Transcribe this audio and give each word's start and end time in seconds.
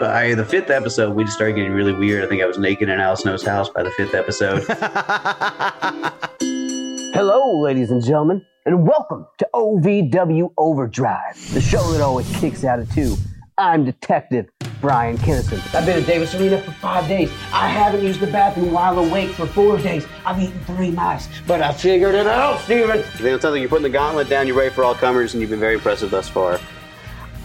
By 0.00 0.34
the 0.34 0.44
fifth 0.44 0.68
episode, 0.68 1.14
we 1.14 1.24
just 1.24 1.36
started 1.36 1.54
getting 1.54 1.72
really 1.72 1.94
weird. 1.94 2.22
I 2.22 2.28
think 2.28 2.42
I 2.42 2.46
was 2.46 2.58
naked 2.58 2.90
in 2.90 3.00
Al 3.00 3.16
Snow's 3.16 3.42
house 3.42 3.70
by 3.70 3.82
the 3.82 3.90
fifth 3.92 4.14
episode. 4.14 4.62
Hello, 7.14 7.58
ladies 7.60 7.90
and 7.90 8.04
gentlemen, 8.04 8.44
and 8.66 8.86
welcome 8.86 9.26
to 9.38 9.48
OVW 9.54 10.52
Overdrive, 10.58 11.34
the 11.54 11.62
show 11.62 11.82
that 11.92 12.02
always 12.02 12.30
kicks 12.36 12.62
out 12.62 12.78
of 12.78 12.92
two. 12.92 13.14
I'm 13.56 13.86
Detective 13.86 14.50
Brian 14.82 15.16
Kinnison. 15.16 15.60
I've 15.72 15.86
been 15.86 16.00
at 16.02 16.06
Davis 16.06 16.34
Arena 16.34 16.60
for 16.60 16.72
five 16.72 17.08
days. 17.08 17.30
I 17.50 17.68
haven't 17.68 18.04
used 18.04 18.20
the 18.20 18.26
bathroom 18.26 18.72
while 18.72 18.98
awake 18.98 19.30
for 19.30 19.46
four 19.46 19.78
days. 19.78 20.06
I've 20.26 20.38
eaten 20.38 20.60
three 20.64 20.90
mice, 20.90 21.26
but 21.46 21.62
I 21.62 21.72
figured 21.72 22.14
it 22.14 22.26
out, 22.26 22.60
Steven. 22.60 22.98
it 22.98 23.06
sounds 23.06 23.44
like 23.44 23.60
you're 23.60 23.68
putting 23.70 23.84
the 23.84 23.88
gauntlet 23.88 24.28
down, 24.28 24.46
you're 24.46 24.56
ready 24.56 24.74
for 24.74 24.84
all 24.84 24.94
comers, 24.94 25.32
and 25.32 25.40
you've 25.40 25.48
been 25.48 25.60
very 25.60 25.74
impressive 25.74 26.10
thus 26.10 26.28
far. 26.28 26.60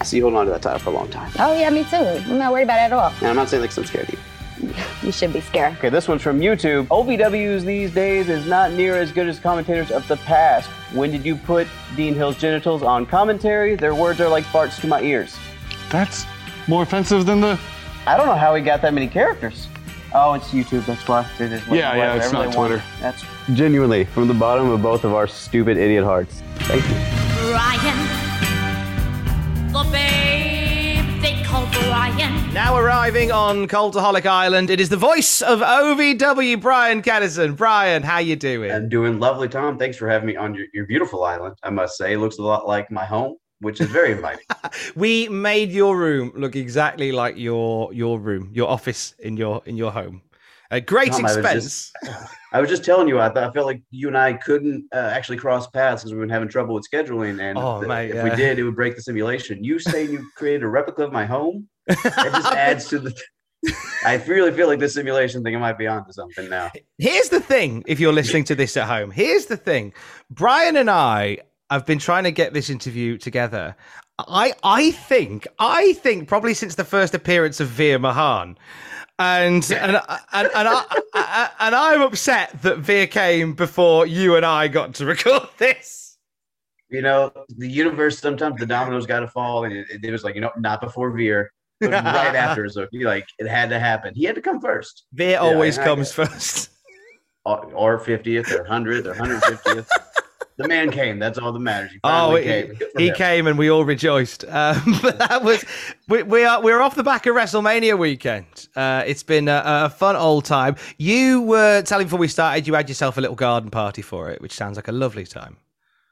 I 0.02 0.04
see 0.04 0.18
you 0.18 0.24
holding 0.24 0.40
on 0.40 0.46
to 0.48 0.52
that 0.54 0.64
title 0.64 0.80
for 0.80 0.90
a 0.90 0.94
long 0.94 1.10
time. 1.10 1.32
Oh 1.38 1.54
yeah, 1.54 1.70
me 1.70 1.84
too. 1.84 1.96
I'm 1.96 2.40
not 2.40 2.52
worried 2.52 2.64
about 2.64 2.80
it 2.80 2.86
at 2.86 2.92
all. 2.92 3.14
And 3.20 3.28
I'm 3.28 3.36
not 3.36 3.50
saying 3.50 3.62
like 3.62 3.78
I'm 3.78 3.86
scared 3.86 4.10
of 4.10 4.16
you. 4.16 4.74
You 5.04 5.12
should 5.12 5.32
be 5.32 5.42
scared. 5.42 5.78
Okay, 5.78 5.90
this 5.90 6.08
one's 6.08 6.24
from 6.24 6.40
YouTube. 6.40 6.88
OVWs 6.88 7.62
these 7.62 7.92
days 7.92 8.28
is 8.30 8.48
not 8.48 8.72
near 8.72 8.96
as 8.96 9.12
good 9.12 9.28
as 9.28 9.40
commentators 9.40 9.92
of 9.92 10.08
the 10.08 10.18
past. 10.18 10.70
When 10.94 11.12
did 11.12 11.24
you 11.26 11.36
put 11.36 11.68
Dean 11.96 12.14
Hill's 12.16 12.38
genitals 12.38 12.82
on 12.84 13.06
commentary? 13.06 13.76
Their 13.76 13.94
words 13.96 14.20
are 14.22 14.30
like 14.30 14.44
farts 14.46 14.80
to 14.82 14.88
my 14.88 15.02
ears. 15.02 15.36
That's 15.90 16.26
more 16.68 16.82
offensive 16.82 17.28
than 17.28 17.42
the. 17.42 17.60
I 18.08 18.18
don't 18.18 18.26
know 18.28 18.36
how 18.36 18.56
he 18.56 18.64
got 18.64 18.82
that 18.82 18.94
many 18.96 19.08
characters. 19.08 19.68
Oh, 20.14 20.34
it's 20.34 20.50
YouTube. 20.50 20.86
That's 20.88 21.08
why. 21.08 21.28
It 21.40 21.52
is 21.52 21.68
Yeah, 21.68 21.96
yeah, 21.96 22.16
it's 22.16 22.32
not 22.32 22.54
Twitter. 22.54 22.82
That's 23.02 23.24
genuinely 23.54 24.06
from 24.06 24.28
the 24.28 24.34
bottom 24.34 24.70
of 24.70 24.82
both 24.82 25.04
of 25.04 25.14
our 25.14 25.28
stupid 25.28 25.78
idiot 25.78 26.04
hearts. 26.04 26.42
Thank 26.60 26.88
you. 26.90 27.52
Brian, 27.52 28.20
the 29.72 29.83
babe 29.89 31.22
they 31.22 31.41
call 31.44 31.66
Brian. 31.67 32.54
Now 32.54 32.76
arriving 32.76 33.32
on 33.32 33.70
Cultaholic 33.70 34.26
Island, 34.26 34.70
it 34.70 34.82
is 34.82 34.89
the 34.89 34.98
voice 34.98 35.42
of 35.42 35.61
OVW, 35.61 36.59
Brian 36.59 37.02
Caddison. 37.02 37.55
Brian, 37.55 38.04
how 38.04 38.17
you 38.17 38.36
doing? 38.36 38.70
I'm 38.70 38.89
doing 38.89 39.20
lovely, 39.21 39.48
Tom. 39.48 39.77
Thanks 39.77 39.95
for 39.95 40.10
having 40.10 40.27
me 40.27 40.36
on 40.36 40.54
your, 40.55 40.65
your 40.73 40.86
beautiful 40.87 41.23
island. 41.23 41.55
I 41.64 41.70
must 41.70 41.98
say, 41.98 42.14
it 42.14 42.17
looks 42.17 42.37
a 42.37 42.42
lot 42.42 42.67
like 42.67 42.92
my 42.92 43.05
home, 43.05 43.37
which 43.60 43.80
is 43.80 43.87
very 43.87 44.11
inviting. 44.11 44.45
we 44.95 45.30
made 45.30 45.71
your 45.71 45.98
room 45.98 46.33
look 46.36 46.58
exactly 46.58 47.14
like 47.14 47.37
your 47.37 47.93
your 47.93 48.20
room, 48.20 48.49
your 48.52 48.70
office 48.70 49.15
in 49.20 49.37
your 49.37 49.61
in 49.65 49.77
your 49.77 49.93
home. 49.93 50.21
At 50.71 50.86
great 50.87 51.11
Tom, 51.11 51.26
I 51.26 51.27
was 51.27 51.37
expense. 51.37 51.64
just- 52.04 52.30
I 52.54 52.59
was 52.59 52.70
just 52.70 52.83
telling 52.83 53.08
you, 53.08 53.17
I, 53.20 53.27
I 53.27 53.52
felt 53.54 53.65
like 53.65 53.82
you 53.92 54.08
and 54.09 54.17
I 54.17 54.33
couldn't 54.33 54.86
uh, 54.93 54.98
actually 54.98 55.37
cross 55.37 55.67
paths 55.67 56.02
because 56.02 56.14
we've 56.14 56.20
been 56.21 56.30
having 56.30 56.49
trouble 56.49 56.73
with 56.76 56.86
scheduling. 56.92 57.39
And 57.42 57.58
Oh, 57.58 57.80
th- 57.80 57.87
mate, 57.87 58.11
if 58.11 58.23
we 58.23 58.30
did, 58.32 58.59
it 58.59 58.64
would 58.64 58.76
break 58.76 58.95
the 58.98 59.02
simulation. 59.02 59.64
You 59.64 59.80
saying 59.80 60.11
you 60.11 60.26
created 60.36 60.64
a 60.64 60.67
replica 60.67 61.04
of 61.04 61.14
my 61.14 61.26
home? 61.26 61.70
That 61.87 62.31
just 62.33 62.52
adds 62.54 62.87
to 62.89 62.99
the. 62.99 63.14
I 64.04 64.15
really 64.27 64.52
feel 64.52 64.67
like 64.67 64.80
this 64.80 64.95
simulation 64.95 65.43
thing 65.43 65.55
I 65.55 65.60
might 65.60 65.77
be 65.77 65.87
onto 65.87 66.11
something 66.11 66.49
now. 66.49 66.71
Here's 66.98 67.30
the 67.30 67.39
thing 67.39 67.83
if 67.87 67.99
you're 67.99 68.11
listening 68.11 68.43
to 68.45 68.55
this 68.55 68.76
at 68.76 68.87
home. 68.87 69.11
Here's 69.11 69.45
the 69.45 69.55
thing. 69.58 69.93
Brian 70.30 70.76
and 70.77 70.89
I 70.89 71.37
have 71.70 71.86
been 71.86 71.99
trying 71.99 72.23
to 72.26 72.31
get 72.31 72.54
this 72.54 72.70
interview 72.70 73.17
together. 73.17 73.76
I 74.20 74.54
I 74.64 74.92
think 74.92 75.48
I 75.60 75.93
think 75.93 76.27
probably 76.27 76.54
since 76.54 76.76
the 76.76 76.83
first 76.83 77.14
appearance 77.14 77.60
of 77.60 77.67
Veer 77.70 77.98
Mahaan. 77.99 78.58
And 79.21 79.71
and 79.71 79.95
and 79.98 80.02
and, 80.33 80.67
I, 81.14 81.49
and 81.59 81.76
I'm 81.76 82.02
upset 82.02 82.59
that 82.64 82.80
Veer 82.80 83.05
came 83.05 83.54
before 83.54 84.08
you 84.08 84.36
and 84.36 84.43
I 84.43 84.67
got 84.67 84.95
to 84.95 85.05
record 85.05 85.48
this. 85.59 86.17
You 86.89 87.04
know, 87.04 87.31
the 87.49 87.70
universe 87.70 88.17
sometimes 88.17 88.60
the 88.60 88.65
dominoes 88.65 89.05
got 89.05 89.20
to 89.20 89.27
fall, 89.27 89.65
and 89.65 89.73
it, 89.73 90.04
it 90.04 90.11
was 90.11 90.23
like 90.23 90.33
you 90.33 90.42
know, 90.42 90.52
not 90.58 90.81
before 90.81 91.11
Veer, 91.11 91.52
but 91.80 91.92
right 91.92 92.04
after. 92.36 92.67
So 92.67 92.87
like 92.93 93.27
it 93.37 93.48
had 93.48 93.70
to 93.70 93.80
happen. 93.80 94.15
He 94.15 94.23
had 94.23 94.33
to 94.36 94.42
come 94.42 94.60
first, 94.60 95.04
Veer 95.14 95.31
Yeah, 95.31 95.37
always 95.37 95.77
comes 95.77 96.11
first. 96.11 96.71
or 97.45 97.65
or 97.73 97.99
fiftieth, 97.99 98.52
or 98.52 98.64
hundredth, 98.65 99.05
or 99.05 99.14
hundred 99.14 99.43
fiftieth. 99.43 99.87
The 100.58 100.67
man 100.67 100.92
came. 100.92 101.17
That's 101.20 101.38
all 101.38 101.52
that 101.52 101.60
matters. 101.60 101.92
He 101.92 102.00
Oh, 102.04 102.39
came. 102.42 102.78
He 102.98 103.08
him. 103.10 103.16
came 103.16 103.48
and 103.48 103.58
we 103.58 103.70
all 103.70 103.84
rejoiced. 103.86 104.44
Um, 104.45 104.82
but 105.02 105.17
that 105.30 105.44
was 105.44 105.64
we, 106.08 106.23
we 106.23 106.44
are 106.44 106.62
we're 106.62 106.82
off 106.82 106.95
the 106.95 107.04
back 107.04 107.26
of 107.26 107.36
WrestleMania 107.36 107.98
weekend. 107.98 108.67
Uh, 108.76 109.04
it's 109.06 109.23
been 109.23 109.48
a, 109.48 109.61
a 109.66 109.90
fun 109.90 110.16
old 110.16 110.45
time. 110.45 110.76
You 110.98 111.42
were 111.42 111.82
telling 111.84 112.06
before 112.08 112.20
we 112.20 112.28
started, 112.28 112.67
you 112.67 112.73
had 112.73 112.90
yourself 112.90 113.17
a 113.17 113.22
little 113.22 113.36
garden 113.36 113.70
party 113.72 114.02
for 114.02 114.30
it, 114.30 114.42
which 114.42 114.54
sounds 114.54 114.76
like 114.78 114.88
a 114.88 114.92
lovely 114.94 115.26
time. 115.26 115.58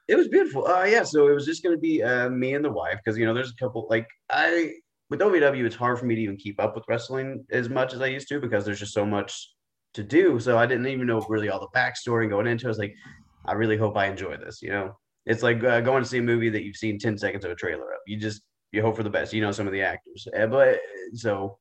It 0.08 0.16
was 0.16 0.28
beautiful. 0.28 0.66
Uh, 0.68 0.86
yeah, 0.86 1.04
so 1.04 1.28
it 1.28 1.34
was 1.34 1.46
just 1.46 1.62
going 1.62 1.76
to 1.76 1.80
be 1.80 2.02
uh, 2.02 2.30
me 2.30 2.56
and 2.56 2.66
the 2.66 2.72
wife 2.72 2.98
because 3.04 3.18
you 3.18 3.26
know 3.26 3.34
there's 3.34 3.52
a 3.52 3.56
couple 3.64 3.86
like 3.90 4.08
I 4.32 4.72
with 5.12 5.20
OVW 5.20 5.66
it's 5.66 5.76
hard 5.76 6.00
for 6.00 6.06
me 6.06 6.16
to 6.16 6.22
even 6.22 6.38
keep 6.38 6.60
up 6.60 6.76
with 6.76 6.84
wrestling 6.88 7.46
as 7.52 7.70
much 7.70 7.94
as 7.94 8.02
I 8.02 8.08
used 8.08 8.28
to 8.30 8.40
because 8.40 8.66
there's 8.66 8.80
just 8.80 8.94
so 8.94 9.06
much 9.06 9.52
to 9.94 10.04
do. 10.04 10.40
So 10.40 10.58
I 10.58 10.66
didn't 10.66 10.88
even 10.88 11.08
know 11.08 11.20
really 11.30 11.50
all 11.50 11.60
the 11.60 11.68
backstory 11.80 12.30
going 12.30 12.46
into. 12.48 12.66
it. 12.66 12.68
I 12.68 12.70
was 12.70 12.78
like, 12.78 12.94
I 13.46 13.54
really 13.54 13.78
hope 13.78 13.98
I 13.98 14.08
enjoy 14.08 14.38
this. 14.38 14.62
You 14.62 14.72
know, 14.72 14.98
it's 15.26 15.44
like 15.44 15.64
uh, 15.64 15.82
going 15.82 16.04
to 16.04 16.10
see 16.10 16.20
a 16.20 16.24
movie 16.24 16.50
that 16.50 16.64
you've 16.64 16.76
seen 16.76 17.00
ten 17.00 17.18
seconds 17.18 17.46
of 17.46 17.52
a 17.52 17.56
trailer 17.56 17.92
of. 17.94 18.00
You 18.08 18.18
just 18.20 18.42
you 18.72 18.82
hope 18.82 18.96
for 18.96 19.04
the 19.04 19.10
best. 19.10 19.34
You 19.34 19.42
know 19.42 19.52
some 19.52 19.68
of 19.68 19.74
the 19.74 19.82
actors, 19.82 20.28
Uh, 20.38 20.48
but 20.48 20.80
so 21.14 21.58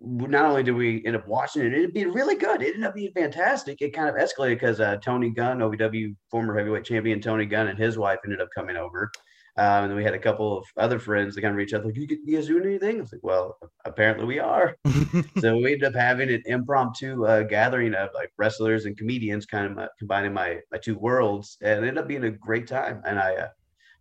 not 0.00 0.46
only 0.46 0.62
did 0.62 0.72
we 0.72 1.04
end 1.04 1.16
up 1.16 1.26
watching 1.26 1.62
it, 1.62 1.72
it 1.72 1.74
ended 1.74 1.90
up 1.90 1.94
being 1.94 2.12
really 2.12 2.36
good. 2.36 2.62
It 2.62 2.74
ended 2.74 2.84
up 2.84 2.94
being 2.94 3.12
fantastic. 3.12 3.82
It 3.82 3.94
kind 3.94 4.08
of 4.08 4.14
escalated 4.14 4.54
because 4.54 4.80
uh, 4.80 4.96
Tony 4.96 5.30
Gunn, 5.30 5.58
OVW 5.58 6.14
former 6.30 6.56
heavyweight 6.56 6.84
champion 6.84 7.20
Tony 7.20 7.44
Gunn, 7.44 7.68
and 7.68 7.78
his 7.78 7.98
wife 7.98 8.18
ended 8.24 8.40
up 8.40 8.48
coming 8.54 8.76
over. 8.76 9.10
Um, 9.56 9.84
and 9.84 9.90
then 9.90 9.96
we 9.96 10.04
had 10.04 10.14
a 10.14 10.18
couple 10.18 10.58
of 10.58 10.64
other 10.76 10.98
friends 10.98 11.34
that 11.34 11.42
kind 11.42 11.52
of 11.52 11.56
reached 11.56 11.74
out, 11.74 11.84
like, 11.84 11.96
you, 11.96 12.06
you 12.24 12.36
guys 12.36 12.46
doing 12.46 12.64
anything? 12.64 12.98
I 12.98 13.00
was 13.00 13.12
like, 13.12 13.22
well, 13.22 13.58
apparently 13.84 14.24
we 14.24 14.38
are. 14.38 14.76
so 15.38 15.56
we 15.56 15.72
ended 15.72 15.84
up 15.84 15.94
having 15.94 16.30
an 16.30 16.42
impromptu 16.46 17.26
uh, 17.26 17.42
gathering 17.42 17.94
of 17.94 18.10
like 18.14 18.32
wrestlers 18.38 18.86
and 18.86 18.96
comedians, 18.96 19.46
kind 19.46 19.72
of 19.72 19.78
uh, 19.78 19.88
combining 19.98 20.32
my, 20.32 20.60
my 20.70 20.78
two 20.78 20.96
worlds. 20.96 21.58
And 21.60 21.84
it 21.84 21.88
ended 21.88 21.98
up 21.98 22.08
being 22.08 22.24
a 22.24 22.30
great 22.30 22.66
time. 22.66 23.02
And 23.04 23.18
I, 23.18 23.34
uh, 23.34 23.48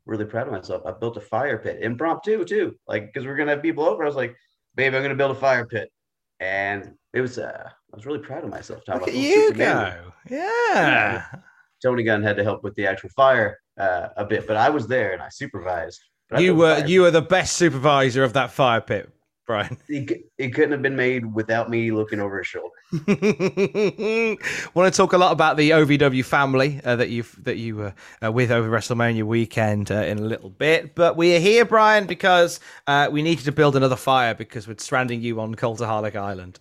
really 0.10 0.26
proud 0.26 0.48
of 0.48 0.54
myself. 0.54 0.82
I 0.86 0.92
built 0.92 1.18
a 1.18 1.22
fire 1.22 1.58
pit, 1.58 1.80
impromptu 1.82 2.44
too, 2.44 2.76
like 2.88 3.08
because 3.08 3.26
we're 3.26 3.38
gonna 3.38 3.52
have 3.52 3.62
people 3.62 3.86
over. 3.86 4.04
I 4.04 4.08
was 4.08 4.16
like, 4.16 4.36
babe, 4.76 4.94
I'm 4.94 5.02
gonna 5.02 5.16
build 5.16 5.32
a 5.32 5.40
fire 5.40 5.66
pit, 5.66 5.92
and 6.40 6.96
it 7.14 7.22
was. 7.22 7.38
uh 7.38 7.70
I 7.92 7.96
was 7.96 8.06
really 8.06 8.20
proud 8.20 8.44
of 8.44 8.52
myself. 8.52 8.84
Look 8.88 9.08
at 9.08 9.14
you 9.16 9.52
go. 9.54 10.14
Yeah. 10.30 11.26
Tony 11.82 12.04
Gunn 12.04 12.22
had 12.22 12.38
to 12.38 12.44
help 12.44 12.64
with 12.64 12.76
the 12.76 12.86
actual 12.86 13.10
fire 13.16 13.58
uh, 13.80 14.10
a 14.18 14.26
bit, 14.26 14.46
but 14.46 14.58
I 14.58 14.70
was 14.70 14.88
there 14.88 15.14
and 15.14 15.22
I 15.22 15.30
supervised. 15.30 16.02
I 16.32 16.40
You 16.40 16.56
were 16.56 16.86
you 16.86 17.02
were 17.02 17.12
the 17.12 17.22
best 17.22 17.58
supervisor 17.58 18.24
of 18.24 18.34
that 18.34 18.52
fire 18.52 18.82
pit, 18.82 19.10
Brian. 19.48 19.78
It, 19.88 20.26
it 20.38 20.50
couldn't 20.50 20.74
have 20.74 20.84
been 20.84 20.96
made 20.96 21.34
without 21.34 21.70
me 21.70 21.92
looking 21.92 22.20
over 22.20 22.38
his 22.38 22.48
shoulder. 22.48 22.76
Want 24.74 24.94
to 24.94 24.98
talk 24.98 25.14
a 25.14 25.18
lot 25.18 25.32
about 25.32 25.58
the 25.58 25.72
OVW 25.72 26.24
family 26.26 26.82
uh, 26.84 26.96
that 26.98 27.10
you 27.10 27.24
that 27.40 27.58
you 27.58 27.78
were 27.78 27.94
uh, 28.24 28.32
with 28.32 28.52
over 28.52 28.70
WrestleMania 28.70 29.24
weekend 29.24 29.92
uh, 29.92 29.96
in 29.96 30.20
a 30.20 30.24
little 30.24 30.50
bit, 30.50 30.94
but 30.94 31.16
we 31.18 31.36
are 31.36 31.40
here, 31.40 31.66
Brian, 31.66 32.06
because 32.06 32.60
uh, 32.86 33.10
we 33.12 33.22
needed 33.24 33.46
to 33.46 33.52
build 33.52 33.76
another 33.76 33.96
fire 33.96 34.36
because 34.36 34.68
we're 34.68 34.78
stranding 34.78 35.22
you 35.22 35.40
on 35.40 35.56
Cultaholic 35.56 36.16
Island. 36.16 36.60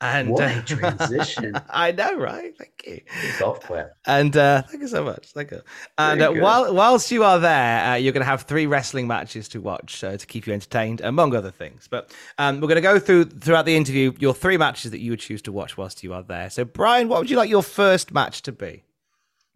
And 0.00 0.30
What 0.30 0.42
uh, 0.42 0.62
transition. 0.62 1.54
I 1.70 1.92
know, 1.92 2.16
right? 2.16 2.56
Thank 2.56 2.82
you. 2.86 3.00
Clap. 3.36 3.90
And 4.06 4.34
uh, 4.34 4.62
thank 4.62 4.80
you 4.80 4.88
so 4.88 5.04
much. 5.04 5.32
Thank 5.32 5.50
you. 5.50 5.60
And 5.98 6.22
uh, 6.22 6.32
while 6.32 6.74
whilst 6.74 7.10
you 7.10 7.22
are 7.22 7.38
there, 7.38 7.84
uh, 7.84 7.94
you're 7.96 8.12
going 8.12 8.22
to 8.22 8.30
have 8.30 8.42
three 8.42 8.66
wrestling 8.66 9.06
matches 9.06 9.48
to 9.48 9.60
watch 9.60 10.02
uh, 10.02 10.16
to 10.16 10.26
keep 10.26 10.46
you 10.46 10.54
entertained, 10.54 11.02
among 11.02 11.34
other 11.34 11.50
things. 11.50 11.86
But 11.90 12.14
um, 12.38 12.56
we're 12.60 12.68
going 12.68 12.76
to 12.76 12.80
go 12.80 12.98
through 12.98 13.24
throughout 13.26 13.66
the 13.66 13.76
interview 13.76 14.12
your 14.18 14.32
three 14.32 14.56
matches 14.56 14.90
that 14.92 15.00
you 15.00 15.12
would 15.12 15.20
choose 15.20 15.42
to 15.42 15.52
watch 15.52 15.76
whilst 15.76 16.02
you 16.02 16.14
are 16.14 16.22
there. 16.22 16.48
So, 16.48 16.64
Brian, 16.64 17.08
what 17.08 17.20
would 17.20 17.30
you 17.30 17.36
like 17.36 17.50
your 17.50 17.62
first 17.62 18.12
match 18.12 18.42
to 18.42 18.52
be? 18.52 18.84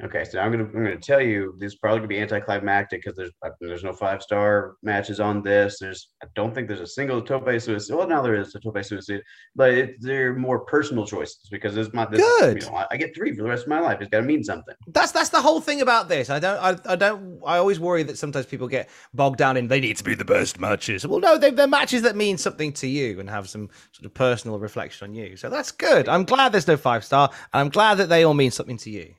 Okay, 0.02 0.24
so 0.24 0.40
I'm 0.40 0.50
gonna 0.50 0.64
I'm 0.64 0.72
gonna 0.72 0.96
tell 0.96 1.20
you 1.20 1.54
this 1.60 1.74
is 1.74 1.78
probably 1.78 2.00
gonna 2.00 2.08
be 2.08 2.18
anticlimactic 2.18 3.04
because 3.04 3.16
there's 3.16 3.30
there's 3.60 3.84
no 3.84 3.92
five 3.92 4.24
star 4.24 4.74
matches 4.82 5.20
on 5.20 5.40
this. 5.40 5.78
There's 5.78 6.08
I 6.20 6.26
don't 6.34 6.52
think 6.52 6.66
there's 6.66 6.80
a 6.80 6.86
single 6.86 7.22
Tope 7.22 7.44
Suicida. 7.46 7.96
Well, 7.96 8.08
now 8.08 8.20
there 8.20 8.34
is 8.34 8.52
a 8.56 8.60
Tope 8.60 8.74
Suicida, 8.74 9.20
but 9.54 9.70
it, 9.72 9.94
they're 10.00 10.34
more 10.34 10.64
personal 10.64 11.06
choices 11.06 11.48
because 11.48 11.76
is 11.76 11.92
my 11.92 12.06
this, 12.06 12.20
Good. 12.20 12.60
You 12.60 12.70
know, 12.70 12.74
I, 12.74 12.86
I 12.90 12.96
get 12.96 13.14
three 13.14 13.36
for 13.36 13.44
the 13.44 13.48
rest 13.48 13.62
of 13.62 13.68
my 13.68 13.78
life. 13.78 14.00
It's 14.00 14.10
got 14.10 14.18
to 14.18 14.24
mean 14.24 14.42
something. 14.42 14.74
That's 14.88 15.12
that's 15.12 15.28
the 15.28 15.40
whole 15.40 15.60
thing 15.60 15.80
about 15.80 16.08
this. 16.08 16.28
I 16.28 16.40
don't 16.40 16.58
I, 16.58 16.92
I 16.92 16.96
don't 16.96 17.40
I 17.46 17.58
always 17.58 17.78
worry 17.78 18.02
that 18.02 18.18
sometimes 18.18 18.46
people 18.46 18.66
get 18.66 18.90
bogged 19.14 19.38
down 19.38 19.56
in 19.56 19.68
they 19.68 19.78
need 19.78 19.96
to 19.98 20.04
be 20.04 20.16
the 20.16 20.24
best 20.24 20.58
matches. 20.58 21.06
Well, 21.06 21.20
no, 21.20 21.38
they, 21.38 21.52
they're 21.52 21.68
matches 21.68 22.02
that 22.02 22.16
mean 22.16 22.36
something 22.36 22.72
to 22.74 22.88
you 22.88 23.20
and 23.20 23.30
have 23.30 23.48
some 23.48 23.70
sort 23.92 24.06
of 24.06 24.14
personal 24.14 24.58
reflection 24.58 25.08
on 25.08 25.14
you. 25.14 25.36
So 25.36 25.48
that's 25.48 25.70
good. 25.70 26.08
I'm 26.08 26.24
glad 26.24 26.50
there's 26.50 26.66
no 26.66 26.76
five 26.76 27.04
star, 27.04 27.30
and 27.52 27.60
I'm 27.60 27.68
glad 27.68 27.98
that 27.98 28.08
they 28.08 28.24
all 28.24 28.34
mean 28.34 28.50
something 28.50 28.76
to 28.78 28.90
you. 28.90 29.14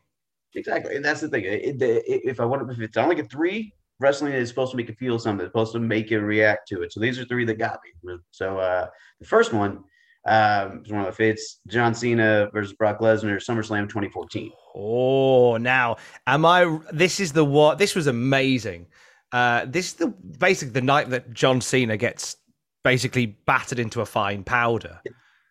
Exactly, 0.56 0.96
and 0.96 1.04
that's 1.04 1.22
the 1.22 1.30
thing. 1.30 1.44
It, 1.46 1.82
if 1.82 2.40
I 2.40 2.46
want 2.46 2.70
if 2.70 2.80
it's 2.80 2.98
only 2.98 3.20
a 3.20 3.24
three, 3.24 3.74
wrestling 4.00 4.34
is 4.34 4.50
supposed 4.50 4.72
to 4.72 4.78
make 4.78 4.90
you 4.90 4.96
feel 4.96 5.20
something. 5.20 5.46
It's 5.46 5.52
supposed 5.52 5.74
to 5.74 5.80
make 5.80 6.10
you 6.10 6.20
react 6.22 6.68
to 6.70 6.82
it. 6.82 6.94
So 6.94 7.00
these 7.00 7.20
are 7.20 7.26
three 7.26 7.46
that 7.46 7.58
got 7.58 7.80
me. 7.84 8.18
So 8.32 8.60
uh, 8.60 8.88
the 9.20 9.26
first 9.26 9.54
one 9.54 9.84
um, 10.26 10.84
is 10.86 10.92
one 10.92 11.02
of 11.02 11.08
my 11.08 11.12
favorites: 11.12 11.60
John 11.68 11.94
Cena 11.94 12.50
versus 12.54 12.74
Brock 12.74 13.00
Lesnar, 13.00 13.38
SummerSlam 13.38 13.84
2014. 13.84 14.52
Oh, 14.76 15.58
now 15.58 15.98
am 16.28 16.46
I? 16.46 16.80
This 16.92 17.20
is 17.20 17.34
the 17.34 17.46
what? 17.46 17.78
This 17.78 17.96
was 17.96 18.08
amazing. 18.08 18.88
Uh, 19.32 19.66
this 19.66 19.88
is 19.88 19.94
the 19.94 20.08
basically 20.08 20.74
the 20.74 20.82
night 20.82 21.10
that 21.10 21.34
John 21.34 21.62
Cena 21.62 21.98
gets 21.98 22.38
basically 22.84 23.26
battered 23.26 23.80
into 23.80 24.02
a 24.02 24.06
fine 24.06 24.44
powder. 24.44 25.02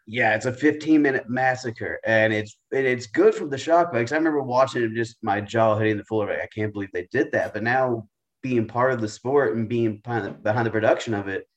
Yeah, 0.06 0.34
it's 0.34 0.44
a 0.44 0.52
15 0.52 1.00
minute 1.00 1.30
massacre, 1.30 1.98
and 2.04 2.32
it's 2.32 2.58
and 2.72 2.86
it's 2.86 3.06
good 3.06 3.34
from 3.34 3.48
the 3.48 3.56
shock 3.56 3.92
because 3.92 4.12
I 4.12 4.16
remember 4.16 4.42
watching 4.42 4.82
it, 4.82 4.92
just 4.92 5.16
my 5.22 5.40
jaw 5.40 5.78
hitting 5.78 5.96
the 5.96 6.04
floor. 6.04 6.26
Like, 6.26 6.40
I 6.42 6.48
can't 6.54 6.72
believe 6.72 6.90
they 6.92 7.08
did 7.10 7.32
that. 7.32 7.54
But 7.54 7.62
now 7.62 8.06
being 8.42 8.66
part 8.66 8.92
of 8.92 9.00
the 9.00 9.08
sport 9.08 9.56
and 9.56 9.68
being 9.68 9.98
behind 10.04 10.26
the, 10.26 10.30
behind 10.32 10.66
the 10.66 10.70
production 10.70 11.14
of 11.14 11.28
it, 11.28 11.48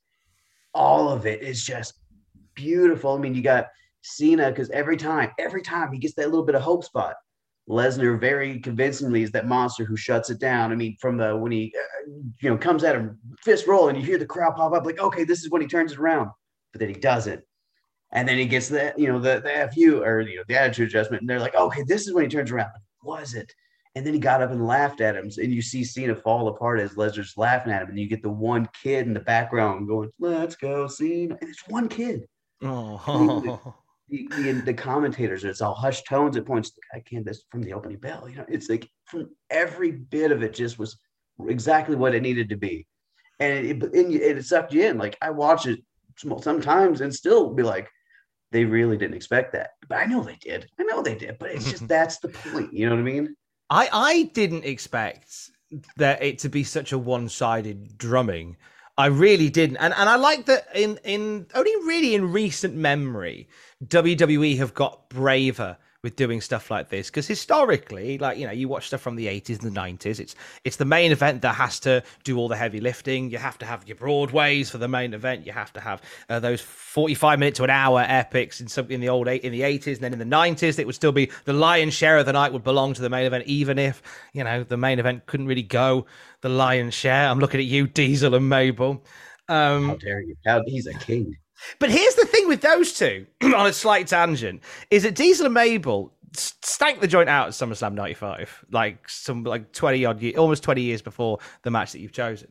all 0.73 1.09
of 1.09 1.25
it 1.25 1.41
is 1.41 1.63
just 1.63 1.95
beautiful. 2.55 3.13
I 3.13 3.17
mean, 3.17 3.35
you 3.35 3.41
got 3.41 3.67
Cena 4.01 4.49
because 4.49 4.69
every 4.69 4.95
time, 4.95 5.31
every 5.37 5.61
time 5.61 5.91
he 5.91 5.99
gets 5.99 6.15
that 6.15 6.29
little 6.29 6.45
bit 6.45 6.55
of 6.55 6.61
hope 6.61 6.85
spot, 6.85 7.15
Lesnar 7.69 8.19
very 8.19 8.59
convincingly 8.59 9.23
is 9.23 9.31
that 9.31 9.45
monster 9.45 9.83
who 9.83 9.97
shuts 9.97 10.29
it 10.29 10.39
down. 10.39 10.71
I 10.71 10.75
mean, 10.75 10.95
from 11.01 11.17
the 11.17 11.35
when 11.35 11.51
he 11.51 11.73
uh, 11.77 12.11
you 12.41 12.49
know 12.49 12.57
comes 12.57 12.83
at 12.83 12.95
him 12.95 13.19
fist 13.43 13.67
roll 13.67 13.89
and 13.89 13.97
you 13.97 14.05
hear 14.05 14.17
the 14.17 14.25
crowd 14.25 14.55
pop 14.55 14.73
up 14.73 14.85
like, 14.85 14.99
okay, 14.99 15.25
this 15.25 15.43
is 15.43 15.49
when 15.49 15.61
he 15.61 15.67
turns 15.67 15.91
it 15.91 15.99
around, 15.99 16.29
but 16.71 16.79
then 16.79 16.89
he 16.89 16.95
doesn't. 16.95 17.43
And 18.11 18.27
then 18.27 18.37
he 18.37 18.45
gets 18.45 18.69
the, 18.69 18.93
you 18.97 19.07
know, 19.07 19.19
the, 19.19 19.41
the 19.41 19.69
FU 19.73 20.01
or, 20.03 20.21
you 20.21 20.37
know, 20.37 20.43
the 20.47 20.59
attitude 20.59 20.87
adjustment. 20.89 21.21
And 21.21 21.29
they're 21.29 21.39
like, 21.39 21.55
okay, 21.55 21.83
this 21.83 22.07
is 22.07 22.13
when 22.13 22.23
he 22.23 22.29
turns 22.29 22.51
around. 22.51 22.71
Was 23.03 23.33
it? 23.33 23.53
And 23.95 24.05
then 24.05 24.13
he 24.13 24.19
got 24.19 24.41
up 24.41 24.51
and 24.51 24.65
laughed 24.65 25.01
at 25.01 25.15
him. 25.15 25.29
And 25.37 25.53
you 25.53 25.61
see 25.61 25.83
Cena 25.83 26.15
fall 26.15 26.47
apart 26.47 26.79
as 26.79 26.93
Lesnar's 26.93 27.35
laughing 27.35 27.73
at 27.73 27.81
him. 27.81 27.89
And 27.89 27.99
you 27.99 28.07
get 28.07 28.21
the 28.21 28.29
one 28.29 28.69
kid 28.81 29.07
in 29.07 29.13
the 29.13 29.19
background 29.19 29.87
going, 29.87 30.11
let's 30.19 30.55
go, 30.55 30.87
Cena. 30.87 31.37
And 31.41 31.49
it's 31.49 31.67
one 31.67 31.89
kid. 31.89 32.27
Oh, 32.61 33.75
The, 34.09 34.25
the, 34.37 34.51
the 34.53 34.73
commentators, 34.73 35.43
it's 35.43 35.61
all 35.61 35.73
hushed 35.73 36.07
tones. 36.07 36.37
It 36.37 36.45
points, 36.45 36.71
I 36.93 37.01
can't, 37.01 37.25
this 37.25 37.43
from 37.51 37.61
the 37.61 37.73
opening 37.73 37.97
bell. 37.97 38.29
You 38.29 38.37
know, 38.37 38.45
it's 38.47 38.69
like 38.69 38.89
from 39.03 39.29
every 39.49 39.91
bit 39.91 40.31
of 40.31 40.43
it 40.43 40.53
just 40.53 40.79
was 40.79 40.97
exactly 41.45 41.97
what 41.97 42.15
it 42.15 42.21
needed 42.21 42.47
to 42.49 42.55
be. 42.55 42.87
And 43.39 43.65
it, 43.65 43.83
and 43.83 44.13
it, 44.13 44.37
it 44.37 44.45
sucked 44.45 44.73
you 44.73 44.83
in. 44.83 44.97
Like 44.97 45.17
I 45.21 45.31
watch 45.31 45.65
it 45.67 45.81
sometimes 46.41 47.01
and 47.01 47.13
still 47.13 47.53
be 47.53 47.63
like, 47.63 47.89
they 48.51 48.65
really 48.65 48.97
didn't 48.97 49.15
expect 49.15 49.53
that. 49.53 49.71
But 49.87 49.99
I 49.99 50.05
know 50.05 50.23
they 50.23 50.37
did. 50.41 50.69
I 50.79 50.83
know 50.83 51.01
they 51.01 51.15
did. 51.15 51.37
But 51.39 51.51
it's 51.51 51.69
just 51.69 51.87
that's 51.87 52.19
the 52.19 52.29
point. 52.29 52.73
You 52.73 52.87
know 52.87 52.95
what 52.95 53.01
I 53.01 53.03
mean? 53.03 53.35
I 53.69 53.89
I 53.91 54.23
didn't 54.33 54.65
expect 54.65 55.51
that 55.97 56.21
it 56.23 56.39
to 56.39 56.49
be 56.49 56.63
such 56.63 56.91
a 56.91 56.97
one 56.97 57.29
sided 57.29 57.97
drumming. 57.97 58.57
I 58.97 59.07
really 59.07 59.49
didn't, 59.49 59.77
and 59.77 59.93
and 59.93 60.09
I 60.09 60.15
like 60.15 60.45
that 60.45 60.67
in 60.73 60.97
in 61.03 61.47
only 61.53 61.75
really 61.85 62.15
in 62.15 62.31
recent 62.31 62.73
memory, 62.73 63.47
WWE 63.85 64.57
have 64.57 64.73
got 64.73 65.09
braver 65.09 65.77
with 66.07 66.15
doing 66.15 66.39
stuff 66.39 66.71
like 66.71 66.87
this 66.87 67.09
because 67.09 67.27
historically 67.27 68.17
like 68.17 68.37
you 68.37 68.45
know 68.45 68.53
you 68.53 68.69
watch 68.69 68.87
stuff 68.87 69.01
from 69.01 69.17
the 69.17 69.27
80s 69.27 69.61
and 69.61 69.75
the 69.75 69.77
90s 69.77 70.21
it's 70.21 70.35
it's 70.63 70.77
the 70.77 70.85
main 70.85 71.11
event 71.11 71.41
that 71.41 71.55
has 71.55 71.81
to 71.81 72.01
do 72.23 72.37
all 72.37 72.47
the 72.47 72.55
heavy 72.55 72.79
lifting. 72.79 73.29
You 73.29 73.39
have 73.39 73.57
to 73.57 73.65
have 73.65 73.85
your 73.85 73.97
broadways 73.97 74.69
for 74.69 74.77
the 74.77 74.87
main 74.87 75.13
event. 75.13 75.45
You 75.45 75.51
have 75.51 75.73
to 75.73 75.81
have 75.81 76.01
uh, 76.29 76.39
those 76.39 76.61
45 76.61 77.39
minute 77.39 77.55
to 77.55 77.65
an 77.65 77.69
hour 77.69 78.05
epics 78.07 78.61
in 78.61 78.69
some 78.69 78.89
in 78.89 79.01
the 79.01 79.09
old 79.09 79.27
eight 79.27 79.41
in 79.41 79.51
the 79.51 79.59
80s 79.61 79.95
and 79.95 79.97
then 79.97 80.13
in 80.13 80.19
the 80.19 80.37
90s 80.37 80.79
it 80.79 80.85
would 80.85 80.95
still 80.95 81.11
be 81.11 81.29
the 81.43 81.51
lion's 81.51 81.93
share 81.93 82.17
of 82.17 82.25
the 82.25 82.31
night 82.31 82.53
would 82.53 82.63
belong 82.63 82.93
to 82.93 83.01
the 83.01 83.09
main 83.09 83.25
event 83.25 83.43
even 83.45 83.77
if 83.77 84.01
you 84.31 84.45
know 84.45 84.63
the 84.63 84.77
main 84.77 84.99
event 84.99 85.25
couldn't 85.25 85.47
really 85.47 85.61
go 85.61 86.05
the 86.39 86.47
lion's 86.47 86.93
share. 86.93 87.27
I'm 87.29 87.39
looking 87.39 87.59
at 87.59 87.65
you 87.65 87.85
diesel 87.85 88.33
and 88.33 88.47
mabel. 88.47 89.03
Um 89.49 89.89
How 89.89 89.95
dare 89.95 90.21
you? 90.21 90.37
How 90.45 90.61
he's 90.65 90.87
a 90.87 90.93
king. 90.93 91.35
But 91.79 91.89
here's 91.89 92.15
the 92.15 92.25
thing 92.25 92.47
with 92.47 92.61
those 92.61 92.93
two, 92.93 93.25
on 93.43 93.67
a 93.67 93.73
slight 93.73 94.07
tangent, 94.07 94.61
is 94.89 95.03
that 95.03 95.15
Diesel 95.15 95.45
and 95.45 95.53
Mabel 95.53 96.13
stank 96.33 96.99
the 96.99 97.07
joint 97.07 97.29
out 97.29 97.47
at 97.47 97.53
SummerSlam 97.53 97.93
'95, 97.93 98.65
like 98.71 99.07
some 99.09 99.43
like 99.43 99.71
20 99.73 100.05
odd 100.05 100.21
years, 100.21 100.37
almost 100.37 100.63
20 100.63 100.81
years 100.81 101.01
before 101.01 101.39
the 101.63 101.71
match 101.71 101.91
that 101.91 101.99
you've 101.99 102.11
chosen. 102.11 102.49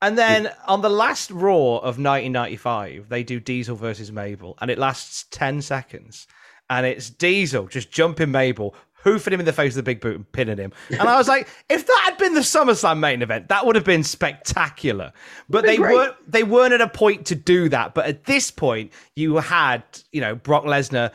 And 0.00 0.16
then 0.16 0.52
on 0.66 0.80
the 0.80 0.90
last 0.90 1.30
Raw 1.30 1.76
of 1.78 1.98
1995, 1.98 3.08
they 3.08 3.24
do 3.24 3.40
Diesel 3.40 3.74
versus 3.74 4.12
Mabel, 4.12 4.56
and 4.60 4.70
it 4.70 4.78
lasts 4.78 5.26
10 5.30 5.62
seconds. 5.62 6.26
And 6.70 6.84
it's 6.84 7.10
Diesel 7.10 7.66
just 7.66 7.90
jumping 7.90 8.30
Mabel, 8.30 8.74
hoofing 9.02 9.32
him 9.32 9.40
in 9.40 9.46
the 9.46 9.52
face 9.52 9.74
with 9.74 9.80
a 9.80 9.84
big 9.84 10.00
boot 10.00 10.16
and 10.16 10.30
pinning 10.32 10.58
him. 10.58 10.72
And 10.90 11.08
I 11.08 11.16
was 11.16 11.28
like, 11.28 11.48
if 11.68 11.86
that 11.86 12.02
had 12.06 12.18
been 12.18 12.34
the 12.34 12.40
SummerSlam 12.40 12.98
main 12.98 13.22
event, 13.22 13.48
that 13.48 13.64
would 13.64 13.76
have 13.76 13.84
been 13.84 14.02
spectacular. 14.02 15.12
But 15.48 15.64
they 15.64 15.76
great. 15.76 15.94
weren't 15.94 16.30
they 16.30 16.42
weren't 16.42 16.72
at 16.72 16.80
a 16.80 16.88
point 16.88 17.26
to 17.26 17.34
do 17.34 17.68
that. 17.68 17.94
But 17.94 18.06
at 18.06 18.24
this 18.24 18.50
point, 18.50 18.92
you 19.16 19.36
had, 19.36 19.82
you 20.12 20.20
know, 20.20 20.34
Brock 20.34 20.64
Lesnar 20.64 21.12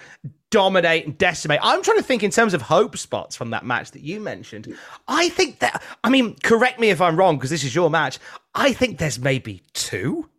dominate 0.49 1.05
and 1.05 1.17
decimate. 1.17 1.59
I'm 1.63 1.81
trying 1.81 1.97
to 1.97 2.03
think 2.03 2.21
in 2.21 2.29
terms 2.31 2.53
of 2.53 2.61
hope 2.61 2.95
spots 2.97 3.35
from 3.35 3.49
that 3.49 3.65
match 3.65 3.91
that 3.91 4.03
you 4.03 4.19
mentioned. 4.19 4.75
I 5.07 5.29
think 5.29 5.59
that 5.59 5.81
I 6.03 6.09
mean, 6.09 6.35
correct 6.43 6.79
me 6.79 6.89
if 6.89 7.01
I'm 7.01 7.17
wrong, 7.17 7.37
because 7.37 7.49
this 7.49 7.63
is 7.63 7.73
your 7.75 7.89
match. 7.89 8.19
I 8.55 8.71
think 8.73 8.99
there's 8.99 9.19
maybe 9.19 9.63
two. 9.73 10.29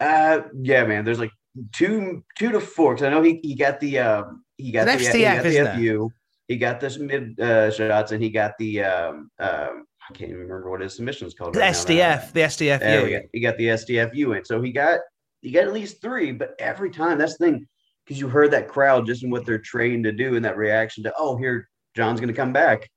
Uh, 0.00 0.42
yeah, 0.60 0.84
man. 0.84 1.04
There's 1.04 1.18
like 1.18 1.32
two, 1.72 2.24
two 2.38 2.52
to 2.52 2.60
four. 2.60 2.94
Because 2.94 3.06
I 3.06 3.10
know 3.10 3.22
he, 3.22 3.40
he 3.42 3.54
got 3.54 3.80
the 3.80 3.98
um, 3.98 4.44
he 4.56 4.72
got 4.72 4.88
An 4.88 4.98
the, 4.98 5.04
FTF, 5.04 5.14
he 5.14 5.22
got 5.22 5.46
isn't 5.46 5.64
the 5.64 5.70
it? 5.70 5.76
FU. 5.76 6.10
He 6.52 6.58
got 6.58 6.80
the 6.80 6.98
mid 7.00 7.40
uh, 7.40 7.70
shots, 7.70 8.12
and 8.12 8.22
he 8.22 8.28
got 8.28 8.52
the 8.58 8.84
um, 8.84 9.30
um, 9.38 9.84
I 10.10 10.12
can't 10.12 10.30
even 10.30 10.42
remember 10.42 10.70
what 10.70 10.82
his 10.82 10.96
submission 10.96 11.26
is 11.26 11.32
called. 11.32 11.54
The 11.54 11.60
right 11.60 11.72
now. 11.72 11.78
Uh, 11.78 12.18
STF, 12.18 12.32
the 12.32 12.40
STF. 12.40 12.78
There 12.80 13.04
we 13.04 13.12
yeah. 13.12 13.20
go. 13.20 13.26
He 13.32 13.40
got 13.40 13.56
the 13.56 13.66
STFU 13.68 14.36
in. 14.36 14.44
So 14.44 14.60
he 14.60 14.70
got 14.70 15.00
he 15.40 15.50
got 15.50 15.64
at 15.64 15.72
least 15.72 16.02
three, 16.02 16.30
but 16.32 16.54
every 16.58 16.90
time 16.90 17.16
that's 17.16 17.38
the 17.38 17.46
thing, 17.46 17.66
because 18.04 18.20
you 18.20 18.28
heard 18.28 18.50
that 18.50 18.68
crowd 18.68 19.06
just 19.06 19.24
in 19.24 19.30
what 19.30 19.46
they're 19.46 19.58
trained 19.58 20.04
to 20.04 20.12
do 20.12 20.36
and 20.36 20.44
that 20.44 20.58
reaction 20.58 21.04
to, 21.04 21.12
oh, 21.16 21.38
here 21.38 21.70
John's 21.96 22.20
gonna 22.20 22.34
come 22.34 22.52
back. 22.52 22.90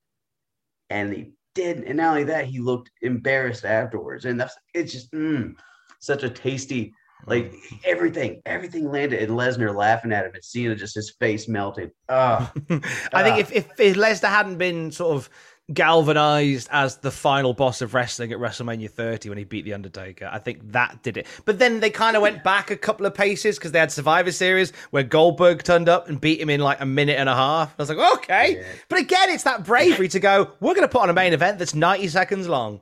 And 0.90 1.14
he 1.14 1.32
did, 1.54 1.86
and 1.86 1.96
not 1.96 2.10
only 2.10 2.26
that, 2.26 2.46
he 2.46 2.60
looked 2.60 2.92
embarrassed 3.02 3.64
afterwards. 3.64 4.26
And 4.26 4.38
that's 4.38 4.56
it's 4.74 4.92
just 4.92 5.14
mm, 5.14 5.56
such 6.02 6.24
a 6.24 6.30
tasty, 6.30 6.94
like 7.28 7.54
everything, 7.84 8.42
everything 8.46 8.90
landed 8.90 9.22
and 9.22 9.38
Lesnar 9.38 9.76
laughing 9.76 10.12
at 10.12 10.26
him 10.26 10.34
and 10.34 10.44
Cena 10.44 10.76
just 10.76 10.96
his 10.96 11.12
face 11.20 11.48
melting. 11.48 11.92
Ah, 12.10 12.52
I 13.14 13.24
think 13.24 13.40
if, 13.40 13.52
if 13.52 13.80
if 13.80 13.96
Lesnar 13.96 14.30
hadn't 14.30 14.58
been 14.58 14.92
sort 14.92 15.16
of 15.16 15.30
galvanized 15.74 16.68
as 16.72 16.98
the 16.98 17.10
final 17.10 17.54
boss 17.54 17.82
of 17.82 17.96
wrestling 17.96 18.32
at 18.32 18.38
WrestleMania 18.38 18.90
30 18.90 19.30
when 19.30 19.38
he 19.38 19.44
beat 19.44 19.66
the 19.66 19.74
Undertaker, 19.74 20.30
I 20.32 20.38
think 20.38 20.72
that 20.72 21.02
did 21.02 21.18
it. 21.18 21.26
But 21.46 21.58
then 21.58 21.80
they 21.80 21.90
kind 21.90 22.16
of 22.16 22.22
went 22.22 22.44
back 22.44 22.70
a 22.70 22.78
couple 22.78 23.06
of 23.06 23.16
paces 23.16 23.58
because 23.58 23.72
they 23.72 23.80
had 23.80 23.92
Survivor 23.92 24.32
Series 24.32 24.72
where 24.92 25.04
Goldberg 25.04 25.64
turned 25.64 25.90
up 25.90 26.08
and 26.08 26.22
beat 26.22 26.40
him 26.40 26.50
in 26.50 26.60
like 26.60 26.82
a 26.82 26.86
minute 26.86 27.18
and 27.18 27.30
a 27.30 27.36
half. 27.36 27.74
I 27.78 27.82
was 27.82 27.90
like, 27.90 28.18
okay. 28.18 28.64
But 28.90 29.00
again, 29.00 29.30
it's 29.30 29.44
that 29.44 29.64
bravery 29.64 30.08
to 30.10 30.20
go. 30.20 30.52
We're 30.60 30.76
going 30.76 30.88
to 30.88 30.92
put 30.92 31.02
on 31.02 31.10
a 31.10 31.14
main 31.14 31.34
event 31.34 31.58
that's 31.58 31.74
90 31.74 32.08
seconds 32.10 32.48
long. 32.48 32.82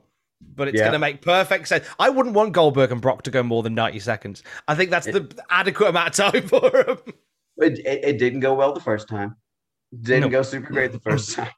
But 0.56 0.68
it's 0.68 0.76
Yeah. 0.78 0.84
going 0.84 0.92
to 0.92 0.98
make 0.98 1.20
perfect 1.22 1.68
sense. 1.68 1.86
I 1.98 2.08
wouldn't 2.10 2.34
want 2.34 2.52
Goldberg 2.52 2.92
and 2.92 3.00
Brock 3.00 3.22
to 3.22 3.30
go 3.30 3.42
more 3.42 3.62
than 3.62 3.74
90 3.74 3.98
seconds. 4.00 4.42
I 4.68 4.74
think 4.74 4.90
that's 4.90 5.06
the 5.06 5.28
adequate 5.50 5.88
amount 5.88 6.18
of 6.18 6.32
time 6.32 6.48
for 6.48 6.70
them. 6.70 6.98
it, 7.58 7.78
it, 7.80 8.04
it 8.04 8.18
didn't 8.18 8.40
go 8.40 8.54
well 8.54 8.72
the 8.72 8.80
first 8.80 9.08
time. 9.08 9.36
Didn't 10.02 10.22
Nope. 10.22 10.32
go 10.32 10.42
super 10.42 10.72
great 10.72 10.92
the 10.92 11.00
first 11.00 11.34
time. 11.36 11.50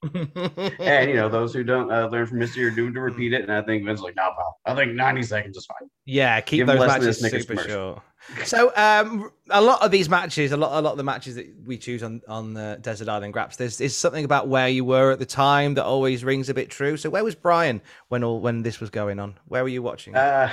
and 0.81 1.11
you 1.11 1.17
know, 1.17 1.29
those 1.29 1.55
who 1.55 1.63
don't 1.65 1.91
uh, 1.93 2.07
learn 2.09 2.27
from 2.27 2.41
history 2.41 2.65
are 2.65 2.71
doomed 2.71 2.95
to 2.95 3.01
repeat 3.01 3.33
it. 3.33 3.43
And 3.43 3.53
I 3.53 3.63
think 3.63 3.85
Vince 3.85 4.01
was 4.01 4.05
like, 4.05 4.17
no, 4.17 4.31
pal. 4.37 4.59
I 4.67 4.75
think 4.75 4.95
90 4.95 5.23
seconds 5.23 5.57
is 5.57 5.67
fine. 5.67 5.89
Yeah, 6.05 6.41
keep 6.41 6.59
Give 6.59 6.67
those 6.67 6.79
less 6.79 6.93
than 6.93 7.31
a 7.31 7.33
matches 7.33 7.47
super 7.47 7.63
short. 7.69 8.03
So, 8.45 8.73
um, 8.77 9.31
a 9.51 9.61
lot 9.61 9.83
of 9.83 9.91
these 9.91 10.09
matches, 10.09 10.51
a 10.51 10.57
lot, 10.57 10.77
a 10.79 10.81
lot 10.81 10.93
of 10.93 10.97
the 10.97 11.05
matches 11.05 11.37
that 11.37 11.47
we 11.65 11.79
choose 11.79 12.03
on 12.03 12.23
on 12.27 12.55
the 12.55 12.79
Desert 12.81 13.09
Island 13.09 13.33
Graps, 13.33 13.57
there's 13.57 13.81
is 13.81 13.95
something 13.97 14.25
about 14.25 14.49
where 14.49 14.69
you 14.69 14.85
were 14.85 15.13
at 15.13 15.19
the 15.21 15.27
time 15.27 15.75
that 15.75 15.85
always 15.85 16.25
rings 16.25 16.49
a 16.49 16.55
bit 16.55 16.69
true. 16.71 16.97
So, 16.97 17.09
where 17.09 17.23
was 17.23 17.35
Brian 17.37 17.81
when 18.09 18.25
all 18.25 18.41
when 18.41 18.63
this 18.63 18.81
was 18.81 18.91
going 18.91 19.21
on? 19.21 19.39
Where 19.47 19.63
were 19.63 19.69
you 19.69 19.83
watching? 19.83 20.17
Uh, 20.17 20.51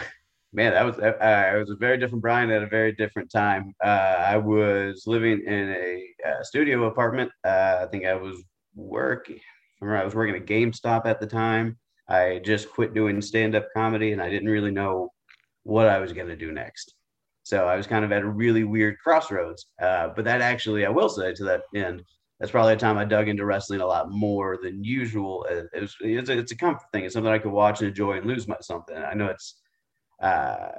man, 0.54 0.74
that 0.74 0.86
was 0.86 0.98
uh, 1.00 1.18
I 1.22 1.58
was 1.58 1.70
a 1.70 1.76
very 1.76 1.98
different 1.98 2.22
Brian 2.22 2.52
at 2.52 2.64
a 2.64 2.68
very 2.68 2.92
different 2.94 3.32
time. 3.32 3.74
Uh, 3.84 3.88
I 3.88 4.38
was 4.38 5.04
living 5.08 5.44
in 5.46 5.70
a 5.70 6.04
uh, 6.28 6.44
studio 6.44 6.86
apartment. 6.86 7.32
Uh, 7.44 7.80
I 7.82 7.88
think 7.88 8.06
I 8.06 8.14
was 8.14 8.42
working. 8.76 9.38
I 9.38 9.86
remember 9.86 10.02
I 10.02 10.06
was 10.06 10.16
working 10.16 10.36
at 10.36 10.46
GameStop 10.46 11.06
at 11.06 11.20
the 11.20 11.28
time. 11.28 11.78
I 12.08 12.42
just 12.44 12.70
quit 12.70 12.94
doing 12.94 13.22
stand-up 13.22 13.68
comedy, 13.76 14.12
and 14.12 14.22
I 14.22 14.30
didn't 14.30 14.50
really 14.50 14.72
know 14.72 15.10
what 15.64 15.88
I 15.88 16.00
was 16.00 16.14
going 16.14 16.28
to 16.28 16.36
do 16.36 16.52
next. 16.52 16.94
So 17.44 17.68
I 17.68 17.76
was 17.76 17.88
kind 17.88 18.06
of 18.06 18.12
at 18.12 18.22
a 18.22 18.30
really 18.30 18.64
weird 18.64 19.00
crossroads. 19.00 19.68
Uh, 19.82 20.10
but 20.16 20.26
that 20.26 20.42
actually, 20.42 20.86
I 20.86 20.90
will 20.90 21.10
say 21.10 21.34
to 21.34 21.44
that 21.46 21.64
end, 21.76 22.04
that's 22.40 22.52
probably 22.52 22.74
a 22.74 22.78
time 22.78 22.98
I 22.98 23.06
dug 23.06 23.28
into 23.28 23.46
wrestling 23.46 23.82
a 23.82 23.86
lot 23.86 24.12
more 24.12 24.58
than 24.62 24.84
usual. 24.84 25.46
Uh, 25.50 25.64
It 25.74 25.82
was, 25.82 25.96
it's, 26.02 26.30
a, 26.30 26.38
it's 26.38 26.52
a 26.52 26.58
comfort 26.58 26.88
thing. 26.92 27.06
It's 27.06 27.14
something 27.14 27.32
I 27.32 27.40
could 27.40 27.52
watch 27.52 27.80
and 27.80 27.90
enjoy 27.90 28.18
and 28.18 28.26
lose 28.26 28.48
my 28.48 28.58
something. 28.62 28.98
I 28.98 29.14
know 29.14 29.28
it's 29.28 29.62
uh, 30.24 30.70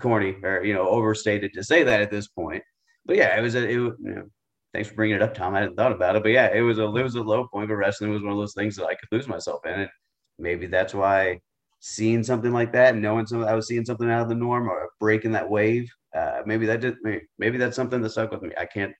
corny 0.00 0.36
or 0.42 0.64
you 0.64 0.74
know 0.74 0.88
overstated 0.88 1.52
to 1.52 1.62
say 1.62 1.82
that 1.84 2.00
at 2.00 2.10
this 2.10 2.28
point, 2.28 2.62
but 3.04 3.16
yeah, 3.16 3.38
it 3.38 3.42
was 3.42 3.54
a. 3.54 3.64
It, 3.64 3.72
you 3.72 3.96
know, 4.00 4.24
thanks 4.72 4.88
for 4.88 4.94
bringing 4.94 5.16
it 5.16 5.22
up, 5.22 5.34
Tom. 5.34 5.54
I 5.54 5.60
hadn't 5.60 5.76
thought 5.76 5.92
about 5.92 6.16
it, 6.16 6.22
but 6.22 6.32
yeah, 6.32 6.50
it 6.52 6.62
was 6.62 6.78
a 6.78 6.84
it 6.84 7.02
was 7.02 7.14
a 7.14 7.22
low 7.22 7.46
point. 7.46 7.68
But 7.68 7.76
wrestling 7.76 8.10
was 8.10 8.22
one 8.22 8.32
of 8.32 8.38
those 8.38 8.54
things 8.54 8.76
that 8.76 8.86
I 8.86 8.94
could 8.94 9.08
lose 9.12 9.28
myself 9.28 9.64
in, 9.66 9.80
and 9.80 9.90
maybe 10.38 10.66
that's 10.66 10.94
why 10.94 11.40
seeing 11.80 12.24
something 12.24 12.52
like 12.52 12.72
that, 12.72 12.96
knowing 12.96 13.26
something, 13.26 13.48
I 13.48 13.54
was 13.54 13.68
seeing 13.68 13.84
something 13.84 14.10
out 14.10 14.22
of 14.22 14.28
the 14.28 14.34
norm 14.34 14.68
or 14.68 14.88
breaking 14.98 15.32
that 15.32 15.48
wave. 15.48 15.88
Uh, 16.16 16.42
maybe 16.46 16.66
that 16.66 16.80
did. 16.80 16.96
Maybe, 17.02 17.22
maybe 17.38 17.58
that's 17.58 17.76
something 17.76 18.00
that 18.00 18.10
stuck 18.10 18.30
with 18.30 18.42
me. 18.42 18.50
I 18.58 18.66
can't. 18.66 18.92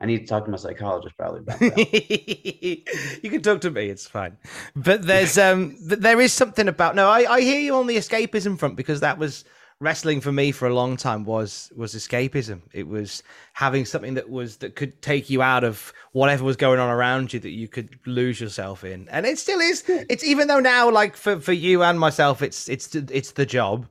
I 0.00 0.06
need 0.06 0.20
to 0.20 0.26
talk 0.26 0.46
to 0.46 0.50
my 0.50 0.56
psychologist 0.56 1.16
probably 1.18 1.40
about 1.40 1.58
that. 1.58 3.20
you 3.22 3.30
can 3.30 3.42
talk 3.42 3.60
to 3.62 3.70
me; 3.70 3.90
it's 3.90 4.06
fine. 4.06 4.38
But 4.74 5.02
there's 5.02 5.36
um, 5.36 5.76
there 5.80 6.20
is 6.20 6.32
something 6.32 6.68
about. 6.68 6.94
No, 6.94 7.08
I 7.08 7.30
I 7.30 7.40
hear 7.42 7.60
you 7.60 7.74
on 7.74 7.86
the 7.86 7.96
escapism 7.96 8.58
front 8.58 8.76
because 8.76 9.00
that 9.00 9.18
was 9.18 9.44
wrestling 9.80 10.20
for 10.20 10.30
me 10.30 10.52
for 10.52 10.68
a 10.68 10.74
long 10.74 10.96
time 10.96 11.24
was 11.24 11.72
was 11.76 11.94
escapism. 11.94 12.60
It 12.72 12.86
was 12.86 13.22
having 13.54 13.84
something 13.84 14.14
that 14.14 14.28
was 14.28 14.58
that 14.58 14.76
could 14.76 15.00
take 15.02 15.30
you 15.30 15.42
out 15.42 15.64
of 15.64 15.92
whatever 16.12 16.44
was 16.44 16.56
going 16.56 16.78
on 16.78 16.90
around 16.90 17.32
you 17.32 17.40
that 17.40 17.50
you 17.50 17.68
could 17.68 17.98
lose 18.06 18.40
yourself 18.40 18.84
in. 18.84 19.08
And 19.08 19.26
it 19.26 19.38
still 19.38 19.60
is. 19.60 19.84
It's 19.86 20.24
even 20.24 20.48
though 20.48 20.60
now 20.60 20.90
like 20.90 21.16
for 21.16 21.40
for 21.40 21.52
you 21.52 21.82
and 21.82 21.98
myself 21.98 22.42
it's 22.42 22.68
it's 22.68 22.94
it's 22.94 23.32
the 23.32 23.46
job. 23.46 23.86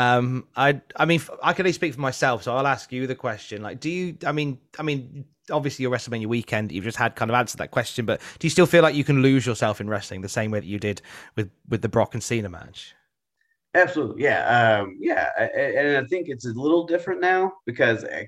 Um 0.00 0.46
I 0.56 0.80
I 0.96 1.04
mean 1.04 1.20
I 1.42 1.52
can 1.52 1.64
only 1.64 1.72
speak 1.72 1.94
for 1.94 2.00
myself 2.00 2.42
so 2.42 2.56
I'll 2.56 2.66
ask 2.66 2.90
you 2.92 3.06
the 3.06 3.14
question 3.14 3.62
like 3.62 3.80
do 3.80 3.90
you 3.90 4.16
I 4.26 4.32
mean 4.32 4.58
I 4.78 4.82
mean 4.82 5.24
obviously 5.50 5.82
your 5.82 5.92
WrestleMania 5.92 6.26
weekend 6.26 6.72
you've 6.72 6.84
just 6.84 6.96
had 6.96 7.16
kind 7.16 7.30
of 7.30 7.34
answered 7.34 7.58
that 7.58 7.70
question 7.70 8.06
but 8.06 8.20
do 8.38 8.46
you 8.46 8.50
still 8.50 8.66
feel 8.66 8.82
like 8.82 8.94
you 8.94 9.04
can 9.04 9.20
lose 9.22 9.44
yourself 9.44 9.80
in 9.80 9.88
wrestling 9.88 10.20
the 10.20 10.28
same 10.28 10.50
way 10.50 10.60
that 10.60 10.66
you 10.66 10.78
did 10.78 11.02
with 11.36 11.50
with 11.68 11.82
the 11.82 11.88
Brock 11.88 12.14
and 12.14 12.22
Cena 12.22 12.48
match? 12.48 12.94
Absolutely, 13.74 14.24
yeah, 14.24 14.80
um, 14.80 14.96
yeah, 14.98 15.28
and 15.38 16.04
I 16.04 16.08
think 16.08 16.28
it's 16.28 16.44
a 16.44 16.52
little 16.52 16.84
different 16.84 17.20
now 17.20 17.52
because 17.66 18.04
I, 18.04 18.26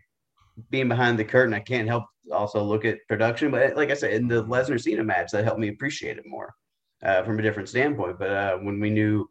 being 0.71 0.89
behind 0.89 1.19
the 1.19 1.25
curtain, 1.25 1.53
I 1.53 1.59
can't 1.59 1.89
help 1.89 2.05
also 2.31 2.63
look 2.63 2.85
at 2.85 2.99
production. 3.09 3.51
But 3.51 3.75
like 3.75 3.91
I 3.91 3.95
said, 3.95 4.13
in 4.13 4.29
the 4.29 4.45
Lesnar 4.45 4.81
Cena 4.81 5.03
match, 5.03 5.33
that 5.33 5.43
helped 5.45 5.59
me 5.59 5.69
appreciate 5.69 6.19
it 6.19 6.25
more 6.27 6.55
uh, 7.03 7.25
from 7.25 7.41
a 7.41 7.43
different 7.43 7.69
standpoint. 7.69 8.21
But 8.21 8.31
uh, 8.31 8.59
when 8.59 8.79
we 8.79 8.91
knew 8.91 9.29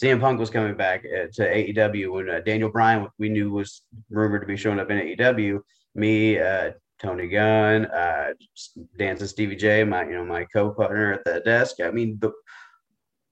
CM 0.00 0.20
Punk 0.20 0.40
was 0.40 0.50
coming 0.50 0.76
back 0.76 1.04
uh, 1.04 1.26
to 1.34 1.42
AEW, 1.42 2.12
when 2.12 2.28
uh, 2.28 2.40
Daniel 2.40 2.70
Bryan 2.70 3.08
we 3.18 3.28
knew 3.28 3.50
was 3.50 3.82
rumored 4.10 4.42
to 4.42 4.46
be 4.46 4.56
showing 4.56 4.80
up 4.80 4.90
in 4.90 4.98
AEW, 4.98 5.60
me, 5.94 6.38
uh, 6.38 6.72
Tony 7.00 7.28
Gunn, 7.28 7.86
uh, 7.86 8.32
dancing 8.98 9.26
Stevie 9.26 9.56
J, 9.56 9.84
my 9.84 10.04
you 10.04 10.12
know 10.14 10.24
my 10.24 10.44
co-partner 10.44 11.12
at 11.12 11.24
the 11.24 11.40
desk. 11.40 11.76
I 11.80 11.90
mean 11.90 12.18
the 12.20 12.32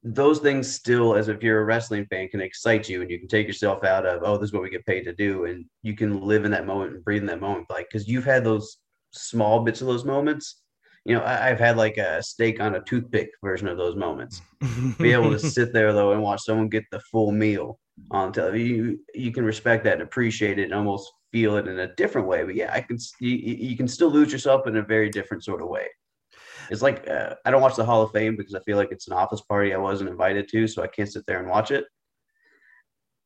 those 0.05 0.41
things 0.41 0.73
still, 0.73 1.15
as 1.15 1.29
if 1.29 1.43
you're 1.43 1.61
a 1.61 1.65
wrestling 1.65 2.07
fan, 2.07 2.29
can 2.29 2.41
excite 2.41 2.89
you 2.89 3.03
and 3.03 3.11
you 3.11 3.19
can 3.19 3.29
take 3.29 3.47
yourself 3.47 3.85
out 3.85 4.05
of, 4.05 4.23
oh, 4.25 4.37
this 4.37 4.49
is 4.49 4.53
what 4.53 4.63
we 4.63 4.71
get 4.71 4.85
paid 4.85 5.05
to 5.05 5.15
do. 5.15 5.45
And 5.45 5.65
you 5.83 5.95
can 5.95 6.23
live 6.23 6.45
in 6.45 6.51
that 6.51 6.67
moment 6.67 6.95
and 6.95 7.05
breathe 7.05 7.23
in 7.23 7.29
that 7.29 7.41
moment. 7.41 7.71
Like, 7.71 7.87
because 7.89 8.09
you've 8.09 8.25
had 8.25 8.43
those 8.43 8.79
small 9.13 9.61
bits 9.61 9.81
of 9.81 9.87
those 9.87 10.05
moments. 10.05 10.62
You 11.05 11.17
know, 11.17 11.23
I, 11.23 11.51
I've 11.51 11.59
had 11.59 11.77
like 11.77 11.97
a 11.97 12.23
steak 12.23 12.61
on 12.61 12.77
a 12.77 12.81
toothpick 12.81 13.31
version 13.43 13.69
of 13.69 13.77
those 13.77 13.97
moments. 13.97 14.41
Be 15.01 15.13
able 15.13 15.31
to 15.31 15.39
sit 15.39 15.73
there 15.73 15.93
though 15.93 16.13
and 16.13 16.23
watch 16.23 16.43
someone 16.43 16.69
get 16.69 16.85
the 16.91 17.01
full 17.11 17.33
meal 17.33 17.79
on 18.11 18.33
television. 18.33 18.67
You, 18.67 18.99
you 19.15 19.33
can 19.33 19.45
respect 19.45 19.85
that 19.85 19.95
and 19.95 20.03
appreciate 20.03 20.59
it 20.59 20.65
and 20.65 20.75
almost 20.75 21.11
feel 21.33 21.57
it 21.57 21.67
in 21.67 21.81
a 21.81 21.95
different 21.97 22.29
way. 22.29 22.45
But 22.45 22.55
yeah, 22.55 22.73
I 22.73 22.81
can, 22.81 22.99
you, 23.21 23.37
you 23.37 23.77
can 23.77 23.89
still 23.89 24.11
lose 24.11 24.33
yourself 24.33 24.67
in 24.67 24.77
a 24.77 24.83
very 24.83 25.09
different 25.11 25.45
sort 25.45 25.61
of 25.63 25.69
way. 25.69 25.89
It's 26.71 26.83
like 26.83 27.09
uh, 27.09 27.35
I 27.45 27.51
don't 27.51 27.63
watch 27.63 27.75
the 27.75 27.85
Hall 27.85 28.03
of 28.03 28.13
Fame 28.13 28.37
because 28.37 28.55
I 28.55 28.61
feel 28.61 28.77
like 28.77 28.93
it's 28.93 29.09
an 29.09 29.13
office 29.15 29.41
party 29.41 29.75
I 29.75 29.79
wasn't 29.79 30.11
invited 30.11 30.49
to, 30.51 30.69
so 30.69 30.83
I 30.83 30.87
can't 30.87 31.11
sit 31.11 31.27
there 31.27 31.41
and 31.41 31.49
watch 31.49 31.71
it. 31.71 31.85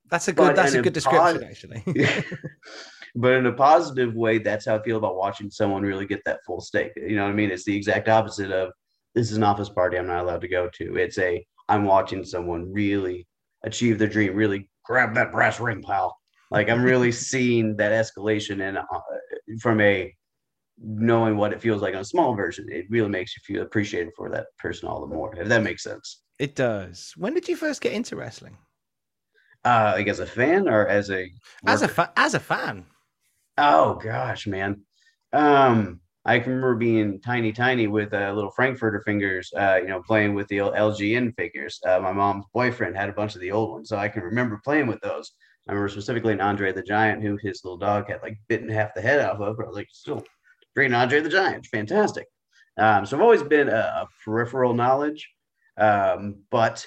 That's 0.08 0.28
a 0.28 0.32
But 0.32 0.48
good 0.48 0.56
that's 0.56 0.74
a 0.74 0.82
good 0.82 0.92
description 0.94 1.40
pod- 1.40 1.42
actually. 1.42 1.82
but 3.16 3.32
in 3.32 3.46
a 3.46 3.52
positive 3.52 4.14
way, 4.14 4.38
that's 4.38 4.66
how 4.66 4.76
I 4.76 4.82
feel 4.82 4.98
about 4.98 5.16
watching 5.16 5.50
someone 5.50 5.82
really 5.82 6.06
get 6.06 6.20
that 6.26 6.40
full 6.46 6.60
stake. 6.60 6.92
You 6.96 7.16
know 7.16 7.24
what 7.24 7.30
I 7.30 7.34
mean? 7.34 7.50
It's 7.50 7.64
the 7.64 7.74
exact 7.76 8.08
opposite 8.08 8.52
of 8.52 8.72
this 9.14 9.30
is 9.30 9.38
an 9.38 9.42
office 9.42 9.70
party 9.70 9.96
I'm 9.96 10.06
not 10.06 10.22
allowed 10.22 10.42
to 10.42 10.48
go 10.48 10.68
to. 10.74 10.96
It's 10.96 11.18
a 11.18 11.44
I'm 11.68 11.84
watching 11.84 12.24
someone 12.24 12.70
really 12.70 13.26
achieve 13.64 13.98
their 13.98 14.08
dream, 14.08 14.34
really 14.34 14.68
grab 14.84 15.14
that 15.14 15.32
brass 15.32 15.58
ring, 15.58 15.82
pal. 15.82 16.14
Like 16.50 16.68
I'm 16.68 16.82
really 16.82 17.10
seeing 17.32 17.74
that 17.76 17.92
escalation 17.92 18.60
and 18.68 18.78
uh, 18.78 19.00
from 19.60 19.80
a 19.80 20.14
knowing 20.78 21.38
what 21.38 21.54
it 21.54 21.62
feels 21.62 21.80
like 21.80 21.94
on 21.94 22.02
a 22.02 22.04
small 22.04 22.34
version, 22.34 22.66
it 22.70 22.84
really 22.90 23.08
makes 23.08 23.34
you 23.34 23.40
feel 23.46 23.62
appreciated 23.62 24.12
for 24.14 24.30
that 24.30 24.46
person 24.58 24.88
all 24.88 25.00
the 25.00 25.06
more. 25.14 25.34
If 25.34 25.48
that 25.48 25.62
makes 25.62 25.82
sense. 25.82 26.20
it 26.38 26.54
does. 26.54 27.14
When 27.16 27.32
did 27.32 27.48
you 27.48 27.56
first 27.56 27.80
get 27.80 27.94
into 27.94 28.14
wrestling? 28.14 28.58
Uh, 29.64 29.94
like 29.96 30.06
as 30.06 30.20
a 30.20 30.26
fan 30.26 30.68
or 30.68 30.86
as 30.86 31.10
a 31.10 31.28
As 31.66 31.80
a 31.82 31.88
fa- 31.88 32.12
as 32.16 32.34
a 32.34 32.40
fan. 32.40 32.84
Oh 33.58 33.94
gosh, 33.96 34.46
man. 34.46 34.82
Um, 35.32 36.00
I 36.24 36.40
can 36.40 36.52
remember 36.52 36.74
being 36.74 37.20
tiny, 37.20 37.52
tiny 37.52 37.86
with 37.86 38.12
uh, 38.12 38.32
little 38.32 38.50
Frankfurter 38.50 39.02
fingers. 39.04 39.52
Uh, 39.56 39.78
you 39.80 39.88
know, 39.88 40.02
playing 40.02 40.34
with 40.34 40.48
the 40.48 40.60
old 40.60 40.74
LJN 40.74 41.32
figures. 41.36 41.80
Uh, 41.86 42.00
my 42.00 42.12
mom's 42.12 42.44
boyfriend 42.52 42.96
had 42.96 43.08
a 43.08 43.12
bunch 43.12 43.34
of 43.34 43.40
the 43.40 43.52
old 43.52 43.70
ones, 43.70 43.88
so 43.88 43.96
I 43.96 44.08
can 44.08 44.22
remember 44.22 44.60
playing 44.64 44.86
with 44.88 45.00
those. 45.00 45.32
I 45.68 45.72
remember 45.72 45.88
specifically 45.88 46.32
an 46.32 46.40
Andre 46.40 46.72
the 46.72 46.82
Giant, 46.82 47.22
who 47.22 47.38
his 47.42 47.62
little 47.64 47.78
dog 47.78 48.08
had 48.08 48.22
like 48.22 48.38
bitten 48.48 48.68
half 48.68 48.94
the 48.94 49.00
head 49.00 49.24
off 49.24 49.40
of. 49.40 49.56
But 49.56 49.64
I 49.64 49.68
was 49.68 49.76
like, 49.76 49.88
still 49.90 50.24
great 50.74 50.92
Andre 50.92 51.20
the 51.20 51.28
Giant, 51.28 51.66
fantastic. 51.66 52.26
Um, 52.78 53.06
so 53.06 53.16
I've 53.16 53.22
always 53.22 53.42
been 53.42 53.68
a, 53.68 53.72
a 53.72 54.08
peripheral 54.24 54.74
knowledge, 54.74 55.30
um, 55.78 56.36
but 56.50 56.86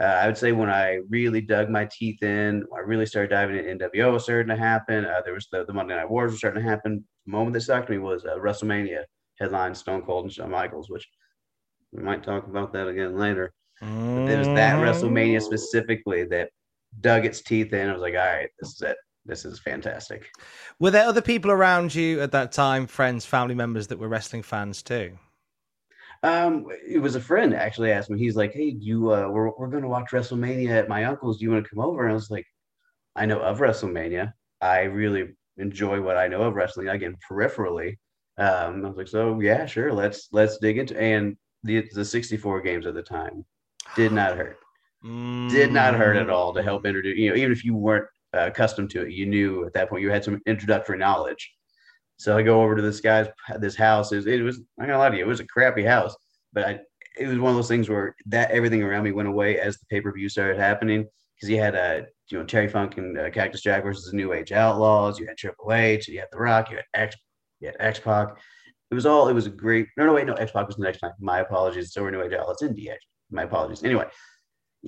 uh, 0.00 0.04
I 0.04 0.26
would 0.26 0.38
say 0.38 0.52
when 0.52 0.70
I 0.70 1.00
really 1.08 1.40
dug 1.40 1.68
my 1.70 1.88
teeth 1.90 2.22
in, 2.22 2.64
I 2.74 2.80
really 2.80 3.06
started 3.06 3.30
diving 3.30 3.56
in. 3.56 3.78
NWO 3.78 4.12
was 4.12 4.24
starting 4.24 4.48
to 4.54 4.56
happen. 4.56 5.04
Uh, 5.04 5.20
there 5.24 5.34
was 5.34 5.48
the, 5.50 5.64
the 5.64 5.72
Monday 5.72 5.96
Night 5.96 6.08
Wars 6.10 6.30
was 6.30 6.38
starting 6.38 6.62
to 6.62 6.68
happen. 6.68 7.04
The 7.26 7.32
moment 7.32 7.54
that 7.54 7.62
sucked 7.62 7.90
me 7.90 7.98
was 7.98 8.24
uh, 8.24 8.36
WrestleMania 8.36 9.02
headline 9.38 9.74
Stone 9.74 10.02
Cold 10.02 10.24
and 10.24 10.32
Shawn 10.32 10.50
Michaels, 10.50 10.88
which 10.90 11.08
we 11.92 12.02
might 12.02 12.22
talk 12.22 12.46
about 12.46 12.72
that 12.74 12.86
again 12.88 13.16
later. 13.16 13.52
But 14.14 14.28
it 14.28 14.38
was 14.38 14.48
that 14.50 14.76
Mm. 14.76 14.82
WrestleMania 14.82 15.42
specifically 15.42 16.24
that 16.24 16.50
dug 17.00 17.24
its 17.24 17.42
teeth 17.42 17.72
in. 17.72 17.88
I 17.88 17.92
was 17.92 18.02
like, 18.02 18.14
all 18.14 18.20
right, 18.20 18.48
this 18.60 18.74
is 18.74 18.82
it. 18.82 18.96
This 19.24 19.44
is 19.44 19.58
fantastic. 19.58 20.30
Were 20.78 20.90
there 20.90 21.06
other 21.06 21.20
people 21.20 21.50
around 21.50 21.94
you 21.94 22.20
at 22.20 22.32
that 22.32 22.50
time, 22.52 22.86
friends, 22.86 23.26
family 23.26 23.54
members 23.54 23.88
that 23.88 23.98
were 23.98 24.08
wrestling 24.08 24.42
fans 24.42 24.82
too? 24.82 25.18
Um, 26.22 26.66
it 26.86 27.00
was 27.00 27.14
a 27.14 27.20
friend 27.20 27.54
actually 27.54 27.92
asked 27.92 28.10
me. 28.10 28.18
He's 28.18 28.36
like, 28.36 28.52
"Hey, 28.52 28.74
you 28.78 29.12
uh, 29.12 29.28
we're 29.28 29.50
we're 29.56 29.68
going 29.68 29.82
to 29.82 29.88
watch 29.88 30.10
WrestleMania 30.10 30.70
at 30.70 30.88
my 30.88 31.04
uncle's. 31.04 31.38
Do 31.38 31.44
you 31.44 31.52
want 31.52 31.64
to 31.64 31.70
come 31.70 31.84
over?" 31.84 32.02
And 32.02 32.10
I 32.10 32.14
was 32.14 32.30
like, 32.30 32.46
"I 33.14 33.26
know 33.26 33.40
of 33.40 33.58
WrestleMania. 33.58 34.32
I 34.60 34.82
really 34.82 35.28
enjoy 35.58 36.00
what 36.00 36.16
I 36.16 36.28
know 36.28 36.42
of 36.42 36.54
wrestling. 36.54 36.88
Again, 36.88 37.16
peripherally." 37.30 37.98
Um, 38.36 38.84
I 38.84 38.88
was 38.88 38.96
like, 38.96 39.08
"So 39.08 39.40
yeah, 39.40 39.66
sure. 39.66 39.92
Let's 39.92 40.28
let's 40.32 40.58
dig 40.58 40.78
into." 40.78 41.00
And 41.00 41.36
the 41.62 41.88
the 41.92 42.04
64 42.04 42.62
games 42.62 42.86
at 42.86 42.94
the 42.94 43.02
time 43.02 43.44
did 43.96 44.12
not 44.12 44.36
hurt. 44.36 44.58
Did 45.48 45.72
not 45.72 45.94
hurt 45.94 46.16
at 46.16 46.30
all 46.30 46.52
to 46.54 46.62
help 46.62 46.84
introduce. 46.84 47.16
You 47.16 47.30
know, 47.30 47.36
even 47.36 47.52
if 47.52 47.64
you 47.64 47.76
weren't 47.76 48.06
uh, 48.34 48.46
accustomed 48.46 48.90
to 48.90 49.02
it, 49.02 49.12
you 49.12 49.26
knew 49.26 49.64
at 49.64 49.72
that 49.74 49.88
point 49.88 50.02
you 50.02 50.10
had 50.10 50.24
some 50.24 50.40
introductory 50.46 50.98
knowledge. 50.98 51.52
So 52.18 52.36
I 52.36 52.42
go 52.42 52.62
over 52.62 52.76
to 52.76 52.82
this 52.82 53.00
guy's 53.00 53.28
this 53.58 53.76
house. 53.76 54.12
It 54.12 54.16
was, 54.16 54.26
it 54.26 54.42
was 54.42 54.60
I'm 54.78 54.86
gonna 54.86 54.98
lie 54.98 55.10
to 55.10 55.16
you, 55.16 55.24
it 55.24 55.28
was 55.28 55.40
a 55.40 55.46
crappy 55.46 55.84
house, 55.84 56.14
but 56.52 56.64
I, 56.64 56.80
it 57.18 57.26
was 57.26 57.38
one 57.38 57.50
of 57.50 57.56
those 57.56 57.68
things 57.68 57.88
where 57.88 58.14
that 58.26 58.50
everything 58.50 58.82
around 58.82 59.04
me 59.04 59.12
went 59.12 59.28
away 59.28 59.58
as 59.58 59.78
the 59.78 59.86
pay 59.86 60.00
per 60.00 60.12
view 60.12 60.28
started 60.28 60.58
happening 60.58 61.06
because 61.34 61.48
you 61.48 61.58
had 61.58 61.76
uh, 61.76 62.02
you 62.30 62.38
know 62.38 62.44
Terry 62.44 62.68
Funk 62.68 62.98
and 62.98 63.18
uh, 63.18 63.30
Cactus 63.30 63.60
Jack 63.60 63.84
versus 63.84 64.10
the 64.10 64.16
New 64.16 64.32
Age 64.32 64.52
Outlaws. 64.52 65.18
You 65.18 65.26
had 65.26 65.36
Triple 65.36 65.72
H. 65.72 66.08
You 66.08 66.18
had 66.18 66.28
The 66.32 66.38
Rock. 66.38 66.70
You 66.70 66.76
had 66.76 66.84
X. 66.94 67.16
You 67.60 67.68
had 67.68 67.76
X 67.80 68.00
Pac. 68.00 68.28
it 68.90 68.94
was 68.94 69.06
all 69.06 69.28
it 69.28 69.32
was 69.32 69.46
a 69.46 69.50
great. 69.50 69.86
No, 69.96 70.06
no, 70.06 70.14
wait, 70.14 70.26
no. 70.26 70.34
X 70.34 70.52
Pac 70.52 70.66
was 70.66 70.76
the 70.76 70.84
next 70.84 70.98
time. 70.98 71.12
My 71.20 71.40
apologies. 71.40 71.92
So 71.92 72.02
we're 72.02 72.10
New 72.10 72.22
Age 72.22 72.32
Outlaws 72.32 72.62
in 72.62 72.74
DX. 72.74 72.96
My 73.30 73.42
apologies. 73.44 73.84
Anyway, 73.84 74.06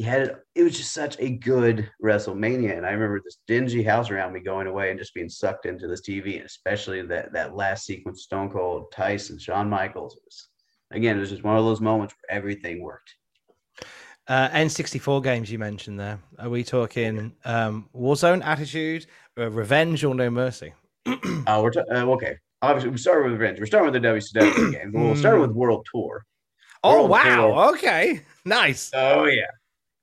you 0.01 0.07
had 0.07 0.23
it. 0.23 0.37
It 0.55 0.63
was 0.63 0.79
just 0.79 0.95
such 0.95 1.17
a 1.19 1.29
good 1.29 1.91
WrestleMania, 2.03 2.75
and 2.75 2.87
I 2.87 2.93
remember 2.93 3.21
this 3.23 3.37
dingy 3.47 3.83
house 3.83 4.11
around 4.11 4.33
me 4.33 4.41
going 4.41 4.67
away 4.67 4.89
and 4.89 4.99
just 4.99 5.13
being 5.13 5.29
sucked 5.29 5.67
into 5.67 5.87
this 5.87 6.01
TV, 6.01 6.37
and 6.37 6.47
especially 6.47 7.03
that 7.03 7.35
that 7.35 7.55
last 7.55 7.85
sequence, 7.85 8.23
Stone 8.23 8.49
Cold, 8.49 8.93
Tyson, 8.93 9.39
Shawn 9.39 9.69
Michaels. 9.69 10.17
It 10.17 10.23
was, 10.25 10.49
again, 10.91 11.19
it 11.19 11.21
was 11.21 11.29
just 11.29 11.45
one 11.45 11.59
of 11.59 11.67
those 11.67 11.83
moments 11.83 12.15
where 12.15 12.35
everything 12.35 12.81
worked. 12.81 13.15
Uh, 14.27 14.49
N64 14.49 15.23
games 15.23 15.53
you 15.53 15.59
mentioned 15.59 16.01
there. 16.01 16.19
Are 16.39 16.49
we 16.49 16.65
talking 16.65 17.35
um, 17.45 17.91
Warzone, 17.95 18.43
Attitude, 18.43 19.05
uh, 19.37 19.51
Revenge, 19.51 20.03
or 20.03 20.15
No 20.15 20.31
Mercy? 20.31 20.73
uh, 21.07 21.61
we're 21.63 21.73
t- 21.73 21.81
uh, 21.81 22.07
okay. 22.07 22.39
Obviously, 22.63 22.89
we 22.89 22.97
started 22.97 23.25
with 23.25 23.39
Revenge. 23.39 23.61
We're 23.61 23.67
starting 23.67 23.93
with 23.93 24.03
the 24.03 24.09
WCW 24.09 24.73
game. 24.73 24.93
We'll 24.95 25.15
start 25.15 25.43
with 25.43 25.51
World 25.51 25.87
Tour. 25.93 26.25
Oh 26.83 27.01
World 27.01 27.11
wow! 27.11 27.47
Tour. 27.49 27.75
Okay, 27.75 28.23
nice. 28.47 28.91
Oh 28.95 29.27
yeah. 29.27 29.45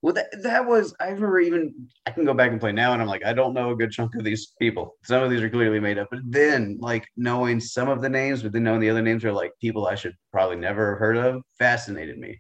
Well, 0.02 0.14
that, 0.14 0.28
that 0.44 0.66
was 0.66 0.94
I 1.00 1.08
remember 1.08 1.40
even 1.40 1.74
I 2.06 2.12
can 2.12 2.26
go 2.26 2.34
back 2.34 2.52
and 2.52 2.60
play 2.60 2.72
now, 2.72 2.94
and 2.94 3.02
I'm 3.02 3.08
like 3.08 3.26
I 3.26 3.34
don't 3.34 3.54
know 3.54 3.72
a 3.72 3.76
good 3.76 3.92
chunk 3.92 4.16
of 4.16 4.24
these 4.24 4.54
people. 4.60 4.96
Some 5.04 5.24
of 5.24 5.30
these 5.30 5.42
are 5.42 5.50
clearly 5.50 5.80
made 5.80 5.98
up, 5.98 6.10
but 6.12 6.20
then 6.26 6.78
like 6.80 7.08
knowing 7.18 7.60
some 7.60 7.90
of 7.90 8.02
the 8.02 8.10
names, 8.10 8.44
but 8.44 8.52
then 8.52 8.64
knowing 8.64 8.80
the 8.80 8.90
other 8.90 9.02
names 9.02 9.26
are 9.26 9.32
like 9.32 9.52
people 9.60 9.88
I 9.88 9.96
should 9.96 10.14
probably 10.32 10.58
never 10.58 10.92
have 10.92 11.00
heard 11.00 11.18
of, 11.18 11.42
fascinated 11.58 12.18
me. 12.20 12.40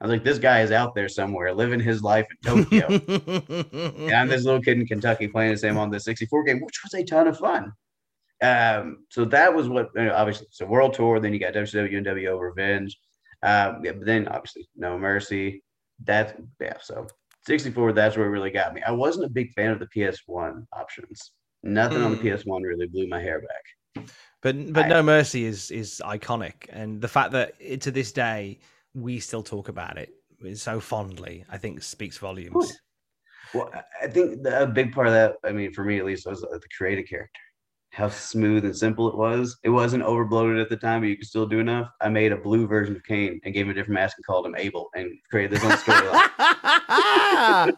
I 0.00 0.06
was 0.06 0.12
like, 0.12 0.24
this 0.24 0.38
guy 0.38 0.62
is 0.62 0.72
out 0.72 0.94
there 0.94 1.10
somewhere, 1.10 1.52
living 1.52 1.78
his 1.78 2.02
life 2.02 2.26
in 2.30 2.64
Tokyo. 2.64 2.86
and 4.06 4.14
I'm 4.14 4.28
this 4.28 4.44
little 4.44 4.62
kid 4.62 4.78
in 4.78 4.86
Kentucky 4.86 5.28
playing 5.28 5.52
the 5.52 5.58
same 5.58 5.76
on 5.76 5.90
the 5.90 6.00
64 6.00 6.44
game, 6.44 6.60
which 6.60 6.80
was 6.82 6.94
a 6.94 7.04
ton 7.04 7.28
of 7.28 7.38
fun. 7.38 7.72
Um, 8.42 9.04
so 9.10 9.26
that 9.26 9.54
was 9.54 9.68
what 9.68 9.90
you 9.94 10.06
know, 10.06 10.14
obviously 10.14 10.46
so 10.50 10.64
World 10.64 10.94
Tour, 10.94 11.20
then 11.20 11.34
you 11.34 11.38
got 11.38 11.52
WCW, 11.52 12.40
Revenge. 12.40 12.98
Um, 13.42 13.80
yeah, 13.84 13.92
but 13.92 14.06
then 14.06 14.26
obviously 14.28 14.68
No 14.74 14.98
Mercy. 14.98 15.62
That 16.04 16.36
yeah, 16.60 16.74
so 16.80 17.06
64, 17.46 17.92
that's 17.92 18.16
where 18.16 18.26
it 18.26 18.30
really 18.30 18.50
got 18.50 18.74
me. 18.74 18.82
I 18.86 18.90
wasn't 18.92 19.26
a 19.26 19.30
big 19.30 19.52
fan 19.54 19.70
of 19.70 19.78
the 19.78 19.86
PS1 19.86 20.66
options. 20.72 21.32
Nothing 21.62 22.02
on 22.02 22.12
the 22.12 22.16
Hmm. 22.18 22.28
PS1 22.28 22.62
really 22.62 22.86
blew 22.86 23.06
my 23.08 23.20
hair 23.20 23.40
back. 23.40 24.06
But 24.42 24.72
but 24.72 24.86
I- 24.86 24.88
No 24.88 25.02
Mercy 25.02 25.44
is 25.44 25.70
is 25.70 26.00
iconic, 26.04 26.66
and 26.70 27.00
the 27.00 27.08
fact 27.08 27.32
that 27.32 27.54
it, 27.60 27.80
to 27.82 27.90
this 27.90 28.12
day 28.12 28.60
we 28.94 29.20
still 29.20 29.42
talk 29.42 29.68
about 29.68 29.98
it 29.98 30.10
so 30.54 30.80
fondly, 30.80 31.44
I 31.50 31.58
think 31.58 31.82
speaks 31.82 32.16
volumes. 32.18 32.80
Well, 33.52 33.70
I- 33.74 34.04
I 34.04 34.06
think 34.08 34.42
the, 34.42 34.62
a 34.62 34.66
big 34.66 34.92
part 34.92 35.06
of 35.06 35.12
that, 35.12 35.36
I 35.44 35.52
mean, 35.52 35.72
for 35.74 35.84
me 35.84 35.98
at 35.98 36.06
least, 36.06 36.24
was 36.26 36.42
uh, 36.42 36.48
the 36.52 36.68
creative 36.76 37.06
character. 37.06 37.40
How 37.92 38.08
smooth 38.08 38.64
and 38.64 38.76
simple 38.76 39.08
it 39.08 39.16
was. 39.16 39.58
It 39.64 39.70
wasn't 39.70 40.04
overbloated 40.04 40.60
at 40.62 40.68
the 40.68 40.76
time, 40.76 41.00
but 41.00 41.08
you 41.08 41.16
could 41.16 41.26
still 41.26 41.46
do 41.46 41.58
enough. 41.58 41.90
I 42.00 42.08
made 42.08 42.30
a 42.30 42.36
blue 42.36 42.68
version 42.68 42.94
of 42.94 43.02
Kane 43.02 43.40
and 43.44 43.52
gave 43.52 43.64
him 43.64 43.70
a 43.70 43.74
different 43.74 43.94
mask 43.94 44.16
and 44.16 44.24
called 44.24 44.46
him 44.46 44.54
Abel 44.56 44.90
and 44.94 45.10
created 45.28 45.56
this 45.58 45.64
own 45.64 45.72
storyline. 45.72 46.30
I 46.38 47.72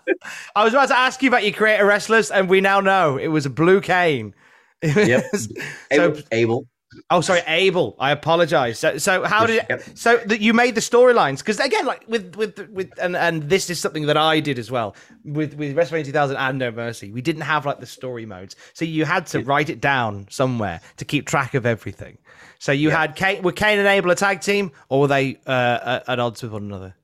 was 0.56 0.74
about 0.74 0.88
to 0.88 0.98
ask 0.98 1.22
you 1.22 1.28
about 1.28 1.44
your 1.44 1.54
creator 1.54 1.86
wrestlers, 1.86 2.30
and 2.30 2.50
we 2.50 2.60
now 2.60 2.80
know 2.80 3.16
it 3.16 3.28
was 3.28 3.46
a 3.46 3.50
Blue 3.50 3.80
Kane. 3.80 4.34
Yep. 4.82 5.24
so, 5.36 5.48
Abel, 5.92 6.22
Abel. 6.32 6.66
Oh, 7.10 7.20
sorry, 7.20 7.42
Abel. 7.46 7.96
I 7.98 8.10
apologize. 8.10 8.78
So, 8.78 8.98
so 8.98 9.24
how 9.24 9.46
did 9.46 9.64
it? 9.68 9.98
So 9.98 10.18
that 10.26 10.40
you 10.40 10.52
made 10.52 10.74
the 10.74 10.80
storylines 10.80 11.38
because 11.38 11.60
again, 11.60 11.86
like 11.86 12.04
with 12.08 12.36
with 12.36 12.68
with 12.70 12.90
and 13.00 13.16
and 13.16 13.48
this 13.48 13.70
is 13.70 13.78
something 13.78 14.06
that 14.06 14.16
I 14.16 14.40
did 14.40 14.58
as 14.58 14.70
well 14.70 14.94
with 15.24 15.54
with 15.54 15.76
WrestleMania 15.76 16.06
2000 16.06 16.36
and 16.36 16.58
No 16.58 16.70
Mercy. 16.70 17.12
We 17.12 17.22
didn't 17.22 17.42
have 17.42 17.66
like 17.66 17.80
the 17.80 17.86
story 17.86 18.26
modes, 18.26 18.56
so 18.74 18.84
you 18.84 19.04
had 19.04 19.26
to 19.28 19.40
write 19.40 19.70
it 19.70 19.80
down 19.80 20.26
somewhere 20.30 20.80
to 20.96 21.04
keep 21.04 21.26
track 21.26 21.54
of 21.54 21.66
everything. 21.66 22.18
So 22.58 22.72
you 22.72 22.90
had 22.90 23.16
Kane. 23.16 23.42
Were 23.42 23.52
Kane 23.52 23.78
and 23.78 23.88
Abel 23.88 24.10
a 24.10 24.14
tag 24.14 24.40
team, 24.40 24.72
or 24.88 25.00
were 25.00 25.08
they 25.08 25.36
uh, 25.46 26.00
at 26.06 26.20
odds 26.20 26.42
with 26.42 26.52
one 26.52 26.62
another? 26.64 26.94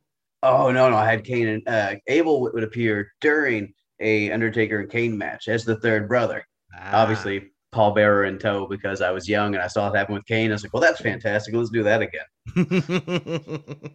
Oh 0.42 0.70
no, 0.70 0.88
no, 0.88 0.96
I 0.96 1.10
had 1.10 1.24
Kane 1.24 1.48
and 1.48 1.68
uh, 1.68 1.94
Abel 2.06 2.40
would, 2.42 2.54
would 2.54 2.62
appear 2.62 3.12
during 3.20 3.74
a 4.00 4.30
Undertaker 4.30 4.78
and 4.80 4.90
Kane 4.90 5.18
match 5.18 5.48
as 5.48 5.64
the 5.64 5.76
third 5.76 6.08
brother. 6.08 6.46
Ah. 6.74 7.02
Obviously, 7.02 7.50
Paul 7.70 7.92
Bearer 7.92 8.24
in 8.24 8.38
tow 8.38 8.66
because 8.66 9.02
I 9.02 9.10
was 9.10 9.28
young 9.28 9.54
and 9.54 9.62
I 9.62 9.66
saw 9.66 9.90
it 9.90 9.96
happen 9.96 10.14
with 10.14 10.24
Kane. 10.26 10.50
I 10.50 10.54
was 10.54 10.62
like, 10.62 10.72
well, 10.72 10.80
that's 10.80 11.00
fantastic. 11.00 11.54
Let's 11.54 11.70
do 11.70 11.82
that 11.82 12.02
again. 12.02 12.24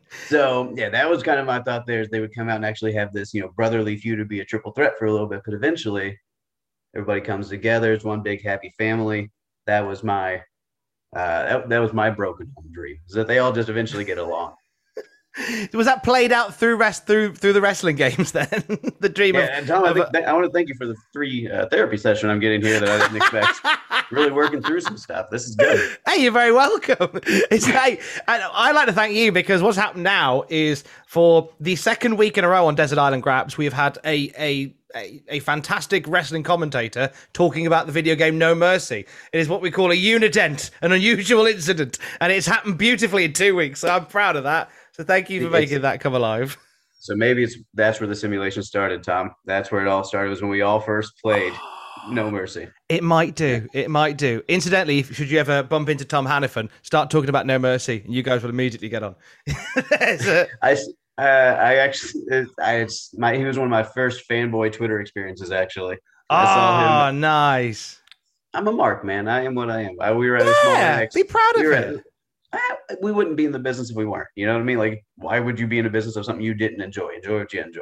So 0.27 0.73
yeah, 0.75 0.89
that 0.89 1.09
was 1.09 1.23
kind 1.23 1.39
of 1.39 1.45
my 1.45 1.61
thought. 1.61 1.87
There 1.87 2.01
is 2.01 2.09
they 2.09 2.19
would 2.19 2.35
come 2.35 2.49
out 2.49 2.57
and 2.57 2.65
actually 2.65 2.93
have 2.93 3.11
this, 3.13 3.33
you 3.33 3.41
know, 3.41 3.49
brotherly 3.55 3.97
feud 3.97 4.19
to 4.19 4.25
be 4.25 4.41
a 4.41 4.45
triple 4.45 4.71
threat 4.71 4.93
for 4.97 5.05
a 5.05 5.11
little 5.11 5.27
bit, 5.27 5.41
but 5.43 5.53
eventually 5.53 6.17
everybody 6.95 7.21
comes 7.21 7.49
together. 7.49 7.93
It's 7.93 8.05
one 8.05 8.21
big 8.21 8.43
happy 8.43 8.73
family. 8.77 9.31
That 9.65 9.81
was 9.81 10.03
my 10.03 10.35
uh, 11.15 11.43
that, 11.43 11.69
that 11.69 11.79
was 11.79 11.93
my 11.93 12.09
broken 12.09 12.51
home 12.55 12.71
dream. 12.71 12.97
Is 13.07 13.15
that 13.15 13.27
they 13.27 13.39
all 13.39 13.51
just 13.51 13.69
eventually 13.69 14.05
get 14.05 14.17
along. 14.17 14.53
was 15.73 15.85
that 15.87 16.03
played 16.03 16.31
out 16.31 16.55
through 16.55 16.75
rest 16.75 17.07
through 17.07 17.33
through 17.35 17.53
the 17.53 17.61
wrestling 17.61 17.95
games 17.95 18.31
then? 18.31 18.47
the 18.99 19.09
dream 19.09 19.35
Yeah, 19.35 19.41
of, 19.41 19.49
and 19.49 19.67
Tom, 19.67 19.85
I, 19.85 19.93
think 19.93 20.25
I 20.27 20.33
want 20.33 20.45
to 20.45 20.51
thank 20.51 20.69
you 20.69 20.75
for 20.75 20.85
the 20.85 20.95
free 21.11 21.49
uh, 21.49 21.67
therapy 21.69 21.97
session 21.97 22.29
I'm 22.29 22.39
getting 22.39 22.61
here 22.61 22.79
that 22.79 22.89
I 22.89 22.97
didn't 22.99 23.17
expect. 23.17 23.59
really 24.11 24.31
working 24.31 24.61
through 24.61 24.81
some 24.81 24.97
stuff. 24.97 25.29
This 25.31 25.47
is 25.47 25.55
good. 25.55 25.97
Hey, 26.07 26.21
you're 26.21 26.31
very 26.31 26.51
welcome. 26.51 27.19
It's 27.25 27.65
hey, 27.65 27.99
and 28.27 28.43
I 28.51 28.71
like 28.71 28.87
to 28.87 28.93
thank 28.93 29.15
you 29.15 29.31
because 29.31 29.61
what's 29.61 29.77
happened 29.77 30.03
now 30.03 30.43
is 30.49 30.83
for 31.07 31.49
the 31.59 31.75
second 31.75 32.17
week 32.17 32.37
in 32.37 32.43
a 32.43 32.47
row 32.47 32.67
on 32.67 32.75
Desert 32.75 32.99
Island 32.99 33.23
Graps, 33.23 33.57
we've 33.57 33.73
had 33.73 33.97
a 34.05 34.31
a 34.37 34.73
a, 34.95 35.21
a 35.27 35.39
fantastic 35.39 36.07
wrestling 36.07 36.43
commentator 36.43 37.11
talking 37.33 37.65
about 37.65 37.85
the 37.87 37.91
video 37.91 38.15
game 38.15 38.37
No 38.37 38.53
Mercy. 38.53 39.05
It 39.31 39.39
is 39.39 39.49
what 39.49 39.61
we 39.61 39.71
call 39.71 39.91
a 39.91 39.95
unident, 39.95 40.71
an 40.81 40.91
unusual 40.91 41.45
incident, 41.45 41.97
and 42.21 42.31
it's 42.31 42.47
happened 42.47 42.77
beautifully 42.77 43.25
in 43.25 43.33
two 43.33 43.55
weeks. 43.55 43.79
So 43.79 43.89
I'm 43.89 44.05
proud 44.05 44.35
of 44.35 44.43
that. 44.43 44.69
So 44.93 45.03
thank 45.03 45.29
you 45.29 45.43
for 45.45 45.49
making 45.49 45.81
that 45.81 45.99
come 45.99 46.15
alive. 46.15 46.57
So 47.05 47.17
maybe 47.17 47.43
it's 47.43 47.57
that's 47.73 47.99
where 47.99 48.07
the 48.07 48.15
simulation 48.15 48.63
started, 48.63 49.03
Tom. 49.03 49.31
That's 49.43 49.69
where 49.73 49.81
it 49.81 49.89
all 49.89 50.05
started. 50.05 50.29
Was 50.29 50.41
when 50.41 50.49
we 50.49 50.61
all 50.61 50.79
first 50.79 51.11
played 51.21 51.51
No 52.07 52.31
Mercy. 52.31 52.69
It 52.87 53.03
might 53.03 53.35
do. 53.35 53.67
It 53.73 53.89
might 53.89 54.17
do. 54.17 54.41
Incidentally, 54.47 54.99
if- 54.99 55.13
should 55.13 55.29
you 55.29 55.37
ever 55.37 55.63
bump 55.63 55.89
into 55.89 56.05
Tom 56.05 56.25
Hannifan, 56.25 56.69
start 56.81 57.09
talking 57.09 57.27
about 57.27 57.45
No 57.45 57.59
Mercy, 57.59 58.03
and 58.05 58.13
you 58.15 58.23
guys 58.23 58.41
will 58.41 58.51
immediately 58.51 58.87
get 58.87 59.03
on. 59.03 59.15
A- 59.91 60.47
I 60.61 60.73
uh, 61.17 61.21
I 61.21 61.75
actually 61.75 62.21
it- 62.29 62.47
I 62.61 62.75
it's 62.75 63.13
my 63.17 63.35
he 63.35 63.43
was 63.43 63.57
one 63.57 63.67
of 63.67 63.71
my 63.71 63.83
first 63.83 64.23
fanboy 64.29 64.71
Twitter 64.71 65.01
experiences. 65.01 65.51
Actually, 65.51 65.97
I 66.29 66.45
saw 66.45 66.79
him. 67.09 67.15
oh, 67.17 67.19
nice. 67.19 67.99
I'm 68.53 68.65
a 68.69 68.71
mark, 68.71 69.03
man. 69.03 69.27
I 69.27 69.43
am 69.43 69.55
what 69.55 69.69
I 69.69 69.81
am. 69.81 69.97
I, 69.99 70.13
we 70.13 70.29
were 70.29 70.37
at 70.37 70.43
a 70.47 70.53
small 70.61 70.73
Yeah, 70.75 71.05
be 71.13 71.23
proud 71.25 71.55
of 71.57 71.61
we 71.63 71.67
it. 71.67 71.83
at- 71.97 72.03
Ah, 72.53 72.77
we 73.01 73.11
wouldn't 73.11 73.35
be 73.35 73.45
in 73.45 73.51
the 73.51 73.59
business 73.59 73.89
if 73.89 73.95
we 73.95 74.05
weren't. 74.05 74.27
You 74.35 74.45
know 74.45 74.53
what 74.53 74.61
I 74.61 74.65
mean? 74.65 74.77
Like, 74.77 75.03
why 75.15 75.39
would 75.39 75.59
you 75.59 75.67
be 75.67 75.79
in 75.79 75.85
a 75.85 75.89
business 75.89 76.15
of 76.15 76.25
something 76.25 76.45
you 76.45 76.53
didn't 76.53 76.81
enjoy? 76.81 77.15
Enjoy 77.15 77.39
what 77.39 77.53
you 77.53 77.61
enjoy. 77.61 77.81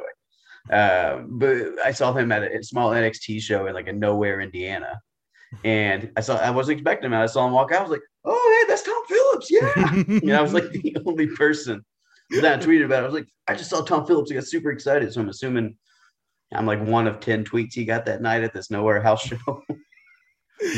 Uh, 0.70 1.22
but 1.28 1.56
I 1.84 1.92
saw 1.92 2.12
him 2.12 2.32
at 2.32 2.42
a 2.42 2.62
small 2.62 2.90
NXT 2.90 3.40
show 3.40 3.66
in 3.66 3.74
like 3.74 3.88
a 3.88 3.92
nowhere 3.92 4.40
Indiana, 4.40 5.00
and 5.64 6.10
I 6.16 6.20
saw 6.20 6.36
I 6.36 6.50
wasn't 6.50 6.78
expecting 6.78 7.10
him. 7.10 7.14
I 7.14 7.26
saw 7.26 7.46
him 7.46 7.52
walk 7.52 7.72
out. 7.72 7.80
I 7.80 7.82
was 7.82 7.90
like, 7.90 8.02
"Oh, 8.24 8.60
hey, 8.60 8.68
that's 8.68 8.82
Tom 8.82 9.02
Phillips." 9.08 9.50
Yeah, 9.50 10.20
know, 10.22 10.38
I 10.38 10.42
was 10.42 10.54
like 10.54 10.70
the 10.70 10.96
only 11.06 11.26
person 11.26 11.84
that 12.40 12.62
tweeted 12.62 12.84
about 12.84 13.00
it. 13.00 13.02
I 13.02 13.06
was 13.06 13.14
like, 13.14 13.28
"I 13.48 13.54
just 13.54 13.70
saw 13.70 13.82
Tom 13.82 14.06
Phillips. 14.06 14.30
I 14.30 14.34
got 14.34 14.44
super 14.44 14.70
excited." 14.70 15.12
So 15.12 15.20
I'm 15.20 15.28
assuming 15.28 15.76
I'm 16.52 16.66
like 16.66 16.82
one 16.82 17.06
of 17.06 17.20
ten 17.20 17.44
tweets 17.44 17.74
he 17.74 17.84
got 17.84 18.06
that 18.06 18.22
night 18.22 18.44
at 18.44 18.54
this 18.54 18.70
nowhere 18.70 19.02
house 19.02 19.22
show. 19.22 19.62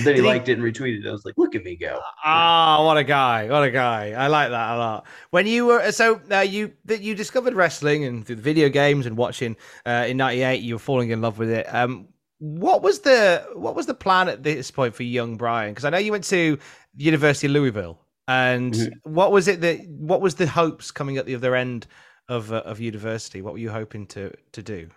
then 0.05 0.15
he 0.15 0.21
he- 0.21 0.27
liked 0.27 0.49
it 0.49 0.59
and 0.59 0.63
retweeted 0.63 1.05
it. 1.05 1.09
I 1.09 1.13
was 1.13 1.25
like, 1.25 1.35
"Look 1.37 1.55
at 1.55 1.65
me 1.65 1.77
go!" 1.77 2.01
Ah, 2.25 2.83
what 2.85 2.97
a 2.97 3.05
guy! 3.05 3.49
What 3.49 3.63
a 3.65 3.71
guy! 3.71 4.13
I 4.13 4.27
like 4.29 4.51
that 4.51 4.75
a 4.75 4.79
lot. 4.79 5.07
When 5.31 5.47
you 5.47 5.67
were 5.67 5.91
so 5.93 6.21
uh, 6.31 6.41
you 6.41 6.73
that 6.87 7.01
you 7.03 7.15
discovered 7.15 7.55
wrestling 7.55 8.05
and 8.05 8.27
through 8.27 8.37
the 8.37 8.43
video 8.43 8.69
games 8.69 9.07
and 9.07 9.17
watching 9.17 9.57
uh, 9.87 10.07
in 10.09 10.17
'98, 10.17 10.63
you 10.63 10.75
were 10.75 10.79
falling 10.79 11.11
in 11.11 11.21
love 11.21 11.39
with 11.39 11.51
it. 11.51 11.67
Um, 11.75 12.09
what 12.39 12.83
was 12.83 13.01
the 13.01 13.47
what 13.55 13.75
was 13.75 13.87
the 13.87 13.95
plan 13.95 14.29
at 14.29 14.43
this 14.43 14.71
point 14.71 14.95
for 14.95 15.03
young 15.03 15.37
Brian? 15.37 15.73
Because 15.73 15.85
I 15.85 15.91
know 15.91 15.99
you 15.99 16.13
went 16.13 16.25
to 16.25 16.59
University 16.97 17.47
of 17.47 17.53
Louisville, 17.53 17.99
and 18.29 18.75
Mhm. 18.75 18.91
what 19.05 19.33
was 19.33 19.49
it 19.49 19.61
that 19.61 19.81
what 19.89 20.21
was 20.21 20.35
the 20.35 20.47
hopes 20.47 20.91
coming 20.91 21.17
at 21.19 21.27
the 21.27 21.35
other 21.35 21.55
end 21.55 21.87
of 22.29 22.53
uh, 22.53 22.63
of 22.65 22.81
university? 22.81 23.43
What 23.43 23.53
were 23.55 23.59
you 23.61 23.71
hoping 23.71 24.07
to 24.09 24.33
to 24.53 24.63
do? 24.63 24.89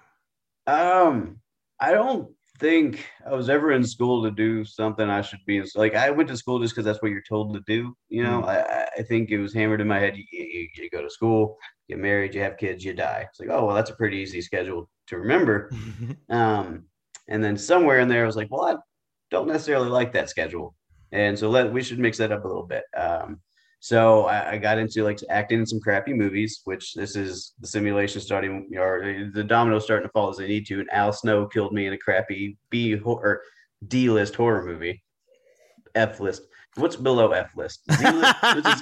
Um, 0.65 1.39
I 1.79 1.91
don't 1.91 2.31
think 2.59 3.05
I 3.25 3.33
was 3.35 3.49
ever 3.49 3.71
in 3.71 3.83
school 3.83 4.23
to 4.23 4.31
do 4.31 4.65
something 4.65 5.09
I 5.09 5.21
should 5.21 5.39
be 5.45 5.57
in. 5.57 5.65
Like 5.75 5.95
I 5.95 6.09
went 6.09 6.29
to 6.29 6.37
school 6.37 6.59
just 6.59 6.73
because 6.73 6.85
that's 6.85 7.01
what 7.01 7.11
you're 7.11 7.21
told 7.27 7.53
to 7.53 7.61
do. 7.67 7.95
You 8.09 8.23
know, 8.23 8.43
I, 8.43 8.61
I- 8.61 8.83
I 8.99 9.03
think 9.03 9.29
it 9.29 9.37
was 9.37 9.53
hammered 9.53 9.79
in 9.79 9.87
my 9.87 9.99
head. 9.99 10.17
You, 10.17 10.23
you, 10.31 10.67
you 10.75 10.89
go 10.89 11.03
to 11.03 11.09
school, 11.09 11.57
get 11.87 11.99
married, 11.99 12.33
you 12.33 12.41
have 12.41 12.57
kids, 12.57 12.83
you 12.83 12.93
die. 12.95 13.27
It's 13.29 13.39
like, 13.39 13.49
oh 13.51 13.63
well, 13.65 13.75
that's 13.75 13.91
a 13.91 13.95
pretty 13.95 14.17
easy 14.17 14.41
schedule 14.41 14.89
to 15.07 15.17
remember. 15.19 15.69
Um, 16.29 16.85
and 17.27 17.43
then 17.43 17.57
somewhere 17.57 17.99
in 17.99 18.07
there, 18.07 18.23
I 18.23 18.25
was 18.25 18.35
like, 18.35 18.47
well, 18.49 18.65
I 18.65 18.75
don't 19.29 19.47
necessarily 19.47 19.89
like 19.89 20.13
that 20.13 20.29
schedule, 20.29 20.73
and 21.11 21.37
so 21.37 21.49
let 21.49 21.71
we 21.71 21.83
should 21.83 21.99
mix 21.99 22.17
that 22.17 22.31
up 22.31 22.43
a 22.43 22.47
little 22.47 22.65
bit. 22.65 22.83
Um, 22.95 23.39
so 23.79 24.25
I, 24.25 24.51
I 24.51 24.57
got 24.57 24.79
into 24.79 25.03
like 25.03 25.19
acting 25.29 25.59
in 25.59 25.65
some 25.65 25.79
crappy 25.79 26.13
movies, 26.13 26.61
which 26.65 26.93
this 26.93 27.15
is 27.15 27.53
the 27.59 27.67
simulation 27.67 28.21
starting 28.21 28.69
or 28.77 29.29
the 29.33 29.43
dominoes 29.43 29.83
starting 29.83 30.07
to 30.07 30.11
fall 30.11 30.29
as 30.29 30.37
they 30.37 30.47
need 30.47 30.65
to. 30.67 30.79
And 30.79 30.89
Al 30.91 31.13
Snow 31.13 31.45
killed 31.45 31.73
me 31.73 31.85
in 31.85 31.93
a 31.93 31.97
crappy 31.97 32.57
B 32.69 32.95
or 32.95 33.41
D 33.87 34.09
list 34.09 34.35
horror 34.35 34.65
movie, 34.65 35.03
F 35.93 36.19
list. 36.19 36.43
what's 36.75 36.95
below 36.95 37.31
F 37.31 37.55
list? 37.55 37.81
List? 37.87 38.03
it, 38.03 38.63
was 38.65 38.81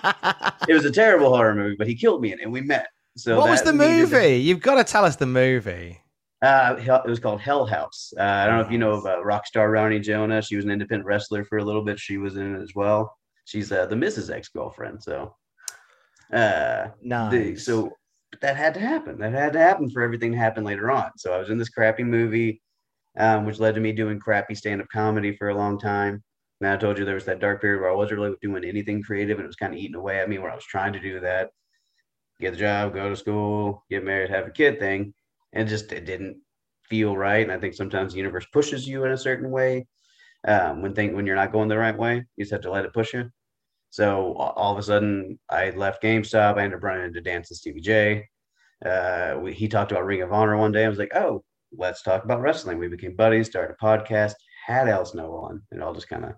it 0.70 0.74
was 0.74 0.86
a 0.86 0.92
terrible 0.92 1.30
horror 1.30 1.56
movie, 1.56 1.76
but 1.78 1.88
he 1.88 1.96
killed 1.96 2.22
me 2.22 2.32
in 2.32 2.40
it, 2.40 2.44
and 2.44 2.54
we 2.54 2.62
met. 2.62 2.88
So 3.18 3.38
what 3.38 3.50
was 3.50 3.62
the 3.62 3.74
movie? 3.74 4.38
You've 4.38 4.62
got 4.62 4.76
to 4.76 4.84
tell 4.84 5.06
us 5.06 5.18
the 5.18 5.26
movie. 5.26 6.02
Uh, 6.42 6.76
it 6.78 7.10
was 7.10 7.20
called 7.20 7.42
Hell 7.42 7.66
House. 7.66 8.14
Uh, 8.18 8.24
I 8.24 8.46
don't 8.46 8.58
know 8.58 8.66
if 8.66 8.72
you 8.72 8.78
know 8.78 8.92
of 8.92 9.06
uh, 9.06 9.24
rock 9.24 9.48
star 9.48 9.72
Ronnie 9.72 10.00
Jonah. 10.00 10.42
She 10.42 10.56
was 10.56 10.66
an 10.66 10.72
independent 10.72 11.08
wrestler 11.08 11.44
for 11.46 11.58
a 11.58 11.64
little 11.64 11.84
bit. 11.84 12.00
She 12.00 12.18
was 12.18 12.36
in 12.36 12.56
it 12.56 12.62
as 12.62 12.74
well. 12.76 13.16
She's 13.46 13.72
uh, 13.72 13.86
the 13.86 13.96
Mrs. 13.96 14.34
ex 14.34 14.50
girlfriend. 14.50 15.02
So, 15.02 15.36
uh, 16.34 16.90
the, 17.30 17.56
so 17.56 17.92
but 18.32 18.42
that 18.42 18.58
had 18.58 18.74
to 18.74 18.80
happen. 18.80 19.18
That 19.20 19.34
had 19.34 19.54
to 19.54 19.60
happen 19.60 19.90
for 19.90 20.02
everything 20.02 20.34
to 20.34 20.38
happen 20.38 20.64
later 20.64 20.92
on. 20.92 21.12
So 21.18 21.34
I 21.34 21.38
was 21.38 21.50
in 21.50 21.58
this 21.58 21.70
crappy 21.70 22.04
movie, 22.04 22.62
um, 23.18 23.46
which 23.46 23.60
led 23.60 23.76
to 23.76 23.82
me 23.82 23.92
doing 23.92 24.20
crappy 24.20 24.56
stand 24.56 24.82
up 24.82 24.88
comedy 24.92 25.36
for 25.38 25.50
a 25.50 25.56
long 25.56 25.80
time. 25.80 26.22
And 26.60 26.70
I 26.70 26.78
told 26.78 26.98
you 26.98 27.06
there 27.06 27.16
was 27.16 27.26
that 27.26 27.40
dark 27.40 27.62
period 27.62 27.82
where 27.82 27.92
I 27.92 27.96
wasn't 27.96 28.20
really 28.20 28.36
doing 28.42 28.66
anything 28.66 29.04
creative, 29.04 29.38
and 29.38 29.46
it 29.46 29.48
was 29.48 29.56
kind 29.56 29.74
of 29.74 29.80
eating 29.80 29.96
away 29.96 30.20
at 30.20 30.30
me. 30.30 30.38
Where 30.38 30.52
I 30.52 30.56
was 30.56 30.66
trying 30.66 30.94
to 30.94 31.00
do 31.00 31.20
that, 31.20 31.52
get 32.40 32.52
the 32.52 32.58
job, 32.58 32.94
go 32.94 33.10
to 33.10 33.16
school, 33.16 33.84
get 33.90 34.04
married, 34.04 34.30
have 34.30 34.48
a 34.48 34.52
kid 34.52 34.80
thing, 34.80 35.14
and 35.54 35.70
just 35.70 35.92
it 35.92 36.06
didn't 36.06 36.38
feel 36.90 37.16
right. 37.16 37.44
And 37.44 37.52
I 37.52 37.60
think 37.60 37.74
sometimes 37.74 38.14
the 38.14 38.20
universe 38.20 38.46
pushes 38.52 38.88
you 38.88 39.04
in 39.04 39.12
a 39.12 39.18
certain 39.18 39.52
way 39.52 39.88
um, 40.48 40.82
when 40.82 40.94
think 40.94 41.16
when 41.16 41.26
you're 41.26 41.36
not 41.36 41.52
going 41.52 41.70
the 41.70 41.78
right 41.78 41.98
way. 41.98 42.26
You 42.36 42.44
just 42.44 42.52
have 42.52 42.62
to 42.62 42.72
let 42.72 42.86
it 42.86 42.94
push 42.94 43.14
you. 43.14 43.30
So 43.90 44.34
all 44.34 44.74
of 44.74 44.78
a 44.78 44.84
sudden, 44.84 45.40
I 45.50 45.70
left 45.70 46.04
GameStop. 46.04 46.58
I 46.58 46.64
ended 46.64 46.78
up 46.78 46.84
running 46.84 47.06
into 47.06 47.22
Dance 47.22 47.50
and 47.50 47.58
Stevie 47.58 47.82
J. 47.82 48.28
Uh, 48.86 49.38
we, 49.42 49.54
he 49.54 49.68
talked 49.68 49.92
about 49.92 50.06
Ring 50.06 50.22
of 50.22 50.34
Honor 50.34 50.58
one 50.58 50.72
day. 50.72 50.86
I 50.86 50.90
was 50.90 51.00
like, 51.00 51.16
oh, 51.16 51.44
let's 51.72 52.02
talk 52.02 52.24
about 52.24 52.42
wrestling. 52.42 52.78
We 52.78 52.88
became 52.88 53.16
buddies, 53.16 53.48
started 53.48 53.76
a 53.80 53.84
podcast, 53.84 54.34
had 54.66 54.90
Al 54.90 55.06
Snow 55.06 55.32
on, 55.36 55.62
and 55.72 55.82
all 55.82 55.94
just 55.94 56.10
kind 56.10 56.26
of 56.26 56.34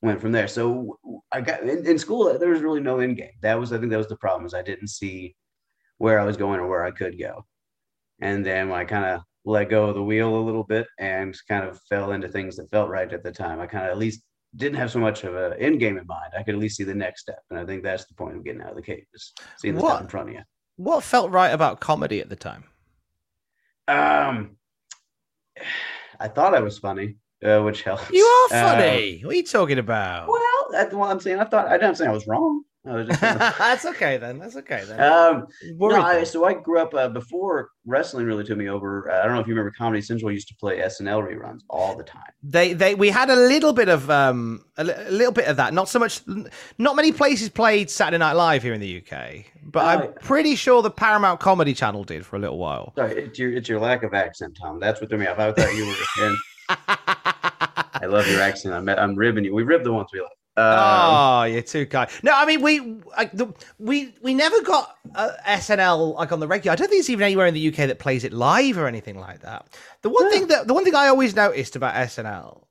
went 0.00 0.20
from 0.20 0.32
there. 0.32 0.48
So 0.48 0.98
I 1.30 1.42
got 1.42 1.62
in, 1.62 1.86
in 1.86 1.98
school. 1.98 2.38
There 2.38 2.48
was 2.48 2.62
really 2.62 2.80
no 2.80 3.00
end 3.00 3.18
game. 3.18 3.32
That 3.42 3.60
was, 3.60 3.72
I 3.72 3.78
think, 3.78 3.90
that 3.90 3.98
was 3.98 4.08
the 4.08 4.16
problem. 4.16 4.46
Is 4.46 4.54
I 4.54 4.62
didn't 4.62 4.88
see 4.88 5.36
where 5.98 6.18
I 6.18 6.24
was 6.24 6.38
going 6.38 6.60
or 6.60 6.66
where 6.66 6.84
I 6.84 6.90
could 6.92 7.18
go. 7.18 7.44
And 8.22 8.44
then 8.44 8.70
when 8.70 8.80
I 8.80 8.84
kind 8.84 9.04
of 9.04 9.20
let 9.44 9.70
go 9.70 9.86
of 9.86 9.94
the 9.94 10.02
wheel 10.02 10.36
a 10.36 10.40
little 10.44 10.64
bit 10.64 10.86
and 10.98 11.34
kind 11.48 11.64
of 11.64 11.80
fell 11.88 12.12
into 12.12 12.28
things 12.28 12.56
that 12.56 12.70
felt 12.70 12.90
right 12.90 13.12
at 13.12 13.22
the 13.22 13.32
time, 13.32 13.60
I 13.60 13.66
kind 13.66 13.84
of 13.86 13.90
at 13.92 13.98
least 13.98 14.22
didn't 14.56 14.78
have 14.78 14.90
so 14.90 14.98
much 14.98 15.24
of 15.24 15.34
an 15.36 15.54
end 15.60 15.80
game 15.80 15.96
in 15.96 16.06
mind. 16.06 16.32
I 16.36 16.42
could 16.42 16.54
at 16.54 16.60
least 16.60 16.76
see 16.76 16.84
the 16.84 16.94
next 16.94 17.22
step. 17.22 17.38
And 17.50 17.58
I 17.58 17.64
think 17.64 17.82
that's 17.82 18.04
the 18.06 18.14
point 18.14 18.36
of 18.36 18.44
getting 18.44 18.60
out 18.60 18.70
of 18.70 18.76
the 18.76 18.82
cave 18.82 19.04
is 19.14 19.32
seeing 19.58 19.74
the 19.76 19.80
What? 19.80 20.02
in 20.02 20.08
front 20.08 20.28
of 20.28 20.34
you. 20.34 20.42
What 20.76 21.02
felt 21.04 21.30
right 21.30 21.50
about 21.50 21.80
comedy 21.80 22.20
at 22.20 22.28
the 22.28 22.36
time? 22.36 22.64
Um, 23.88 24.56
I 26.18 26.28
thought 26.28 26.54
I 26.54 26.60
was 26.60 26.78
funny, 26.78 27.16
uh, 27.44 27.60
which 27.60 27.82
helps. 27.82 28.10
You 28.10 28.24
are 28.24 28.48
funny. 28.48 29.20
what 29.24 29.32
are 29.32 29.36
you 29.36 29.42
talking 29.44 29.78
about? 29.78 30.28
well, 30.28 30.40
that's 30.70 30.94
what 30.94 31.10
I'm 31.10 31.20
saying. 31.20 31.38
I 31.38 31.44
thought 31.44 31.68
I 31.68 31.78
didn't 31.78 31.96
say 31.96 32.06
I 32.06 32.12
was 32.12 32.26
wrong. 32.26 32.62
I 32.86 32.94
was 32.94 33.08
just 33.08 33.20
That's 33.20 33.84
okay 33.84 34.16
then. 34.16 34.38
That's 34.38 34.56
okay 34.56 34.84
then. 34.86 35.00
um, 35.00 35.46
no, 35.76 36.00
I, 36.00 36.24
so 36.24 36.46
I 36.46 36.54
grew 36.54 36.78
up 36.78 36.94
uh, 36.94 37.08
before 37.08 37.68
wrestling 37.84 38.24
really 38.24 38.42
took 38.42 38.56
me 38.56 38.70
over. 38.70 39.10
Uh, 39.10 39.20
I 39.20 39.24
don't 39.24 39.34
know 39.34 39.40
if 39.40 39.46
you 39.46 39.52
remember 39.52 39.72
Comedy 39.76 40.00
Central 40.00 40.32
used 40.32 40.48
to 40.48 40.54
play 40.54 40.78
SNL 40.78 41.22
reruns 41.22 41.60
all 41.68 41.94
the 41.94 42.04
time. 42.04 42.22
They 42.42 42.72
they 42.72 42.94
we 42.94 43.10
had 43.10 43.28
a 43.28 43.36
little 43.36 43.74
bit 43.74 43.90
of 43.90 44.10
um 44.10 44.64
a, 44.78 44.84
li- 44.84 44.94
a 44.96 45.10
little 45.10 45.32
bit 45.32 45.46
of 45.46 45.58
that. 45.58 45.74
Not 45.74 45.90
so 45.90 45.98
much. 45.98 46.22
Not 46.78 46.96
many 46.96 47.12
places 47.12 47.50
played 47.50 47.90
Saturday 47.90 48.16
Night 48.18 48.32
Live 48.32 48.62
here 48.62 48.72
in 48.72 48.80
the 48.80 49.02
UK, 49.04 49.44
but 49.62 49.84
I'm 49.84 50.12
pretty 50.14 50.56
sure 50.56 50.80
the 50.80 50.90
Paramount 50.90 51.38
Comedy 51.38 51.74
Channel 51.74 52.04
did 52.04 52.24
for 52.24 52.36
a 52.36 52.38
little 52.38 52.58
while. 52.58 52.94
Sorry, 52.96 53.24
it's 53.24 53.38
your 53.38 53.52
it's 53.52 53.68
your 53.68 53.80
lack 53.80 54.04
of 54.04 54.14
accent, 54.14 54.56
Tom. 54.58 54.80
That's 54.80 55.02
what 55.02 55.10
threw 55.10 55.18
me 55.18 55.26
off. 55.26 55.38
I 55.38 55.52
thought 55.52 55.74
you 55.74 55.86
were. 55.86 56.24
In, 56.26 56.36
I 58.02 58.06
love 58.06 58.26
your 58.26 58.40
accent. 58.40 58.74
I'm 58.74 58.88
I'm 58.88 59.14
ribbing 59.16 59.44
you. 59.44 59.54
We 59.54 59.64
ribbed 59.64 59.84
the 59.84 59.92
ones 59.92 60.08
we 60.14 60.20
like. 60.22 60.30
Um, 60.56 60.64
oh, 60.66 61.42
you're 61.44 61.62
too 61.62 61.86
kind. 61.86 62.10
No, 62.22 62.32
I 62.34 62.44
mean 62.44 62.60
we 62.60 62.80
like 63.16 63.32
the, 63.32 63.52
we 63.78 64.14
we 64.20 64.34
never 64.34 64.60
got 64.62 64.96
uh, 65.14 65.30
SNL 65.46 66.16
like 66.16 66.32
on 66.32 66.40
the 66.40 66.48
regular. 66.48 66.72
I 66.72 66.76
don't 66.76 66.88
think 66.88 67.00
it's 67.00 67.10
even 67.10 67.22
anywhere 67.24 67.46
in 67.46 67.54
the 67.54 67.68
UK 67.68 67.76
that 67.76 67.98
plays 67.98 68.24
it 68.24 68.32
live 68.32 68.76
or 68.76 68.86
anything 68.86 69.18
like 69.18 69.40
that. 69.40 69.68
The 70.02 70.10
one 70.10 70.30
thing 70.30 70.48
that 70.48 70.66
the 70.66 70.74
one 70.74 70.84
thing 70.84 70.94
I 70.94 71.06
always 71.06 71.36
noticed 71.36 71.76
about 71.76 71.94
SNL 71.94 72.64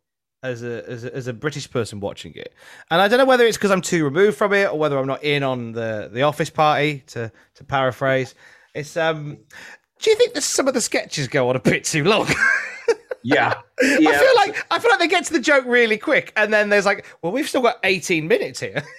as 0.43 0.61
a, 0.61 0.87
as 0.89 1.05
a 1.05 1.15
as 1.15 1.27
a 1.27 1.33
British 1.33 1.71
person 1.71 2.01
watching 2.01 2.33
it, 2.35 2.53
and 2.91 3.01
I 3.01 3.07
don't 3.07 3.17
know 3.17 3.25
whether 3.25 3.45
it's 3.45 3.57
because 3.57 3.71
I'm 3.71 3.81
too 3.81 4.03
removed 4.03 4.37
from 4.37 4.53
it 4.53 4.71
or 4.71 4.77
whether 4.77 4.97
I'm 4.97 5.07
not 5.07 5.23
in 5.23 5.41
on 5.43 5.71
the 5.71 6.09
the 6.11 6.23
Office 6.23 6.49
Party 6.49 7.03
to 7.07 7.31
to 7.55 7.63
paraphrase. 7.63 8.35
It's 8.75 8.97
um. 8.97 9.37
Do 10.01 10.09
you 10.09 10.15
think 10.15 10.33
that 10.33 10.43
some 10.43 10.69
of 10.69 10.73
the 10.73 10.79
sketches 10.79 11.27
go 11.27 11.49
on 11.49 11.57
a 11.57 11.59
bit 11.59 11.83
too 11.83 12.05
long? 12.05 12.25
yeah, 13.23 13.55
I 13.81 13.97
feel 13.97 14.35
like 14.35 14.65
I 14.71 14.79
feel 14.79 14.91
like 14.91 14.99
they 14.99 15.07
get 15.07 15.25
to 15.25 15.33
the 15.33 15.39
joke 15.39 15.65
really 15.67 15.97
quick, 15.97 16.31
and 16.35 16.51
then 16.53 16.69
there's 16.69 16.85
like, 16.85 17.05
well, 17.21 17.31
we've 17.31 17.47
still 17.47 17.61
got 17.61 17.77
18 17.83 18.27
minutes 18.27 18.59
here. 18.59 18.83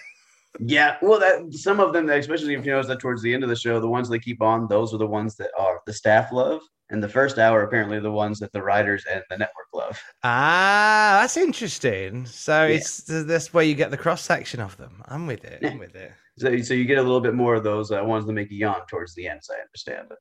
Yeah, 0.59 0.97
well, 1.01 1.21
that 1.21 1.55
some 1.55 1.79
of 1.79 1.93
them, 1.93 2.11
especially 2.11 2.55
if 2.55 2.67
you 2.67 2.73
notice 2.73 2.89
that 2.89 2.99
towards 2.99 3.23
the 3.23 3.33
end 3.33 3.45
of 3.45 3.49
the 3.49 3.55
show, 3.57 3.79
the 3.81 3.89
ones 3.89 4.09
they 4.09 4.19
keep 4.19 4.43
on, 4.43 4.67
those 4.67 4.93
are 4.93 4.99
the 4.99 5.07
ones 5.07 5.37
that 5.37 5.51
are 5.57 5.81
the 5.87 5.93
staff 5.93 6.33
love, 6.33 6.61
and 6.91 7.01
the 7.01 7.09
first 7.09 7.39
hour 7.39 7.63
apparently 7.63 8.01
the 8.01 8.11
ones 8.11 8.41
that 8.41 8.53
the 8.53 8.61
writers 8.61 9.05
and 9.11 9.23
the 9.31 9.39
network 9.39 9.69
love. 9.73 9.99
Ah, 10.25 11.19
that's 11.23 11.37
interesting. 11.37 12.27
So 12.27 12.67
Yeah. 12.67 12.75
it's 12.75 13.05
that's 13.07 13.55
where 13.55 13.63
you 13.65 13.77
get 13.77 13.93
the 13.93 13.97
cross 13.97 14.23
section 14.23 14.61
of 14.61 14.77
them. 14.77 15.03
I'm 15.07 15.29
with 15.29 15.45
it. 15.45 15.65
I'm 15.65 15.79
with 15.79 15.95
it. 15.95 16.13
So, 16.39 16.61
so 16.63 16.75
you 16.75 16.85
get 16.85 16.99
a 16.99 17.03
little 17.03 17.21
bit 17.21 17.35
more 17.35 17.55
of 17.55 17.63
those 17.63 17.93
uh, 17.93 18.03
ones 18.05 18.27
that 18.27 18.33
make 18.33 18.51
you 18.51 18.59
yawn 18.59 18.81
towards 18.89 19.15
the 19.15 19.29
end. 19.29 19.41
So 19.45 19.55
I 19.55 19.61
understand 19.61 20.09
it, 20.11 20.19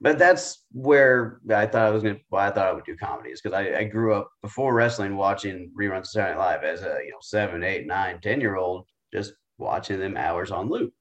but 0.00 0.18
that's 0.18 0.64
where 0.72 1.40
I 1.50 1.66
thought 1.66 1.86
I 1.86 1.90
was 1.90 2.02
gonna. 2.02 2.18
Well, 2.30 2.42
I 2.42 2.50
thought 2.50 2.68
I 2.68 2.72
would 2.72 2.84
do 2.84 2.96
comedies 2.96 3.40
because 3.40 3.56
I, 3.56 3.78
I 3.78 3.84
grew 3.84 4.14
up 4.14 4.30
before 4.42 4.74
wrestling 4.74 5.16
watching 5.16 5.70
reruns 5.78 6.00
of 6.00 6.06
Saturday 6.08 6.38
Night 6.38 6.44
Live 6.44 6.64
as 6.64 6.82
a 6.82 6.98
you 7.04 7.10
know 7.10 7.18
seven, 7.20 7.62
eight, 7.62 7.86
nine, 7.86 8.20
ten 8.20 8.40
year 8.40 8.56
old, 8.56 8.86
just 9.12 9.34
watching 9.58 9.98
them 9.98 10.16
hours 10.16 10.50
on 10.50 10.68
loop. 10.68 10.92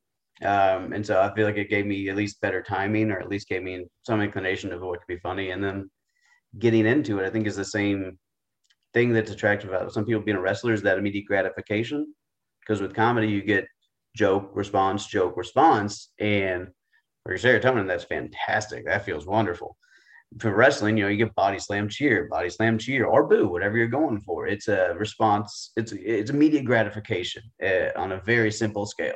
Um, 0.41 0.91
and 0.93 1.05
so 1.05 1.21
I 1.21 1.33
feel 1.33 1.45
like 1.45 1.57
it 1.57 1.69
gave 1.69 1.85
me 1.85 2.09
at 2.09 2.15
least 2.15 2.41
better 2.41 2.61
timing, 2.61 3.11
or 3.11 3.19
at 3.19 3.29
least 3.29 3.47
gave 3.47 3.63
me 3.63 3.85
some 4.03 4.21
inclination 4.21 4.71
of 4.73 4.81
what 4.81 4.99
could 4.99 5.07
be 5.07 5.19
funny. 5.19 5.51
And 5.51 5.63
then 5.63 5.89
getting 6.59 6.85
into 6.85 7.19
it, 7.19 7.25
I 7.25 7.29
think 7.29 7.47
is 7.47 7.55
the 7.55 7.65
same 7.65 8.17
thing 8.93 9.13
that's 9.13 9.31
attractive 9.31 9.69
about 9.69 9.93
some 9.93 10.05
people 10.05 10.21
being 10.21 10.37
a 10.37 10.41
wrestler 10.41 10.73
is 10.73 10.81
that 10.81 10.97
immediate 10.97 11.25
gratification. 11.25 12.13
Because 12.59 12.81
with 12.81 12.95
comedy, 12.95 13.27
you 13.27 13.41
get 13.43 13.67
joke 14.15 14.49
response, 14.53 15.05
joke 15.05 15.37
response, 15.37 16.11
and 16.19 16.69
for 17.25 17.35
your 17.35 17.39
serotonin, 17.39 17.87
that's 17.87 18.03
fantastic. 18.03 18.85
That 18.85 19.03
feels 19.03 19.25
wonderful. 19.25 19.77
For 20.39 20.53
wrestling, 20.53 20.97
you 20.97 21.03
know, 21.03 21.09
you 21.09 21.17
get 21.17 21.33
body 21.33 21.57
slam 21.57 21.89
cheer, 21.89 22.27
body 22.29 22.49
slam 22.49 22.77
cheer, 22.77 23.05
or 23.05 23.25
boo, 23.27 23.47
whatever 23.47 23.77
you're 23.77 23.87
going 23.87 24.21
for. 24.21 24.47
It's 24.47 24.67
a 24.67 24.93
response. 24.97 25.71
It's 25.75 25.91
it's 25.93 26.29
immediate 26.29 26.65
gratification 26.65 27.43
uh, 27.63 27.89
on 27.95 28.11
a 28.11 28.21
very 28.21 28.51
simple 28.51 28.85
scale. 28.85 29.15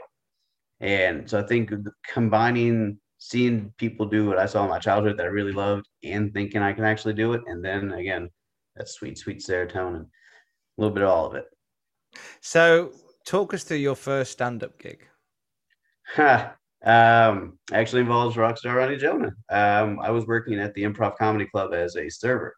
And 0.80 1.30
so 1.30 1.39
I 1.39 1.43
think 1.43 1.72
combining 2.08 3.00
seeing 3.17 3.74
people 3.78 4.06
do 4.06 4.26
what 4.26 4.39
I 4.39 4.45
saw 4.45 4.63
in 4.63 4.69
my 4.69 4.80
childhood 4.80 5.17
that 5.17 5.26
I 5.26 5.30
really 5.30 5.52
loved 5.52 5.88
and 6.04 6.34
thinking 6.34 6.62
I 6.62 6.74
can 6.74 6.86
actually 6.86 7.15
do 7.15 7.34
it. 7.34 7.41
And 7.48 7.63
then 7.63 7.91
again, 7.93 8.30
that 8.76 8.88
sweet, 8.88 9.17
sweet 9.17 9.39
serotonin, 9.39 10.04
a 10.04 10.08
little 10.78 10.93
bit 10.93 11.04
of 11.04 11.10
all 11.10 11.26
of 11.26 11.36
it. 11.36 11.45
So 12.41 12.93
talk 13.26 13.54
us 13.54 13.63
through 13.63 13.78
your 13.78 13.95
first 13.95 14.32
stand-up 14.32 14.80
gig. 14.80 15.06
Ha. 16.15 16.56
Um, 16.86 17.60
actually 17.72 18.02
involves 18.02 18.36
Rockstar 18.36 18.76
Ronnie 18.76 18.98
Jonah. 18.98 19.34
Um, 19.50 20.00
I 20.02 20.12
was 20.12 20.26
working 20.26 20.60
at 20.60 20.74
the 20.74 20.84
Improv 20.84 21.18
Comedy 21.18 21.46
Club 21.46 21.74
as 21.74 21.96
a 21.96 22.10
server. 22.10 22.56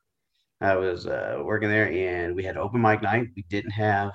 I 0.62 0.76
was 0.76 1.08
uh, 1.08 1.40
working 1.44 1.70
there 1.70 1.92
and 1.92 2.36
we 2.36 2.44
had 2.44 2.58
open 2.58 2.82
mic 2.82 3.02
night. 3.02 3.30
We 3.36 3.44
didn't 3.50 3.72
have 3.72 4.12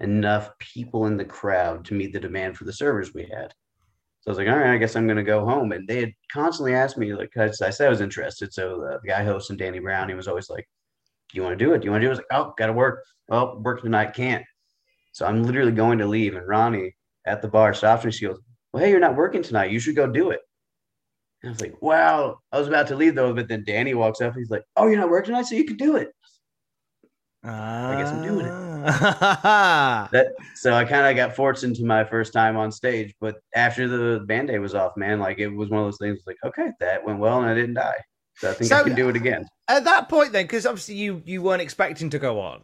enough 0.00 0.50
people 0.58 1.06
in 1.06 1.16
the 1.16 1.24
crowd 1.24 1.84
to 1.86 1.94
meet 1.94 2.12
the 2.12 2.20
demand 2.20 2.56
for 2.56 2.64
the 2.64 2.72
servers 2.72 3.12
we 3.12 3.22
had. 3.22 3.52
So 4.20 4.28
I 4.28 4.30
was 4.30 4.38
like, 4.38 4.48
all 4.48 4.56
right, 4.56 4.74
I 4.74 4.78
guess 4.78 4.96
I'm 4.96 5.06
going 5.06 5.16
to 5.16 5.22
go 5.22 5.44
home. 5.44 5.72
And 5.72 5.86
they 5.86 6.00
had 6.00 6.12
constantly 6.32 6.74
asked 6.74 6.96
me, 6.96 7.12
like, 7.12 7.36
I 7.36 7.50
said 7.50 7.86
I 7.86 7.90
was 7.90 8.00
interested. 8.00 8.52
So 8.52 8.80
the, 8.80 9.00
the 9.02 9.08
guy 9.08 9.24
hosting 9.24 9.56
Danny 9.56 9.80
Brown, 9.80 10.08
he 10.08 10.14
was 10.14 10.28
always 10.28 10.48
like, 10.48 10.66
do 11.28 11.36
you 11.36 11.42
want 11.42 11.58
to 11.58 11.64
do 11.64 11.72
it? 11.74 11.80
Do 11.80 11.86
you 11.86 11.90
want 11.90 12.02
to 12.02 12.06
do 12.06 12.10
it? 12.10 12.14
I 12.14 12.16
was 12.16 12.18
like, 12.18 12.26
oh, 12.30 12.54
got 12.56 12.66
to 12.66 12.72
work. 12.72 13.04
Well, 13.28 13.60
work 13.60 13.82
tonight, 13.82 14.14
can't. 14.14 14.44
So 15.12 15.26
I'm 15.26 15.42
literally 15.42 15.72
going 15.72 15.98
to 15.98 16.06
leave. 16.06 16.36
And 16.36 16.46
Ronnie 16.46 16.94
at 17.26 17.42
the 17.42 17.48
bar 17.48 17.74
stops 17.74 18.04
me. 18.04 18.12
She 18.12 18.26
goes, 18.26 18.38
well, 18.72 18.82
hey, 18.82 18.90
you're 18.90 19.00
not 19.00 19.16
working 19.16 19.42
tonight. 19.42 19.70
You 19.70 19.80
should 19.80 19.96
go 19.96 20.06
do 20.06 20.30
it. 20.30 20.40
And 21.42 21.50
I 21.50 21.52
was 21.52 21.60
like, 21.60 21.80
wow. 21.82 22.38
I 22.52 22.58
was 22.58 22.68
about 22.68 22.86
to 22.88 22.96
leave 22.96 23.14
though, 23.14 23.34
but 23.34 23.48
then 23.48 23.64
Danny 23.64 23.94
walks 23.94 24.20
up. 24.20 24.34
He's 24.34 24.50
like, 24.50 24.64
oh, 24.76 24.86
you're 24.86 25.00
not 25.00 25.10
working 25.10 25.32
tonight, 25.32 25.46
so 25.46 25.54
you 25.54 25.64
can 25.64 25.76
do 25.76 25.96
it. 25.96 26.12
I 27.44 27.96
guess 27.98 28.12
I'm 28.12 28.22
doing 28.22 28.46
it. 28.46 28.52
it. 28.52 30.12
That 30.12 30.34
so 30.54 30.74
I 30.74 30.84
kind 30.84 31.06
of 31.06 31.16
got 31.16 31.34
forced 31.34 31.64
into 31.64 31.84
my 31.84 32.04
first 32.04 32.32
time 32.32 32.56
on 32.56 32.70
stage. 32.70 33.14
But 33.20 33.36
after 33.54 33.88
the 33.88 34.20
band 34.26 34.50
aid 34.50 34.60
was 34.60 34.76
off, 34.76 34.96
man, 34.96 35.18
like 35.18 35.38
it 35.38 35.48
was 35.48 35.68
one 35.68 35.80
of 35.80 35.86
those 35.86 35.98
things. 35.98 36.20
Like, 36.26 36.38
okay, 36.44 36.70
that 36.78 37.04
went 37.04 37.18
well, 37.18 37.40
and 37.40 37.50
I 37.50 37.54
didn't 37.54 37.74
die. 37.74 37.98
So 38.36 38.50
I 38.50 38.54
think 38.54 38.72
I 38.72 38.82
can 38.82 38.94
do 38.94 39.08
it 39.08 39.16
again. 39.16 39.46
At 39.68 39.84
that 39.84 40.08
point, 40.08 40.32
then, 40.32 40.44
because 40.44 40.66
obviously 40.66 40.96
you 40.96 41.22
you 41.24 41.42
weren't 41.42 41.62
expecting 41.62 42.10
to 42.10 42.18
go 42.18 42.40
on, 42.40 42.62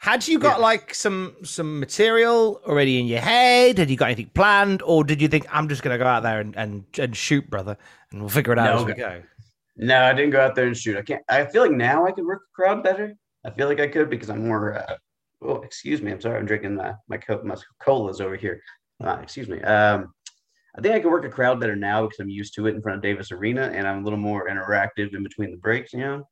had 0.00 0.26
you 0.26 0.38
got 0.38 0.56
Yeah. 0.58 0.62
like 0.62 0.94
some 0.94 1.36
some 1.44 1.78
material 1.78 2.60
already 2.66 2.98
in 2.98 3.06
your 3.06 3.20
head? 3.20 3.78
Had 3.78 3.90
you 3.90 3.96
got 3.96 4.06
anything 4.06 4.30
planned, 4.34 4.82
or 4.82 5.04
did 5.04 5.22
you 5.22 5.28
think 5.28 5.46
I'm 5.50 5.68
just 5.68 5.82
going 5.82 5.94
to 5.96 6.02
go 6.02 6.08
out 6.08 6.22
there 6.22 6.40
and, 6.40 6.56
and 6.56 6.84
and 6.98 7.16
shoot, 7.16 7.48
brother, 7.48 7.76
and 8.10 8.20
we'll 8.20 8.30
figure 8.30 8.52
it 8.52 8.58
out 8.58 8.74
No, 8.74 8.80
as 8.80 8.84
we 8.86 8.94
go? 8.94 9.22
No, 9.76 10.02
I 10.04 10.12
didn't 10.12 10.30
go 10.32 10.40
out 10.40 10.54
there 10.54 10.66
and 10.66 10.76
shoot. 10.76 10.96
I 10.96 11.02
can't. 11.02 11.22
I 11.28 11.44
feel 11.46 11.62
like 11.62 11.72
now 11.72 12.06
I 12.06 12.12
could 12.12 12.26
work 12.26 12.40
the 12.42 12.62
crowd 12.62 12.82
better. 12.82 13.14
I 13.44 13.50
feel 13.50 13.68
like 13.68 13.80
I 13.80 13.86
could 13.86 14.10
because 14.10 14.28
I'm 14.28 14.46
more 14.46 14.74
uh, 14.78 14.96
oh, 15.42 15.62
excuse 15.62 16.02
me. 16.02 16.10
I'm 16.12 16.20
sorry. 16.20 16.38
I'm 16.38 16.46
drinking 16.46 16.74
my 16.74 16.94
my, 17.08 17.16
co- 17.18 17.42
my 17.44 17.56
colas 17.80 18.20
over 18.20 18.36
here. 18.36 18.60
Uh, 19.02 19.18
excuse 19.22 19.48
me. 19.48 19.62
Um, 19.62 20.12
I 20.76 20.80
think 20.80 20.94
I 20.94 21.00
can 21.00 21.10
work 21.10 21.24
a 21.24 21.28
crowd 21.28 21.60
better 21.60 21.76
now 21.76 22.02
because 22.02 22.20
I'm 22.20 22.28
used 22.28 22.54
to 22.54 22.66
it 22.66 22.74
in 22.74 22.82
front 22.82 22.96
of 22.96 23.02
Davis 23.02 23.32
Arena, 23.32 23.70
and 23.74 23.86
I'm 23.86 24.00
a 24.00 24.04
little 24.04 24.18
more 24.18 24.48
interactive 24.48 25.14
in 25.14 25.22
between 25.22 25.50
the 25.50 25.56
breaks. 25.56 25.92
You 25.92 26.00
know. 26.00 26.28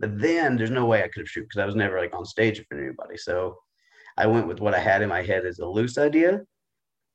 But 0.00 0.18
then 0.18 0.56
there's 0.56 0.70
no 0.70 0.86
way 0.86 1.02
I 1.02 1.08
could 1.08 1.20
have 1.22 1.28
shoot 1.28 1.42
because 1.42 1.60
I 1.60 1.66
was 1.66 1.74
never 1.74 1.98
like 1.98 2.14
on 2.14 2.24
stage 2.24 2.64
for 2.68 2.78
anybody. 2.78 3.16
So 3.16 3.56
I 4.16 4.26
went 4.26 4.46
with 4.46 4.60
what 4.60 4.74
I 4.74 4.78
had 4.78 5.02
in 5.02 5.08
my 5.08 5.22
head 5.22 5.44
as 5.44 5.58
a 5.58 5.66
loose 5.66 5.98
idea. 5.98 6.42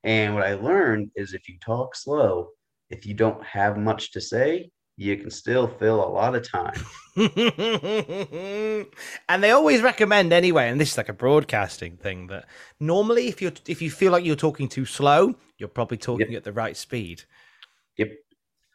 And 0.04 0.34
what 0.34 0.44
I 0.44 0.56
learned 0.56 1.12
is 1.16 1.34
if 1.34 1.48
you 1.48 1.58
talk 1.60 1.96
slow, 1.96 2.50
if 2.90 3.06
you 3.06 3.14
don't 3.14 3.44
have 3.44 3.78
much 3.78 4.12
to 4.12 4.22
say, 4.22 4.70
you 4.98 5.18
can 5.18 5.30
still 5.30 5.68
fill 5.68 6.04
a 6.04 6.08
lot 6.08 6.36
of 6.36 6.50
time. 6.50 6.80
and 9.30 9.44
they 9.44 9.52
always 9.52 9.82
recommend 9.82 10.34
anyway, 10.34 10.70
and 10.70 10.80
this 10.80 10.92
is 10.92 10.98
like 10.98 11.10
a 11.10 11.14
broadcasting 11.14 11.98
thing 11.98 12.28
that 12.28 12.46
normally 12.80 13.28
if 13.28 13.42
you 13.42 13.52
if 13.68 13.82
you 13.82 13.92
feel 13.92 14.12
like 14.12 14.26
you're 14.26 14.36
talking 14.36 14.68
too 14.68 14.86
slow, 14.86 15.36
you're 15.58 15.70
probably 15.70 15.98
talking 15.98 16.32
Yep. 16.32 16.38
at 16.38 16.44
the 16.44 16.54
right 16.54 16.76
speed. 16.76 17.24
Yep. 17.98 18.10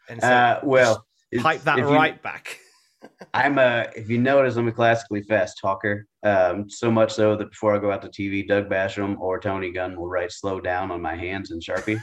And 0.08 0.20
so 0.20 0.26
Uh, 0.28 0.60
well, 0.62 1.06
pipe 1.40 1.62
that 1.62 1.78
if 1.78 1.84
you- 1.86 1.94
right 1.94 2.20
back. 2.22 2.58
I'm 3.34 3.58
a, 3.58 3.86
if 3.94 4.10
you 4.10 4.18
notice, 4.18 4.56
I'm 4.56 4.66
a 4.66 4.72
classically 4.72 5.22
fast 5.22 5.58
talker. 5.60 6.06
Um, 6.24 6.68
so 6.68 6.90
much 6.90 7.12
so 7.12 7.36
that 7.36 7.48
before 7.50 7.72
I 7.74 7.78
go 7.78 7.92
out 7.92 8.02
to 8.02 8.08
TV, 8.08 8.46
Doug 8.46 8.68
Basham 8.68 9.16
or 9.20 9.38
Tony 9.38 9.70
Gunn 9.72 9.96
will 9.96 10.08
write 10.08 10.32
"slow 10.32 10.60
down" 10.60 10.90
on 10.90 11.00
my 11.00 11.14
hands 11.14 11.50
in 11.52 11.60
Sharpie. 11.60 12.00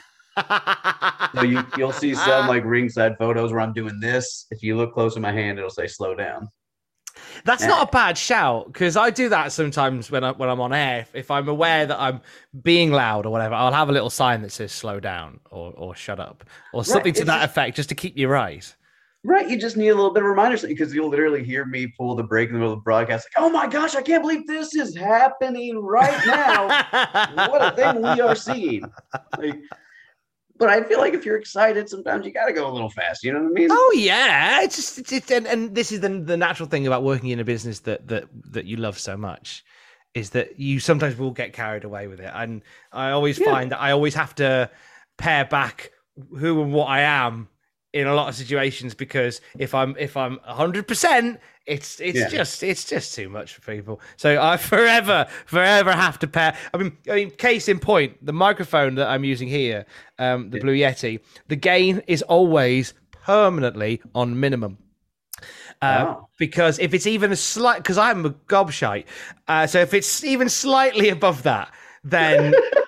So 1.36 1.42
you 1.44 1.66
you'll 1.78 1.92
see 1.92 2.16
some 2.16 2.46
ah. 2.46 2.48
like 2.48 2.64
ringside 2.64 3.18
photos 3.18 3.52
where 3.52 3.62
I'm 3.62 3.74
doing 3.74 4.00
this. 4.00 4.48
If 4.52 4.64
you 4.64 4.78
look 4.78 4.94
close 4.94 5.16
at 5.16 5.22
my 5.22 5.32
hand, 5.32 5.58
it'll 5.58 5.70
say 5.70 5.88
"slow 5.88 6.16
down." 6.16 6.50
That's 7.44 7.64
not 7.64 7.88
a 7.88 7.92
bad 7.92 8.18
shout 8.18 8.68
because 8.68 8.98
I 8.98 9.10
do 9.10 9.30
that 9.30 9.52
sometimes 9.52 10.12
when 10.12 10.24
I 10.24 10.32
when 10.32 10.50
I'm 10.50 10.60
on 10.60 10.74
air. 10.74 11.02
If, 11.02 11.16
if 11.16 11.32
I'm 11.32 11.48
aware 11.48 11.86
that 11.86 12.00
I'm 12.00 12.22
being 12.64 12.92
loud 12.92 13.26
or 13.26 13.32
whatever, 13.32 13.56
I'll 13.56 13.72
have 13.72 13.90
a 13.90 13.92
little 13.92 14.10
sign 14.10 14.42
that 14.42 14.52
says 14.52 14.72
"slow 14.72 15.00
down" 15.00 15.40
or 15.52 15.74
or 15.76 15.96
"shut 15.96 16.20
up" 16.20 16.44
or 16.74 16.84
something 16.84 17.14
to 17.14 17.22
it's 17.22 17.28
that 17.28 17.42
just- 17.42 17.52
effect, 17.52 17.76
just 17.76 17.90
to 17.90 17.96
keep 17.96 18.18
you 18.18 18.28
right. 18.28 18.74
Right, 19.28 19.50
you 19.50 19.58
just 19.58 19.76
need 19.76 19.88
a 19.88 19.96
little 19.96 20.14
bit 20.14 20.22
of 20.22 20.30
reminder 20.30 20.56
because 20.68 20.94
you'll 20.94 21.10
literally 21.10 21.44
hear 21.44 21.66
me 21.66 21.88
pull 21.88 22.14
the 22.14 22.22
break 22.22 22.50
in 22.50 22.54
the 22.54 22.60
middle 22.60 22.74
of 22.74 22.80
the 22.80 22.84
broadcast. 22.84 23.28
Like, 23.36 23.44
oh 23.44 23.50
my 23.50 23.66
gosh, 23.66 23.96
I 23.96 24.04
can't 24.04 24.22
believe 24.22 24.46
this 24.46 24.76
is 24.76 24.96
happening 24.96 25.80
right 25.80 26.24
now. 26.28 26.68
what 27.50 27.60
a 27.60 27.76
thing 27.76 28.04
we 28.04 28.22
are 28.22 28.36
seeing. 28.36 28.84
Like, 29.36 29.64
but 30.58 30.70
I 30.70 30.84
feel 30.84 31.00
like 31.00 31.14
if 31.14 31.26
you're 31.26 31.38
excited, 31.38 31.90
sometimes 31.90 32.26
you 32.26 32.32
got 32.32 32.46
to 32.46 32.54
go 32.54 32.70
a 32.70 32.72
little 32.72 32.90
fast. 32.90 33.24
You 33.24 33.34
know 33.34 33.42
what 33.44 33.50
I 33.50 33.54
mean? 33.54 33.68
Oh 33.72 33.94
yeah, 33.96 34.62
it's 34.64 34.76
just 34.76 35.00
it's, 35.00 35.12
it's 35.12 35.32
and, 35.32 35.48
and 35.48 35.76
this 35.76 35.92
is 35.92 36.00
the 36.00 36.10
the 36.10 36.38
natural 36.38 36.70
thing 36.70 36.88
about 36.88 37.04
working 37.04 37.30
in 37.30 37.40
a 37.40 37.44
business 37.44 37.82
that 37.82 38.08
that 38.08 38.26
that 38.52 38.66
you 38.66 38.78
love 38.78 38.98
so 38.98 39.18
much 39.18 39.64
is 40.14 40.30
that 40.32 40.58
you 40.60 40.80
sometimes 40.80 41.18
will 41.18 41.32
get 41.32 41.52
carried 41.54 41.84
away 41.84 42.08
with 42.08 42.20
it, 42.20 42.32
and 42.34 42.62
I 42.92 43.12
always 43.12 43.38
Yeah. 43.38 43.52
find 43.52 43.72
that 43.72 43.82
I 43.82 43.92
always 43.92 44.16
have 44.16 44.34
to 44.36 44.70
pare 45.18 45.46
back 45.46 45.92
who 46.38 46.62
and 46.62 46.74
what 46.74 46.86
I 46.86 47.02
am 47.02 47.50
in 47.96 48.08
a 48.08 48.14
lot 48.14 48.28
of 48.28 48.36
situations 48.36 48.94
because 48.94 49.40
if 49.58 49.74
I'm 49.74 49.96
if 49.98 50.18
I'm 50.18 50.38
hundred 50.44 50.86
percent, 50.86 51.40
it's 51.66 52.00
it's 52.02 52.20
Yeah. 52.20 52.28
just 52.28 52.62
it's 52.62 52.84
just 52.84 53.16
too 53.16 53.30
much 53.30 53.54
for 53.56 53.62
people. 53.74 54.02
So 54.18 54.40
I 54.42 54.58
forever 54.72 55.26
forever 55.46 55.94
have 55.94 56.20
to 56.20 56.28
pair. 56.28 56.56
I 56.74 56.78
mean, 56.78 56.98
I 57.10 57.16
mean, 57.16 57.32
case 57.32 57.70
in 57.70 57.80
point, 57.80 58.24
the 58.24 58.34
microphone 58.34 58.96
that 58.96 59.08
I'm 59.08 59.24
using 59.24 59.48
here, 59.48 59.86
um, 60.20 60.50
the 60.50 60.60
Blue 60.60 60.76
Yeti, 60.76 61.22
the 61.48 61.56
gain 61.56 62.02
is 62.06 62.22
always 62.24 62.94
permanently 63.24 64.02
on 64.14 64.40
minimum. 64.40 64.78
Uh, 65.82 66.04
Wow. 66.06 66.28
Because 66.38 66.80
if 66.80 66.94
it's 66.94 67.08
even 67.08 67.32
a 67.32 67.36
slight, 67.38 67.78
because 67.78 67.98
I'm 67.98 68.26
a 68.26 68.32
gobshite, 68.32 69.06
uh, 69.48 69.68
so 69.68 69.80
if 69.80 69.94
it's 69.94 70.24
even 70.24 70.50
slightly 70.50 71.08
above 71.10 71.44
that, 71.44 71.72
then 72.04 72.54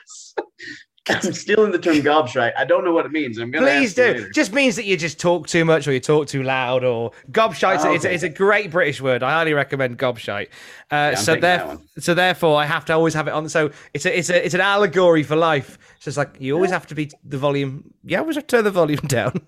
I'm 1.09 1.33
stealing 1.33 1.71
the 1.71 1.79
term 1.79 1.97
gobshite. 1.97 2.53
I 2.57 2.65
don't 2.65 2.83
know 2.83 2.93
what 2.93 3.05
it 3.05 3.11
means. 3.11 3.37
I'm 3.37 3.51
gonna 3.51 3.65
please 3.65 3.93
do. 3.93 4.29
Just 4.33 4.53
means 4.53 4.75
that 4.75 4.85
you 4.85 4.97
just 4.97 5.19
talk 5.19 5.47
too 5.47 5.65
much 5.65 5.87
or 5.87 5.93
you 5.93 5.99
talk 5.99 6.27
too 6.27 6.43
loud 6.43 6.83
or 6.83 7.11
gobshite. 7.31 7.83
Oh, 7.85 7.93
it's, 7.93 8.05
a, 8.05 8.07
okay. 8.07 8.15
it's 8.15 8.23
a 8.23 8.29
great 8.29 8.71
British 8.71 9.01
word. 9.01 9.23
I 9.23 9.31
highly 9.31 9.53
recommend 9.53 9.97
gobshite. 9.97 10.49
Uh, 10.91 10.95
I'm 10.95 11.15
so 11.15 11.35
there, 11.35 11.77
so 11.99 12.13
therefore, 12.13 12.57
I 12.57 12.65
have 12.65 12.85
to 12.85 12.93
always 12.93 13.13
have 13.13 13.27
it 13.27 13.31
on. 13.31 13.47
So 13.49 13.71
it's 13.93 14.05
a, 14.05 14.17
it's 14.17 14.29
a, 14.29 14.45
it's 14.45 14.53
an 14.53 14.61
allegory 14.61 15.23
for 15.23 15.35
life. 15.35 15.77
So 15.99 16.09
it's 16.09 16.17
like 16.17 16.37
you 16.39 16.53
always 16.55 16.71
have 16.71 16.87
to 16.87 16.95
be 16.95 17.11
the 17.23 17.37
volume. 17.37 17.93
Yeah, 18.03 18.19
always 18.19 18.35
have 18.35 18.47
to 18.47 18.55
turn 18.57 18.63
the 18.63 18.71
volume 18.71 18.99
down. 19.07 19.41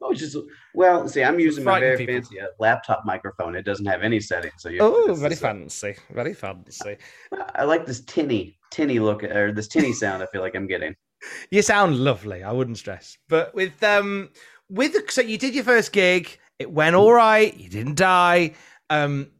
Oh, 0.00 0.12
just 0.12 0.36
well, 0.74 1.08
see, 1.08 1.22
I'm 1.22 1.40
using 1.40 1.64
my 1.64 1.80
very 1.80 1.96
people. 1.96 2.14
fancy 2.14 2.38
uh, 2.38 2.46
laptop 2.58 3.04
microphone. 3.06 3.54
It 3.54 3.64
doesn't 3.64 3.86
have 3.86 4.02
any 4.02 4.20
settings, 4.20 4.54
so 4.58 4.68
you. 4.68 4.78
Oh, 4.80 5.14
very 5.14 5.34
uh, 5.34 5.36
fancy, 5.36 5.96
very 6.10 6.34
fancy. 6.34 6.96
I 7.54 7.64
like 7.64 7.86
this 7.86 8.00
tinny, 8.00 8.58
tinny 8.74 8.98
look, 8.98 9.22
or 9.22 9.52
this 9.52 9.68
tinny 9.68 9.92
sound. 9.92 10.22
I 10.22 10.26
feel 10.26 10.40
like 10.40 10.54
I'm 10.54 10.66
getting. 10.66 10.94
You 11.50 11.62
sound 11.62 11.96
lovely. 11.96 12.42
I 12.42 12.52
wouldn't 12.52 12.76
stress. 12.76 13.16
But 13.30 13.54
with 13.54 13.82
um 13.82 14.28
with 14.68 15.10
so 15.10 15.22
you 15.22 15.38
did 15.38 15.54
your 15.54 15.64
first 15.64 15.90
gig, 15.90 16.38
it 16.58 16.70
went 16.70 16.96
all 16.96 17.14
right. 17.14 17.56
You 17.56 17.70
didn't 17.70 17.96
die. 17.96 18.52
Um, 18.90 19.30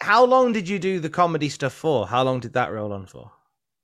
how 0.00 0.24
long 0.24 0.52
did 0.52 0.68
you 0.68 0.78
do 0.78 1.00
the 1.00 1.10
comedy 1.10 1.48
stuff 1.48 1.72
for? 1.72 2.06
How 2.06 2.22
long 2.22 2.38
did 2.38 2.52
that 2.52 2.70
roll 2.70 2.92
on 2.92 3.06
for? 3.06 3.32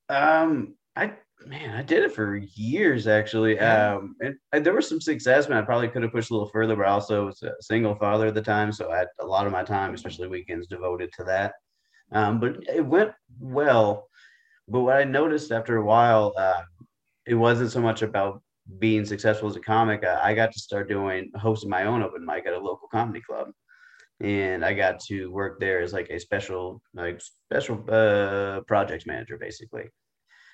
Um, 0.08 0.76
I 0.94 1.14
man, 1.44 1.76
I 1.76 1.82
did 1.82 2.04
it 2.04 2.14
for 2.14 2.36
years 2.36 3.08
actually. 3.08 3.56
Yeah. 3.56 3.96
Um, 3.96 4.14
and, 4.20 4.36
and 4.52 4.64
there 4.64 4.74
was 4.74 4.88
some 4.88 5.00
success, 5.00 5.48
man. 5.48 5.58
I 5.58 5.66
probably 5.66 5.88
could 5.88 6.02
have 6.02 6.12
pushed 6.12 6.30
a 6.30 6.34
little 6.34 6.50
further, 6.50 6.76
but 6.76 6.86
I 6.86 6.90
also 6.90 7.26
was 7.26 7.42
a 7.42 7.50
single 7.60 7.96
father 7.96 8.28
at 8.28 8.34
the 8.34 8.42
time, 8.42 8.70
so 8.70 8.92
I 8.92 8.98
had 8.98 9.08
a 9.20 9.26
lot 9.26 9.46
of 9.46 9.52
my 9.52 9.64
time, 9.64 9.92
especially 9.92 10.28
weekends, 10.28 10.68
devoted 10.68 11.10
to 11.14 11.24
that. 11.24 11.54
Um, 12.12 12.38
but 12.38 12.58
it 12.72 12.84
went 12.84 13.12
well. 13.40 14.08
But 14.68 14.80
what 14.80 14.96
I 14.96 15.04
noticed 15.04 15.52
after 15.52 15.76
a 15.76 15.84
while, 15.84 16.32
uh, 16.36 16.62
it 17.26 17.34
wasn't 17.34 17.70
so 17.70 17.80
much 17.80 18.02
about 18.02 18.42
being 18.78 19.04
successful 19.04 19.48
as 19.48 19.56
a 19.56 19.60
comic. 19.60 20.04
I, 20.04 20.30
I 20.30 20.34
got 20.34 20.52
to 20.52 20.58
start 20.58 20.88
doing 20.88 21.30
hosting 21.34 21.70
my 21.70 21.84
own 21.84 22.02
open 22.02 22.24
mic 22.24 22.46
at 22.46 22.54
a 22.54 22.58
local 22.58 22.88
comedy 22.88 23.20
club, 23.20 23.48
and 24.20 24.64
I 24.64 24.72
got 24.72 25.00
to 25.06 25.30
work 25.30 25.60
there 25.60 25.80
as 25.80 25.92
like 25.92 26.08
a 26.10 26.18
special 26.18 26.80
like 26.94 27.20
special 27.20 27.84
uh, 27.90 28.60
projects 28.66 29.06
manager, 29.06 29.36
basically. 29.38 29.84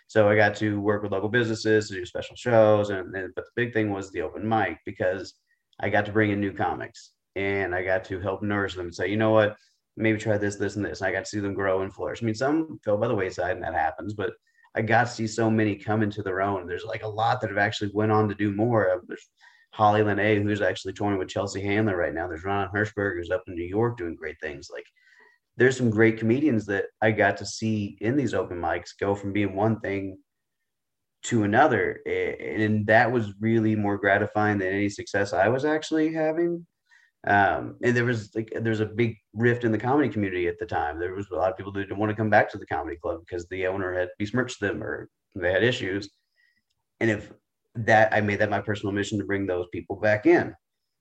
So 0.09 0.29
I 0.29 0.35
got 0.35 0.57
to 0.57 0.81
work 0.81 1.05
with 1.05 1.13
local 1.13 1.29
businesses 1.29 1.89
to 1.89 1.95
do 1.95 2.05
special 2.05 2.35
shows, 2.35 2.91
and, 2.91 3.15
and 3.15 3.33
but 3.37 3.45
the 3.45 3.53
big 3.55 3.73
thing 3.73 3.93
was 3.93 4.11
the 4.11 4.23
open 4.23 4.49
mic 4.49 4.79
because 4.85 5.35
I 5.81 5.89
got 5.89 6.05
to 6.07 6.13
bring 6.13 6.31
in 6.31 6.41
new 6.41 6.53
comics 6.53 7.13
and 7.37 7.75
I 7.75 7.85
got 7.85 8.05
to 8.07 8.21
help 8.21 8.43
nourish 8.43 8.75
them 8.75 8.87
and 8.87 8.95
say, 8.95 9.09
you 9.09 9.17
know 9.17 9.31
what, 9.31 9.57
maybe 9.97 10.19
try 10.19 10.39
this, 10.39 10.57
this, 10.57 10.77
and 10.77 10.85
this. 10.85 11.01
And 11.01 11.09
I 11.09 11.13
got 11.13 11.25
to 11.25 11.31
see 11.31 11.41
them 11.41 11.55
grow 11.55 11.83
and 11.83 11.93
flourish. 11.93 12.23
I 12.23 12.27
mean, 12.27 12.35
some 12.35 12.79
fell 12.85 12.97
by 12.97 13.09
the 13.09 13.15
wayside, 13.15 13.57
and 13.57 13.65
that 13.65 13.75
happens, 13.75 14.15
but 14.15 14.33
I 14.75 14.83
got 14.83 15.07
to 15.07 15.13
see 15.13 15.27
so 15.27 15.51
many 15.51 15.75
come 15.75 16.03
into 16.03 16.23
their 16.23 16.41
own. 16.41 16.67
There's 16.67 16.85
like 16.85 17.03
a 17.03 17.09
lot 17.09 17.41
that 17.41 17.51
have 17.51 17.59
actually 17.59 17.91
went 17.93 18.13
on 18.13 18.29
to 18.29 18.35
do 18.35 18.53
more. 18.53 19.03
There's 19.07 19.29
Holly 19.73 20.03
Lene, 20.03 20.43
who's 20.43 20.61
actually 20.61 20.93
touring 20.93 21.19
with 21.19 21.29
Chelsea 21.29 21.61
Handler 21.61 21.97
right 21.97 22.15
now. 22.15 22.29
There's 22.29 22.45
Ron 22.45 22.69
Hirschberg, 22.75 23.17
who's 23.17 23.31
up 23.31 23.43
in 23.47 23.55
New 23.55 23.65
York 23.65 23.99
doing 23.99 24.15
great 24.15 24.37
things. 24.41 24.69
Like 24.73 24.87
there's 25.57 25.77
some 25.77 25.91
great 25.91 26.19
comedians 26.19 26.67
that 26.67 26.87
I 27.03 27.11
got 27.11 27.37
to 27.39 27.47
see 27.47 27.99
in 28.01 28.17
these 28.17 28.35
open 28.35 28.61
mics 28.61 28.91
go 28.99 29.15
from 29.15 29.33
being 29.33 29.55
one 29.55 29.81
thing 29.81 30.19
to 31.25 31.43
another. 31.43 32.01
And 32.07 32.87
that 32.87 33.13
was 33.13 33.33
really 33.41 33.77
more 33.77 33.99
gratifying 33.99 34.59
than 34.59 34.69
any 34.69 34.89
success 34.89 35.33
I 35.33 35.49
was 35.49 35.65
actually 35.65 36.13
having. 36.13 36.67
Um, 37.27 37.77
and 37.83 37.95
there 37.95 38.07
was 38.07 38.35
like 38.35 38.51
there's 38.63 38.81
a 38.81 38.87
big 38.87 39.17
rift 39.35 39.65
in 39.65 39.73
the 39.73 39.79
comedy 39.79 40.09
community 40.09 40.49
at 40.49 40.59
the 40.59 40.67
time. 40.67 40.99
There 40.99 41.15
was 41.15 41.29
a 41.31 41.37
lot 41.37 41.51
of 41.51 41.57
people 41.57 41.73
that 41.73 41.81
didn't 41.81 41.99
want 41.99 42.11
to 42.11 42.17
come 42.17 42.31
back 42.31 42.51
to 42.51 42.59
the 42.59 42.67
comedy 42.67 42.97
club 42.97 43.21
because 43.21 43.47
the 43.49 43.67
owner 43.67 43.93
had 43.93 44.09
besmirched 44.19 44.61
them 44.61 44.83
or 44.83 45.09
they 45.35 45.53
had 45.53 45.63
issues. 45.63 46.09
And 47.01 47.11
if 47.11 47.31
that 47.75 48.13
I 48.13 48.21
made 48.21 48.39
that 48.41 48.51
my 48.51 48.61
personal 48.61 48.93
mission 48.93 49.19
to 49.19 49.25
bring 49.25 49.47
those 49.47 49.67
people 49.73 49.97
back 49.97 50.27
in. 50.27 50.55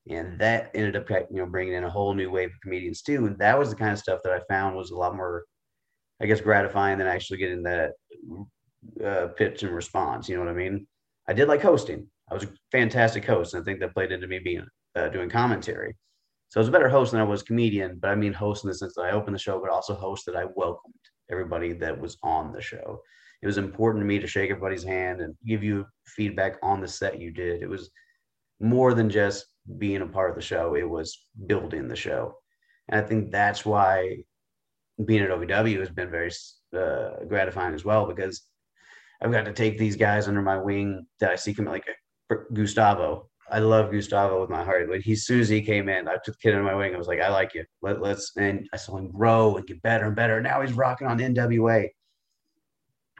And 0.10 0.39
that 0.39 0.71
ended 0.73 0.95
up, 0.95 1.10
you 1.10 1.38
know, 1.38 1.45
bringing 1.45 1.73
in 1.73 1.84
a 1.84 1.89
whole 1.89 2.13
new 2.13 2.32
wave 2.32 2.49
of 2.49 2.62
comedians 2.62 3.01
too. 3.01 3.25
And 3.25 3.38
that 3.39 3.58
was 3.58 3.69
the 3.69 3.75
kind 3.75 3.91
of 3.91 3.99
stuff 3.99 4.21
that 4.23 4.34
I 4.34 4.39
found 4.49 4.75
was 4.75 4.91
a 4.91 4.97
lot 4.97 5.15
more, 5.15 5.43
I 6.21 6.25
guess, 6.25 6.41
gratifying 6.41 6.97
than 6.97 7.08
actually 7.08 7.38
getting 7.38 7.63
that 7.63 7.91
uh, 9.03 9.27
pitch 9.38 9.63
and 9.63 9.73
response. 9.73 10.27
You 10.27 10.36
know 10.36 10.43
what 10.43 10.51
I 10.51 10.55
mean? 10.55 10.88
I 11.27 11.34
did 11.34 11.47
like 11.47 11.62
hosting. 11.62 12.08
I 12.29 12.34
was 12.34 12.43
a 12.43 12.49
fantastic 12.71 13.25
host, 13.25 13.53
and 13.53 13.62
I 13.62 13.65
think 13.65 13.79
that 13.79 13.93
played 13.93 14.12
into 14.12 14.27
me 14.27 14.39
being 14.39 14.65
uh, 14.95 15.10
doing 15.10 15.29
commentary. 15.29 15.95
So 16.49 16.59
I 16.59 16.62
was 16.62 16.67
a 16.67 16.71
better 16.71 16.89
host 16.89 17.12
than 17.12 17.21
I 17.21 17.25
was 17.25 17.43
comedian. 17.43 17.99
But 18.01 18.09
I 18.09 18.15
mean, 18.15 18.33
host 18.33 18.63
in 18.63 18.69
the 18.69 18.73
sense 18.73 18.95
that 18.95 19.03
I 19.03 19.12
opened 19.12 19.35
the 19.35 19.39
show, 19.39 19.59
but 19.59 19.69
also 19.69 19.93
host 19.93 20.25
that 20.25 20.35
I 20.35 20.45
welcomed 20.55 20.93
everybody 21.31 21.73
that 21.73 21.99
was 21.99 22.17
on 22.23 22.51
the 22.51 22.62
show. 22.62 23.01
It 23.41 23.47
was 23.47 23.57
important 23.57 24.01
to 24.01 24.07
me 24.07 24.19
to 24.19 24.27
shake 24.27 24.49
everybody's 24.49 24.83
hand 24.83 25.21
and 25.21 25.35
give 25.45 25.63
you 25.63 25.85
feedback 26.05 26.57
on 26.62 26.81
the 26.81 26.88
set 26.88 27.21
you 27.21 27.31
did. 27.31 27.62
It 27.62 27.69
was 27.69 27.91
more 28.59 28.93
than 28.93 29.09
just 29.09 29.45
being 29.77 30.01
a 30.01 30.07
part 30.07 30.29
of 30.29 30.35
the 30.35 30.41
show, 30.41 30.75
it 30.75 30.89
was 30.89 31.25
building 31.45 31.88
the 31.88 31.95
show. 31.95 32.33
And 32.88 32.99
I 32.99 33.07
think 33.07 33.31
that's 33.31 33.65
why 33.65 34.17
being 35.05 35.21
at 35.21 35.29
OVW 35.29 35.79
has 35.79 35.89
been 35.89 36.09
very 36.09 36.31
uh, 36.75 37.23
gratifying 37.27 37.73
as 37.73 37.85
well 37.85 38.05
because 38.07 38.41
I've 39.21 39.31
got 39.31 39.45
to 39.45 39.53
take 39.53 39.77
these 39.77 39.95
guys 39.95 40.27
under 40.27 40.41
my 40.41 40.57
wing 40.57 41.05
that 41.19 41.31
I 41.31 41.35
see 41.35 41.53
come 41.53 41.65
like 41.65 41.85
Gustavo. 42.53 43.29
I 43.51 43.59
love 43.59 43.91
Gustavo 43.91 44.41
with 44.41 44.49
my 44.49 44.63
heart. 44.63 44.89
When 44.89 45.01
he, 45.01 45.13
as 45.13 45.25
soon 45.25 45.39
as 45.39 45.49
he 45.49 45.62
came 45.62 45.89
in, 45.89 46.07
I 46.07 46.13
took 46.23 46.35
the 46.35 46.41
kid 46.41 46.53
under 46.53 46.63
my 46.63 46.75
wing. 46.75 46.93
I 46.93 46.97
was 46.97 47.07
like, 47.07 47.19
I 47.19 47.29
like 47.29 47.53
you. 47.53 47.65
Let, 47.81 48.01
let's, 48.01 48.31
and 48.38 48.67
I 48.73 48.77
saw 48.77 48.97
him 48.97 49.12
grow 49.12 49.55
and 49.55 49.65
get 49.65 49.81
better 49.81 50.05
and 50.05 50.15
better. 50.15 50.41
Now 50.41 50.62
he's 50.62 50.73
rocking 50.73 51.07
on 51.07 51.19
NWA. 51.19 51.89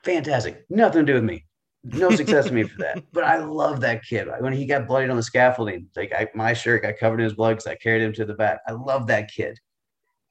fantastic. 0.04 0.66
Nothing 0.70 1.06
to 1.06 1.12
do 1.12 1.16
with 1.16 1.24
me. 1.24 1.46
No 1.84 2.10
success 2.16 2.46
to 2.46 2.54
me 2.54 2.64
for 2.64 2.78
that. 2.80 3.04
But 3.12 3.24
I 3.24 3.38
love 3.38 3.82
that 3.82 4.04
kid. 4.04 4.28
When 4.40 4.54
he 4.54 4.66
got 4.66 4.88
bloodied 4.88 5.10
on 5.10 5.18
the 5.18 5.24
scaffolding, 5.24 5.88
like 5.96 6.14
I, 6.14 6.28
my 6.36 6.54
shirt 6.54 6.84
got 6.84 6.98
covered 6.98 7.20
in 7.20 7.26
his 7.26 7.34
blood 7.34 7.52
because 7.52 7.68
I 7.68 7.76
carried 7.76 8.02
him 8.02 8.14
to 8.14 8.26
the 8.26 8.34
back. 8.34 8.60
I 8.68 8.74
love 8.74 9.08
that 9.08 9.32
kid. 9.32 9.58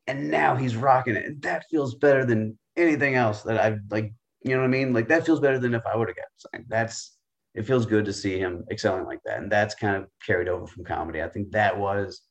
And 0.07 0.31
now 0.31 0.57
he's 0.57 0.77
rocking 0.77 1.17
it. 1.17 1.27
And 1.27 1.43
that 1.43 1.67
feels 1.71 1.95
better 1.97 2.25
than 2.25 2.59
anything 2.77 3.15
else 3.15 3.43
that 3.43 3.61
I've 3.61 3.81
like, 3.91 4.13
you 4.43 4.55
know 4.55 4.61
what 4.61 4.67
I 4.67 4.69
mean? 4.69 4.93
Like 4.93 5.09
that 5.09 5.27
feels 5.27 5.41
better 5.41 5.59
than 5.59 5.75
if 5.75 5.85
I 5.87 5.97
would 5.97 6.09
have 6.09 6.17
got 6.17 6.27
signed. 6.37 6.67
That's 6.69 7.18
it 7.55 7.67
feels 7.67 7.87
good 7.87 8.05
to 8.05 8.13
see 8.13 8.39
him 8.39 8.65
excelling 8.71 9.05
like 9.05 9.21
that. 9.25 9.39
And 9.39 9.51
that's 9.51 9.75
kind 9.75 9.97
of 9.97 10.07
carried 10.25 10.49
over 10.49 10.67
from 10.67 10.85
comedy. 10.85 11.23
I 11.23 11.29
think 11.29 11.51
that 11.53 11.77
was 11.77 12.23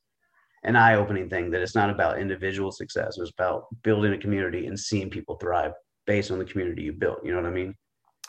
an 0.63 0.75
eye-opening 0.75 1.29
thing 1.29 1.51
that 1.51 1.61
it's 1.61 1.75
not 1.75 1.89
about 1.89 2.19
individual 2.19 2.71
success. 2.71 3.17
It 3.17 3.21
was 3.21 3.33
about 3.37 3.65
building 3.83 4.13
a 4.13 4.17
community 4.17 4.67
and 4.67 4.79
seeing 4.79 5.09
people 5.09 5.35
thrive 5.35 5.71
based 6.05 6.31
on 6.31 6.39
the 6.39 6.45
community 6.45 6.83
you 6.83 6.93
built. 6.93 7.19
You 7.23 7.31
know 7.31 7.41
what 7.41 7.49
I 7.49 7.53
mean? 7.53 7.75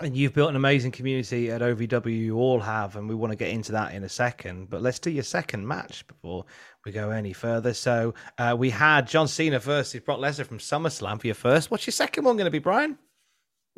And 0.01 0.16
you've 0.16 0.33
built 0.33 0.51
an 0.51 0.57
amazing 0.57 0.92
community 0.92 1.51
at 1.51 1.61
OVW. 1.61 2.16
You 2.16 2.38
all 2.38 2.61
have, 2.61 2.94
and 2.94 3.09
we 3.09 3.16
want 3.16 3.33
to 3.33 3.37
get 3.37 3.48
into 3.48 3.72
that 3.72 3.94
in 3.94 4.05
a 4.05 4.09
second. 4.09 4.70
But 4.70 4.81
let's 4.81 5.01
do 5.01 5.11
your 5.11 5.24
second 5.24 5.66
match 5.66 6.07
before 6.07 6.44
we 6.85 6.92
go 6.92 7.11
any 7.11 7.33
further. 7.33 7.74
So 7.74 8.14
uh, 8.38 8.55
we 8.57 8.70
had 8.70 9.09
John 9.09 9.27
Cena 9.27 9.59
versus 9.59 10.01
Brock 10.01 10.20
Lesnar 10.20 10.46
from 10.46 10.59
SummerSlam 10.59 11.20
for 11.20 11.27
your 11.27 11.35
first. 11.35 11.72
What's 11.72 11.87
your 11.87 11.92
second 11.92 12.24
one 12.24 12.37
going 12.37 12.44
to 12.44 12.51
be, 12.53 12.61
Brian? 12.61 12.96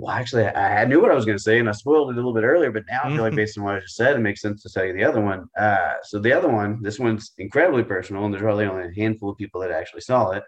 Well, 0.01 0.13
actually, 0.13 0.47
I, 0.47 0.81
I 0.81 0.85
knew 0.87 1.01
what 1.03 1.11
I 1.11 1.15
was 1.15 1.27
going 1.27 1.37
to 1.37 1.43
say, 1.43 1.59
and 1.59 1.69
I 1.69 1.73
spoiled 1.73 2.09
it 2.09 2.15
a 2.15 2.17
little 2.17 2.33
bit 2.33 2.43
earlier. 2.45 2.71
But 2.73 2.85
now 2.89 3.01
I 3.05 3.11
feel 3.15 3.23
like, 3.23 3.35
based 3.35 3.59
on 3.59 3.65
what 3.65 3.75
I 3.75 3.81
just 3.81 3.97
said, 3.97 4.17
it 4.17 4.21
makes 4.21 4.41
sense 4.41 4.63
to 4.63 4.71
tell 4.71 4.87
you 4.87 4.95
the 4.95 5.05
other 5.05 5.21
one. 5.21 5.47
Uh, 5.59 5.93
so 6.05 6.19
the 6.19 6.33
other 6.33 6.49
one, 6.49 6.81
this 6.81 6.99
one's 6.99 7.33
incredibly 7.37 7.85
personal, 7.85 8.25
and 8.25 8.33
there's 8.33 8.43
probably 8.43 8.65
only 8.65 8.87
a 8.89 8.95
handful 8.95 9.29
of 9.29 9.37
people 9.37 9.61
that 9.61 9.71
actually 9.71 10.01
saw 10.01 10.31
it. 10.31 10.43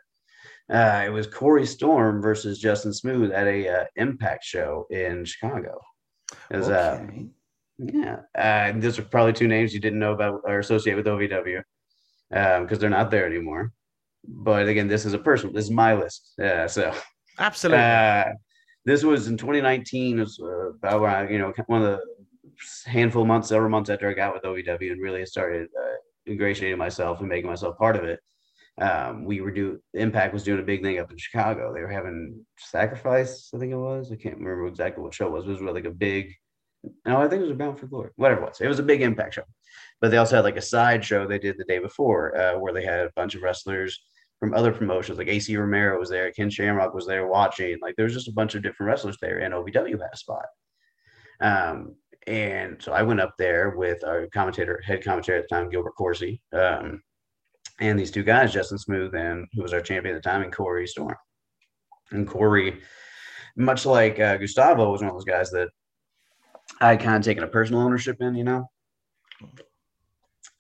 Uh, 0.73 1.03
it 1.05 1.11
was 1.11 1.27
Corey 1.27 1.67
Storm 1.67 2.23
versus 2.23 2.59
Justin 2.59 2.95
Smooth 2.95 3.31
at 3.31 3.47
a 3.47 3.69
uh, 3.69 3.85
Impact 3.97 4.43
show 4.43 4.87
in 4.91 5.27
Chicago. 5.27 5.79
Was, 6.51 6.71
uh, 6.71 6.99
Okay. 7.03 7.27
yeah, 7.79 8.21
uh, 8.39 8.73
those 8.81 8.99
are 8.99 9.03
probably 9.03 9.35
two 9.35 9.49
names 9.49 9.75
you 9.75 9.81
didn't 9.81 9.99
know 9.99 10.13
about 10.13 10.41
or 10.45 10.61
associate 10.61 10.95
with 10.95 11.05
OVW 11.07 11.63
because 12.31 12.79
they're 12.79 12.89
not 12.89 13.11
there 13.11 13.27
anymore. 13.27 13.71
But 14.27 14.67
again, 14.69 14.89
this 14.89 15.05
is 15.05 15.13
a 15.13 15.19
personal. 15.19 15.53
This 15.53 15.67
is 15.67 15.71
my 15.71 15.95
list. 15.95 16.39
Uh, 16.41 16.69
so 16.69 16.95
Absolutely. 17.39 17.83
uh, 17.85 18.25
this 18.85 19.05
was 19.05 19.29
in 19.29 19.37
2019. 19.37 20.19
It 20.19 20.21
was 20.21 20.41
uh, 20.41 20.71
about 20.71 21.05
I, 21.05 21.29
you 21.29 21.39
know, 21.39 21.53
one 21.67 21.83
of 21.83 21.99
the 21.99 22.01
handful 22.87 23.23
of 23.23 23.29
months, 23.29 23.49
several 23.49 23.71
months 23.71 23.91
after 23.91 24.09
I 24.09 24.15
got 24.15 24.35
with 24.35 24.43
OVW 24.43 24.93
and 24.93 25.01
really 25.01 25.25
started 25.27 25.69
uh, 25.79 26.31
ingratiating 26.31 26.79
myself 26.79 27.21
and 27.21 27.29
making 27.29 27.51
myself 27.51 27.79
part 27.79 27.97
of 27.97 28.05
it. 28.05 28.21
Um, 28.81 29.25
we 29.25 29.41
were 29.41 29.51
do 29.51 29.81
Impact 29.93 30.33
was 30.33 30.45
doing 30.45 30.61
a 30.61 30.65
big 30.65 30.83
thing 30.83 30.99
up 30.99 31.11
in 31.11 31.19
Chicago. 31.19 31.73
They 31.75 31.81
were 31.81 31.91
having 31.91 32.45
Sacrifice, 32.59 33.51
I 33.55 33.59
think 33.59 33.73
it 33.73 33.77
was. 33.77 34.11
I 34.11 34.17
can't 34.17 34.39
remember 34.39 34.67
exactly 34.67 35.03
what 35.03 35.15
show 35.15 35.27
it 35.27 35.33
was. 35.33 35.45
It 35.45 35.51
was 35.51 35.61
really 35.61 35.75
like 35.75 35.85
a 35.85 35.91
big. 35.91 36.33
No, 37.07 37.19
I 37.19 37.29
think 37.29 37.41
it 37.41 37.43
was 37.43 37.51
a 37.51 37.55
Bound 37.55 37.79
for 37.79 37.87
Glory. 37.87 38.11
Whatever 38.17 38.43
it 38.43 38.47
was, 38.47 38.61
it 38.61 38.69
was 38.69 38.79
a 38.79 38.83
big 38.83 39.03
Impact 39.03 39.35
show. 39.35 39.43
But 40.01 40.11
they 40.11 40.17
also 40.17 40.37
had 40.37 40.45
like 40.45 40.57
a 40.57 40.63
side 40.63 41.05
show 41.05 41.27
they 41.27 41.39
did 41.39 41.59
the 41.59 41.65
day 41.65 41.79
before, 41.79 42.37
uh, 42.37 42.59
where 42.59 42.73
they 42.73 42.83
had 42.83 43.01
a 43.01 43.13
bunch 43.15 43.35
of 43.35 43.43
wrestlers 43.43 44.01
from 44.43 44.55
other 44.55 44.73
promotions, 44.73 45.19
like 45.19 45.29
AC 45.29 45.57
Romero 45.57 46.01
was 46.01 46.11
there, 46.11 46.33
Ken 46.33 46.51
Shamrock 46.51 46.95
was 46.95 47.07
there 47.07 47.29
watching. 47.29 47.79
Like 47.81 47.95
there 47.95 48.07
was 48.07 48.13
just 48.13 48.27
a 48.27 48.33
bunch 48.33 48.57
of 48.57 48.63
different 48.65 48.89
wrestlers 48.89 49.17
there, 49.23 49.39
and 49.39 49.55
OVW 49.55 49.93
had 49.93 50.11
a 50.13 50.17
spot. 50.17 50.47
Um, 51.41 51.95
and 52.27 52.83
so 52.83 52.93
I 52.93 53.05
went 53.05 53.21
up 53.21 53.35
there 53.39 53.77
with 53.77 54.03
our 54.03 54.27
commentator, 54.35 54.83
head 54.85 55.05
commentator 55.05 55.39
at 55.39 55.49
the 55.49 55.55
time, 55.55 55.71
Gilbert 55.71 55.95
Corsi, 55.97 56.43
um, 56.53 57.01
and 57.79 57.97
these 57.97 58.11
two 58.11 58.25
guys, 58.25 58.53
Justin 58.53 58.79
Smooth 58.79 59.15
and 59.15 59.47
who 59.53 59.63
was 59.63 59.73
our 59.73 59.81
champion 59.81 60.17
at 60.17 60.25
the 60.25 60.29
time, 60.29 60.43
and 60.43 60.53
Corey 60.53 60.89
Storm. 60.89 61.15
And 62.11 62.27
Corey, 62.27 62.81
much 63.57 63.87
like 63.87 64.19
uh, 64.19 64.39
Gustavo, 64.39 64.91
was 64.91 65.03
one 65.03 65.11
of 65.11 65.15
those 65.15 65.25
guys 65.25 65.53
that 65.53 65.69
I 66.81 66.97
kind 66.97 67.15
of 67.15 67.23
taken 67.23 67.45
a 67.45 67.47
personal 67.47 67.83
ownership 67.83 68.17
in, 68.21 68.35
you 68.35 68.43
know 68.43 68.69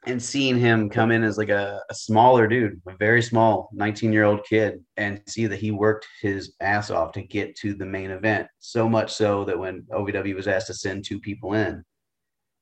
and 0.06 0.22
seeing 0.22 0.58
him 0.58 0.90
come 0.90 1.12
in 1.12 1.22
as 1.22 1.38
like 1.38 1.48
a, 1.48 1.80
a 1.88 1.94
smaller 1.94 2.48
dude, 2.48 2.80
a 2.88 2.96
very 2.96 3.22
small 3.22 3.68
19 3.72 4.12
year 4.12 4.24
old 4.24 4.44
kid, 4.44 4.84
and 4.96 5.20
see 5.26 5.46
that 5.46 5.60
he 5.60 5.70
worked 5.70 6.06
his 6.20 6.54
ass 6.60 6.90
off 6.90 7.12
to 7.12 7.22
get 7.22 7.56
to 7.56 7.74
the 7.74 7.86
main 7.86 8.10
event. 8.10 8.48
So 8.58 8.88
much 8.88 9.12
so 9.12 9.44
that 9.44 9.58
when 9.58 9.82
OVW 9.92 10.34
was 10.34 10.48
asked 10.48 10.66
to 10.68 10.74
send 10.74 11.04
two 11.04 11.20
people 11.20 11.54
in, 11.54 11.84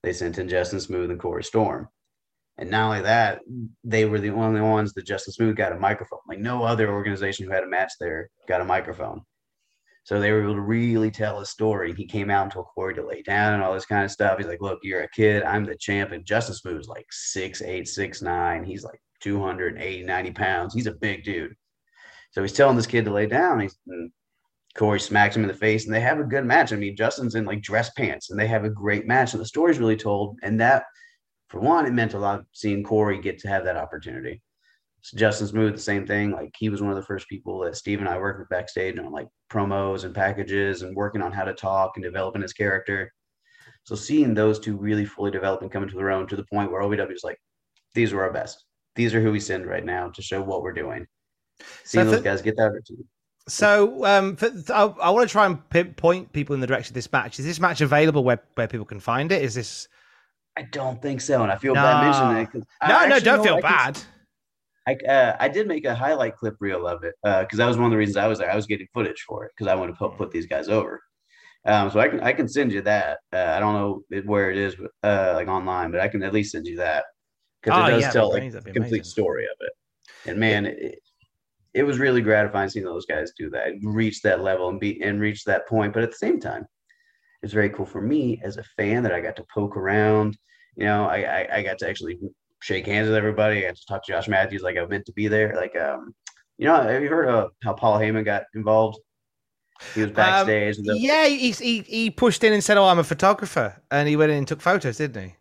they 0.02 0.12
sent 0.12 0.38
in 0.38 0.48
Justin 0.48 0.80
Smooth 0.80 1.10
and 1.10 1.20
Corey 1.20 1.44
Storm. 1.44 1.88
And 2.58 2.70
not 2.70 2.88
only 2.88 3.02
that, 3.02 3.40
they 3.84 4.04
were 4.04 4.20
the 4.20 4.30
only 4.30 4.60
ones 4.60 4.92
that 4.92 5.06
Justin 5.06 5.32
Smooth 5.32 5.56
got 5.56 5.72
a 5.72 5.78
microphone. 5.78 6.18
Like 6.28 6.40
no 6.40 6.62
other 6.62 6.90
organization 6.92 7.46
who 7.46 7.52
had 7.52 7.64
a 7.64 7.68
match 7.68 7.92
there 7.98 8.28
got 8.48 8.60
a 8.60 8.66
microphone. 8.66 9.22
So 10.04 10.18
they 10.18 10.32
were 10.32 10.42
able 10.42 10.54
to 10.54 10.60
really 10.60 11.10
tell 11.10 11.40
a 11.40 11.46
story. 11.46 11.94
He 11.94 12.06
came 12.06 12.30
out 12.30 12.44
and 12.44 12.52
told 12.52 12.66
Corey 12.74 12.94
to 12.94 13.06
lay 13.06 13.22
down 13.22 13.54
and 13.54 13.62
all 13.62 13.74
this 13.74 13.86
kind 13.86 14.04
of 14.04 14.10
stuff. 14.10 14.38
He's 14.38 14.46
like, 14.46 14.60
look, 14.60 14.80
you're 14.82 15.02
a 15.02 15.10
kid. 15.10 15.42
I'm 15.42 15.64
the 15.64 15.76
champ. 15.76 16.12
And 16.12 16.24
Justin 16.24 16.54
Smooth 16.54 16.80
is 16.80 16.88
like 16.88 17.06
six 17.10 17.62
eight, 17.62 17.86
six 17.86 18.22
nine. 18.22 18.64
He's 18.64 18.82
like 18.82 19.00
280, 19.20 20.02
90 20.04 20.30
pounds. 20.32 20.74
He's 20.74 20.86
a 20.86 20.92
big 20.92 21.24
dude. 21.24 21.54
So 22.32 22.42
he's 22.42 22.52
telling 22.52 22.76
this 22.76 22.86
kid 22.86 23.04
to 23.04 23.12
lay 23.12 23.26
down. 23.26 23.60
He's, 23.60 23.76
Corey 24.76 25.00
smacks 25.00 25.36
him 25.36 25.42
in 25.42 25.48
the 25.48 25.54
face 25.54 25.84
and 25.84 25.94
they 25.94 26.00
have 26.00 26.20
a 26.20 26.24
good 26.24 26.44
match. 26.44 26.72
I 26.72 26.76
mean, 26.76 26.96
Justin's 26.96 27.34
in 27.34 27.44
like 27.44 27.60
dress 27.60 27.90
pants 27.90 28.30
and 28.30 28.38
they 28.38 28.46
have 28.46 28.64
a 28.64 28.70
great 28.70 29.06
match. 29.06 29.32
And 29.32 29.40
the 29.40 29.46
story's 29.46 29.78
really 29.78 29.96
told. 29.96 30.38
And 30.42 30.60
that, 30.60 30.84
for 31.48 31.60
one, 31.60 31.86
it 31.86 31.92
meant 31.92 32.14
a 32.14 32.18
lot 32.18 32.44
seeing 32.52 32.84
Corey 32.84 33.20
get 33.20 33.38
to 33.40 33.48
have 33.48 33.64
that 33.64 33.76
opportunity. 33.76 34.40
So 35.02 35.16
Justin 35.16 35.46
Smooth, 35.46 35.74
the 35.74 35.80
same 35.80 36.06
thing. 36.06 36.30
Like 36.30 36.54
he 36.58 36.68
was 36.68 36.82
one 36.82 36.90
of 36.90 36.96
the 36.96 37.04
first 37.04 37.28
people 37.28 37.60
that 37.60 37.76
Steve 37.76 38.00
and 38.00 38.08
I 38.08 38.18
worked 38.18 38.38
with 38.38 38.48
backstage 38.48 38.98
on 38.98 39.10
like 39.10 39.28
promos 39.50 40.04
and 40.04 40.14
packages 40.14 40.82
and 40.82 40.94
working 40.94 41.22
on 41.22 41.32
how 41.32 41.44
to 41.44 41.54
talk 41.54 41.92
and 41.96 42.04
developing 42.04 42.42
his 42.42 42.52
character. 42.52 43.12
So 43.84 43.94
seeing 43.94 44.34
those 44.34 44.58
two 44.58 44.76
really 44.76 45.06
fully 45.06 45.30
develop 45.30 45.62
and 45.62 45.70
come 45.70 45.82
into 45.82 45.96
their 45.96 46.10
own 46.10 46.26
to 46.28 46.36
the 46.36 46.44
point 46.44 46.70
where 46.70 46.82
OVW 46.82 47.14
is 47.14 47.24
like, 47.24 47.40
these 47.94 48.12
are 48.12 48.22
our 48.22 48.32
best. 48.32 48.64
These 48.94 49.14
are 49.14 49.22
who 49.22 49.32
we 49.32 49.40
send 49.40 49.66
right 49.66 49.84
now 49.84 50.10
to 50.10 50.22
show 50.22 50.42
what 50.42 50.62
we're 50.62 50.72
doing. 50.72 51.06
Seeing 51.84 52.06
So 52.06 52.10
those 52.12 52.22
guys 52.22 52.42
get 52.42 52.56
that 52.56 52.66
opportunity. 52.66 53.06
So, 53.48 54.04
um, 54.04 54.36
for, 54.36 54.52
I, 54.72 54.84
I 54.84 55.10
want 55.10 55.28
to 55.28 55.32
try 55.32 55.46
and 55.46 55.96
point 55.96 56.32
people 56.32 56.54
in 56.54 56.60
the 56.60 56.66
direction 56.66 56.92
of 56.92 56.94
this 56.94 57.10
match. 57.10 57.38
Is 57.38 57.46
this 57.46 57.58
match 57.58 57.80
available 57.80 58.22
where, 58.22 58.40
where 58.54 58.68
people 58.68 58.86
can 58.86 59.00
find 59.00 59.32
it? 59.32 59.42
Is 59.42 59.54
this? 59.54 59.88
I 60.56 60.62
don't 60.62 61.00
think 61.00 61.20
so, 61.20 61.42
and 61.42 61.50
I 61.50 61.56
feel 61.56 61.74
bad 61.74 62.04
mentioning 62.04 62.62
it. 62.62 62.88
No, 62.88 63.06
no, 63.06 63.18
don't 63.18 63.42
feel 63.42 63.56
I 63.56 63.60
can- 63.60 63.70
bad. 63.70 64.02
I 64.86 64.94
uh, 64.94 65.36
I 65.38 65.48
did 65.48 65.68
make 65.68 65.84
a 65.84 65.94
highlight 65.94 66.36
clip 66.36 66.56
reel 66.60 66.86
of 66.86 67.04
it 67.04 67.14
because 67.22 67.58
that 67.58 67.66
was 67.66 67.76
one 67.76 67.86
of 67.86 67.90
the 67.90 67.96
reasons 67.96 68.16
I 68.16 68.26
was 68.26 68.38
there. 68.38 68.50
I 68.50 68.56
was 68.56 68.66
getting 68.66 68.86
footage 68.94 69.22
for 69.26 69.44
it 69.44 69.52
because 69.56 69.70
I 69.70 69.74
wanted 69.74 69.92
to 69.92 69.98
put, 69.98 70.16
put 70.16 70.30
these 70.30 70.46
guys 70.46 70.68
over. 70.68 71.00
Um, 71.66 71.90
so 71.90 72.00
I 72.00 72.08
can 72.08 72.20
I 72.20 72.32
can 72.32 72.48
send 72.48 72.72
you 72.72 72.80
that. 72.82 73.18
Uh, 73.32 73.52
I 73.56 73.60
don't 73.60 73.74
know 73.74 74.20
where 74.24 74.50
it 74.50 74.56
is, 74.56 74.76
uh, 75.02 75.32
like 75.34 75.48
online, 75.48 75.90
but 75.90 76.00
I 76.00 76.08
can 76.08 76.22
at 76.22 76.32
least 76.32 76.52
send 76.52 76.66
you 76.66 76.76
that 76.78 77.04
because 77.62 77.78
Oh, 77.78 77.86
it 77.86 77.90
does 77.90 78.02
yeah, 78.02 78.12
tell 78.12 78.30
like 78.30 78.52
complete 78.52 78.76
amazing. 78.76 79.04
story 79.04 79.44
of 79.44 79.56
it. 79.60 79.72
And 80.26 80.38
man, 80.38 80.66
it, 80.66 80.98
it 81.74 81.82
was 81.82 81.98
really 81.98 82.22
gratifying 82.22 82.68
seeing 82.70 82.84
those 82.86 83.06
guys 83.06 83.32
do 83.38 83.50
that, 83.50 83.72
reach 83.82 84.22
that 84.22 84.40
level, 84.42 84.70
and 84.70 84.80
be 84.80 85.02
and 85.02 85.20
reach 85.20 85.44
that 85.44 85.68
point. 85.68 85.92
But 85.92 86.02
at 86.02 86.10
the 86.10 86.16
same 86.16 86.40
time, 86.40 86.66
it's 87.42 87.52
very 87.52 87.70
cool 87.70 87.86
for 87.86 88.00
me 88.00 88.40
as 88.42 88.56
a 88.56 88.64
fan 88.76 89.02
that 89.02 89.12
I 89.12 89.20
got 89.20 89.36
to 89.36 89.44
poke 89.52 89.76
around. 89.76 90.36
You 90.76 90.84
know, 90.86 91.06
I 91.06 91.18
I, 91.42 91.48
I 91.58 91.62
got 91.62 91.78
to 91.78 91.88
actually 91.88 92.18
shake 92.60 92.86
hands 92.86 93.08
with 93.08 93.16
everybody. 93.16 93.58
I 93.58 93.68
got 93.68 93.76
to 93.76 93.86
talk 93.86 94.04
to 94.06 94.12
Josh 94.12 94.28
Matthews 94.28 94.62
like 94.62 94.76
I 94.76 94.84
meant 94.86 95.06
to 95.06 95.12
be 95.12 95.28
there. 95.28 95.54
Like, 95.56 95.76
um, 95.76 96.14
you 96.58 96.66
know, 96.66 96.80
have 96.80 97.02
you 97.02 97.08
heard 97.08 97.28
of 97.28 97.50
how 97.62 97.72
Paul 97.72 97.98
Heyman 97.98 98.24
got 98.24 98.44
involved? 98.54 98.98
He 99.94 100.02
was 100.02 100.10
backstage. 100.10 100.76
and 100.76 100.86
the- 100.86 100.92
Um, 100.92 100.98
yeah, 100.98 101.26
he, 101.26 101.52
he 101.52 101.80
he 101.80 102.10
pushed 102.10 102.44
in 102.44 102.52
and 102.52 102.62
said, 102.62 102.76
"Oh, 102.76 102.84
I'm 102.84 102.98
a 102.98 103.04
photographer," 103.04 103.80
and 103.90 104.06
he 104.08 104.14
went 104.16 104.30
in 104.30 104.38
and 104.38 104.46
took 104.48 104.60
photos, 104.60 104.98
didn't 104.98 105.22
he? 105.22 105.34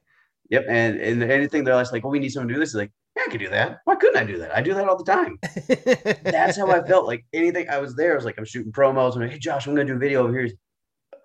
Yep. 0.50 0.66
And 0.70 0.98
and 1.00 1.24
anything 1.24 1.64
they're 1.66 1.76
like, 1.76 1.92
well, 2.04 2.10
we 2.12 2.20
need 2.20 2.30
someone 2.30 2.48
to 2.48 2.54
do 2.54 2.60
this. 2.60 2.70
He's 2.70 2.76
like, 2.78 2.92
yeah, 3.18 3.24
I 3.28 3.32
could 3.32 3.40
do 3.42 3.50
that. 3.50 3.80
Why 3.84 3.96
couldn't 3.96 4.16
I 4.18 4.24
do 4.24 4.38
that? 4.40 4.56
I 4.56 4.62
do 4.62 4.74
that 4.74 4.88
all 4.88 4.98
the 4.98 5.04
time. 5.04 5.38
That's 6.24 6.58
how 6.58 6.72
I 6.72 6.82
felt. 6.88 7.06
Like 7.06 7.26
anything 7.34 7.70
I 7.70 7.80
was 7.80 7.96
there, 7.96 8.14
I 8.14 8.16
was 8.16 8.24
like, 8.26 8.38
I'm 8.38 8.46
shooting 8.46 8.72
promos. 8.72 9.16
I'm 9.16 9.22
like, 9.22 9.32
hey 9.32 9.40
Josh, 9.40 9.68
I'm 9.68 9.76
gonna 9.76 9.86
do 9.88 9.96
a 9.96 10.00
video 10.00 10.24
over 10.24 10.32
here. 10.32 10.44
He's, 10.44 10.56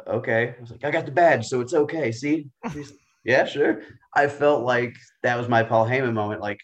okay. 0.08 0.54
I 0.58 0.60
was 0.60 0.72
like, 0.72 0.84
I 0.84 0.90
got 0.90 1.06
the 1.06 1.12
badge, 1.12 1.46
so 1.46 1.60
it's 1.60 1.72
okay. 1.72 2.10
See? 2.12 2.48
Yeah, 3.24 3.46
sure. 3.46 3.82
I 4.14 4.28
felt 4.28 4.64
like 4.64 4.96
that 5.22 5.38
was 5.38 5.48
my 5.48 5.62
Paul 5.62 5.86
Heyman 5.86 6.12
moment. 6.12 6.40
Like, 6.40 6.60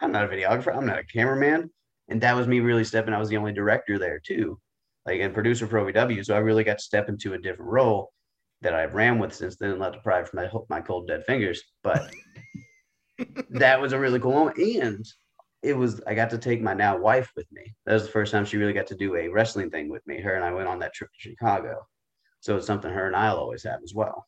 I'm 0.00 0.12
not 0.12 0.24
a 0.24 0.28
videographer, 0.28 0.76
I'm 0.76 0.86
not 0.86 0.98
a 0.98 1.04
cameraman. 1.04 1.70
And 2.08 2.20
that 2.20 2.36
was 2.36 2.46
me 2.46 2.60
really 2.60 2.84
stepping. 2.84 3.14
I 3.14 3.18
was 3.18 3.28
the 3.28 3.36
only 3.36 3.52
director 3.52 3.98
there 3.98 4.20
too, 4.20 4.58
like 5.06 5.20
and 5.20 5.32
producer 5.32 5.66
for 5.66 5.80
OVW. 5.80 6.24
So 6.24 6.34
I 6.34 6.38
really 6.38 6.64
got 6.64 6.78
to 6.78 6.84
step 6.84 7.08
into 7.08 7.32
a 7.32 7.38
different 7.38 7.70
role 7.70 8.12
that 8.60 8.74
I've 8.74 8.94
ran 8.94 9.18
with 9.18 9.34
since 9.34 9.56
then, 9.56 9.78
not 9.78 9.94
deprived 9.94 10.28
from 10.28 10.40
my 10.40 10.50
my 10.68 10.80
cold 10.80 11.08
dead 11.08 11.24
fingers. 11.24 11.62
But 11.82 12.12
that 13.50 13.80
was 13.80 13.92
a 13.92 13.98
really 13.98 14.20
cool 14.20 14.32
moment. 14.32 14.58
And 14.58 15.06
it 15.62 15.74
was 15.76 16.00
I 16.06 16.14
got 16.14 16.30
to 16.30 16.38
take 16.38 16.60
my 16.60 16.74
now 16.74 16.98
wife 16.98 17.30
with 17.36 17.50
me. 17.52 17.72
That 17.86 17.94
was 17.94 18.02
the 18.02 18.10
first 18.10 18.32
time 18.32 18.44
she 18.44 18.56
really 18.56 18.72
got 18.72 18.88
to 18.88 18.96
do 18.96 19.16
a 19.16 19.28
wrestling 19.28 19.70
thing 19.70 19.88
with 19.88 20.06
me. 20.06 20.20
Her 20.20 20.34
and 20.34 20.44
I 20.44 20.52
went 20.52 20.68
on 20.68 20.80
that 20.80 20.92
trip 20.92 21.10
to 21.10 21.30
Chicago. 21.30 21.86
So 22.40 22.56
it's 22.56 22.66
something 22.66 22.92
her 22.92 23.06
and 23.06 23.16
I'll 23.16 23.36
always 23.36 23.62
have 23.62 23.80
as 23.84 23.94
well. 23.94 24.26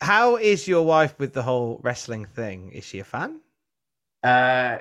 How 0.00 0.36
is 0.36 0.68
your 0.68 0.84
wife 0.84 1.18
with 1.18 1.32
the 1.32 1.42
whole 1.42 1.80
wrestling 1.82 2.26
thing? 2.26 2.70
Is 2.72 2.84
she 2.84 2.98
a 3.00 3.04
fan? 3.04 3.40
Uh 4.22 4.78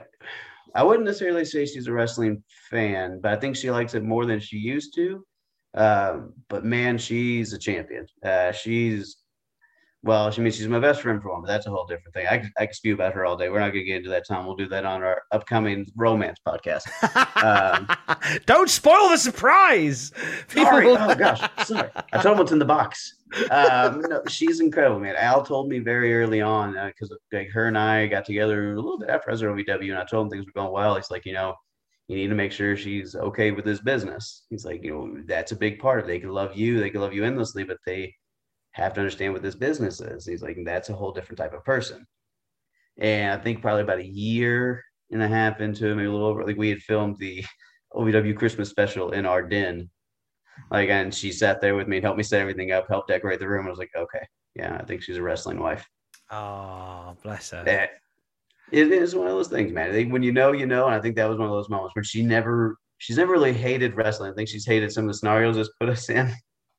I 0.76 0.84
wouldn't 0.84 1.06
necessarily 1.06 1.46
say 1.46 1.66
she's 1.66 1.88
a 1.88 1.94
wrestling 1.94 2.44
fan, 2.72 3.20
but 3.22 3.32
I 3.34 3.36
think 3.38 3.56
she 3.56 3.70
likes 3.72 3.94
it 3.94 4.04
more 4.04 4.26
than 4.26 4.40
she 4.40 4.58
used 4.58 4.96
to 4.96 5.24
Um, 5.76 6.34
but 6.50 6.66
man, 6.66 6.98
she's 6.98 7.54
a 7.54 7.60
champion. 7.60 8.06
Uh, 8.24 8.52
she's 8.52 9.18
well, 10.04 10.32
she 10.32 10.42
means 10.42 10.58
she's 10.58 10.68
my 10.68 10.80
best 10.80 11.02
friend 11.02 11.22
for 11.22 11.32
one, 11.32 11.42
but 11.42 11.48
that's 11.48 11.66
a 11.66 11.70
whole 11.72 11.86
different 11.86 12.14
thing. 12.14 12.28
I 12.28 12.44
I 12.60 12.66
could 12.68 12.76
spew 12.76 12.94
about 12.94 13.14
her 13.14 13.26
all 13.26 13.38
day. 13.38 13.50
We're 13.50 13.60
not 13.60 13.72
going 13.72 13.86
to 13.86 13.92
get 13.92 13.98
into 13.98 14.10
that 14.10 14.28
time. 14.28 14.46
We'll 14.46 14.56
do 14.58 14.68
that 14.70 14.86
on 14.86 15.02
our 15.04 15.22
upcoming 15.32 15.86
romance 15.96 16.40
podcast. 16.46 16.86
Um, 17.44 17.88
Don't 18.46 18.70
spoil 18.70 19.10
the 19.10 19.18
surprise. 19.18 20.12
People 20.50 20.66
sorry. 20.66 20.88
Oh 20.90 21.16
gosh, 21.16 21.42
sorry. 21.66 21.90
I 22.14 22.22
told 22.22 22.34
him 22.34 22.40
what's 22.40 22.52
in 22.52 22.60
the 22.60 22.66
box. 22.66 23.16
Um, 23.50 24.02
no, 24.02 24.22
she's 24.28 24.60
incredible, 24.60 25.00
man. 25.00 25.16
Al 25.18 25.44
told 25.44 25.70
me 25.70 25.80
very 25.80 26.16
early 26.16 26.42
on 26.42 26.74
because 26.88 27.16
like 27.32 27.50
her 27.50 27.68
and 27.68 27.78
I 27.78 28.08
got 28.08 28.26
together 28.26 28.74
a 28.74 28.76
little 28.76 29.00
bit 29.00 29.10
after 29.10 29.30
I 29.30 29.34
was 29.34 29.44
at 29.44 29.50
OVW, 29.50 29.90
and 29.90 29.98
I 29.98 30.06
told 30.06 30.26
him 30.26 30.30
things 30.30 30.46
were 30.46 30.62
going 30.62 30.72
well. 30.72 30.96
He's 30.96 31.12
like, 31.12 31.26
you 31.26 31.34
know, 31.34 31.56
you 32.08 32.16
need 32.16 32.28
to 32.28 32.36
make 32.36 32.52
sure 32.52 32.76
she's 32.76 33.16
okay 33.16 33.52
with 33.52 33.66
this 33.66 33.80
business. 33.80 34.46
He's 34.50 34.66
like, 34.66 34.84
you 34.84 34.94
know, 34.94 35.24
that's 35.26 35.52
a 35.52 35.56
big 35.56 35.80
part. 35.80 36.06
They 36.06 36.20
can 36.20 36.30
love 36.30 36.56
you, 36.56 36.80
they 36.80 36.90
can 36.90 37.02
love 37.02 37.14
you 37.14 37.24
endlessly, 37.24 37.64
but 37.64 37.78
they 37.86 38.14
have 38.72 38.94
to 38.94 39.00
understand 39.02 39.34
what 39.34 39.42
this 39.42 39.56
business 39.56 40.02
is. 40.02 40.26
He's 40.26 40.42
like, 40.42 40.58
that's 40.66 40.90
a 40.90 40.94
whole 40.94 41.12
different 41.12 41.38
type 41.38 41.54
of 41.54 41.64
person. 41.64 42.06
And 42.98 43.32
I 43.32 43.44
think 43.44 43.62
probably 43.62 43.82
about 43.82 44.00
a 44.00 44.06
year 44.06 44.84
and 45.12 45.24
a 45.24 45.28
half 45.28 45.62
into 45.62 45.88
it, 45.88 45.96
maybe 45.96 46.08
a 46.08 46.12
little 46.12 46.28
over, 46.28 46.46
like 46.46 46.58
we 46.58 46.70
had 46.70 46.80
filmed 46.80 47.18
the 47.18 47.44
OVW 47.94 48.36
Christmas 48.36 48.70
special 48.70 49.12
in 49.12 49.26
our 49.26 49.42
den. 49.42 49.90
Like, 50.72 50.90
and 50.90 51.14
she 51.14 51.32
sat 51.32 51.62
there 51.62 51.76
with 51.76 51.88
me 51.88 51.98
and 51.98 52.04
helped 52.06 52.18
me 52.18 52.24
set 52.24 52.42
everything 52.42 52.72
up, 52.72 52.88
helped 52.90 53.08
decorate 53.10 53.40
the 53.40 53.48
room. 53.48 53.68
I 53.68 53.70
was 53.70 53.80
like, 53.80 53.92
okay, 53.96 54.26
yeah, 54.56 54.78
I 54.80 54.86
think 54.86 55.02
she's 55.04 55.18
a 55.18 55.22
wrestling 55.24 55.60
wife. 55.60 55.88
Oh, 56.32 57.16
bless 57.24 57.52
her. 57.52 57.64
Eh, 57.68 57.88
It 58.72 58.92
is 58.92 59.16
one 59.16 59.28
of 59.28 59.34
those 59.34 59.50
things, 59.50 59.72
man. 59.72 59.90
I 59.90 59.94
think 59.94 60.12
when 60.14 60.24
you 60.24 60.32
know, 60.32 60.52
you 60.52 60.66
know. 60.66 60.86
And 60.88 60.96
I 60.96 61.00
think 61.02 61.16
that 61.16 61.30
was 61.30 61.38
one 61.38 61.48
of 61.48 61.54
those 61.54 61.70
moments 61.70 61.96
when 61.96 62.04
she 62.04 62.24
never, 62.24 62.78
she's 62.98 63.18
never 63.18 63.34
really 63.34 63.54
hated 63.54 63.96
wrestling. 63.96 64.32
I 64.32 64.36
think 64.36 64.50
she's 64.50 64.66
hated 64.66 64.92
some 64.92 65.06
of 65.06 65.10
the 65.10 65.14
scenarios 65.18 65.58
it's 65.58 65.70
put 65.80 65.90
us 65.90 66.10
in, 66.10 66.32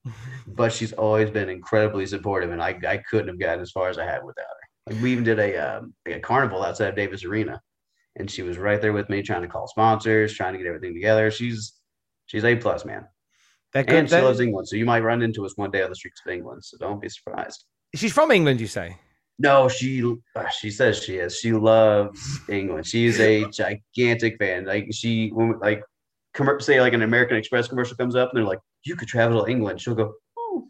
but 0.46 0.72
she's 0.72 0.92
always 0.94 1.30
been 1.30 1.48
incredibly 1.48 2.06
supportive. 2.06 2.50
And 2.50 2.62
I, 2.62 2.78
I 2.88 2.98
couldn't 3.10 3.28
have 3.28 3.38
gotten 3.40 3.60
as 3.60 3.70
far 3.70 3.88
as 3.88 3.98
I 3.98 4.04
had 4.04 4.24
without 4.24 4.44
her. 4.44 4.92
Like 4.94 5.02
we 5.02 5.12
even 5.12 5.24
did 5.24 5.38
a, 5.38 5.56
um, 5.78 5.94
a 6.06 6.20
carnival 6.20 6.62
outside 6.62 6.88
of 6.88 6.96
Davis 6.96 7.24
Arena, 7.24 7.60
and 8.16 8.30
she 8.30 8.42
was 8.42 8.58
right 8.58 8.80
there 8.80 8.92
with 8.92 9.08
me, 9.10 9.22
trying 9.22 9.42
to 9.42 9.48
call 9.48 9.66
sponsors, 9.68 10.34
trying 10.34 10.52
to 10.54 10.58
get 10.58 10.66
everything 10.68 10.94
together. 10.94 11.30
She's, 11.30 11.74
she's 12.26 12.44
a 12.44 12.56
plus, 12.56 12.84
man. 12.84 13.06
They're 13.74 13.84
And 13.88 14.08
she 14.08 14.16
loves 14.16 14.38
England, 14.38 14.68
so 14.68 14.76
you 14.76 14.84
might 14.84 15.00
run 15.00 15.20
into 15.20 15.44
us 15.44 15.56
one 15.56 15.72
day 15.72 15.82
on 15.82 15.90
the 15.90 15.96
streets 15.96 16.22
of 16.24 16.32
England. 16.32 16.64
So 16.64 16.78
don't 16.78 17.00
be 17.00 17.08
surprised. 17.08 17.64
She's 17.94 18.12
from 18.12 18.30
England, 18.30 18.60
you 18.60 18.68
say? 18.68 18.96
No, 19.40 19.68
she 19.68 20.16
uh, 20.36 20.48
she 20.48 20.70
says 20.70 21.02
she 21.02 21.16
is. 21.16 21.36
She 21.36 21.52
loves 21.52 22.38
England. 22.48 22.86
She's 22.86 23.18
a 23.18 23.44
gigantic 23.50 24.38
fan. 24.38 24.64
Like 24.64 24.86
she 24.92 25.30
when 25.30 25.58
like 25.58 25.82
say 26.60 26.80
like 26.80 26.92
an 26.92 27.02
American 27.02 27.36
Express 27.36 27.66
commercial 27.66 27.96
comes 27.96 28.14
up 28.14 28.30
and 28.30 28.38
they're 28.38 28.46
like, 28.46 28.60
"You 28.84 28.94
could 28.94 29.08
travel 29.08 29.44
to 29.44 29.50
England." 29.50 29.80
She'll 29.80 29.96
go. 29.96 30.14
Oh. 30.38 30.68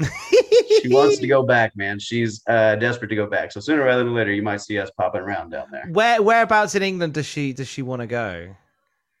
she 0.02 0.88
wants 0.88 1.18
to 1.18 1.28
go 1.28 1.44
back, 1.44 1.76
man. 1.76 2.00
She's 2.00 2.42
uh, 2.48 2.74
desperate 2.74 3.08
to 3.08 3.16
go 3.16 3.28
back. 3.28 3.52
So 3.52 3.60
sooner 3.60 3.84
rather 3.84 4.02
than 4.02 4.12
later, 4.12 4.32
you 4.32 4.42
might 4.42 4.60
see 4.60 4.76
us 4.76 4.90
popping 4.98 5.20
around 5.20 5.50
down 5.50 5.68
there. 5.70 5.86
Where 5.92 6.20
whereabouts 6.20 6.74
in 6.74 6.82
England 6.82 7.14
does 7.14 7.26
she 7.26 7.52
does 7.52 7.68
she 7.68 7.82
want 7.82 8.00
to 8.00 8.08
go? 8.08 8.56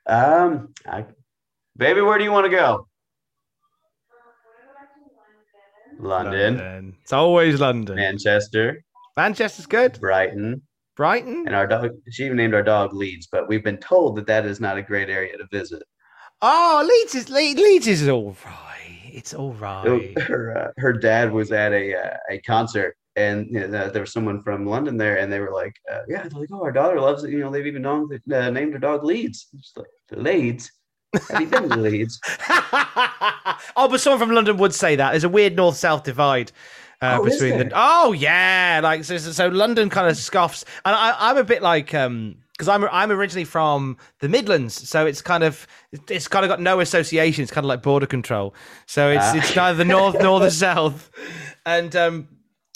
Um, 0.06 0.74
I, 0.84 1.04
baby, 1.76 2.00
where 2.00 2.18
do 2.18 2.24
you 2.24 2.32
want 2.32 2.46
to 2.46 2.50
go? 2.50 2.88
London, 6.04 6.94
It's 7.02 7.12
always 7.12 7.60
London. 7.60 7.96
Manchester, 7.96 8.82
Manchester's 9.16 9.66
good. 9.66 9.98
Brighton, 10.00 10.62
Brighton. 10.96 11.44
and 11.46 11.54
our 11.56 11.66
dog. 11.66 11.90
She 12.10 12.24
even 12.24 12.36
named 12.36 12.54
our 12.54 12.62
dog 12.62 12.92
Leeds, 12.92 13.28
but 13.30 13.48
we've 13.48 13.64
been 13.64 13.78
told 13.78 14.16
that 14.16 14.26
that 14.26 14.46
is 14.46 14.60
not 14.60 14.76
a 14.78 14.82
great 14.82 15.08
area 15.08 15.36
to 15.36 15.46
visit. 15.50 15.82
Oh, 16.42 16.84
Leeds 16.86 17.14
is 17.14 17.28
Le- 17.30 17.36
Leeds 17.60 17.86
is 17.86 18.08
all 18.08 18.36
right. 18.44 19.10
It's 19.12 19.32
all 19.32 19.52
right. 19.54 20.18
her 20.22 20.56
uh, 20.58 20.70
her 20.78 20.92
dad 20.92 21.32
was 21.32 21.52
at 21.52 21.72
a 21.72 21.94
uh, 21.96 22.16
a 22.30 22.38
concert 22.40 22.96
and 23.16 23.46
you 23.48 23.60
know, 23.68 23.88
there 23.88 24.02
was 24.02 24.12
someone 24.12 24.42
from 24.42 24.66
London 24.66 24.96
there 24.96 25.18
and 25.18 25.32
they 25.32 25.38
were 25.38 25.52
like 25.52 25.72
uh, 25.90 26.00
yeah 26.08 26.22
they're 26.26 26.40
like 26.40 26.48
oh 26.52 26.62
our 26.64 26.72
daughter 26.72 27.00
loves 27.00 27.22
it 27.22 27.30
you 27.30 27.38
know 27.38 27.50
they've 27.50 27.66
even 27.66 27.82
known, 27.82 28.08
uh, 28.32 28.50
named 28.50 28.72
her 28.72 28.78
dog 28.80 29.04
Leeds 29.04 29.48
like 29.76 29.86
Leeds 30.10 30.70
have 31.30 31.40
you 31.40 31.46
been 31.46 31.68
to 31.68 31.76
Leeds 31.76 32.20
oh, 33.76 33.88
but 33.90 34.00
someone 34.00 34.18
from 34.20 34.30
London 34.30 34.56
would 34.58 34.74
say 34.74 34.96
that. 34.96 35.10
There's 35.12 35.24
a 35.24 35.28
weird 35.28 35.56
north 35.56 35.76
south 35.76 36.04
divide. 36.04 36.52
Uh, 37.02 37.18
Oh, 37.20 37.24
between 37.24 37.58
the 37.58 37.70
oh 37.74 38.12
yeah 38.12 38.80
like 38.82 39.04
so, 39.04 39.18
so, 39.18 39.48
London 39.48 39.90
kind 39.90 40.08
of 40.08 40.16
scoffs 40.16 40.64
and 40.86 40.94
I, 40.94 41.14
I'm 41.18 41.36
a 41.36 41.44
bit 41.44 41.60
like 41.60 41.92
um 41.92 42.36
because 42.52 42.68
I'm 42.68 42.84
I'm 42.84 43.10
originally 43.10 43.44
from 43.44 43.98
the 44.20 44.28
Midlands 44.28 44.88
so 44.88 45.04
it's 45.04 45.20
kind 45.20 45.42
of 45.44 45.66
it's 46.08 46.28
kind 46.28 46.44
of 46.44 46.48
got 46.48 46.60
no 46.60 46.80
association 46.80 47.42
it's 47.42 47.52
kind 47.52 47.64
of 47.64 47.68
like 47.68 47.82
border 47.82 48.06
control 48.06 48.54
so 48.86 49.10
it's 49.10 49.24
Ah. 49.24 49.36
it's 49.36 49.54
neither 49.56 49.76
the 49.76 49.84
north 49.84 50.16
nor 50.22 50.40
the 50.40 50.50
south 50.66 51.10
and 51.66 51.94
um 51.96 52.28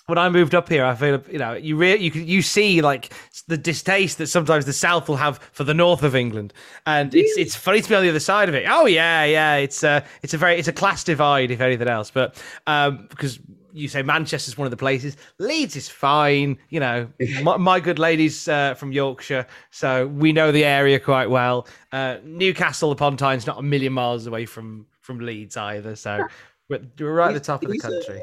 when 0.09 0.17
I 0.17 0.31
moved 0.31 0.55
up 0.55 0.71
here, 0.71 0.87
I 0.87 0.95
feel 0.95 1.23
you 1.31 1.39
know 1.39 1.53
you 1.53 1.77
re- 1.77 1.99
you 1.99 2.11
you 2.11 2.41
see 2.41 2.81
like 2.81 3.13
the 3.47 3.59
distaste 3.59 4.17
that 4.19 4.29
sometimes 4.29 4.65
the 4.65 4.73
south 4.73 5.07
will 5.07 5.17
have 5.17 5.39
for 5.53 5.65
the 5.65 5.75
north 5.75 6.03
of 6.03 6.17
England, 6.17 6.55
and 6.87 7.15
it's 7.15 7.37
it's 7.37 7.55
funny 7.55 7.83
to 7.83 7.89
be 7.89 7.95
on 7.95 8.03
the 8.03 8.09
other 8.09 8.19
side 8.19 8.49
of 8.49 8.55
it. 8.55 8.65
Oh 8.67 8.87
yeah, 8.87 9.25
yeah, 9.25 9.57
it's 9.57 9.83
a 9.83 10.03
it's 10.23 10.33
a 10.33 10.39
very 10.39 10.59
it's 10.59 10.67
a 10.67 10.73
class 10.73 11.05
divide 11.05 11.51
if 11.51 11.61
anything 11.61 11.89
else, 11.89 12.11
but 12.11 12.43
um 12.67 13.07
because 13.11 13.39
you 13.75 13.87
say 13.87 14.03
Manchester's 14.03 14.57
one 14.57 14.65
of 14.65 14.71
the 14.71 14.79
places, 14.79 15.19
Leeds 15.39 15.77
is 15.77 15.91
fine. 15.91 16.57
You 16.71 16.81
know, 16.81 17.09
my, 17.43 17.59
my 17.59 17.79
good 17.79 17.99
ladies 17.99 18.49
uh, 18.49 18.75
from 18.75 18.93
Yorkshire, 18.93 19.47
so 19.71 20.07
we 20.07 20.33
know 20.33 20.51
the 20.53 20.65
area 20.65 20.99
quite 20.99 21.29
well. 21.29 21.69
Uh, 21.93 22.17
Newcastle 22.25 22.93
upon 22.93 23.19
Tyne's 23.19 23.47
not 23.47 23.59
a 23.59 23.63
million 23.63 23.93
miles 23.93 24.27
away 24.27 24.47
from 24.47 24.87
from 25.03 25.21
Leeds 25.21 25.59
either, 25.59 25.97
so 25.97 26.27
we're, 26.71 26.81
we're 26.99 27.13
right 27.13 27.29
at 27.29 27.35
the 27.35 27.41
top 27.41 27.63
of 27.63 27.71
the 27.71 27.79
country. 27.79 28.23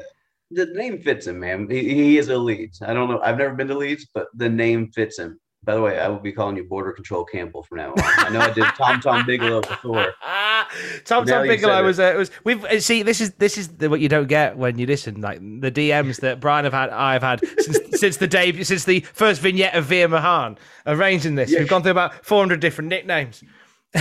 The 0.50 0.66
name 0.66 1.02
fits 1.02 1.26
him 1.26 1.40
man. 1.40 1.68
He, 1.68 1.82
he 1.94 2.18
is 2.18 2.28
a 2.28 2.36
Leeds. 2.36 2.82
I 2.82 2.94
don't 2.94 3.08
know. 3.08 3.20
I've 3.20 3.38
never 3.38 3.54
been 3.54 3.68
to 3.68 3.76
Leeds 3.76 4.06
but 4.14 4.28
the 4.34 4.48
name 4.48 4.90
fits 4.92 5.18
him. 5.18 5.40
By 5.64 5.74
the 5.74 5.82
way 5.82 5.98
I 5.98 6.06
will 6.06 6.20
be 6.20 6.30
calling 6.30 6.56
you 6.56 6.62
Border 6.62 6.92
Control 6.92 7.24
Campbell 7.24 7.64
from 7.64 7.78
now 7.78 7.90
on. 7.90 7.94
I 7.98 8.28
know 8.28 8.38
I 8.38 8.52
did 8.52 8.64
Tom 8.76 9.00
Tom 9.00 9.26
Bigelow 9.26 9.62
before. 9.62 10.14
Tom 11.04 11.26
Tom 11.26 11.46
Bigelow 11.46 11.82
was 11.82 11.98
uh, 11.98 12.12
it 12.14 12.16
was 12.16 12.30
we've 12.44 12.64
uh, 12.64 12.78
see 12.78 13.02
this 13.02 13.20
is 13.20 13.32
this 13.32 13.58
is 13.58 13.68
the, 13.68 13.90
what 13.90 13.98
you 13.98 14.08
don't 14.08 14.28
get 14.28 14.56
when 14.56 14.78
you 14.78 14.86
listen 14.86 15.20
like 15.20 15.40
the 15.40 15.72
DMs 15.72 16.20
that 16.20 16.38
Brian 16.38 16.64
have 16.64 16.72
had 16.72 16.90
I've 16.90 17.22
had 17.22 17.40
since 17.58 17.78
since 18.00 18.16
the 18.18 18.28
day 18.28 18.62
since 18.62 18.84
the 18.84 19.00
first 19.00 19.40
vignette 19.40 19.74
of 19.74 19.86
Veer 19.86 20.08
Mahaan 20.08 20.56
arranging 20.86 21.34
this. 21.34 21.50
Yeah. 21.50 21.60
we've 21.60 21.68
gone 21.68 21.82
through 21.82 21.90
about 21.90 22.24
400 22.24 22.60
different 22.60 22.88
nicknames 22.88 23.42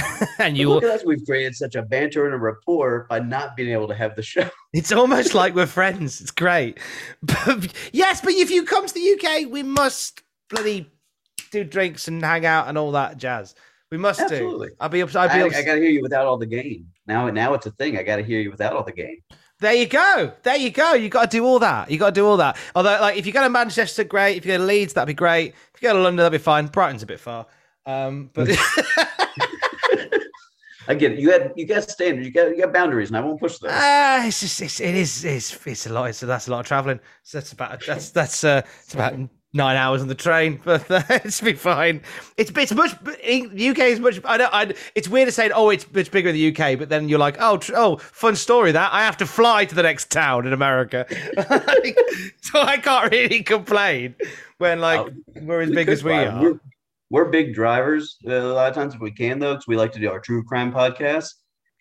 and 0.40 0.58
you 0.58 0.70
look 0.70 0.84
at 0.84 0.90
us 0.90 1.06
we've 1.06 1.26
created 1.26 1.56
such 1.56 1.76
a 1.76 1.82
banter 1.82 2.26
and 2.26 2.34
a 2.34 2.38
rapport 2.38 3.06
by 3.10 3.20
not 3.20 3.56
being 3.56 3.72
able 3.72 3.88
to 3.88 3.96
have 3.96 4.16
the 4.16 4.24
show 4.24 4.50
it's 4.74 4.92
almost 4.92 5.34
like 5.34 5.56
we're 5.56 5.66
friends 5.66 6.22
it's 6.22 6.32
great 6.32 6.80
but, 7.24 7.74
yes 7.94 8.22
but 8.22 8.34
if 8.34 8.50
you 8.50 8.64
come 8.64 8.86
to 8.86 8.94
the 8.94 9.20
UK 9.20 9.52
we 9.52 9.64
must 9.64 10.24
bloody 10.50 10.90
do 11.52 11.64
drinks 11.64 12.08
and 12.08 12.24
hang 12.24 12.46
out 12.46 12.68
and 12.68 12.78
all 12.78 12.92
that 12.92 13.18
jazz 13.18 13.56
we 13.92 13.98
must 13.98 14.20
Absolutely. 14.20 14.70
do 14.70 14.76
I'll 14.80 14.90
be 14.90 15.02
I'll 15.02 15.08
be 15.08 15.16
I, 15.16 15.46
I 15.46 15.64
got 15.64 15.76
to 15.76 15.80
hear 15.80 15.90
you 15.90 16.02
without 16.02 16.26
all 16.26 16.38
the 16.38 16.46
game. 16.46 16.88
Now, 17.08 17.30
now 17.30 17.54
it's 17.54 17.66
a 17.66 17.72
thing. 17.72 17.98
I 17.98 18.04
got 18.04 18.16
to 18.18 18.24
hear 18.24 18.42
you 18.42 18.52
without 18.52 18.74
all 18.74 18.84
the 18.84 18.92
game. 18.92 19.20
There 19.60 19.74
you 19.74 19.88
go. 19.88 20.34
There 20.44 20.58
you 20.58 20.70
go. 20.70 20.94
You 20.94 21.08
got 21.08 21.32
to 21.32 21.38
do 21.38 21.46
all 21.46 21.60
that. 21.60 21.90
You 21.90 21.98
got 21.98 22.08
to 22.08 22.20
do 22.20 22.26
all 22.26 22.38
that. 22.38 22.58
Although, 22.76 22.98
like, 23.00 23.18
if 23.18 23.26
you 23.26 23.32
go 23.32 23.42
to 23.42 23.50
Manchester, 23.50 24.04
great. 24.04 24.38
If 24.38 24.46
you 24.46 24.52
go 24.52 24.58
to 24.58 24.64
Leeds, 24.64 24.94
that'd 24.94 25.08
be 25.08 25.14
great. 25.14 25.54
If 25.74 25.82
you 25.82 25.88
go 25.88 25.94
to 25.94 26.00
London, 26.02 26.18
that'd 26.18 26.38
be 26.38 26.44
fine. 26.44 26.68
Brighton's 26.68 27.04
a 27.04 27.06
bit 27.06 27.20
far. 27.20 27.46
Um, 27.86 28.32
but 28.34 28.50
I 30.88 30.94
get 30.96 31.14
it. 31.14 31.20
You 31.20 31.30
got 31.32 31.58
you 31.58 31.66
got 31.66 31.90
standards. 31.90 32.28
You 32.28 32.34
got 32.34 32.50
you 32.56 32.64
got 32.64 32.74
boundaries, 32.74 33.10
and 33.10 33.18
I 33.18 33.22
won't 33.22 33.40
push 33.40 33.58
those. 33.58 33.72
ah, 33.74 34.26
it's 34.26 34.40
just 34.42 34.62
it's, 34.62 34.80
it 34.80 34.96
is 34.96 35.24
it's 35.26 35.66
it's 35.66 35.88
a 35.88 35.94
lot. 35.94 36.06
It's 36.10 36.20
that's 36.20 36.48
a 36.48 36.52
lot 36.52 36.60
of 36.62 36.66
traveling. 36.68 37.00
So 37.24 37.38
that's 37.40 37.52
about 37.54 37.84
that's 37.86 38.10
that's 38.12 38.44
uh 38.44 38.62
it's 38.84 38.94
about 38.94 39.16
nine 39.54 39.78
hours 39.78 40.02
on 40.02 40.10
the 40.10 40.16
train, 40.16 40.60
but 40.66 40.90
uh, 40.92 41.02
it's 41.10 41.40
be 41.42 41.54
fine. 41.54 42.02
It's 42.38 42.52
it's 42.56 42.74
much 42.74 42.92
the 43.04 43.70
UK 43.70 43.80
is 43.80 44.00
much. 44.00 44.20
I 44.26 44.38
know. 44.38 44.50
I, 44.52 44.74
it's 44.96 45.08
weird 45.08 45.28
to 45.28 45.32
say. 45.32 45.50
Oh, 45.50 45.70
it's 45.70 45.92
much 45.94 46.12
bigger 46.12 46.30
in 46.30 46.36
the 46.36 46.50
UK, 46.56 46.78
but 46.78 46.90
then 46.90 47.10
you're 47.10 47.20
like, 47.20 47.38
oh, 47.40 47.58
tr- 47.58 47.74
oh, 47.76 47.96
fun 47.98 48.36
story 48.36 48.72
that 48.74 48.94
I 48.94 49.04
have 49.06 49.18
to 49.18 49.26
fly 49.26 49.66
to 49.66 49.74
the 49.74 49.84
next 49.84 50.12
town 50.12 50.46
in 50.46 50.54
America, 50.54 51.06
so 52.42 52.60
I 52.62 52.78
can't 52.78 53.12
really 53.12 53.44
complain 53.44 54.16
when 54.58 54.80
like 54.82 55.00
Oh, 55.00 55.10
we're 55.42 55.62
as 55.62 55.70
We 55.70 55.76
big 55.76 55.90
as 55.90 56.04
we 56.04 56.12
fly. 56.12 56.26
are. 56.26 56.42
We're, 56.42 56.60
we're 57.10 57.30
big 57.30 57.54
drivers 57.54 58.18
uh, 58.28 58.34
a 58.34 58.54
lot 58.54 58.70
of 58.70 58.76
times 58.76 58.96
if 58.96 59.02
we 59.02 59.12
can, 59.12 59.40
though, 59.40 59.54
because 59.54 59.68
we 59.68 59.76
like 59.76 59.92
to 59.94 60.00
do 60.00 60.10
our 60.10 60.20
true 60.20 60.44
crime 60.44 60.72
podcast. 60.72 61.30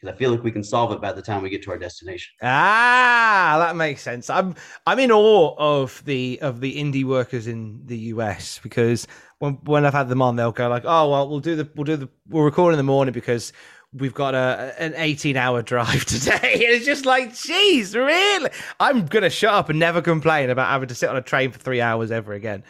Because 0.01 0.15
I 0.15 0.19
feel 0.19 0.31
like 0.33 0.43
we 0.43 0.51
can 0.51 0.65
solve 0.65 0.93
it 0.93 1.01
by 1.01 1.13
the 1.13 1.23
time 1.23 1.43
we 1.43 1.49
get 1.49 1.63
to 1.63 1.71
our 1.71 1.79
destination. 1.79 2.35
Ah, 2.43 3.57
that 3.59 3.77
makes 3.77 4.03
sense. 4.03 4.29
I'm 4.29 4.55
I'm 4.87 4.99
in 4.99 5.11
awe 5.11 5.55
of 5.57 6.05
the 6.05 6.39
of 6.43 6.61
the 6.61 6.77
indie 6.77 7.05
workers 7.05 7.47
in 7.47 7.81
the 7.87 7.97
US 7.97 8.59
because 8.63 9.07
when 9.39 9.55
when 9.65 9.87
I've 9.87 9.95
had 9.95 10.09
them 10.09 10.21
on, 10.21 10.37
they'll 10.37 10.53
go 10.53 10.69
like, 10.69 10.85
"Oh 10.85 11.11
well, 11.11 11.29
we'll 11.29 11.41
do 11.41 11.57
the 11.57 11.69
we'll 11.75 11.85
do 11.85 11.97
the 11.97 12.09
we'll 12.29 12.45
record 12.45 12.75
in 12.75 12.77
the 12.77 12.83
morning 12.83 13.13
because 13.13 13.53
we've 13.93 14.13
got 14.13 14.35
a 14.35 14.75
an 14.79 14.93
18 14.97 15.37
hour 15.37 15.63
drive 15.73 16.05
today." 16.05 16.53
And 16.55 16.63
it's 16.63 16.85
just 16.85 17.07
like, 17.07 17.33
"Jeez, 17.33 17.95
really?" 17.95 18.51
I'm 18.81 19.07
gonna 19.07 19.31
shut 19.31 19.55
up 19.55 19.69
and 19.69 19.79
never 19.79 20.03
complain 20.03 20.51
about 20.51 20.69
having 20.69 20.89
to 20.89 20.95
sit 20.95 21.09
on 21.09 21.17
a 21.17 21.23
train 21.23 21.51
for 21.51 21.59
three 21.59 21.81
hours 21.81 22.11
ever 22.11 22.35
again. 22.35 22.63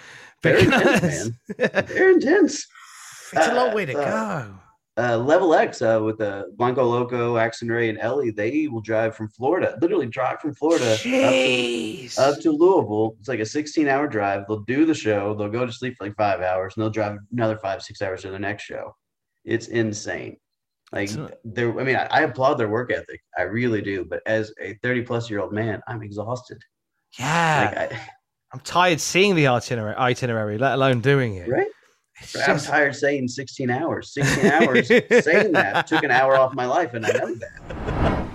They're 0.44 0.58
intense, 0.58 1.30
man. 1.58 1.84
They're 1.86 2.10
intense. 2.12 2.66
it's 3.32 3.48
a 3.48 3.54
long 3.54 3.74
way 3.74 3.84
to 3.86 3.98
Uh, 3.98 4.44
go. 4.44 4.54
uh, 5.02 5.18
Level 5.18 5.54
X 5.54 5.82
uh, 5.82 6.00
with 6.04 6.18
the 6.18 6.52
Blanco 6.56 6.84
Loco, 6.84 7.36
Axon 7.36 7.68
Ray, 7.68 7.88
and 7.88 7.98
Ellie, 7.98 8.30
they 8.30 8.68
will 8.68 8.80
drive 8.80 9.16
from 9.16 9.28
Florida, 9.28 9.76
literally 9.82 10.06
drive 10.06 10.38
from 10.40 10.54
Florida 10.54 10.92
up 10.92 11.00
to, 11.00 12.08
up 12.18 12.40
to 12.40 12.50
Louisville. 12.52 13.16
It's 13.18 13.28
like 13.28 13.40
a 13.40 13.46
16 13.46 13.88
hour 13.88 14.06
drive. 14.06 14.44
They'll 14.46 14.60
do 14.60 14.84
the 14.86 14.94
show, 14.94 15.34
they'll 15.34 15.48
go 15.48 15.66
to 15.66 15.72
sleep 15.72 15.96
for 15.98 16.04
like 16.06 16.16
five 16.16 16.40
hours, 16.42 16.74
and 16.76 16.82
they'll 16.82 16.90
drive 16.90 17.18
another 17.32 17.56
five, 17.58 17.82
six 17.82 18.00
hours 18.02 18.22
to 18.22 18.30
the 18.30 18.38
next 18.38 18.62
show. 18.64 18.94
It's 19.44 19.66
insane. 19.68 20.36
Like 20.92 21.10
they're, 21.44 21.76
I 21.80 21.82
mean, 21.82 21.96
I, 21.96 22.06
I 22.10 22.20
applaud 22.20 22.54
their 22.54 22.68
work 22.68 22.92
ethic. 22.92 23.20
I 23.36 23.42
really 23.42 23.82
do. 23.82 24.04
But 24.04 24.20
as 24.26 24.52
a 24.60 24.74
30 24.82 25.02
plus 25.02 25.28
year 25.28 25.40
old 25.40 25.52
man, 25.52 25.80
I'm 25.88 26.02
exhausted. 26.02 26.58
yeah. 27.18 27.72
Like 27.80 27.92
I, 27.92 28.00
I'm 28.54 28.60
tired 28.60 29.00
seeing 29.00 29.34
the 29.34 29.48
itinerary, 29.48 29.96
itinerary, 29.96 30.58
let 30.58 30.74
alone 30.74 31.00
doing 31.00 31.34
it. 31.34 31.48
right? 31.48 31.66
It's 32.20 32.36
I'm 32.36 32.54
just- 32.54 32.68
tired 32.68 32.94
saying 32.94 33.26
16 33.26 33.68
hours. 33.68 34.14
16 34.14 34.46
hours 34.46 34.86
saying 34.86 35.50
that 35.52 35.86
took 35.88 36.04
an 36.04 36.12
hour 36.12 36.36
off 36.38 36.54
my 36.54 36.64
life, 36.64 36.94
and 36.94 37.04
I 37.04 37.10
know 37.10 37.34
that. 37.34 38.28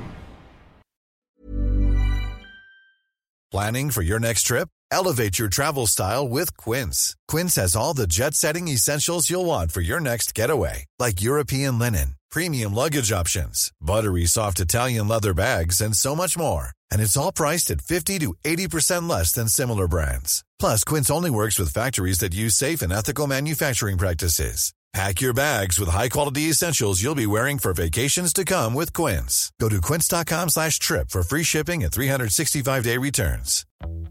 Planning 3.49 3.91
for 3.91 4.01
your 4.01 4.19
next 4.19 4.43
trip? 4.43 4.67
Elevate 4.91 5.39
your 5.39 5.47
travel 5.47 5.87
style 5.87 6.27
with 6.27 6.57
Quince. 6.57 7.15
Quince 7.29 7.55
has 7.55 7.73
all 7.77 7.93
the 7.93 8.05
jet 8.07 8.33
setting 8.33 8.67
essentials 8.67 9.29
you'll 9.29 9.45
want 9.45 9.71
for 9.71 9.79
your 9.79 10.01
next 10.01 10.35
getaway, 10.35 10.83
like 10.99 11.21
European 11.21 11.79
linen, 11.79 12.15
premium 12.29 12.73
luggage 12.73 13.11
options, 13.13 13.71
buttery 13.79 14.25
soft 14.25 14.59
Italian 14.59 15.07
leather 15.07 15.33
bags, 15.33 15.79
and 15.79 15.95
so 15.95 16.13
much 16.13 16.37
more. 16.37 16.71
And 16.91 17.01
it's 17.01 17.17
all 17.17 17.31
priced 17.31 17.71
at 17.71 17.81
50 17.81 18.19
to 18.19 18.35
80% 18.45 19.09
less 19.09 19.33
than 19.33 19.47
similar 19.47 19.87
brands. 19.87 20.43
Plus, 20.59 20.83
Quince 20.83 21.11
only 21.11 21.31
works 21.31 21.59
with 21.59 21.73
factories 21.73 22.19
that 22.19 22.33
use 22.33 22.55
safe 22.55 22.81
and 22.81 22.93
ethical 22.93 23.27
manufacturing 23.27 23.97
practices. 23.97 24.73
Pack 24.93 25.21
your 25.21 25.33
bags 25.35 25.79
with 25.79 25.87
high-quality 25.87 26.49
essentials 26.49 27.01
you'll 27.01 27.13
be 27.13 27.27
wearing 27.27 27.59
for 27.59 27.73
vacations 27.73 28.33
to 28.33 28.43
come 28.43 28.73
with 28.73 28.91
Quince. 28.91 29.51
Go 29.59 29.69
to 29.69 29.79
quince.com 29.79 30.49
slash 30.49 30.79
trip 30.79 31.11
for 31.11 31.21
free 31.21 31.43
shipping 31.43 31.83
and 31.83 31.93
365-day 31.93 32.97
returns. 32.97 33.65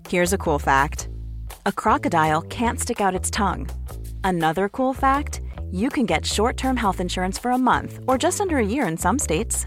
Here's 0.08 0.32
a 0.32 0.38
cool 0.38 0.60
fact 0.60 1.08
a 1.66 1.72
crocodile 1.72 2.42
can't 2.42 2.78
stick 2.78 3.00
out 3.00 3.14
its 3.14 3.30
tongue. 3.30 3.68
Another 4.22 4.68
cool 4.68 4.94
fact 4.94 5.40
you 5.72 5.88
can 5.88 6.06
get 6.06 6.24
short 6.24 6.56
term 6.56 6.76
health 6.76 7.00
insurance 7.00 7.38
for 7.38 7.50
a 7.50 7.58
month 7.58 7.98
or 8.06 8.16
just 8.16 8.40
under 8.40 8.58
a 8.58 8.66
year 8.66 8.86
in 8.86 8.96
some 8.96 9.18
states. 9.18 9.66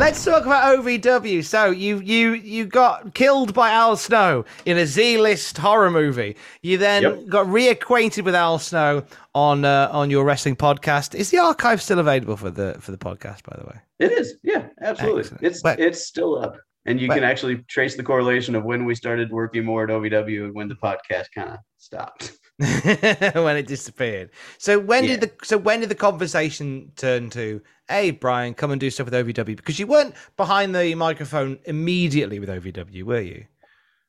Let's 0.00 0.24
talk 0.24 0.46
about 0.46 0.78
OVW. 0.78 1.44
So 1.44 1.66
you 1.70 1.98
you 2.00 2.32
you 2.32 2.64
got 2.64 3.12
killed 3.14 3.52
by 3.52 3.70
Al 3.70 3.96
Snow 3.98 4.46
in 4.64 4.78
a 4.78 4.86
Z-list 4.86 5.58
horror 5.58 5.90
movie. 5.90 6.36
You 6.62 6.78
then 6.78 7.02
Yep. 7.02 7.26
got 7.28 7.46
reacquainted 7.46 8.24
with 8.24 8.34
Al 8.34 8.58
Snow 8.58 9.04
on 9.34 9.66
uh, 9.66 9.90
on 9.92 10.08
your 10.08 10.24
wrestling 10.24 10.56
podcast. 10.56 11.14
Is 11.14 11.30
the 11.30 11.38
archive 11.38 11.82
still 11.82 11.98
available 11.98 12.38
for 12.38 12.50
the 12.50 12.76
for 12.80 12.92
the 12.92 12.98
podcast? 12.98 13.44
By 13.44 13.56
the 13.60 13.66
way, 13.66 13.76
It 13.98 14.12
is. 14.12 14.34
Yeah, 14.42 14.68
absolutely. 14.80 15.20
Excellent. 15.20 15.44
It's 15.44 15.62
But- 15.62 15.78
it's 15.78 16.06
still 16.06 16.38
up. 16.42 16.56
And 16.86 16.98
you 16.98 17.06
but- 17.08 17.16
can 17.16 17.24
actually 17.24 17.58
trace 17.68 17.94
the 17.94 18.02
correlation 18.02 18.54
of 18.54 18.64
when 18.64 18.86
we 18.86 18.94
started 18.94 19.30
working 19.30 19.64
more 19.66 19.84
at 19.84 19.90
OVW 19.90 20.44
and 20.46 20.54
when 20.54 20.68
the 20.68 20.76
podcast 20.76 21.26
kind 21.34 21.50
of 21.50 21.58
stopped. 21.76 22.32
when 23.34 23.56
it 23.56 23.66
disappeared. 23.66 24.30
So 24.58 24.78
when 24.78 25.04
Yeah. 25.04 25.16
did 25.16 25.20
the 25.22 25.32
so 25.42 25.56
when 25.56 25.80
did 25.80 25.88
the 25.88 25.94
conversation 25.94 26.92
turn 26.96 27.30
to? 27.30 27.62
Hey, 27.88 28.10
Brian, 28.10 28.52
come 28.54 28.70
and 28.70 28.80
do 28.80 28.90
stuff 28.90 29.06
with 29.10 29.14
OVW 29.14 29.56
because 29.56 29.78
you 29.78 29.86
weren't 29.86 30.14
behind 30.36 30.74
the 30.74 30.94
microphone 30.94 31.58
immediately 31.64 32.38
with 32.38 32.50
OVW, 32.50 33.02
were 33.04 33.20
you? 33.20 33.46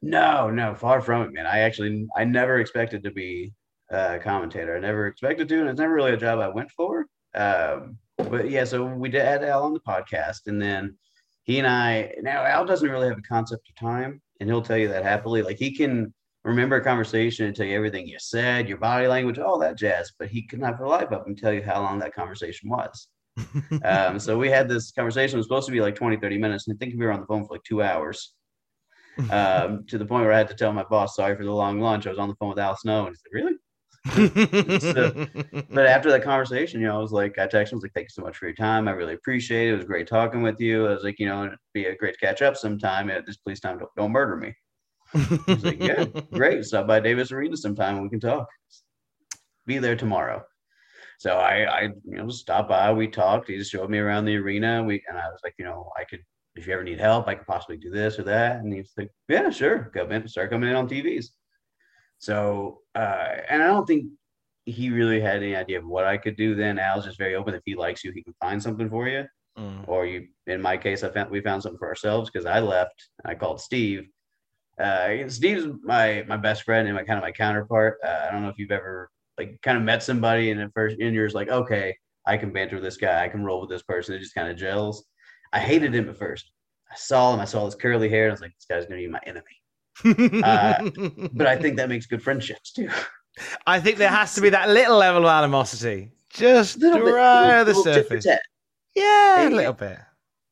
No, 0.01 0.49
no, 0.49 0.75
far 0.75 1.01
from 1.01 1.23
it, 1.23 1.33
man. 1.33 1.45
I 1.45 1.59
actually 1.59 2.07
I 2.15 2.25
never 2.25 2.59
expected 2.59 3.03
to 3.03 3.11
be 3.11 3.53
a 3.89 4.19
commentator. 4.19 4.75
I 4.75 4.79
never 4.79 5.07
expected 5.07 5.47
to, 5.49 5.59
and 5.61 5.69
it's 5.69 5.79
never 5.79 5.93
really 5.93 6.13
a 6.13 6.17
job 6.17 6.39
I 6.39 6.49
went 6.49 6.71
for. 6.71 7.05
Um, 7.35 7.97
but 8.17 8.49
yeah, 8.49 8.65
so 8.65 8.83
we 8.85 9.09
did 9.09 9.23
had 9.23 9.43
Al 9.43 9.63
on 9.63 9.73
the 9.73 9.79
podcast, 9.79 10.47
and 10.47 10.61
then 10.61 10.97
he 11.43 11.59
and 11.59 11.67
I 11.67 12.13
now 12.21 12.43
Al 12.43 12.65
doesn't 12.65 12.89
really 12.89 13.07
have 13.07 13.17
a 13.17 13.21
concept 13.21 13.69
of 13.69 13.75
time, 13.75 14.21
and 14.39 14.49
he'll 14.49 14.61
tell 14.61 14.77
you 14.77 14.89
that 14.89 15.03
happily. 15.03 15.41
Like 15.41 15.57
he 15.57 15.73
can 15.75 16.13
remember 16.43 16.77
a 16.77 16.83
conversation 16.83 17.45
and 17.45 17.55
tell 17.55 17.65
you 17.65 17.75
everything 17.75 18.07
you 18.07 18.17
said, 18.19 18.67
your 18.67 18.77
body 18.77 19.07
language, 19.07 19.39
all 19.39 19.59
that 19.59 19.77
jazz, 19.77 20.11
but 20.17 20.27
he 20.29 20.41
could 20.47 20.59
not 20.59 20.77
for 20.77 20.87
life 20.87 21.11
up 21.11 21.27
and 21.27 21.37
tell 21.37 21.53
you 21.53 21.61
how 21.63 21.81
long 21.81 21.99
that 21.99 22.15
conversation 22.15 22.69
was. 22.69 23.07
um, 23.85 24.19
so 24.19 24.37
we 24.37 24.49
had 24.49 24.67
this 24.67 24.91
conversation, 24.91 25.35
it 25.35 25.39
was 25.39 25.45
supposed 25.45 25.67
to 25.67 25.71
be 25.71 25.81
like 25.81 25.95
20, 25.95 26.17
30 26.17 26.37
minutes, 26.37 26.67
and 26.67 26.75
I 26.75 26.77
think 26.83 26.97
we 26.99 27.05
were 27.05 27.11
on 27.11 27.19
the 27.21 27.25
phone 27.27 27.45
for 27.45 27.53
like 27.53 27.63
two 27.63 27.81
hours 27.83 28.33
um, 29.31 29.85
to 29.87 29.97
the 29.97 30.05
point 30.05 30.23
where 30.23 30.33
I 30.33 30.37
had 30.37 30.47
to 30.49 30.55
tell 30.55 30.73
my 30.73 30.83
boss, 30.83 31.15
sorry 31.15 31.35
for 31.35 31.43
the 31.43 31.51
long 31.51 31.79
lunch. 31.79 32.07
I 32.07 32.09
was 32.09 32.19
on 32.19 32.29
the 32.29 32.35
phone 32.35 32.49
with 32.49 32.59
Al 32.59 32.77
Snow, 32.77 33.05
and 33.07 33.15
he's 33.15 33.21
like, 33.25 33.33
really? 33.33 34.79
So- 34.79 35.27
But 35.69 35.85
after 35.85 36.09
that 36.11 36.23
conversation, 36.23 36.81
you 36.81 36.87
know, 36.87 36.95
I 36.97 37.01
was 37.01 37.11
like, 37.11 37.37
I 37.37 37.45
texted 37.47 37.71
him, 37.71 37.75
I 37.75 37.75
was 37.75 37.83
like, 37.83 37.93
thank 37.93 38.05
you 38.05 38.09
so 38.13 38.21
much 38.23 38.37
for 38.37 38.45
your 38.47 38.55
time. 38.55 38.87
I 38.87 38.91
really 38.91 39.13
appreciate 39.13 39.67
it. 39.69 39.73
It 39.73 39.77
was 39.77 39.85
great 39.85 40.07
talking 40.07 40.41
with 40.41 40.59
you. 40.59 40.87
I 40.87 40.93
was 40.93 41.03
like, 41.03 41.19
you 41.19 41.27
know, 41.27 41.45
it'd 41.45 41.59
be 41.73 41.85
a 41.85 41.95
great 41.95 42.19
catch 42.19 42.41
up 42.41 42.57
sometime 42.57 43.09
at 43.09 43.25
this 43.25 43.37
police 43.37 43.59
time. 43.59 43.77
Don't, 43.77 43.91
don't 43.95 44.11
murder 44.11 44.35
me. 44.35 44.53
He's 45.13 45.63
like, 45.63 45.81
yeah, 45.81 46.05
great. 46.31 46.65
Stop 46.65 46.87
by 46.87 46.99
Davis 46.99 47.31
Arena 47.31 47.57
sometime 47.57 47.95
and 47.95 48.03
we 48.03 48.09
can 48.09 48.19
talk. 48.19 48.47
Be 49.65 49.77
there 49.77 49.95
tomorrow. 49.95 50.43
So 51.19 51.37
I, 51.37 51.65
I, 51.65 51.81
you 51.83 52.17
know, 52.17 52.29
stopped 52.29 52.69
by. 52.69 52.91
We 52.91 53.07
talked. 53.07 53.47
He 53.47 53.57
just 53.57 53.71
showed 53.71 53.89
me 53.89 53.99
around 53.99 54.25
the 54.25 54.37
arena. 54.37 54.83
We 54.83 55.03
and 55.07 55.17
I 55.17 55.29
was 55.29 55.39
like, 55.43 55.53
you 55.59 55.65
know, 55.65 55.91
I 55.97 56.03
could, 56.03 56.21
if 56.55 56.65
you 56.65 56.73
ever 56.73 56.83
need 56.83 56.99
help, 56.99 57.27
I 57.27 57.35
could 57.35 57.45
possibly 57.45 57.77
do 57.77 57.91
this 57.91 58.17
or 58.17 58.23
that. 58.23 58.57
And 58.57 58.73
he's 58.73 58.91
like, 58.97 59.09
yeah, 59.27 59.49
sure. 59.51 59.91
Come 59.95 60.11
in, 60.11 60.27
start 60.27 60.49
coming 60.49 60.69
in 60.69 60.75
on 60.75 60.89
TVs. 60.89 61.27
So, 62.17 62.79
uh, 62.95 63.35
and 63.49 63.61
I 63.61 63.67
don't 63.67 63.85
think 63.85 64.05
he 64.65 64.89
really 64.89 65.19
had 65.19 65.37
any 65.37 65.55
idea 65.55 65.79
of 65.79 65.85
what 65.85 66.05
I 66.05 66.17
could 66.17 66.37
do 66.37 66.55
then. 66.55 66.79
Al's 66.79 67.05
just 67.05 67.17
very 67.17 67.35
open. 67.35 67.53
If 67.53 67.61
he 67.65 67.75
likes 67.75 68.03
you, 68.03 68.11
he 68.13 68.23
can 68.23 68.33
find 68.41 68.61
something 68.61 68.89
for 68.89 69.07
you. 69.07 69.25
Mm. 69.57 69.87
Or 69.87 70.05
you, 70.05 70.27
in 70.47 70.61
my 70.61 70.77
case, 70.77 71.03
I 71.03 71.09
found 71.09 71.29
we 71.29 71.41
found 71.41 71.63
something 71.63 71.79
for 71.79 71.87
ourselves 71.87 72.29
because 72.29 72.45
I 72.45 72.59
left. 72.59 73.09
I 73.25 73.35
called 73.35 73.59
Steve. 73.59 74.07
Uh, 74.81 75.29
Steve's 75.29 75.67
my 75.83 76.23
my 76.27 76.37
best 76.37 76.63
friend 76.63 76.87
and 76.87 76.95
my 76.95 77.03
kind 77.03 77.17
of 77.17 77.23
my 77.23 77.31
counterpart. 77.31 77.97
Uh, 78.03 78.25
I 78.27 78.31
don't 78.31 78.41
know 78.41 78.49
if 78.49 78.57
you've 78.57 78.71
ever 78.71 79.09
like 79.37 79.59
kind 79.61 79.77
of 79.77 79.83
met 79.83 80.03
somebody 80.03 80.51
and 80.51 80.59
at 80.59 80.73
first 80.73 80.97
and 80.99 81.15
you're 81.15 81.25
just 81.25 81.35
like, 81.35 81.49
okay, 81.49 81.95
I 82.25 82.37
can 82.37 82.51
banter 82.51 82.75
with 82.75 82.83
this 82.83 82.97
guy, 82.97 83.23
I 83.23 83.29
can 83.29 83.43
roll 83.43 83.61
with 83.61 83.69
this 83.69 83.83
person. 83.83 84.15
It 84.15 84.19
just 84.19 84.35
kind 84.35 84.49
of 84.49 84.57
gels. 84.57 85.05
I 85.53 85.59
hated 85.59 85.93
him 85.93 86.09
at 86.09 86.17
first. 86.17 86.51
I 86.91 86.95
saw 86.95 87.33
him, 87.33 87.39
I 87.39 87.45
saw 87.45 87.65
his 87.65 87.75
curly 87.75 88.09
hair, 88.09 88.23
and 88.25 88.31
I 88.31 88.33
was 88.33 88.41
like, 88.41 88.53
this 88.57 88.65
guy's 88.69 88.85
gonna 88.85 88.99
be 89.01 89.07
my 89.07 89.21
enemy. 89.25 90.43
Uh, 90.43 90.89
But 91.33 91.47
I 91.47 91.55
think 91.57 91.77
that 91.77 91.89
makes 91.89 92.05
good 92.05 92.21
friendships 92.23 92.71
too. 92.73 92.89
I 93.65 93.79
think 93.79 93.97
there 93.97 94.09
has 94.09 94.35
to 94.35 94.41
be 94.41 94.49
that 94.49 94.69
little 94.69 94.97
level 94.97 95.23
of 95.25 95.29
animosity, 95.29 96.11
just 96.29 96.79
right 96.81 97.59
at 97.59 97.63
the 97.65 97.73
surface. 97.83 98.25
Yeah, 98.95 99.47
a 99.47 99.49
little 99.49 99.73
bit. 99.73 99.99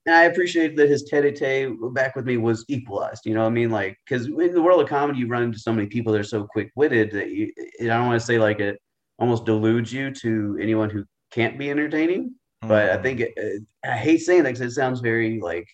And 0.06 0.16
I 0.16 0.24
appreciate 0.24 0.76
that 0.78 0.90
his 0.90 1.04
tete-a-tete 1.04 1.74
back 1.94 2.16
with 2.16 2.26
me 2.26 2.38
was 2.38 2.66
equalized. 2.68 3.26
You 3.26 3.34
know 3.34 3.42
what 3.42 3.48
I 3.48 3.52
mean? 3.52 3.70
Like, 3.70 3.98
because 4.06 4.28
in 4.28 4.54
the 4.54 4.62
world 4.62 4.82
of 4.82 4.88
comedy, 4.88 5.20
you 5.20 5.28
run 5.28 5.44
into 5.44 5.60
so 5.60 5.74
many 5.74 5.88
people 5.88 6.14
that 6.14 6.20
are 6.20 6.24
so 6.24 6.46
quick-witted 6.46 7.12
that 7.12 7.30
you, 7.30 7.52
I 7.82 7.86
don't 7.86 8.08
want 8.08 8.20
to 8.20 8.26
say 8.26 8.40
like 8.40 8.60
it 8.60 8.80
almost 9.20 9.46
deludes 9.46 9.92
you 9.92 10.12
to 10.12 10.58
anyone 10.62 10.90
who 10.90 11.04
can't 11.32 11.58
be 11.58 11.70
entertaining. 11.70 12.36
But 12.62 12.92
I 12.92 12.98
Mm. 12.98 13.04
think 13.04 13.20
it, 13.22 13.64
I 13.86 13.96
hate 13.98 14.20
saying 14.20 14.44
that 14.44 14.54
because 14.54 14.72
it 14.72 14.76
sounds 14.76 15.00
very 15.00 15.40
like, 15.40 15.68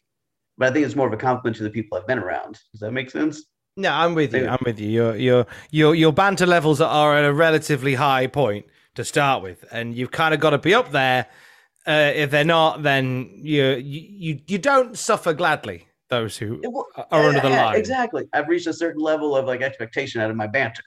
but 0.58 0.70
I 0.70 0.74
think 0.74 0.86
it's 0.86 0.96
more 0.96 1.08
of 1.08 1.14
a 1.14 1.18
compliment 1.18 1.58
to 1.58 1.64
the 1.64 1.70
people 1.70 1.98
I've 1.98 2.08
been 2.08 2.20
around. 2.20 2.60
Does 2.72 2.82
that 2.82 2.92
make 2.92 3.10
sense? 3.10 3.44
No, 3.78 3.92
I'm 3.92 4.16
with 4.16 4.34
you. 4.34 4.48
I'm 4.48 4.62
with 4.66 4.80
you. 4.80 4.88
Your 4.88 5.16
your 5.16 5.46
your 5.72 5.96
your 5.96 6.14
banter 6.14 6.46
levels 6.46 6.80
are 6.80 7.18
at 7.18 7.26
a 7.26 7.34
relatively 7.34 7.96
high 7.96 8.28
point 8.28 8.66
to 8.96 9.04
start 9.04 9.44
with, 9.44 9.66
and 9.72 9.96
you've 9.96 10.12
kind 10.12 10.34
of 10.34 10.40
got 10.40 10.52
to 10.52 10.58
be 10.58 10.74
up 10.74 10.92
there. 10.92 11.26
Uh, 11.88 12.12
if 12.16 12.32
they're 12.32 12.44
not, 12.44 12.82
then 12.84 13.30
you 13.36 13.76
you 13.76 14.40
you 14.48 14.58
don't 14.58 14.98
suffer 14.98 15.34
gladly. 15.34 15.88
Those 16.10 16.38
who 16.38 16.62
are 17.12 17.24
under 17.26 17.42
the 17.42 17.50
Yeah, 17.50 17.66
line. 17.66 17.76
Exactly. 17.78 18.28
I've 18.34 18.48
reached 18.48 18.68
a 18.68 18.74
certain 18.74 19.02
level 19.02 19.36
of 19.36 19.46
like 19.46 19.62
expectation 19.62 20.22
out 20.22 20.30
of 20.30 20.36
my 20.36 20.48
banter. 20.48 20.84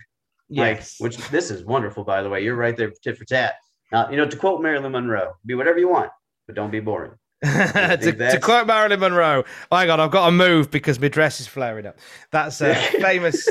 Yes. 0.49 1.01
Like, 1.01 1.13
which 1.13 1.29
this 1.31 1.51
is 1.51 1.65
wonderful, 1.65 2.05
by 2.05 2.23
the 2.23 2.31
way. 2.31 2.43
You're 2.43 2.57
right 2.57 2.77
there, 2.77 2.93
tit 3.03 3.19
for 3.19 3.25
tat. 3.25 3.55
Now, 3.93 4.11
you 4.11 4.17
know, 4.17 4.27
to 4.27 4.37
quote 4.37 4.63
Marilyn 4.63 4.93
Monroe, 4.93 5.33
be 5.45 5.55
whatever 5.55 5.79
you 5.79 5.89
want, 5.89 6.11
but 6.47 6.57
don't 6.57 6.71
be 6.71 6.81
boring. 6.81 7.13
to, 7.45 7.97
to 8.33 8.41
quote 8.41 8.67
Marilyn 8.67 9.01
Monroe, 9.01 9.45
oh 9.47 9.67
my 9.71 9.87
God, 9.87 10.01
I've 10.01 10.11
got 10.11 10.27
to 10.27 10.33
move 10.33 10.71
because 10.71 10.99
my 11.01 11.09
dress 11.09 11.41
is 11.41 11.47
flaring 11.47 11.87
up. 11.87 11.97
That's 12.33 12.61
a 12.61 12.75
famous, 13.01 13.49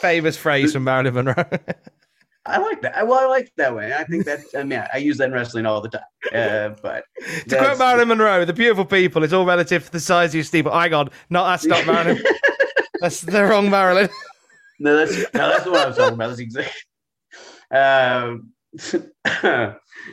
famous 0.00 0.36
phrase 0.36 0.72
from 0.72 0.84
Marilyn 0.84 1.14
Monroe. 1.14 1.34
I 2.46 2.58
like 2.58 2.80
that. 2.82 3.06
Well, 3.06 3.18
I 3.18 3.26
like 3.26 3.52
that 3.56 3.74
way. 3.74 3.92
I 3.92 4.04
think 4.04 4.24
that, 4.24 4.40
I 4.56 4.62
mean, 4.62 4.82
I 4.92 4.98
use 4.98 5.18
that 5.18 5.26
in 5.26 5.32
wrestling 5.32 5.66
all 5.66 5.80
the 5.80 5.90
time. 5.90 6.02
Uh, 6.34 6.70
but 6.82 7.04
to 7.48 7.56
quote 7.56 7.78
Marilyn 7.78 8.08
Monroe, 8.08 8.44
the 8.44 8.52
beautiful 8.52 8.84
people, 8.84 9.22
it's 9.24 9.32
all 9.32 9.46
relative 9.46 9.86
to 9.86 9.92
the 9.92 10.00
size 10.00 10.30
of 10.30 10.34
your 10.34 10.44
steeple. 10.44 10.70
I 10.72 10.88
God, 10.88 11.10
no, 11.30 11.42
that's 11.44 11.64
not 11.64 11.86
Marilyn. 11.86 12.22
that's 13.00 13.22
the 13.22 13.44
wrong 13.44 13.70
Marilyn. 13.70 14.08
No, 14.80 14.96
that's 14.96 15.16
no, 15.34 15.48
that's 15.48 15.66
what 15.66 15.76
I 15.76 15.86
was 15.86 15.96
talking 15.96 16.14
about. 16.14 16.28
That's 16.28 16.40
exactly. 16.40 16.72
Um, 17.72 18.52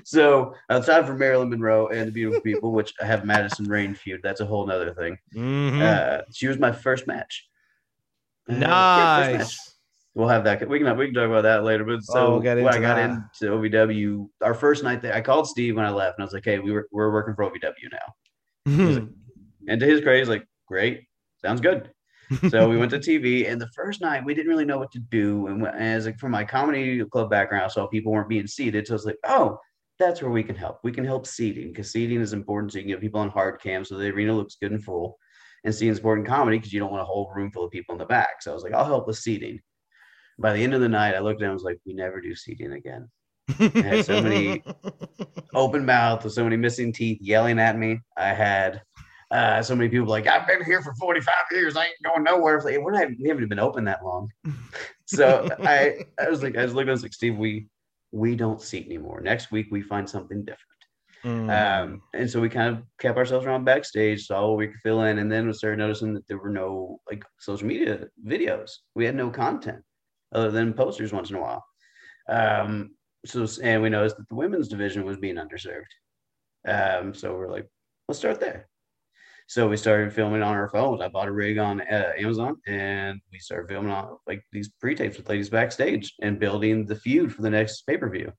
so 0.03 0.53
outside 0.69 1.05
from 1.05 1.19
Marilyn 1.19 1.49
Monroe 1.49 1.87
and 1.89 2.07
the 2.07 2.11
Beautiful 2.11 2.41
People, 2.41 2.71
which 2.71 2.93
I 3.01 3.05
have 3.05 3.25
Madison 3.25 3.67
Rayne 3.67 3.93
feud, 3.93 4.21
that's 4.23 4.41
a 4.41 4.45
whole 4.45 4.65
nother 4.65 4.93
thing. 4.93 5.17
Mhm. 5.35 5.81
Uh, 5.81 6.23
she 6.33 6.47
was 6.47 6.57
my 6.57 6.71
first 6.71 7.05
match. 7.05 7.47
Uh, 8.49 8.55
yeah, 8.55 9.23
first 9.23 9.37
match. 9.37 9.57
We'll 10.15 10.29
have 10.29 10.45
that. 10.45 10.67
We 10.67 10.79
can 10.79 10.97
we 10.97 11.05
can 11.07 11.13
talk 11.13 11.27
about 11.27 11.41
that 11.43 11.63
later. 11.65 11.83
But 11.83 12.01
so 12.03 12.17
Oh, 12.17 12.31
we'll 12.39 12.39
when 12.63 12.67
I 12.73 12.79
got 12.79 12.95
that. 12.95 13.09
into 13.09 13.53
OVW, 13.53 14.29
our 14.41 14.53
first 14.53 14.81
night 14.83 15.01
there, 15.01 15.13
I 15.13 15.19
called 15.21 15.47
Steve 15.47 15.75
when 15.75 15.85
I 15.85 15.89
left, 15.89 16.17
and 16.17 16.23
I 16.23 16.25
was 16.25 16.33
like, 16.33 16.45
"Hey, 16.45 16.57
we 16.59 16.71
were 16.71 16.87
we're 16.91 17.11
working 17.11 17.35
for 17.35 17.43
OVW 17.43 17.89
now." 17.91 18.13
Mhm. 18.71 19.13
And 19.67 19.79
to 19.79 19.85
his 19.85 20.01
credit, 20.01 20.19
he's 20.19 20.29
like, 20.29 20.45
"Great, 20.67 21.03
sounds 21.43 21.59
good." 21.61 21.91
so 22.49 22.67
we 22.69 22.77
went 22.77 22.91
to 22.91 22.97
TV, 22.97 23.47
and 23.51 23.61
the 23.61 23.67
first 23.75 24.01
night 24.01 24.23
we 24.25 24.33
didn't 24.33 24.49
really 24.49 24.65
know 24.65 24.79
what 24.79 24.91
to 24.93 24.99
do. 24.99 25.47
And 25.47 25.61
when- 25.61 25.75
as 25.75 26.05
like 26.05 26.17
from 26.17 26.31
my 26.31 26.43
comedy 26.45 27.03
club 27.05 27.29
background, 27.29 27.65
I 27.65 27.67
saw 27.67 27.85
people 27.85 28.11
weren't 28.13 28.29
being 28.29 28.47
seated, 28.47 28.87
so 28.87 28.93
I 28.93 28.95
was 28.95 29.05
like, 29.05 29.19
"Oh, 29.25 29.59
that's 29.99 30.21
where 30.21 30.31
we 30.31 30.43
can 30.43 30.55
help. 30.55 30.79
We 30.83 30.91
can 30.91 31.05
help 31.05 31.27
seating 31.27 31.67
because 31.69 31.91
seating 31.91 32.21
is 32.21 32.33
important. 32.33 32.71
So 32.71 32.77
you 32.79 32.83
can 32.85 32.91
get 32.91 33.01
people 33.01 33.19
on 33.19 33.29
hard 33.29 33.61
cam, 33.61 33.83
so 33.85 33.97
the 33.97 34.07
arena 34.09 34.33
looks 34.33 34.55
good 34.61 34.71
and 34.71 34.83
full. 34.83 35.17
And 35.65 35.73
seating 35.73 35.91
is 35.91 35.97
important 35.99 36.27
in 36.27 36.33
comedy 36.33 36.57
because 36.57 36.73
you 36.73 36.79
don't 36.79 36.91
want 36.91 37.01
a 37.01 37.05
whole 37.05 37.31
room 37.35 37.51
full 37.51 37.65
of 37.65 37.71
people 37.71 37.93
in 37.93 37.99
the 37.99 38.05
back. 38.05 38.41
So 38.41 38.51
I 38.51 38.53
was 38.53 38.63
like, 38.63 38.73
I'll 38.73 38.85
help 38.85 39.07
with 39.07 39.17
seating. 39.17 39.59
By 40.37 40.53
the 40.53 40.63
end 40.63 40.73
of 40.73 40.81
the 40.81 40.89
night, 40.89 41.15
I 41.15 41.19
looked 41.19 41.39
down 41.39 41.49
and 41.49 41.55
was 41.55 41.63
like, 41.63 41.79
we 41.85 41.93
never 41.93 42.19
do 42.19 42.35
seating 42.35 42.73
again. 42.73 43.09
I 43.59 43.81
had 43.81 44.05
so 44.05 44.21
many 44.21 44.63
open 45.53 45.85
mouth 45.85 46.23
with 46.23 46.33
so 46.33 46.43
many 46.43 46.57
missing 46.57 46.91
teeth 46.91 47.19
yelling 47.21 47.59
at 47.59 47.77
me. 47.77 47.99
I 48.17 48.33
had 48.33 48.81
uh, 49.31 49.61
so 49.61 49.75
many 49.75 49.89
people 49.89 50.07
like, 50.07 50.27
I've 50.27 50.47
been 50.47 50.63
here 50.63 50.81
for 50.81 50.93
45 50.95 51.33
years. 51.51 51.77
I 51.77 51.85
ain't 51.85 51.95
going 52.03 52.23
nowhere. 52.23 52.61
Like, 52.61 52.79
we're 52.79 52.91
not, 52.91 53.07
we 53.21 53.29
haven't 53.29 53.47
been 53.47 53.59
open 53.59 53.85
that 53.85 54.03
long. 54.03 54.29
so 55.05 55.47
I, 55.63 56.05
I 56.19 56.29
was 56.29 56.43
like, 56.43 56.57
I 56.57 56.63
was 56.63 56.73
looking, 56.73 56.91
was 56.91 57.03
like, 57.03 57.13
Steve, 57.13 57.37
we, 57.37 57.67
we 58.11 58.35
don't 58.35 58.61
seat 58.61 58.85
anymore. 58.85 59.21
Next 59.21 59.51
week, 59.51 59.67
we 59.71 59.81
find 59.81 60.09
something 60.09 60.43
different. 60.43 60.59
Mm. 61.23 61.49
Um, 61.83 62.01
and 62.13 62.29
so 62.29 62.39
we 62.39 62.49
kind 62.49 62.75
of 62.75 62.83
kept 62.99 63.17
ourselves 63.17 63.45
around 63.45 63.65
backstage, 63.65 64.27
saw 64.27 64.47
what 64.47 64.57
we 64.57 64.67
could 64.67 64.79
fill 64.83 65.03
in, 65.03 65.17
and 65.17 65.31
then 65.31 65.47
we 65.47 65.53
started 65.53 65.79
noticing 65.79 66.13
that 66.13 66.27
there 66.27 66.37
were 66.37 66.49
no 66.49 66.99
like 67.09 67.25
social 67.39 67.65
media 67.67 68.05
videos. 68.23 68.73
We 68.93 69.05
had 69.05 69.15
no 69.15 69.31
content 69.31 69.81
other 70.33 70.51
than 70.51 70.73
posters 70.73 71.13
once 71.13 71.29
in 71.29 71.37
a 71.37 71.41
while. 71.41 71.65
Um, 72.27 72.91
so 73.25 73.47
and 73.61 73.81
we 73.81 73.89
noticed 73.89 74.17
that 74.17 74.29
the 74.29 74.35
women's 74.35 74.67
division 74.67 75.03
was 75.03 75.17
being 75.17 75.35
underserved. 75.35 75.83
Um, 76.67 77.13
so 77.13 77.33
we're 77.35 77.51
like, 77.51 77.67
let's 78.07 78.19
start 78.19 78.39
there. 78.39 78.67
So 79.47 79.67
we 79.67 79.77
started 79.77 80.11
filming 80.11 80.41
on 80.41 80.55
our 80.55 80.69
phones. 80.69 81.01
I 81.01 81.07
bought 81.07 81.27
a 81.27 81.31
rig 81.31 81.59
on 81.59 81.81
uh, 81.81 82.13
Amazon, 82.17 82.57
and 82.65 83.21
we 83.31 83.37
started 83.37 83.69
filming 83.69 83.91
on 83.91 84.17
like 84.25 84.43
these 84.51 84.71
pre-tapes 84.81 85.17
with 85.17 85.29
ladies 85.29 85.51
backstage 85.51 86.13
and 86.21 86.39
building 86.39 86.85
the 86.85 86.95
feud 86.95 87.33
for 87.33 87.43
the 87.43 87.49
next 87.51 87.83
pay-per-view. 87.83 88.31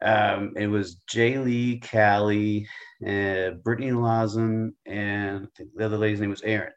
Um, 0.00 0.52
it 0.56 0.68
was 0.68 0.96
Jay 1.08 1.38
Lee, 1.38 1.80
Callie, 1.80 2.68
uh, 3.04 3.50
Brittany 3.64 3.92
Lawson, 3.92 4.74
and 4.86 5.48
the 5.74 5.84
other 5.84 5.96
lady's 5.98 6.20
name 6.20 6.30
was 6.30 6.42
Erin. 6.42 6.72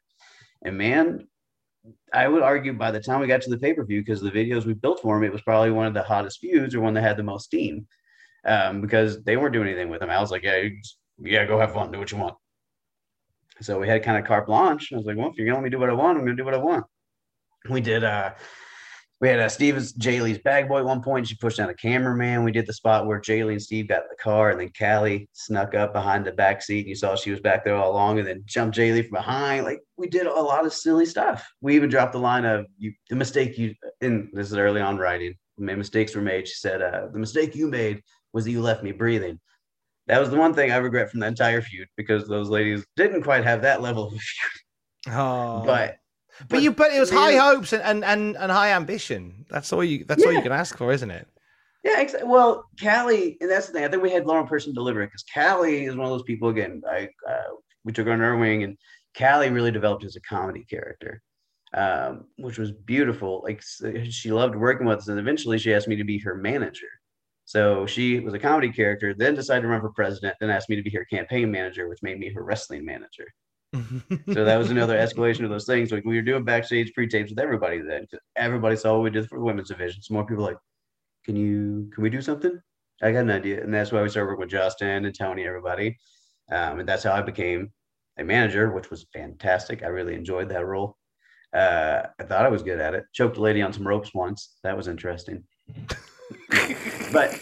And 0.64 0.78
man, 0.78 1.28
I 2.14 2.28
would 2.28 2.44
argue 2.44 2.74
by 2.74 2.92
the 2.92 3.00
time 3.00 3.20
we 3.20 3.28
got 3.28 3.42
to 3.44 3.50
the 3.50 3.58
pay 3.58 3.74
per 3.74 3.84
view, 3.86 4.02
because 4.02 4.22
the 4.22 4.32
videos 4.32 4.66
we 4.66 4.74
built 4.74 5.02
for 5.02 5.18
him, 5.18 5.24
it 5.24 5.32
was 5.32 5.42
probably 5.42 5.72
one 5.72 5.88
of 5.88 5.94
the 5.94 6.04
hottest 6.04 6.40
feuds 6.40 6.76
or 6.76 6.82
one 6.82 6.94
that 6.94 7.02
had 7.02 7.18
the 7.18 7.24
most 7.24 7.46
steam 7.46 7.88
um, 8.46 8.82
because 8.82 9.24
they 9.24 9.38
weren't 9.38 9.54
doing 9.54 9.68
anything 9.68 9.90
with 9.90 10.02
him. 10.02 10.10
I 10.10 10.20
was 10.20 10.32
like, 10.32 10.44
yeah, 10.44 10.68
yeah, 11.20 11.46
go 11.46 11.60
have 11.60 11.74
fun, 11.74 11.92
do 11.92 12.00
what 12.00 12.12
you 12.12 12.18
want. 12.18 12.36
So 13.62 13.80
we 13.80 13.88
had 13.88 14.04
kind 14.04 14.18
of 14.18 14.26
carte 14.26 14.48
blanche. 14.48 14.92
I 14.94 14.98
was 14.98 15.06
like, 15.06 15.18
well, 15.18 15.30
if 15.30 15.38
you're 15.38 15.46
gonna 15.46 15.58
let 15.58 15.64
me 15.64 15.70
do 15.70 15.80
what 15.80 15.90
I 15.90 15.94
want, 15.94 16.18
I'm 16.18 16.24
gonna 16.24 16.38
do 16.38 16.46
what 16.46 16.54
I 16.54 16.58
want. 16.58 16.86
We 17.70 17.82
did 17.82 18.04
uh 18.04 18.34
we 19.20 19.30
had 19.30 19.40
uh, 19.40 19.50
Steve's 19.50 19.94
Jay 19.94 20.22
Lee's 20.22 20.38
bag 20.38 20.68
boy 20.68 20.80
at 20.80 20.86
one 20.86 21.02
point. 21.02 21.28
She 21.28 21.36
pushed 21.36 21.58
down 21.58 21.70
a 21.70 21.74
cameraman. 21.74 22.44
We 22.44 22.52
did 22.52 22.68
the 22.68 22.74
spot 22.74 23.08
where 23.08 23.20
Jay 23.20 23.44
Lee 23.44 23.54
and 23.54 23.62
Steve 23.62 23.88
got 23.88 24.04
in 24.04 24.10
the 24.10 24.22
car, 24.22 24.52
and 24.52 24.60
then 24.60 24.72
Callie 24.78 25.28
snuck 25.34 25.74
up 25.74 25.92
behind 25.92 26.26
the 26.26 26.32
back 26.32 26.62
seat. 26.62 26.82
And 26.82 26.90
you 26.90 26.96
saw 26.96 27.16
she 27.16 27.32
was 27.32 27.40
back 27.40 27.64
there 27.66 27.76
all 27.76 27.92
along, 27.92 28.20
and 28.20 28.28
then 28.28 28.44
jumped 28.46 28.76
Jay 28.76 28.92
Lee 28.92 29.02
from 29.02 29.16
behind. 29.16 29.66
Like 29.66 29.80
we 29.98 30.08
did 30.08 30.28
a 30.28 30.34
lot 30.34 30.66
of 30.66 30.74
silly 30.74 31.06
stuff. 31.06 31.48
We 31.62 31.76
even 31.76 31.90
dropped 31.90 32.14
the 32.14 32.20
line 32.20 32.46
of 32.46 32.68
you, 32.78 32.94
the 33.10 33.16
mistake 33.16 33.58
you. 33.58 33.74
And 34.02 34.30
this 34.34 34.52
is 34.52 34.58
early 34.58 34.82
on 34.82 34.98
writing. 34.98 35.34
Mistakes 35.58 36.14
were 36.14 36.22
made. 36.22 36.48
She 36.48 36.56
said, 36.56 36.84
uh, 36.84 37.08
"The 37.12 37.20
mistake 37.20 37.56
you 37.56 37.68
made 37.68 38.04
was 38.34 38.46
that 38.46 38.52
you 38.52 38.62
left 38.62 38.84
me 38.84 38.92
breathing." 38.92 39.40
That 40.06 40.20
was 40.20 40.30
the 40.30 40.38
one 40.38 40.54
thing 40.54 40.72
I 40.72 40.78
regret 40.78 41.10
from 41.10 41.22
the 41.22 41.28
entire 41.28 41.62
feud 41.62 41.88
because 41.98 42.28
those 42.28 42.50
ladies 42.50 42.86
didn't 42.96 43.24
quite 43.24 43.44
have 43.44 43.64
that 43.64 43.82
level 43.82 44.08
of 44.08 44.12
feud. 44.12 45.14
Oh. 45.16 45.64
But 45.66 45.98
but 46.50 46.62
you 46.62 46.72
but 46.72 46.92
it 46.92 47.00
was 47.00 47.10
high 47.10 47.36
hopes 47.36 47.74
and, 47.74 47.84
and, 47.84 48.04
and, 48.04 48.38
and 48.38 48.52
high 48.52 48.72
ambition. 48.72 49.46
That's 49.50 49.72
all 49.74 49.84
you 49.84 50.06
that's 50.06 50.26
all 50.26 50.32
you 50.32 50.42
can 50.42 50.52
ask 50.52 50.78
for, 50.78 50.92
isn't 50.92 51.12
it? 51.12 51.28
Yeah, 51.84 52.04
exa- 52.04 52.26
well, 52.26 52.66
Callie, 52.82 53.38
and 53.40 53.50
that's 53.50 53.68
the 53.68 53.74
thing. 53.74 53.86
I 53.86 53.88
think 53.88 54.04
we 54.04 54.12
had 54.12 54.26
Lauren 54.26 54.48
Person 54.48 54.74
deliver 54.74 55.02
it 55.02 55.08
because 55.08 55.24
Callie 55.34 55.86
is 55.86 55.96
one 55.96 56.06
of 56.06 56.12
those 56.12 56.24
people. 56.24 56.50
Again, 56.50 56.82
I 56.90 57.10
uh, 57.30 57.54
we 57.86 57.94
took 57.94 58.08
her 58.08 58.14
under 58.14 58.26
our 58.26 58.38
wing, 58.38 58.64
and 58.64 58.78
Callie 59.18 59.50
really 59.50 59.72
developed 59.72 60.04
as 60.04 60.16
a 60.16 60.22
comedy 60.22 60.66
character, 60.70 61.22
um, 61.74 62.26
which 62.38 62.58
was 62.58 62.72
beautiful. 62.72 63.42
Like 63.44 63.64
she 64.10 64.32
loved 64.32 64.56
working 64.56 64.88
with 64.88 65.00
us, 65.00 65.08
and 65.08 65.20
eventually 65.20 65.58
she 65.58 65.74
asked 65.74 65.88
me 65.88 65.96
to 65.96 66.04
be 66.04 66.20
her 66.20 66.36
manager. 66.36 66.88
So 67.46 67.86
she 67.86 68.20
was 68.20 68.34
a 68.34 68.40
comedy 68.40 68.70
character, 68.70 69.14
then 69.14 69.34
decided 69.34 69.62
to 69.62 69.70
run 69.70 69.80
for 69.80 69.94
president, 69.94 70.36
then 70.42 70.50
asked 70.50 70.70
me 70.70 70.76
to 70.76 70.84
be 70.84 70.90
her 70.90 71.06
campaign 71.06 71.50
manager, 71.50 71.88
which 71.88 72.04
made 72.04 72.20
me 72.20 72.30
her 72.34 72.44
wrestling 72.44 72.84
manager. 72.84 73.26
So 74.34 74.44
that 74.44 74.58
was 74.58 74.70
another 74.70 74.98
escalation 74.98 75.44
of 75.44 75.50
those 75.50 75.66
things. 75.66 75.92
Like 75.92 76.06
we 76.06 76.16
were 76.16 76.22
doing 76.22 76.44
backstage 76.44 76.94
pre-tapes 76.94 77.32
with 77.32 77.40
everybody 77.40 77.80
then. 77.80 78.08
Everybody 78.36 78.76
saw 78.76 78.94
what 78.94 79.04
we 79.04 79.10
did 79.10 79.28
for 79.28 79.38
the 79.38 79.46
women's 79.46 79.70
division. 79.70 80.02
So 80.02 80.14
more 80.14 80.26
people 80.26 80.44
like, 80.44 80.58
can 81.26 81.36
you 81.36 81.90
can 81.94 82.04
we 82.04 82.10
do 82.10 82.22
something? 82.22 82.60
I 83.02 83.12
got 83.12 83.20
an 83.20 83.32
idea. 83.32 83.64
And 83.64 83.74
that's 83.74 83.92
why 83.92 84.02
we 84.02 84.10
started 84.10 84.28
working 84.28 84.42
with 84.42 84.50
Justin 84.50 85.06
and 85.06 85.18
Tony, 85.18 85.46
everybody. 85.46 85.98
Um, 86.52 86.80
and 86.80 86.90
that's 86.90 87.04
how 87.04 87.12
I 87.12 87.22
became 87.22 87.72
a 88.18 88.24
manager, 88.24 88.72
which 88.72 88.90
was 88.90 89.06
fantastic. 89.14 89.84
I 89.84 89.88
really 89.88 90.16
enjoyed 90.16 90.50
that 90.50 90.66
role. 90.66 90.98
Uh, 91.54 92.04
I 92.20 92.24
thought 92.24 92.46
I 92.46 92.50
was 92.50 92.64
good 92.64 92.80
at 92.80 92.94
it. 92.94 93.06
Choked 93.14 93.38
a 93.38 93.42
lady 93.42 93.62
on 93.62 93.74
some 93.74 93.88
ropes 93.88 94.14
once. 94.14 94.58
That 94.64 94.76
was 94.76 94.88
interesting. 94.88 95.44
but 97.14 97.40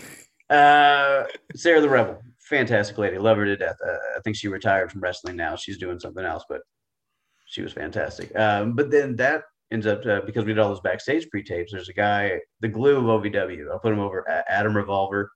uh, 0.49 1.23
Sarah 1.55 1.81
the 1.81 1.89
Rebel, 1.89 2.21
fantastic 2.45 2.97
lady. 2.97 3.17
Love 3.17 3.37
her 3.37 3.45
to 3.45 3.57
death. 3.57 3.75
Uh, 3.85 3.91
I 4.17 4.19
think 4.23 4.35
she 4.35 4.47
retired 4.47 4.91
from 4.91 5.01
wrestling 5.01 5.35
now. 5.35 5.55
She's 5.55 5.77
doing 5.77 5.99
something 5.99 6.23
else, 6.23 6.43
but 6.49 6.61
she 7.47 7.61
was 7.61 7.73
fantastic. 7.73 8.35
Um, 8.37 8.73
but 8.73 8.89
then 8.91 9.15
that 9.17 9.43
ends 9.71 9.85
up 9.87 10.05
uh, 10.05 10.21
because 10.25 10.45
we 10.45 10.53
did 10.53 10.59
all 10.59 10.69
those 10.69 10.79
backstage 10.81 11.27
pre-tapes. 11.29 11.71
There's 11.71 11.89
a 11.89 11.93
guy, 11.93 12.39
the 12.61 12.67
glue 12.67 12.97
of 12.97 13.03
OVW. 13.23 13.71
I'll 13.71 13.79
put 13.79 13.93
him 13.93 13.99
over 13.99 14.25
Adam 14.47 14.75
Revolver, 14.75 15.31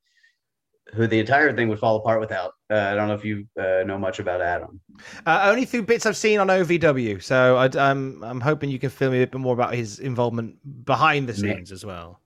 who 0.94 1.08
the 1.08 1.20
entire 1.20 1.56
thing 1.56 1.68
would 1.70 1.80
fall 1.80 1.98
apart 1.98 2.20
without. 2.20 2.54
Uh, 2.72 2.76
I 2.78 2.96
don't 2.96 3.08
know 3.08 3.14
if 3.16 3.26
you 3.26 3.46
uh, 3.60 3.84
know 3.86 3.98
much 3.98 4.20
about 4.20 4.42
Adam. 4.42 4.80
Uh, 5.26 5.42
only 5.50 5.66
through 5.66 5.84
bits 5.84 6.06
I've 6.06 6.18
seen 6.18 6.40
on 6.40 6.48
OVW. 6.48 7.22
So 7.22 7.58
I, 7.58 7.70
I'm 7.90 8.24
I'm 8.24 8.42
hoping 8.42 8.70
you 8.70 8.80
can 8.80 8.90
fill 8.90 9.12
me 9.12 9.22
a 9.22 9.28
bit 9.28 9.40
more 9.40 9.54
about 9.54 9.74
his 9.74 10.00
involvement 10.00 10.58
behind 10.86 11.28
the 11.30 11.34
Yeah. 11.34 11.56
scenes 11.56 11.72
as 11.72 11.86
well. 11.86 12.20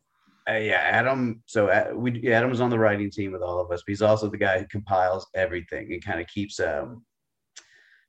Uh, 0.49 0.55
yeah, 0.55 0.81
Adam. 0.81 1.41
So 1.45 1.67
uh, 1.67 1.91
we 1.95 2.31
Adam 2.31 2.49
was 2.49 2.59
on 2.61 2.69
the 2.69 2.77
writing 2.79 3.09
team 3.09 3.31
with 3.31 3.41
all 3.41 3.59
of 3.61 3.71
us, 3.71 3.81
but 3.85 3.91
he's 3.91 4.01
also 4.01 4.29
the 4.29 4.37
guy 4.37 4.59
who 4.59 4.65
compiles 4.67 5.25
everything 5.35 5.91
and 5.93 6.03
kind 6.03 6.19
of 6.19 6.27
keeps. 6.27 6.59
um 6.59 7.05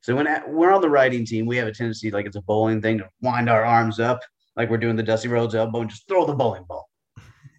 So 0.00 0.16
when 0.16 0.26
a- 0.26 0.42
we're 0.48 0.72
on 0.72 0.80
the 0.80 0.90
writing 0.90 1.24
team, 1.24 1.46
we 1.46 1.56
have 1.58 1.68
a 1.68 1.72
tendency, 1.72 2.10
like 2.10 2.26
it's 2.26 2.36
a 2.36 2.42
bowling 2.42 2.82
thing, 2.82 2.98
to 2.98 3.08
wind 3.20 3.48
our 3.48 3.64
arms 3.64 4.00
up, 4.00 4.20
like 4.56 4.68
we're 4.68 4.78
doing 4.78 4.96
the 4.96 5.02
Dusty 5.02 5.28
Rhodes 5.28 5.54
elbow, 5.54 5.80
and 5.82 5.90
just 5.90 6.08
throw 6.08 6.24
the 6.26 6.34
bowling 6.34 6.64
ball. 6.68 6.88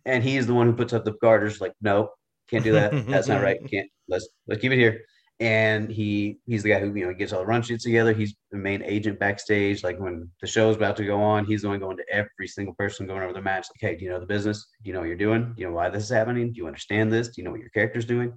And 0.05 0.23
he's 0.23 0.45
the 0.45 0.53
one 0.53 0.67
who 0.67 0.73
puts 0.73 0.93
up 0.93 1.05
the 1.05 1.13
garters, 1.21 1.61
like, 1.61 1.73
no, 1.81 2.09
can't 2.49 2.63
do 2.63 2.73
that. 2.73 2.91
That's 3.07 3.27
not 3.27 3.41
right. 3.41 3.57
Can't. 3.71 3.89
Let's 4.07 4.27
let's 4.47 4.61
keep 4.61 4.71
it 4.71 4.77
here. 4.77 5.01
And 5.39 5.91
he 5.91 6.39
he's 6.45 6.63
the 6.63 6.69
guy 6.69 6.79
who 6.79 6.93
you 6.95 7.05
know 7.05 7.13
gets 7.13 7.33
all 7.33 7.41
the 7.41 7.45
run 7.45 7.61
sheets 7.61 7.83
together. 7.83 8.13
He's 8.13 8.35
the 8.51 8.57
main 8.57 8.81
agent 8.83 9.19
backstage. 9.19 9.83
Like 9.83 9.99
when 9.99 10.29
the 10.41 10.47
show 10.47 10.69
is 10.69 10.77
about 10.77 10.95
to 10.97 11.05
go 11.05 11.21
on, 11.21 11.45
he's 11.45 11.63
the 11.63 11.67
one 11.67 11.79
going 11.79 11.97
to 11.97 12.05
every 12.09 12.47
single 12.47 12.73
person 12.75 13.05
going 13.05 13.21
over 13.21 13.33
the 13.33 13.41
match. 13.41 13.67
Like, 13.69 13.91
hey, 13.91 13.97
do 13.97 14.05
you 14.05 14.11
know 14.11 14.19
the 14.19 14.25
business? 14.25 14.65
Do 14.83 14.89
you 14.89 14.93
know 14.93 14.99
what 14.99 15.07
you're 15.07 15.17
doing? 15.17 15.53
Do 15.55 15.61
you 15.61 15.67
know 15.67 15.73
why 15.73 15.89
this 15.89 16.03
is 16.03 16.09
happening? 16.09 16.53
Do 16.53 16.57
you 16.57 16.67
understand 16.67 17.11
this? 17.11 17.27
Do 17.27 17.33
you 17.37 17.43
know 17.43 17.51
what 17.51 17.59
your 17.59 17.69
character's 17.69 18.05
doing? 18.05 18.33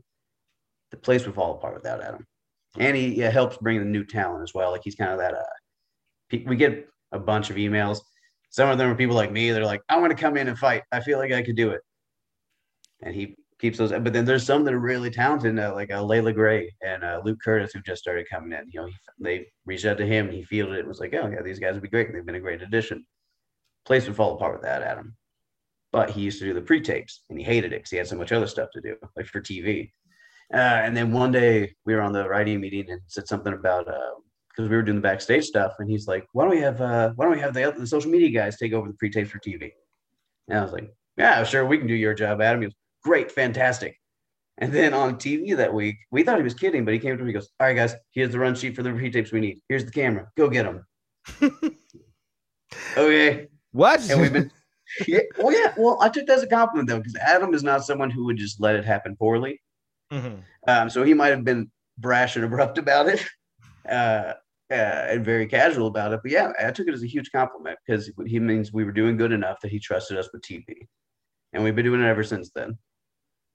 The 0.90 0.96
place 0.96 1.24
would 1.26 1.34
fall 1.34 1.54
apart 1.54 1.74
without 1.74 2.02
Adam, 2.02 2.26
and 2.78 2.96
he 2.96 3.18
helps 3.18 3.58
bring 3.58 3.78
the 3.78 3.84
new 3.84 4.04
talent 4.04 4.42
as 4.42 4.52
well. 4.54 4.72
Like 4.72 4.82
he's 4.82 4.96
kind 4.96 5.12
of 5.12 5.18
that. 5.18 5.34
Uh, 5.34 6.38
we 6.46 6.56
get 6.56 6.88
a 7.12 7.18
bunch 7.18 7.50
of 7.50 7.56
emails. 7.56 8.00
Some 8.50 8.68
of 8.70 8.78
them 8.78 8.90
are 8.90 8.94
people 8.94 9.14
like 9.14 9.30
me. 9.30 9.50
They're 9.50 9.64
like, 9.64 9.82
I 9.88 9.98
want 9.98 10.10
to 10.10 10.20
come 10.20 10.36
in 10.36 10.48
and 10.48 10.58
fight. 10.58 10.82
I 10.90 11.00
feel 11.00 11.18
like 11.18 11.32
I 11.32 11.42
could 11.42 11.56
do 11.56 11.70
it. 11.70 11.82
And 13.02 13.14
he 13.14 13.36
keeps 13.58 13.78
those. 13.78 13.90
But 13.90 14.12
then 14.12 14.24
there's 14.24 14.44
some 14.44 14.64
that 14.64 14.74
are 14.74 14.78
really 14.78 15.10
talented, 15.10 15.58
uh, 15.58 15.74
like 15.74 15.90
uh, 15.90 16.00
Layla 16.00 16.34
Gray 16.34 16.72
and 16.82 17.04
uh, 17.04 17.20
Luke 17.24 17.38
Curtis, 17.44 17.72
who 17.72 17.80
just 17.80 18.02
started 18.02 18.28
coming 18.30 18.52
in. 18.52 18.64
You 18.70 18.80
know, 18.80 18.86
he, 18.86 18.94
they 19.18 19.46
reached 19.66 19.84
out 19.84 19.98
to 19.98 20.06
him, 20.06 20.26
and 20.26 20.34
he 20.34 20.44
fielded 20.44 20.78
it 20.78 20.86
was 20.86 21.00
like, 21.00 21.14
"Oh 21.14 21.28
yeah, 21.28 21.42
these 21.42 21.58
guys 21.58 21.74
would 21.74 21.82
be 21.82 21.88
great. 21.88 22.12
They've 22.12 22.24
been 22.24 22.34
a 22.34 22.40
great 22.40 22.62
addition." 22.62 23.04
Place 23.84 24.06
would 24.06 24.16
fall 24.16 24.34
apart 24.34 24.54
with 24.54 24.62
that, 24.62 24.82
Adam. 24.82 25.16
But 25.92 26.10
he 26.10 26.20
used 26.20 26.38
to 26.40 26.44
do 26.44 26.54
the 26.54 26.60
pre-tapes, 26.60 27.22
and 27.30 27.38
he 27.38 27.44
hated 27.44 27.72
it 27.72 27.76
because 27.76 27.90
he 27.90 27.96
had 27.96 28.06
so 28.06 28.16
much 28.16 28.32
other 28.32 28.46
stuff 28.46 28.68
to 28.74 28.80
do, 28.80 28.96
like 29.16 29.26
for 29.26 29.40
TV. 29.40 29.90
Uh, 30.52 30.56
and 30.56 30.96
then 30.96 31.12
one 31.12 31.32
day 31.32 31.74
we 31.84 31.94
were 31.94 32.00
on 32.00 32.12
the 32.12 32.28
writing 32.28 32.60
meeting 32.60 32.90
and 32.90 33.00
said 33.06 33.28
something 33.28 33.52
about 33.52 33.86
because 33.86 34.66
uh, 34.66 34.70
we 34.70 34.76
were 34.76 34.82
doing 34.82 34.96
the 34.96 35.02
backstage 35.02 35.44
stuff, 35.44 35.74
and 35.78 35.90
he's 35.90 36.06
like, 36.06 36.26
"Why 36.32 36.44
don't 36.44 36.54
we 36.54 36.60
have 36.60 36.80
uh, 36.80 37.12
Why 37.16 37.24
don't 37.24 37.34
we 37.34 37.40
have 37.40 37.54
the, 37.54 37.74
the 37.76 37.86
social 37.86 38.10
media 38.10 38.30
guys 38.30 38.56
take 38.56 38.72
over 38.72 38.88
the 38.88 38.94
pre-tapes 38.94 39.30
for 39.30 39.38
TV?" 39.38 39.72
And 40.48 40.58
I 40.58 40.62
was 40.62 40.72
like, 40.72 40.90
"Yeah, 41.16 41.42
sure, 41.44 41.66
we 41.66 41.78
can 41.78 41.86
do 41.86 41.94
your 41.94 42.14
job, 42.14 42.40
Adam." 42.40 42.70
He 42.98 43.04
goes, 43.04 43.04
great, 43.04 43.32
fantastic. 43.32 43.98
And 44.58 44.72
then 44.72 44.92
on 44.92 45.16
TV 45.16 45.56
that 45.56 45.72
week, 45.72 45.96
we 46.10 46.22
thought 46.24 46.36
he 46.36 46.42
was 46.42 46.54
kidding, 46.54 46.84
but 46.84 46.92
he 46.92 46.98
came 46.98 47.16
to 47.16 47.22
me. 47.22 47.30
He 47.30 47.34
goes, 47.34 47.48
"All 47.60 47.66
right, 47.68 47.76
guys, 47.76 47.94
here's 48.10 48.32
the 48.32 48.40
run 48.40 48.56
sheet 48.56 48.74
for 48.74 48.82
the 48.82 48.92
repeat 48.92 49.12
tapes 49.12 49.30
we 49.32 49.40
need. 49.40 49.60
Here's 49.68 49.84
the 49.84 49.92
camera. 49.92 50.28
Go 50.36 50.50
get 50.50 50.64
them." 50.64 50.84
okay. 52.96 53.48
What? 53.70 54.10
And 54.10 54.20
we've 54.20 54.32
been. 54.32 54.50
Yeah, 55.06 55.20
well, 55.38 55.52
yeah. 55.52 55.74
Well, 55.76 55.98
I 56.00 56.08
took 56.08 56.26
that 56.26 56.38
as 56.38 56.42
a 56.42 56.48
compliment 56.48 56.88
though, 56.88 56.98
because 56.98 57.14
Adam 57.16 57.54
is 57.54 57.62
not 57.62 57.84
someone 57.84 58.10
who 58.10 58.24
would 58.24 58.38
just 58.38 58.60
let 58.60 58.74
it 58.74 58.84
happen 58.84 59.16
poorly. 59.16 59.60
Mm-hmm. 60.12 60.40
Um, 60.66 60.90
so 60.90 61.04
he 61.04 61.14
might 61.14 61.28
have 61.28 61.44
been 61.44 61.70
brash 61.98 62.36
and 62.36 62.44
abrupt 62.44 62.78
about 62.78 63.06
it, 63.06 63.24
uh, 63.88 64.32
uh, 64.70 64.74
and 65.10 65.24
very 65.24 65.46
casual 65.46 65.86
about 65.86 66.14
it. 66.14 66.20
But 66.22 66.32
yeah, 66.32 66.52
I 66.58 66.70
took 66.70 66.88
it 66.88 66.94
as 66.94 67.02
a 67.02 67.06
huge 67.06 67.30
compliment 67.30 67.78
because 67.86 68.10
he 68.26 68.40
means 68.40 68.72
we 68.72 68.84
were 68.84 68.92
doing 68.92 69.18
good 69.18 69.30
enough 69.30 69.60
that 69.60 69.70
he 69.70 69.78
trusted 69.78 70.16
us 70.16 70.30
with 70.32 70.42
TV, 70.42 70.88
and 71.52 71.62
we've 71.62 71.76
been 71.76 71.84
doing 71.84 72.02
it 72.02 72.06
ever 72.08 72.24
since 72.24 72.50
then. 72.54 72.78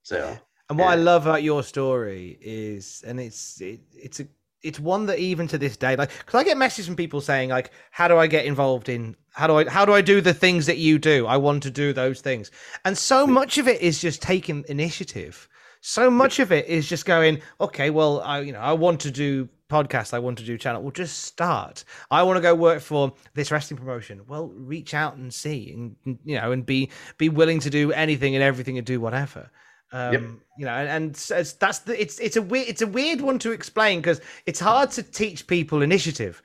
So, 0.04 0.38
and 0.70 0.78
what 0.78 0.84
yeah. 0.84 0.92
I 0.92 0.94
love 0.94 1.26
about 1.26 1.42
your 1.42 1.64
story 1.64 2.38
is, 2.40 3.02
and 3.04 3.18
it's 3.18 3.60
it, 3.60 3.80
it's 3.92 4.20
a 4.20 4.28
it's 4.62 4.80
one 4.80 5.06
that 5.06 5.18
even 5.18 5.46
to 5.48 5.58
this 5.58 5.76
day, 5.76 5.94
like, 5.94 6.10
because 6.18 6.40
I 6.40 6.44
get 6.44 6.56
messages 6.56 6.86
from 6.86 6.96
people 6.96 7.20
saying 7.20 7.50
like, 7.50 7.70
how 7.90 8.08
do 8.08 8.16
I 8.16 8.26
get 8.26 8.46
involved 8.46 8.88
in 8.88 9.14
how 9.32 9.46
do 9.46 9.58
I 9.58 9.68
how 9.68 9.84
do 9.84 9.92
I 9.92 10.00
do 10.00 10.20
the 10.20 10.32
things 10.32 10.66
that 10.66 10.78
you 10.78 10.98
do? 10.98 11.26
I 11.26 11.36
want 11.36 11.64
to 11.64 11.70
do 11.70 11.92
those 11.92 12.20
things, 12.20 12.50
and 12.84 12.96
so 12.96 13.26
much 13.26 13.58
of 13.58 13.66
it 13.66 13.80
is 13.80 14.00
just 14.00 14.22
taking 14.22 14.64
initiative. 14.68 15.48
So 15.80 16.10
much 16.10 16.38
of 16.38 16.50
it 16.50 16.66
is 16.66 16.88
just 16.88 17.04
going, 17.04 17.42
okay, 17.60 17.90
well, 17.90 18.20
I 18.20 18.40
you 18.40 18.52
know 18.52 18.60
I 18.60 18.72
want 18.72 19.00
to 19.00 19.10
do 19.10 19.48
podcast 19.70 20.14
I 20.14 20.18
want 20.20 20.38
to 20.38 20.44
do 20.44 20.56
channel. 20.56 20.82
Well, 20.82 20.92
just 20.92 21.24
start. 21.24 21.84
I 22.10 22.22
want 22.22 22.36
to 22.36 22.40
go 22.40 22.54
work 22.54 22.80
for 22.80 23.12
this 23.34 23.50
wrestling 23.50 23.78
promotion. 23.78 24.22
Well, 24.28 24.48
reach 24.54 24.94
out 24.94 25.16
and 25.16 25.34
see, 25.34 25.72
and 25.72 26.18
you 26.24 26.40
know, 26.40 26.52
and 26.52 26.64
be 26.64 26.90
be 27.18 27.28
willing 27.28 27.60
to 27.60 27.70
do 27.70 27.92
anything 27.92 28.34
and 28.34 28.42
everything 28.42 28.78
and 28.78 28.86
do 28.86 29.00
whatever. 29.00 29.50
Um, 29.94 30.12
yep. 30.12 30.22
You 30.58 30.66
know, 30.66 30.72
and, 30.72 30.88
and 30.90 31.14
that's 31.14 31.78
the 31.80 32.00
it's 32.00 32.18
it's 32.18 32.34
a 32.34 32.42
weird 32.42 32.68
it's 32.68 32.82
a 32.82 32.86
weird 32.86 33.20
one 33.20 33.38
to 33.38 33.52
explain 33.52 34.00
because 34.00 34.20
it's 34.44 34.58
hard 34.58 34.90
to 34.92 35.04
teach 35.04 35.46
people 35.46 35.82
initiative. 35.82 36.42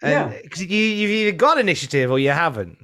yeah, 0.00 0.32
because 0.40 0.62
you 0.62 0.68
you've 0.68 1.10
either 1.10 1.36
got 1.36 1.58
initiative 1.58 2.12
or 2.12 2.20
you 2.20 2.30
haven't. 2.30 2.78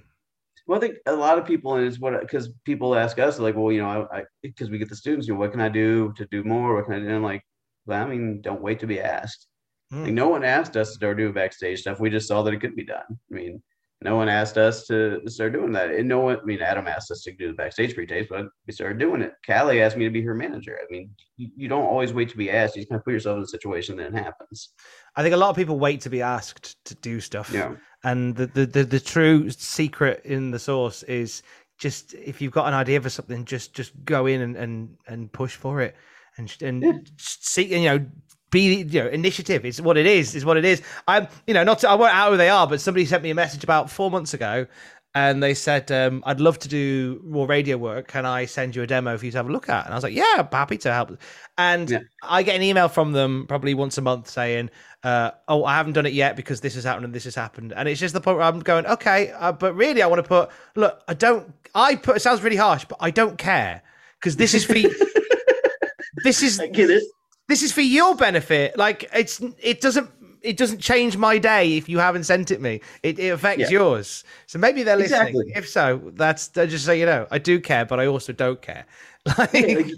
Well, 0.67 0.79
I 0.79 0.81
think 0.81 0.97
a 1.07 1.15
lot 1.15 1.39
of 1.39 1.47
people 1.47 1.77
is 1.77 2.01
what 2.01 2.21
because 2.21 2.51
people 2.65 2.97
ask 2.97 3.21
us 3.21 3.39
like, 3.39 3.55
well, 3.55 3.71
you 3.71 3.81
know, 3.81 4.09
I 4.13 4.25
because 4.43 4.69
we 4.69 4.79
get 4.79 4.89
the 4.89 4.97
students, 4.97 5.29
you 5.29 5.35
know, 5.35 5.41
what 5.41 5.53
can 5.53 5.61
I 5.61 5.69
do 5.69 6.13
to 6.17 6.27
do 6.27 6.43
more? 6.43 6.75
What 6.75 6.87
can 6.87 6.95
I 6.95 6.99
do? 6.99 7.07
And 7.07 7.15
I'm 7.15 7.23
like, 7.23 7.45
well, 7.87 8.05
I 8.05 8.09
mean, 8.09 8.41
don't 8.41 8.61
wait 8.61 8.81
to 8.81 8.89
be 8.89 9.01
asked. 9.01 9.47
Mm. 9.93 10.07
Like, 10.07 10.13
no 10.13 10.29
one 10.29 10.43
asked 10.43 10.77
us 10.77 10.97
to 10.97 11.15
do 11.15 11.33
backstage 11.33 11.83
stuff. 11.83 12.01
We 12.01 12.11
just 12.11 12.27
saw 12.27 12.43
that 12.43 12.53
it 12.53 12.61
could 12.61 12.75
be 12.75 12.85
done. 12.85 13.07
I 13.09 13.35
mean, 13.35 13.63
no 14.01 14.15
one 14.15 14.29
asked 14.29 14.57
us 14.57 14.87
to 14.87 15.21
start 15.27 15.53
doing 15.53 15.73
that. 15.73 15.91
And 15.91 16.09
no 16.09 16.21
one, 16.21 16.39
I 16.41 16.45
mean, 16.45 16.63
Adam 16.63 16.87
asked 16.87 17.11
us 17.11 17.23
to 17.23 17.33
do 17.33 17.49
the 17.49 17.55
backstage 17.55 17.95
pre 17.95 18.07
tapes, 18.07 18.29
but 18.31 18.47
we 18.67 18.73
started 18.73 18.99
doing 18.99 19.23
it. 19.23 19.33
Callie 19.45 19.83
asked 19.83 19.97
me 19.97 20.05
to 20.05 20.11
be 20.11 20.23
her 20.23 20.35
manager. 20.35 20.79
I 20.81 20.87
mean, 20.91 21.11
you, 21.37 21.51
you 21.57 21.69
don't 21.69 21.85
always 21.85 22.13
wait 22.13 22.29
to 22.29 22.37
be 22.37 22.51
asked. 22.51 22.77
You 22.77 22.83
just 22.83 22.91
kind 22.91 23.01
of 23.01 23.05
put 23.05 23.13
yourself 23.13 23.39
in 23.39 23.43
a 23.43 23.49
situation 23.49 23.97
that 23.97 24.15
happens. 24.15 24.71
I 25.17 25.23
think 25.23 25.35
a 25.35 25.39
lot 25.39 25.51
of 25.51 25.57
people 25.57 25.81
wait 25.81 26.01
to 26.03 26.11
be 26.11 26.23
asked 26.23 26.77
to 26.85 26.95
do 26.97 27.21
stuff. 27.21 27.51
Yeah. 27.53 27.75
And 28.05 28.37
the, 28.37 28.47
the, 28.47 28.67
the, 28.67 28.85
the 28.85 29.01
true 29.01 29.51
secret 29.51 30.23
in 30.25 30.53
the 30.53 30.61
source 30.61 31.03
is 31.03 31.43
just 31.77 32.15
if 32.15 32.41
you've 32.41 32.53
got 32.53 32.69
an 32.69 32.75
idea 32.75 33.01
for 33.01 33.11
something, 33.11 33.45
just 33.45 33.75
just 33.75 33.93
go 34.05 34.27
in 34.27 34.43
and, 34.43 34.57
and, 34.57 34.97
and 35.09 35.33
push 35.33 35.57
for 35.57 35.81
it 35.81 35.97
and 36.39 36.57
and 36.63 36.83
yeah. 36.83 36.93
see 37.19 37.65
you 37.65 37.85
know 37.85 38.07
be 38.51 38.83
you 38.83 39.03
know 39.03 39.09
initiative 39.09 39.65
it's 39.65 39.81
what 39.81 39.97
it 39.97 40.07
is 40.07 40.35
is 40.35 40.45
what 40.45 40.57
it 40.57 40.65
is. 40.65 40.83
I'm 41.07 41.29
you 41.47 41.55
know 41.55 41.65
not 41.65 41.81
to, 41.81 41.89
i 41.89 41.95
won't 41.95 42.15
out 42.15 42.31
who 42.31 42.37
they 42.37 42.49
are 42.49 42.67
but 42.67 42.81
somebody 42.81 43.05
sent 43.05 43.23
me 43.23 43.31
a 43.31 43.35
message 43.35 43.65
about 43.65 43.91
four 43.91 44.11
months 44.11 44.35
ago 44.35 44.67
and 45.15 45.43
they 45.43 45.55
said 45.55 45.91
um, 45.91 46.23
i'd 46.27 46.41
love 46.41 46.59
to 46.61 46.69
do 46.69 47.21
more 47.25 47.47
radio 47.47 47.77
work. 47.77 48.09
Can 48.09 48.25
i 48.27 48.45
send 48.45 48.77
you 48.77 48.83
a 48.83 48.87
demo 48.87 49.17
for 49.19 49.25
you 49.25 49.33
to 49.33 49.39
have 49.39 49.49
a 49.49 49.53
look 49.53 49.69
at? 49.69 49.85
And 49.85 49.95
i 49.95 49.97
was 49.97 50.05
like 50.05 50.15
yeah 50.15 50.37
I'm 50.39 50.49
happy 50.51 50.79
to 50.79 50.93
help. 50.93 51.19
And 51.57 51.91
yeah. 51.91 52.01
i 52.23 52.43
get 52.43 52.57
an 52.57 52.63
email 52.63 52.89
from 52.89 53.13
them 53.13 53.47
probably 53.49 53.75
once 53.75 53.99
a 53.99 54.03
month 54.03 54.29
saying 54.29 54.71
uh, 55.05 55.31
oh 55.47 55.65
i 55.65 55.77
haven't 55.77 55.93
done 55.93 56.07
it 56.07 56.13
yet 56.13 56.37
because 56.37 56.61
this 56.61 56.75
has 56.75 56.85
happened 56.85 57.05
and 57.05 57.15
this 57.15 57.25
has 57.25 57.35
happened. 57.35 57.73
And 57.75 57.89
it's 57.89 58.01
just 58.01 58.15
the 58.15 58.21
point 58.21 58.39
where 58.39 58.47
i'm 58.47 58.61
going 58.61 58.87
okay 58.87 59.31
uh, 59.33 59.53
but 59.53 59.75
really 59.75 60.03
i 60.03 60.07
want 60.07 60.23
to 60.23 60.29
put 60.29 60.51
look 60.75 61.03
i 61.09 61.15
don't 61.15 61.53
i 61.75 61.97
put 61.97 62.17
it 62.17 62.21
sounds 62.21 62.43
really 62.43 62.57
harsh 62.57 62.85
but 62.85 62.99
i 63.01 63.11
don't 63.11 63.39
care 63.39 63.83
because 64.19 64.37
this 64.37 64.55
is 64.55 64.65
for 64.65 64.75
this 66.25 66.43
is 66.43 66.61
I 66.61 66.67
get 66.69 66.91
it 66.91 67.05
this 67.49 67.63
is 67.63 67.73
for 67.73 67.81
your 67.81 68.15
benefit. 68.15 68.79
Like 68.79 69.09
it's 69.13 69.41
it 69.61 69.81
doesn't 69.81 70.11
it 70.43 70.57
doesn't 70.57 70.79
change 70.79 71.17
my 71.17 71.39
day 71.39 71.77
if 71.77 71.89
you 71.89 71.99
haven't 71.99 72.25
sent 72.25 72.51
it 72.51 72.61
me. 72.61 72.81
It, 73.03 73.19
it 73.19 73.29
affects 73.29 73.63
yeah. 73.63 73.79
yours. 73.79 74.25
So 74.47 74.59
maybe 74.59 74.83
they're 74.83 74.97
listening. 74.97 75.29
Exactly. 75.29 75.53
If 75.57 75.69
so, 75.69 76.01
that's 76.15 76.57
uh, 76.57 76.67
just 76.67 76.85
so 76.85 76.93
you 76.93 77.07
know, 77.07 77.27
I 77.31 77.39
do 77.39 77.61
care, 77.61 77.85
but 77.85 77.99
I 77.99 78.07
also 78.07 78.33
don't 78.33 78.61
care. 78.63 78.87
Like 79.37 79.51
because 79.53 79.93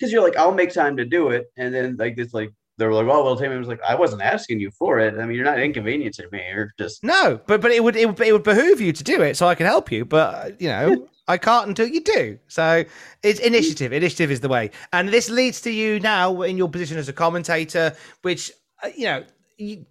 yeah, 0.00 0.08
you're 0.08 0.22
like, 0.22 0.36
I'll 0.36 0.52
make 0.52 0.74
time 0.74 0.96
to 0.98 1.06
do 1.06 1.30
it, 1.30 1.50
and 1.56 1.72
then 1.72 1.96
like 1.96 2.18
it's 2.18 2.34
like 2.34 2.52
they 2.76 2.86
were 2.86 2.92
like, 2.92 3.06
"Oh, 3.06 3.24
well, 3.24 3.36
Tammy 3.36 3.56
was 3.56 3.68
like, 3.68 3.80
I 3.82 3.94
wasn't 3.94 4.22
asking 4.22 4.60
you 4.60 4.70
for 4.72 4.98
it. 4.98 5.14
I 5.18 5.26
mean, 5.26 5.36
you're 5.36 5.44
not 5.44 5.60
inconveniencing 5.60 6.26
me. 6.32 6.42
You're 6.52 6.72
just 6.78 7.04
no, 7.04 7.40
but 7.46 7.60
but 7.60 7.70
it 7.70 7.82
would 7.82 7.96
it 7.96 8.06
would, 8.06 8.20
it 8.20 8.32
would 8.32 8.42
behoove 8.42 8.80
you 8.80 8.92
to 8.92 9.04
do 9.04 9.22
it 9.22 9.36
so 9.36 9.46
I 9.46 9.54
can 9.54 9.66
help 9.66 9.92
you. 9.92 10.04
But 10.04 10.60
you 10.60 10.68
know, 10.68 11.08
I 11.26 11.38
can't 11.38 11.68
until 11.68 11.86
you 11.86 12.02
do. 12.02 12.38
So 12.48 12.84
it's 13.22 13.40
initiative. 13.40 13.92
Initiative 13.92 14.30
is 14.30 14.40
the 14.40 14.48
way. 14.48 14.70
And 14.92 15.08
this 15.08 15.30
leads 15.30 15.60
to 15.62 15.70
you 15.70 16.00
now 16.00 16.42
in 16.42 16.58
your 16.58 16.68
position 16.68 16.98
as 16.98 17.08
a 17.08 17.12
commentator, 17.12 17.94
which, 18.22 18.52
uh, 18.82 18.90
you 18.94 19.04
know, 19.04 19.24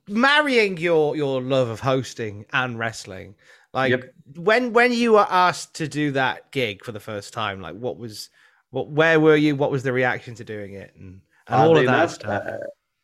marrying 0.08 0.78
your, 0.78 1.16
your 1.16 1.42
love 1.42 1.70
of 1.70 1.80
hosting 1.80 2.46
and 2.54 2.78
wrestling. 2.78 3.36
Like 3.74 3.90
yep. 3.90 4.14
when 4.36 4.72
when 4.72 4.94
you 4.94 5.14
were 5.14 5.26
asked 5.28 5.74
to 5.76 5.88
do 5.88 6.12
that 6.12 6.52
gig 6.52 6.84
for 6.84 6.92
the 6.92 7.00
first 7.00 7.34
time, 7.34 7.60
like 7.60 7.76
what 7.76 7.98
was 7.98 8.30
what 8.70 8.90
where 8.90 9.20
were 9.20 9.36
you? 9.36 9.56
What 9.56 9.72
was 9.72 9.82
the 9.82 9.92
reaction 9.92 10.36
to 10.36 10.44
doing 10.44 10.76
it 10.76 10.94
and, 10.96 11.22
and 11.48 11.62
all 11.62 11.78
of 11.78 11.86
that 11.86 12.12
stuff? 12.12 12.44
Uh, 12.46 12.58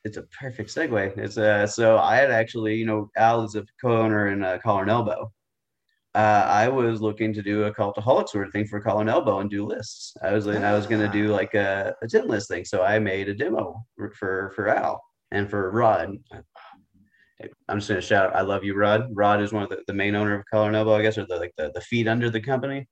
it's 0.06 0.18
a 0.18 0.24
perfect 0.24 0.74
segue. 0.74 1.18
It's 1.18 1.38
uh 1.38 1.68
so 1.68 1.98
I 1.98 2.16
had 2.16 2.32
actually, 2.32 2.76
you 2.76 2.86
know, 2.86 3.10
Al 3.18 3.44
is 3.44 3.56
a 3.56 3.66
co-owner 3.82 4.30
in 4.30 4.44
uh, 4.44 4.58
Collar 4.64 4.84
and 4.84 4.92
Elbow 4.92 5.32
uh, 6.16 6.46
I 6.48 6.68
was 6.68 7.02
looking 7.02 7.34
to 7.34 7.44
do 7.44 7.66
a 7.66 7.74
cultaholic 7.74 8.30
sort 8.30 8.48
of 8.48 8.54
thing 8.54 8.66
for 8.66 8.80
Collar 8.80 9.02
and 9.02 9.10
Elbow 9.10 9.40
and 9.40 9.50
do 9.50 9.66
lists. 9.66 10.16
I 10.24 10.34
was 10.34 10.48
I 10.48 10.74
was 10.74 10.88
going 10.88 11.02
to 11.02 11.12
do 11.12 11.28
like 11.28 11.54
a, 11.54 11.94
a 12.02 12.08
tin 12.08 12.28
list 12.28 12.48
thing, 12.48 12.66
so 12.66 12.84
I 12.84 12.98
made 12.98 13.30
a 13.30 13.34
demo 13.34 13.86
for 14.18 14.52
for 14.56 14.68
Al 14.70 15.04
and 15.32 15.50
for 15.50 15.70
Rod. 15.72 16.18
I'm 17.70 17.78
just 17.78 17.88
going 17.88 18.02
to 18.02 18.06
shout 18.06 18.28
out, 18.28 18.36
I 18.36 18.42
love 18.42 18.66
you, 18.66 18.76
Rod. 18.76 19.08
Rod 19.14 19.42
is 19.42 19.54
one 19.54 19.64
of 19.64 19.70
the, 19.70 19.82
the 19.88 19.94
main 19.94 20.14
owner 20.16 20.38
of 20.38 20.44
Collar 20.52 20.68
and 20.68 20.76
Elbow, 20.76 20.96
I 20.96 21.04
guess, 21.04 21.18
or 21.18 21.26
the 21.26 21.38
like 21.38 21.54
the, 21.58 21.72
the 21.74 21.82
feet 21.82 22.08
under 22.08 22.30
the 22.30 22.42
company. 22.42 22.88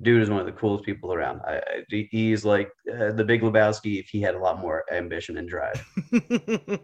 Dude 0.00 0.22
is 0.22 0.30
one 0.30 0.38
of 0.38 0.46
the 0.46 0.52
coolest 0.52 0.84
people 0.84 1.12
around. 1.12 1.40
I, 1.46 1.56
I, 1.56 2.08
he's 2.10 2.44
like 2.44 2.70
uh, 2.92 3.12
the 3.12 3.24
Big 3.24 3.42
Lebowski 3.42 3.98
if 3.98 4.08
he 4.08 4.20
had 4.20 4.36
a 4.36 4.38
lot 4.38 4.60
more 4.60 4.84
ambition 4.92 5.38
and 5.38 5.48
drive. 5.48 5.84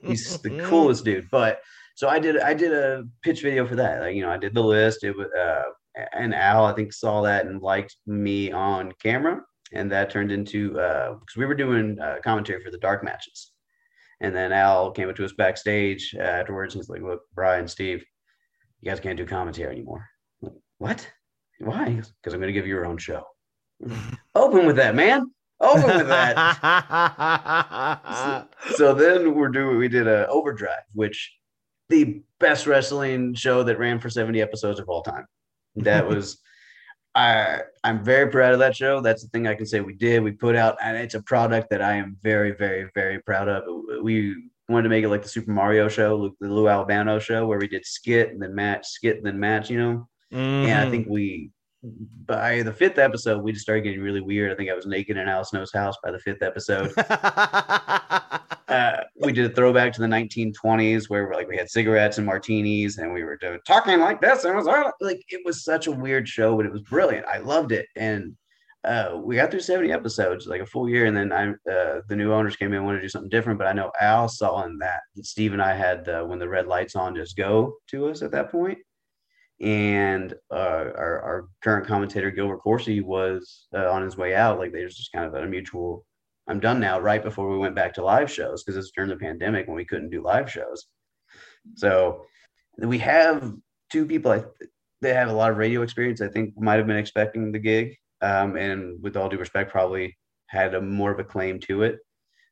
he's 0.02 0.40
the 0.40 0.64
coolest 0.68 1.04
dude, 1.04 1.28
but 1.30 1.60
so 1.94 2.08
I 2.08 2.18
did 2.18 2.38
I 2.40 2.54
did 2.54 2.72
a 2.72 3.04
pitch 3.22 3.42
video 3.42 3.66
for 3.66 3.76
that. 3.76 4.00
Like 4.00 4.16
you 4.16 4.22
know, 4.22 4.30
I 4.30 4.36
did 4.36 4.54
the 4.54 4.62
list. 4.62 5.04
It 5.04 5.16
was 5.16 5.28
uh, 5.38 5.62
and 6.12 6.34
Al 6.34 6.64
I 6.64 6.72
think 6.72 6.92
saw 6.92 7.22
that 7.22 7.46
and 7.46 7.62
liked 7.62 7.96
me 8.06 8.50
on 8.50 8.92
camera, 9.02 9.42
and 9.72 9.90
that 9.92 10.10
turned 10.10 10.32
into 10.32 10.70
because 10.70 11.36
uh, 11.36 11.38
we 11.38 11.46
were 11.46 11.54
doing 11.54 11.98
uh, 12.00 12.16
commentary 12.24 12.62
for 12.62 12.70
the 12.70 12.78
dark 12.78 13.04
matches, 13.04 13.52
and 14.20 14.34
then 14.34 14.52
Al 14.52 14.90
came 14.90 15.08
up 15.08 15.16
to 15.16 15.24
us 15.24 15.32
backstage 15.32 16.14
afterwards. 16.18 16.74
And 16.74 16.82
he's 16.82 16.88
like, 16.88 17.02
"Look, 17.02 17.22
Brian, 17.34 17.68
Steve, 17.68 18.04
you 18.80 18.90
guys 18.90 19.00
can't 19.00 19.16
do 19.16 19.24
commentary 19.26 19.72
anymore." 19.72 20.04
Like, 20.42 20.54
what? 20.78 21.08
Why? 21.58 21.86
Because 21.86 22.34
I'm 22.34 22.40
going 22.40 22.48
to 22.48 22.52
give 22.52 22.66
you 22.66 22.74
your 22.74 22.86
own 22.86 22.98
show. 22.98 23.24
Open 24.34 24.66
with 24.66 24.76
that, 24.76 24.94
man. 24.94 25.30
over 25.60 25.86
with 25.86 26.08
that. 26.08 26.46
so 28.76 28.94
then 28.94 29.34
we're 29.34 29.48
doing 29.48 29.78
we 29.78 29.88
did 29.88 30.06
a 30.06 30.26
overdrive, 30.28 30.82
which 30.92 31.32
the 31.88 32.22
best 32.40 32.66
wrestling 32.66 33.34
show 33.34 33.62
that 33.62 33.78
ran 33.78 33.98
for 34.00 34.10
70 34.10 34.40
episodes 34.40 34.80
of 34.80 34.88
all 34.88 35.02
time. 35.02 35.26
That 35.76 36.06
was 36.10 36.38
I 37.14 37.60
I'm 37.84 38.02
very 38.04 38.30
proud 38.30 38.52
of 38.52 38.58
that 38.60 38.76
show. 38.76 39.00
That's 39.00 39.22
the 39.22 39.28
thing 39.28 39.46
I 39.46 39.54
can 39.54 39.66
say 39.66 39.80
we 39.80 39.94
did. 39.94 40.22
We 40.22 40.32
put 40.32 40.56
out 40.56 40.76
and 40.82 40.96
it's 40.96 41.14
a 41.14 41.22
product 41.22 41.70
that 41.70 41.82
I 41.82 41.94
am 41.94 42.16
very, 42.22 42.52
very, 42.52 42.90
very 42.94 43.20
proud 43.22 43.48
of. 43.48 43.62
We 44.02 44.36
wanted 44.68 44.84
to 44.84 44.88
make 44.88 45.04
it 45.04 45.08
like 45.08 45.22
the 45.22 45.28
Super 45.28 45.52
Mario 45.52 45.88
show, 45.88 46.34
the 46.40 46.48
Lou 46.48 46.68
Albano 46.68 47.18
show, 47.18 47.46
where 47.46 47.58
we 47.58 47.68
did 47.68 47.84
skit 47.84 48.30
and 48.30 48.42
then 48.42 48.54
match, 48.54 48.86
skit 48.86 49.18
and 49.18 49.26
then 49.26 49.38
match, 49.38 49.70
you 49.70 49.78
know. 49.78 50.08
Mm-hmm. 50.34 50.68
And 50.68 50.88
I 50.88 50.90
think 50.90 51.06
we 51.08 51.50
by 52.26 52.62
the 52.62 52.72
fifth 52.72 52.98
episode, 52.98 53.42
we 53.42 53.52
just 53.52 53.62
started 53.62 53.82
getting 53.82 54.00
really 54.00 54.20
weird. 54.20 54.50
I 54.50 54.54
think 54.54 54.70
I 54.70 54.74
was 54.74 54.86
naked 54.86 55.16
in 55.16 55.28
Al 55.28 55.44
Snow's 55.44 55.72
house 55.72 55.96
by 56.02 56.10
the 56.10 56.18
fifth 56.18 56.42
episode. 56.42 56.92
uh, 58.68 58.96
we 59.20 59.32
did 59.32 59.50
a 59.50 59.54
throwback 59.54 59.92
to 59.92 60.00
the 60.00 60.06
1920s 60.06 61.10
where 61.10 61.30
like 61.32 61.48
we 61.48 61.56
had 61.56 61.68
cigarettes 61.68 62.18
and 62.18 62.26
martinis 62.26 62.98
and 62.98 63.12
we 63.12 63.22
were 63.22 63.36
doing, 63.36 63.58
talking 63.66 64.00
like 64.00 64.20
this. 64.20 64.44
And 64.44 64.54
it 64.54 64.56
was 64.56 64.66
like, 65.00 65.22
it 65.28 65.42
was 65.44 65.64
such 65.64 65.86
a 65.86 65.92
weird 65.92 66.26
show, 66.26 66.56
but 66.56 66.66
it 66.66 66.72
was 66.72 66.82
brilliant. 66.82 67.26
I 67.26 67.38
loved 67.38 67.72
it. 67.72 67.86
And 67.96 68.34
uh, 68.84 69.18
we 69.22 69.36
got 69.36 69.50
through 69.50 69.60
70 69.60 69.92
episodes, 69.92 70.46
like 70.46 70.62
a 70.62 70.66
full 70.66 70.88
year. 70.88 71.04
And 71.06 71.16
then 71.16 71.32
I, 71.32 71.50
uh, 71.70 72.00
the 72.08 72.16
new 72.16 72.32
owners 72.32 72.56
came 72.56 72.68
in 72.68 72.78
and 72.78 72.86
wanted 72.86 72.98
to 72.98 73.04
do 73.04 73.10
something 73.10 73.30
different. 73.30 73.58
But 73.58 73.68
I 73.68 73.72
know 73.74 73.92
Al 74.00 74.28
saw 74.28 74.64
in 74.64 74.78
that, 74.78 75.00
that 75.16 75.26
Steve 75.26 75.52
and 75.52 75.62
I 75.62 75.74
had 75.74 76.04
the, 76.06 76.24
when 76.24 76.38
the 76.38 76.48
red 76.48 76.66
lights 76.66 76.96
on 76.96 77.14
just 77.14 77.36
go 77.36 77.76
to 77.88 78.08
us 78.08 78.22
at 78.22 78.30
that 78.32 78.50
point 78.50 78.78
and 79.60 80.34
uh, 80.50 80.90
our, 80.96 81.22
our 81.22 81.48
current 81.62 81.86
commentator 81.86 82.30
Gilbert 82.30 82.58
Corsi 82.58 83.00
was 83.00 83.66
uh, 83.74 83.90
on 83.90 84.02
his 84.02 84.16
way 84.16 84.34
out. 84.34 84.58
Like 84.58 84.72
there's 84.72 84.96
just 84.96 85.12
kind 85.12 85.26
of 85.26 85.34
a 85.34 85.46
mutual. 85.46 86.04
I'm 86.46 86.60
done 86.60 86.80
now. 86.80 87.00
Right 87.00 87.22
before 87.22 87.48
we 87.48 87.58
went 87.58 87.74
back 87.74 87.94
to 87.94 88.04
live 88.04 88.30
shows 88.30 88.62
because 88.62 88.76
it's 88.76 88.92
during 88.94 89.10
the 89.10 89.16
pandemic 89.16 89.66
when 89.66 89.76
we 89.76 89.86
couldn't 89.86 90.10
do 90.10 90.22
live 90.22 90.50
shows. 90.50 90.86
So 91.76 92.24
we 92.78 92.98
have 92.98 93.54
two 93.90 94.06
people. 94.06 94.32
I, 94.32 94.44
they 95.00 95.14
have 95.14 95.28
a 95.28 95.34
lot 95.34 95.50
of 95.50 95.56
radio 95.56 95.82
experience. 95.82 96.20
I 96.20 96.28
think 96.28 96.58
might 96.58 96.76
have 96.76 96.86
been 96.86 96.96
expecting 96.96 97.52
the 97.52 97.58
gig, 97.58 97.96
um, 98.20 98.56
and 98.56 99.02
with 99.02 99.16
all 99.16 99.28
due 99.28 99.38
respect, 99.38 99.70
probably 99.70 100.16
had 100.48 100.74
a 100.74 100.80
more 100.80 101.12
of 101.12 101.18
a 101.18 101.24
claim 101.24 101.60
to 101.60 101.82
it 101.82 101.98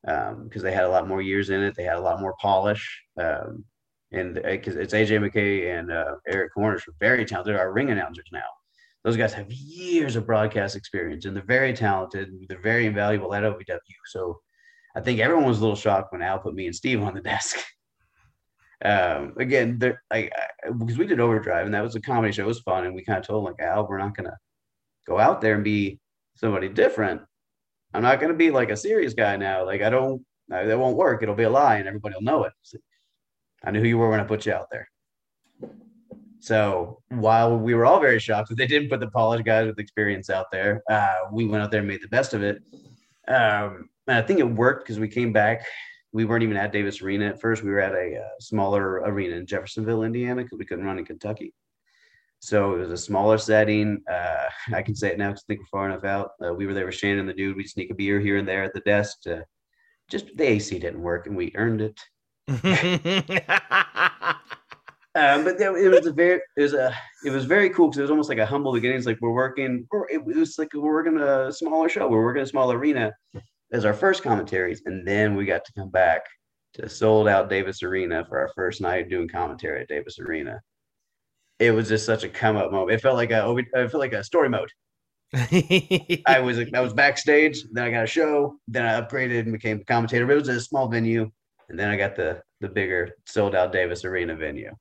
because 0.03 0.33
um, 0.33 0.63
they 0.63 0.73
had 0.73 0.85
a 0.85 0.89
lot 0.89 1.09
more 1.09 1.23
years 1.23 1.51
in 1.51 1.63
it. 1.63 1.75
They 1.77 1.85
had 1.85 1.97
a 1.97 2.01
lot 2.01 2.21
more 2.21 2.35
polish. 2.41 3.03
Um, 3.21 3.65
and 4.13 4.35
because 4.35 4.77
uh, 4.77 4.81
it's 4.81 4.95
AJ 4.95 5.27
McKay 5.27 5.79
and 5.79 5.91
uh, 5.91 6.17
Eric 6.29 6.53
Cornish 6.55 6.87
are 6.87 6.95
very 7.01 7.25
talented, 7.25 7.55
They're 7.55 7.61
our 7.61 7.73
ring 7.73 7.91
announcers 7.91 8.27
now. 8.33 8.41
Those 9.05 9.17
guys 9.17 9.33
have 9.33 9.51
years 9.51 10.17
of 10.17 10.27
broadcast 10.27 10.77
experience 10.77 11.25
and 11.25 11.35
they're 11.35 11.45
very 11.45 11.73
talented. 11.73 12.31
They're 12.49 12.61
very 12.61 12.87
invaluable 12.87 13.35
at 13.35 13.43
OVW. 13.43 13.81
So 14.07 14.41
I 14.95 15.01
think 15.01 15.19
everyone 15.19 15.47
was 15.47 15.59
a 15.59 15.63
little 15.63 15.77
shocked 15.77 16.13
when 16.13 16.23
Al 16.23 16.39
put 16.39 16.55
me 16.55 16.67
and 16.67 16.77
Steve 16.77 17.03
on 17.03 17.15
the 17.15 17.21
desk. 17.33 17.57
um, 18.85 19.35
again, 19.39 19.79
because 19.79 20.99
we 20.99 21.07
did 21.07 21.21
Overdrive 21.21 21.65
and 21.65 21.75
that 21.75 21.83
was 21.83 21.97
a 21.97 22.01
comedy 22.01 22.33
show. 22.33 22.45
It 22.45 22.47
was 22.47 22.61
fun. 22.61 22.85
And 22.85 22.95
we 22.95 23.05
kind 23.05 23.19
of 23.19 23.27
told 23.27 23.45
like, 23.45 23.61
Al, 23.61 23.89
we're 23.89 23.99
not 23.99 24.17
going 24.17 24.29
to 24.29 24.37
go 25.09 25.19
out 25.19 25.41
there 25.41 25.55
and 25.55 25.65
be 25.65 25.99
somebody 26.37 26.69
different. 26.69 27.23
I'm 27.95 28.03
not 28.03 28.21
going 28.21 28.33
to 28.33 28.39
be 28.39 28.51
like 28.51 28.71
a 28.71 28.77
serious 28.77 29.15
guy 29.15 29.37
now. 29.37 29.65
Like, 29.67 29.83
I 29.83 29.91
don't, 29.91 30.23
that 30.49 30.79
won't 30.79 30.97
work. 30.97 31.23
It'll 31.23 31.35
be 31.35 31.43
a 31.45 31.51
lie 31.51 31.77
and 31.77 31.89
everybody 31.89 32.15
will 32.15 32.23
know 32.23 32.45
it. 32.45 32.53
So 32.63 32.79
I 33.65 33.71
knew 33.71 33.81
who 33.81 33.89
you 33.89 33.99
were 33.99 34.11
when 34.11 34.21
I 34.21 34.25
put 34.25 34.47
you 34.47 34.53
out 34.53 34.69
there. 34.71 34.89
So 36.41 37.01
while 37.09 37.57
we 37.57 37.75
were 37.75 37.87
all 37.87 38.01
very 38.01 38.19
shocked 38.19 38.49
that 38.49 38.57
they 38.57 38.67
didn't 38.67 38.89
put 38.89 38.99
the 38.99 39.11
polished 39.11 39.45
guys 39.45 39.67
with 39.67 39.79
experience 39.79 40.29
out 40.29 40.51
there, 40.51 40.83
uh, 40.91 41.29
we 41.31 41.47
went 41.47 41.63
out 41.63 41.71
there 41.71 41.79
and 41.79 41.89
made 41.89 42.03
the 42.03 42.09
best 42.09 42.35
of 42.35 42.43
it. 42.43 42.61
Um, 43.29 43.89
and 44.09 44.19
I 44.19 44.23
think 44.23 44.41
it 44.41 44.43
worked 44.43 44.85
because 44.85 44.99
we 44.99 45.07
came 45.07 45.33
back. 45.33 45.65
We 46.13 46.25
weren't 46.25 46.43
even 46.43 46.57
at 46.57 46.73
Davis 46.73 47.01
Arena 47.01 47.27
at 47.27 47.41
first. 47.41 47.63
We 47.63 47.71
were 47.71 47.79
at 47.79 47.95
a 47.95 48.19
uh, 48.19 48.29
smaller 48.41 49.03
arena 49.05 49.37
in 49.37 49.47
Jeffersonville, 49.47 50.03
Indiana, 50.03 50.43
because 50.43 50.59
we 50.59 50.65
couldn't 50.65 50.85
run 50.85 50.99
in 50.99 51.05
Kentucky. 51.05 51.55
So 52.41 52.75
it 52.75 52.79
was 52.79 52.91
a 52.91 52.97
smaller 52.97 53.39
setting. 53.39 54.03
Uh, 54.11 54.49
I 54.75 54.83
can 54.83 54.97
say 54.97 55.13
it 55.13 55.19
now 55.19 55.29
because 55.29 55.45
I 55.45 55.47
think 55.47 55.61
we're 55.61 55.79
far 55.79 55.89
enough 55.89 56.03
out. 56.03 56.33
Uh, 56.45 56.53
we 56.53 56.67
were 56.67 56.75
there 56.75 56.87
with 56.87 56.97
Shannon, 56.97 57.21
and 57.21 57.29
the 57.29 57.35
dude. 57.35 57.57
We'd 57.57 57.69
sneak 57.69 57.93
a 57.93 57.95
beer 57.95 58.19
here 58.19 58.39
and 58.39 58.49
there 58.49 58.65
at 58.65 58.75
the 58.75 58.81
desk. 58.81 59.21
just 60.11 60.37
the 60.37 60.45
AC 60.45 60.77
didn't 60.81 61.01
work, 61.01 61.29
and 61.29 61.37
we 61.37 61.53
earned 61.55 61.83
it. 61.83 62.01
um, 62.49 62.59
but 65.45 65.61
it 65.61 65.91
was 65.91 66.07
a 66.07 66.13
very 66.13 66.41
it 66.57 66.63
was 66.63 66.75
a 66.75 66.93
it 67.25 67.31
was 67.31 67.45
very 67.45 67.71
cool 67.71 67.89
because 67.89 67.99
it 67.99 68.03
was 68.03 68.11
almost 68.11 68.29
like 68.29 68.39
a 68.39 68.47
humble 68.47 68.73
beginning. 68.73 68.97
It's 68.97 69.07
like 69.07 69.21
we're 69.21 69.33
working. 69.33 69.87
it 70.11 70.25
was 70.25 70.59
like 70.59 70.75
we're 70.75 70.83
working 70.83 71.19
a 71.21 71.53
smaller 71.53 71.89
show. 71.89 72.09
We're 72.09 72.25
working 72.25 72.43
a 72.43 72.47
small 72.47 72.73
arena 72.73 73.13
as 73.73 73.85
our 73.85 73.95
first 73.95 74.25
commentaries, 74.25 74.83
and 74.87 75.07
then 75.07 75.37
we 75.37 75.45
got 75.45 75.65
to 75.65 75.73
come 75.75 75.91
back 75.91 76.23
to 76.75 76.89
sold 76.89 77.29
out 77.29 77.49
Davis 77.49 77.83
Arena 77.85 78.25
for 78.29 78.41
our 78.41 78.51
first 78.57 78.81
night 78.81 79.09
doing 79.09 79.29
commentary 79.29 79.83
at 79.83 79.89
Davis 79.89 80.19
Arena. 80.19 80.61
It 81.61 81.71
was 81.71 81.89
just 81.89 82.05
such 82.07 82.25
a 82.25 82.29
come 82.29 82.57
up 82.57 82.73
moment. 82.73 82.91
It 82.91 83.03
felt 83.03 83.15
like 83.15 83.31
a 83.31 83.55
it 83.57 83.91
felt 83.91 83.95
like 83.95 84.15
a 84.15 84.25
story 84.25 84.49
mode. 84.49 84.71
I 85.35 86.41
was 86.43 86.59
I 86.75 86.81
was 86.81 86.93
backstage, 86.93 87.63
then 87.71 87.85
I 87.85 87.91
got 87.93 88.03
a 88.03 88.09
show, 88.09 88.57
then 88.67 88.85
I 88.85 89.01
upgraded 89.01 89.41
and 89.41 89.53
became 89.53 89.81
a 89.81 89.85
commentator. 89.85 90.27
But 90.27 90.33
it 90.33 90.41
was 90.41 90.49
a 90.49 90.61
small 90.61 90.89
venue 90.89 91.31
and 91.73 91.81
then 91.81 91.89
I 91.89 91.97
got 91.97 92.15
the 92.15 92.43
the 92.61 92.69
bigger 92.69 93.17
sold 93.27 93.57
out 93.57 93.73
Davis 93.73 94.05
Arena 94.05 94.37
venue. 94.37 94.73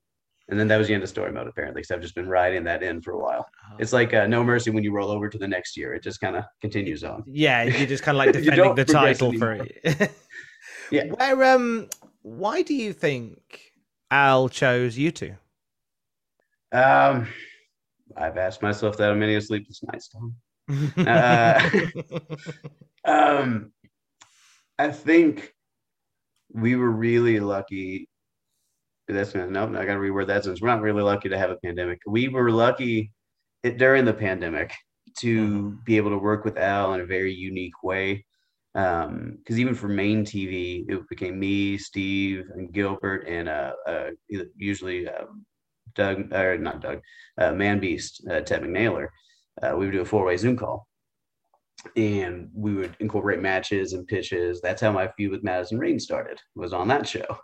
And 0.48 0.60
then 0.60 0.68
that 0.68 0.76
was 0.76 0.88
the 0.88 0.94
end 0.94 1.02
of 1.02 1.08
story 1.08 1.32
mode, 1.32 1.46
apparently, 1.46 1.80
because 1.80 1.90
I've 1.90 2.02
just 2.02 2.14
been 2.14 2.28
riding 2.28 2.64
that 2.64 2.82
in 2.82 3.00
for 3.00 3.12
a 3.12 3.18
while. 3.18 3.46
Oh. 3.70 3.76
It's 3.78 3.92
like 3.92 4.12
uh, 4.12 4.26
No 4.26 4.44
Mercy 4.44 4.70
when 4.70 4.84
you 4.84 4.92
roll 4.92 5.10
over 5.10 5.30
to 5.30 5.38
the 5.38 5.48
next 5.48 5.76
year. 5.76 5.94
It 5.94 6.02
just 6.02 6.20
kind 6.20 6.36
of 6.36 6.44
continues 6.60 7.02
on. 7.02 7.24
Yeah, 7.26 7.62
you 7.62 7.86
just 7.86 8.02
kind 8.02 8.16
of 8.16 8.18
like 8.26 8.32
defending 8.34 8.74
the 8.74 8.84
title 8.84 9.32
for 9.32 9.52
it. 9.52 10.10
yeah. 10.90 11.04
Where 11.04 11.54
um, 11.54 11.88
why 12.20 12.60
do 12.60 12.74
you 12.74 12.92
think 12.92 13.72
Al 14.10 14.50
chose 14.50 14.98
you 14.98 15.10
two? 15.12 15.36
Um, 16.72 17.28
I've 18.16 18.36
asked 18.36 18.60
myself 18.60 18.98
that 18.98 19.10
on 19.10 19.18
many 19.18 19.36
a 19.36 19.40
sleepless 19.40 19.82
nights, 19.90 20.08
Tom. 20.08 20.36
uh, 21.06 21.70
um, 23.06 23.72
I 24.78 24.90
think 24.90 25.54
we 26.54 26.76
were 26.76 26.90
really 26.90 27.40
lucky. 27.40 28.08
That's 29.08 29.34
no, 29.34 29.64
I 29.64 29.84
gotta 29.84 29.98
reword 29.98 30.28
that 30.28 30.44
since 30.44 30.60
we're 30.60 30.68
not 30.68 30.80
really 30.80 31.02
lucky 31.02 31.28
to 31.28 31.38
have 31.38 31.50
a 31.50 31.56
pandemic. 31.56 32.00
We 32.06 32.28
were 32.28 32.50
lucky 32.50 33.12
it, 33.62 33.78
during 33.78 34.04
the 34.04 34.14
pandemic 34.14 34.72
to 35.18 35.48
mm-hmm. 35.48 35.76
be 35.84 35.96
able 35.96 36.10
to 36.10 36.18
work 36.18 36.44
with 36.44 36.58
Al 36.58 36.94
in 36.94 37.00
a 37.00 37.06
very 37.06 37.32
unique 37.32 37.82
way. 37.82 38.24
Because 38.74 39.06
um, 39.06 39.38
even 39.50 39.74
for 39.74 39.88
main 39.88 40.24
TV, 40.24 40.84
it 40.88 41.06
became 41.10 41.38
me, 41.38 41.76
Steve, 41.76 42.44
and 42.54 42.72
Gilbert, 42.72 43.26
and 43.28 43.46
uh, 43.46 43.72
uh, 43.86 44.10
usually 44.56 45.06
uh, 45.06 45.26
Doug, 45.94 46.32
or 46.32 46.56
not 46.56 46.80
Doug, 46.80 47.00
uh, 47.36 47.52
Man 47.52 47.80
Beast, 47.80 48.26
uh, 48.30 48.40
Ted 48.40 48.62
McNaler. 48.62 49.08
Uh, 49.62 49.76
we 49.76 49.84
would 49.84 49.92
do 49.92 50.00
a 50.00 50.06
four 50.06 50.24
way 50.24 50.38
Zoom 50.38 50.56
call 50.56 50.86
and 51.96 52.48
we 52.54 52.74
would 52.74 52.96
incorporate 53.00 53.40
matches 53.40 53.92
and 53.92 54.06
pitches. 54.06 54.60
That's 54.60 54.80
how 54.80 54.92
my 54.92 55.08
feud 55.08 55.32
with 55.32 55.42
Madison 55.42 55.78
Rayne 55.78 56.00
started. 56.00 56.40
Was 56.54 56.72
on 56.72 56.88
that 56.88 57.08
show. 57.08 57.38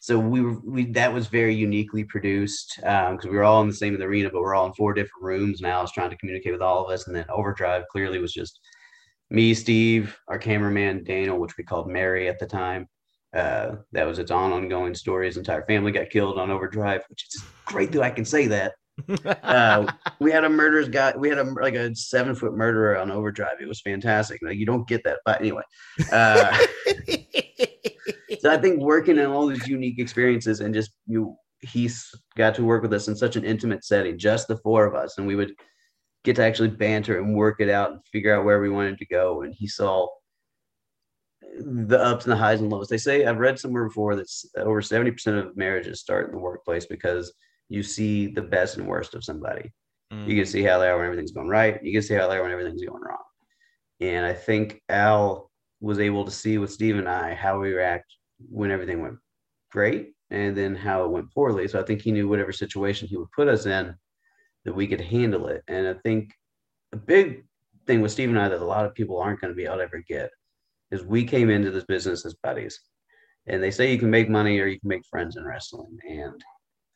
So 0.00 0.18
we 0.18 0.42
were 0.42 0.60
we 0.64 0.84
that 0.92 1.12
was 1.12 1.28
very 1.28 1.54
uniquely 1.54 2.04
produced 2.04 2.74
because 2.76 3.24
um, 3.24 3.30
we 3.30 3.36
were 3.36 3.44
all 3.44 3.62
in 3.62 3.68
the 3.68 3.74
same 3.74 4.00
arena, 4.00 4.28
but 4.30 4.42
we're 4.42 4.54
all 4.54 4.66
in 4.66 4.74
four 4.74 4.92
different 4.92 5.22
rooms. 5.22 5.60
And 5.60 5.70
I 5.70 5.80
was 5.80 5.92
trying 5.92 6.10
to 6.10 6.16
communicate 6.18 6.52
with 6.52 6.60
all 6.60 6.84
of 6.84 6.92
us, 6.92 7.06
and 7.06 7.16
then 7.16 7.24
Overdrive 7.30 7.84
clearly 7.90 8.18
was 8.18 8.32
just 8.32 8.60
me, 9.30 9.54
Steve, 9.54 10.16
our 10.28 10.38
cameraman 10.38 11.04
Daniel, 11.04 11.38
which 11.38 11.56
we 11.56 11.64
called 11.64 11.88
Mary 11.88 12.28
at 12.28 12.38
the 12.38 12.46
time. 12.46 12.86
Uh, 13.34 13.76
that 13.92 14.06
was 14.06 14.18
its 14.18 14.30
on 14.30 14.52
ongoing 14.52 14.94
story. 14.94 15.26
His 15.26 15.38
entire 15.38 15.64
family 15.64 15.90
got 15.90 16.10
killed 16.10 16.38
on 16.38 16.50
Overdrive, 16.50 17.02
which 17.08 17.26
is 17.34 17.42
great 17.64 17.90
that 17.92 18.02
I 18.02 18.10
can 18.10 18.24
say 18.24 18.46
that 18.48 18.74
uh, 19.42 19.92
we 20.20 20.30
had 20.30 20.44
a 20.44 20.48
murderer's 20.48 20.88
guy. 20.88 21.14
We 21.16 21.28
had 21.28 21.38
a 21.38 21.44
like 21.44 21.74
a 21.74 21.94
seven 21.94 22.34
foot 22.34 22.54
murderer 22.54 22.98
on 22.98 23.10
overdrive. 23.10 23.60
It 23.60 23.68
was 23.68 23.80
fantastic. 23.80 24.40
Like 24.42 24.58
you 24.58 24.66
don't 24.66 24.86
get 24.88 25.04
that, 25.04 25.20
but 25.24 25.40
anyway. 25.40 25.62
Uh, 26.12 26.56
so 28.40 28.50
I 28.50 28.58
think 28.58 28.80
working 28.80 29.18
in 29.18 29.26
all 29.26 29.46
these 29.46 29.66
unique 29.66 29.98
experiences 29.98 30.60
and 30.60 30.74
just 30.74 30.92
you, 31.06 31.36
he's 31.60 32.10
got 32.36 32.54
to 32.56 32.64
work 32.64 32.82
with 32.82 32.92
us 32.92 33.08
in 33.08 33.16
such 33.16 33.36
an 33.36 33.44
intimate 33.44 33.84
setting, 33.84 34.18
just 34.18 34.48
the 34.48 34.58
four 34.58 34.86
of 34.86 34.94
us, 34.94 35.18
and 35.18 35.26
we 35.26 35.36
would 35.36 35.54
get 36.24 36.36
to 36.36 36.44
actually 36.44 36.68
banter 36.68 37.18
and 37.18 37.34
work 37.34 37.60
it 37.60 37.68
out 37.68 37.92
and 37.92 38.00
figure 38.10 38.34
out 38.34 38.44
where 38.44 38.60
we 38.60 38.70
wanted 38.70 38.98
to 38.98 39.06
go. 39.06 39.42
And 39.42 39.54
he 39.54 39.66
saw 39.66 40.08
the 41.58 42.00
ups 42.00 42.24
and 42.24 42.32
the 42.32 42.36
highs 42.36 42.60
and 42.60 42.70
lows. 42.70 42.88
They 42.88 42.98
say 42.98 43.26
I've 43.26 43.38
read 43.38 43.58
somewhere 43.58 43.84
before 43.84 44.16
that 44.16 44.26
over 44.56 44.82
seventy 44.82 45.10
percent 45.10 45.38
of 45.38 45.56
marriages 45.56 46.00
start 46.00 46.26
in 46.26 46.32
the 46.32 46.38
workplace 46.38 46.86
because 46.86 47.32
you 47.68 47.82
see 47.82 48.26
the 48.26 48.42
best 48.42 48.76
and 48.76 48.86
worst 48.86 49.14
of 49.14 49.24
somebody. 49.24 49.72
Mm. 50.12 50.28
You 50.28 50.36
can 50.36 50.46
see 50.46 50.62
how 50.62 50.78
they 50.78 50.88
are 50.88 50.96
when 50.96 51.06
everything's 51.06 51.32
going 51.32 51.48
right. 51.48 51.82
You 51.82 51.92
can 51.92 52.02
see 52.02 52.14
how 52.14 52.28
they 52.28 52.36
are 52.36 52.42
when 52.42 52.52
everything's 52.52 52.84
going 52.84 53.02
wrong. 53.02 53.22
And 54.00 54.26
I 54.26 54.34
think 54.34 54.82
Al 54.88 55.50
was 55.80 55.98
able 55.98 56.24
to 56.24 56.30
see 56.30 56.58
with 56.58 56.72
Steve 56.72 56.98
and 56.98 57.08
I 57.08 57.34
how 57.34 57.60
we 57.60 57.72
react 57.72 58.12
when 58.50 58.70
everything 58.70 59.02
went 59.02 59.16
great 59.70 60.12
and 60.30 60.56
then 60.56 60.74
how 60.74 61.04
it 61.04 61.10
went 61.10 61.32
poorly. 61.32 61.68
So 61.68 61.80
I 61.80 61.84
think 61.84 62.02
he 62.02 62.12
knew 62.12 62.28
whatever 62.28 62.52
situation 62.52 63.08
he 63.08 63.16
would 63.16 63.30
put 63.32 63.48
us 63.48 63.66
in 63.66 63.94
that 64.64 64.74
we 64.74 64.86
could 64.86 65.00
handle 65.00 65.46
it. 65.48 65.62
And 65.68 65.86
I 65.86 65.94
think 65.94 66.32
a 66.92 66.96
big 66.96 67.44
thing 67.86 68.00
with 68.00 68.12
Steve 68.12 68.30
and 68.30 68.38
I 68.38 68.48
that 68.48 68.60
a 68.60 68.64
lot 68.64 68.86
of 68.86 68.94
people 68.94 69.18
aren't 69.18 69.40
going 69.40 69.52
to 69.52 69.56
be 69.56 69.64
able 69.64 69.76
to 69.76 69.82
ever 69.82 70.02
get 70.08 70.30
is 70.90 71.04
we 71.04 71.24
came 71.24 71.50
into 71.50 71.70
this 71.70 71.84
business 71.84 72.24
as 72.24 72.34
buddies. 72.42 72.80
And 73.46 73.62
they 73.62 73.70
say 73.70 73.92
you 73.92 73.98
can 73.98 74.10
make 74.10 74.30
money 74.30 74.58
or 74.58 74.66
you 74.66 74.80
can 74.80 74.88
make 74.88 75.04
friends 75.06 75.36
in 75.36 75.44
wrestling. 75.44 75.98
And 76.08 76.42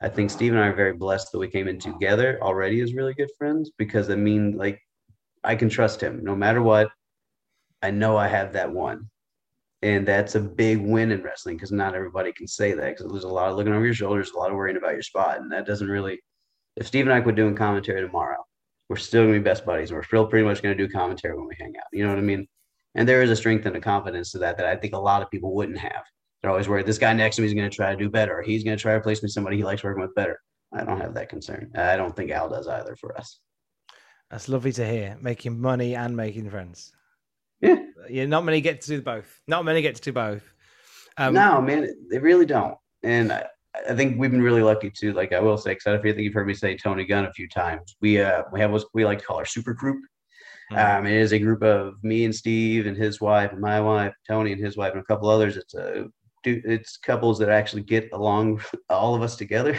I 0.01 0.09
think 0.09 0.31
Steve 0.31 0.53
and 0.53 0.61
I 0.61 0.69
are 0.69 0.75
very 0.75 0.93
blessed 0.93 1.33
that 1.33 1.39
we 1.39 1.49
came 1.49 1.67
in 1.67 1.79
together 1.79 2.39
already 2.41 2.81
as 2.81 2.95
really 2.95 3.15
good 3.15 3.31
friends 3.37 3.73
because 3.77 4.11
I 4.11 4.15
mean, 4.15 4.57
like, 4.57 4.81
I 5.43 5.57
can 5.57 5.69
trust 5.69 6.01
him 6.01 6.23
no 6.23 6.37
matter 6.37 6.63
what. 6.63 6.91
I 7.83 7.91
know 7.91 8.17
I 8.17 8.29
have 8.29 8.53
that 8.53 8.73
one. 8.73 9.09
And 9.83 10.07
that's 10.07 10.35
a 10.35 10.41
big 10.41 10.79
win 10.79 11.13
in 11.13 11.23
wrestling 11.23 11.57
because 11.57 11.71
not 11.71 11.95
everybody 11.95 12.33
can 12.33 12.49
say 12.49 12.73
that 12.73 12.97
because 12.97 13.11
there's 13.11 13.25
a 13.25 13.29
lot 13.29 13.49
of 13.49 13.57
looking 13.57 13.73
over 13.73 13.85
your 13.85 13.95
shoulders, 13.95 14.31
a 14.31 14.37
lot 14.37 14.51
of 14.51 14.57
worrying 14.57 14.77
about 14.77 14.93
your 14.93 15.03
spot. 15.03 15.41
And 15.41 15.51
that 15.53 15.67
doesn't 15.67 15.89
really, 15.89 16.21
if 16.77 16.87
Steve 16.87 17.07
and 17.07 17.13
I 17.13 17.21
quit 17.21 17.37
doing 17.37 17.55
commentary 17.55 18.01
tomorrow, 18.01 18.45
we're 18.89 18.97
still 18.97 19.23
going 19.23 19.35
to 19.35 19.41
be 19.41 19.45
best 19.45 19.65
buddies. 19.65 19.91
And 19.91 19.97
We're 19.97 20.05
still 20.05 20.27
pretty 20.27 20.45
much 20.45 20.63
going 20.63 20.77
to 20.77 20.87
do 20.87 20.93
commentary 20.93 21.37
when 21.37 21.47
we 21.47 21.55
hang 21.59 21.75
out. 21.77 21.85
You 21.93 22.05
know 22.05 22.11
what 22.11 22.19
I 22.19 22.23
mean? 22.23 22.49
And 22.95 23.09
there 23.09 23.23
is 23.23 23.31
a 23.31 23.37
strength 23.37 23.67
and 23.67 23.77
a 23.77 23.81
confidence 23.81 24.33
to 24.33 24.39
that 24.39 24.57
that 24.57 24.67
I 24.67 24.75
think 24.75 24.95
a 24.95 24.99
lot 24.99 25.23
of 25.23 25.31
people 25.31 25.55
wouldn't 25.55 25.79
have. 25.79 26.03
They're 26.41 26.51
always 26.51 26.69
worried 26.69 26.87
this 26.87 26.99
guy 26.99 27.13
next 27.13 27.37
to 27.37 27.43
me 27.43 27.49
is 27.49 27.55
going 27.55 27.69
to 27.69 27.75
try 27.75 27.91
to 27.91 27.97
do 27.97 28.09
better, 28.09 28.39
or 28.39 28.43
he's 28.43 28.65
going 28.65 28.77
to 28.77 28.81
try 28.81 28.93
to 28.93 28.99
replace 28.99 29.23
me 29.23 29.27
with 29.27 29.33
somebody 29.33 29.57
he 29.57 29.65
likes 29.65 29.83
working 29.83 30.03
with 30.03 30.15
better. 30.15 30.41
I 30.73 30.85
don't 30.85 31.01
have 31.01 31.15
that 31.15 31.29
concern. 31.29 31.71
I 31.75 31.97
don't 31.97 32.15
think 32.15 32.31
Al 32.31 32.49
does 32.49 32.69
either 32.69 32.95
for 32.97 33.17
us. 33.19 33.41
That's 34.31 34.49
lovely 34.49 34.73
to 34.73 34.87
hear. 34.87 35.17
Making 35.21 35.61
money 35.61 35.97
and 35.97 36.17
making 36.17 36.51
friends. 36.51 36.93
Yeah. 37.61 37.77
Yeah, 38.09 38.27
not 38.27 38.45
many 38.45 38.61
get 38.61 38.83
to 38.83 38.89
do 38.89 39.03
both. 39.03 39.41
Not 39.49 39.65
many 39.65 39.83
get 39.83 39.97
to 39.97 40.03
do 40.03 40.13
both. 40.13 40.43
Um, 41.17 41.35
no, 41.35 41.61
man, 41.61 41.89
they 42.11 42.19
really 42.19 42.47
don't. 42.47 42.77
And 43.03 43.33
I, 43.33 43.47
I 43.89 43.95
think 43.95 44.19
we've 44.19 44.31
been 44.31 44.43
really 44.43 44.63
lucky 44.63 44.91
too. 44.91 45.13
Like 45.13 45.33
I 45.33 45.41
will 45.41 45.57
say, 45.57 45.75
because 45.75 45.99
I 45.99 46.03
think 46.03 46.19
you've 46.19 46.35
heard 46.35 46.47
me 46.47 46.55
say 46.55 46.77
Tony 46.77 47.05
Gunn 47.05 47.25
a 47.25 47.33
few 47.33 47.49
times. 47.49 47.97
We 48.01 48.21
uh 48.21 48.45
we 48.53 48.61
have 48.61 48.71
what 48.71 48.85
we 48.95 49.05
like 49.05 49.19
to 49.19 49.25
call 49.25 49.37
our 49.37 49.45
super 49.45 49.75
group. 49.75 50.03
Um, 50.71 51.07
it 51.07 51.15
is 51.15 51.33
a 51.33 51.39
group 51.39 51.63
of 51.63 51.95
me 52.03 52.27
and 52.27 52.35
Steve 52.35 52.87
and 52.87 52.97
his 52.97 53.23
wife 53.23 53.53
and 53.53 53.61
my 53.61 53.81
wife, 53.81 54.13
Tony 54.27 54.53
and 54.53 54.63
his 54.63 54.77
wife 54.77 54.93
and 54.93 55.01
a 55.01 55.05
couple 55.05 55.31
others. 55.31 55.57
It's 55.57 55.75
a 55.75 56.07
it's 56.45 56.97
couples 56.97 57.39
that 57.39 57.49
actually 57.49 57.83
get 57.83 58.11
along 58.13 58.61
all 58.91 59.15
of 59.15 59.23
us 59.23 59.37
together. 59.37 59.79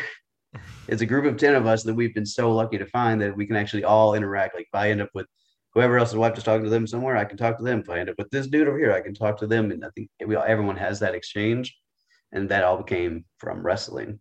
It's 0.88 1.02
a 1.02 1.06
group 1.06 1.26
of 1.26 1.38
10 1.38 1.56
of 1.56 1.68
us 1.68 1.84
that 1.84 1.94
we've 1.94 2.14
been 2.16 2.26
so 2.26 2.52
lucky 2.52 2.78
to 2.78 2.86
find 2.88 3.22
that 3.22 3.36
we 3.36 3.46
can 3.46 3.56
actually 3.56 3.84
all 3.84 4.16
interact. 4.16 4.56
Like 4.56 4.68
if 4.72 4.76
I 4.76 4.90
end 4.90 5.02
up 5.02 5.10
with 5.14 5.28
whoever 5.74 5.98
else's 5.98 6.16
wife 6.16 6.38
is 6.38 6.44
talking 6.44 6.64
to 6.64 6.70
them 6.70 6.88
somewhere, 6.88 7.16
I 7.16 7.26
can 7.26 7.38
talk 7.38 7.58
to 7.58 7.64
them. 7.64 7.80
If 7.80 7.90
I 7.90 8.00
end 8.00 8.10
up 8.10 8.16
with 8.18 8.30
this 8.32 8.48
dude 8.48 8.68
over 8.68 8.80
here, 8.80 8.92
I 8.92 9.02
can 9.02 9.14
talk 9.14 9.38
to 9.40 9.48
them. 9.48 9.72
And 9.72 9.86
I 9.86 9.90
think 9.96 10.10
we 10.26 10.36
all, 10.36 10.44
everyone 10.48 10.78
has 10.78 11.00
that 11.00 11.14
exchange. 11.14 11.78
And 12.32 12.50
that 12.50 12.64
all 12.64 12.84
came 12.84 13.26
from 13.38 13.64
wrestling. 13.64 14.20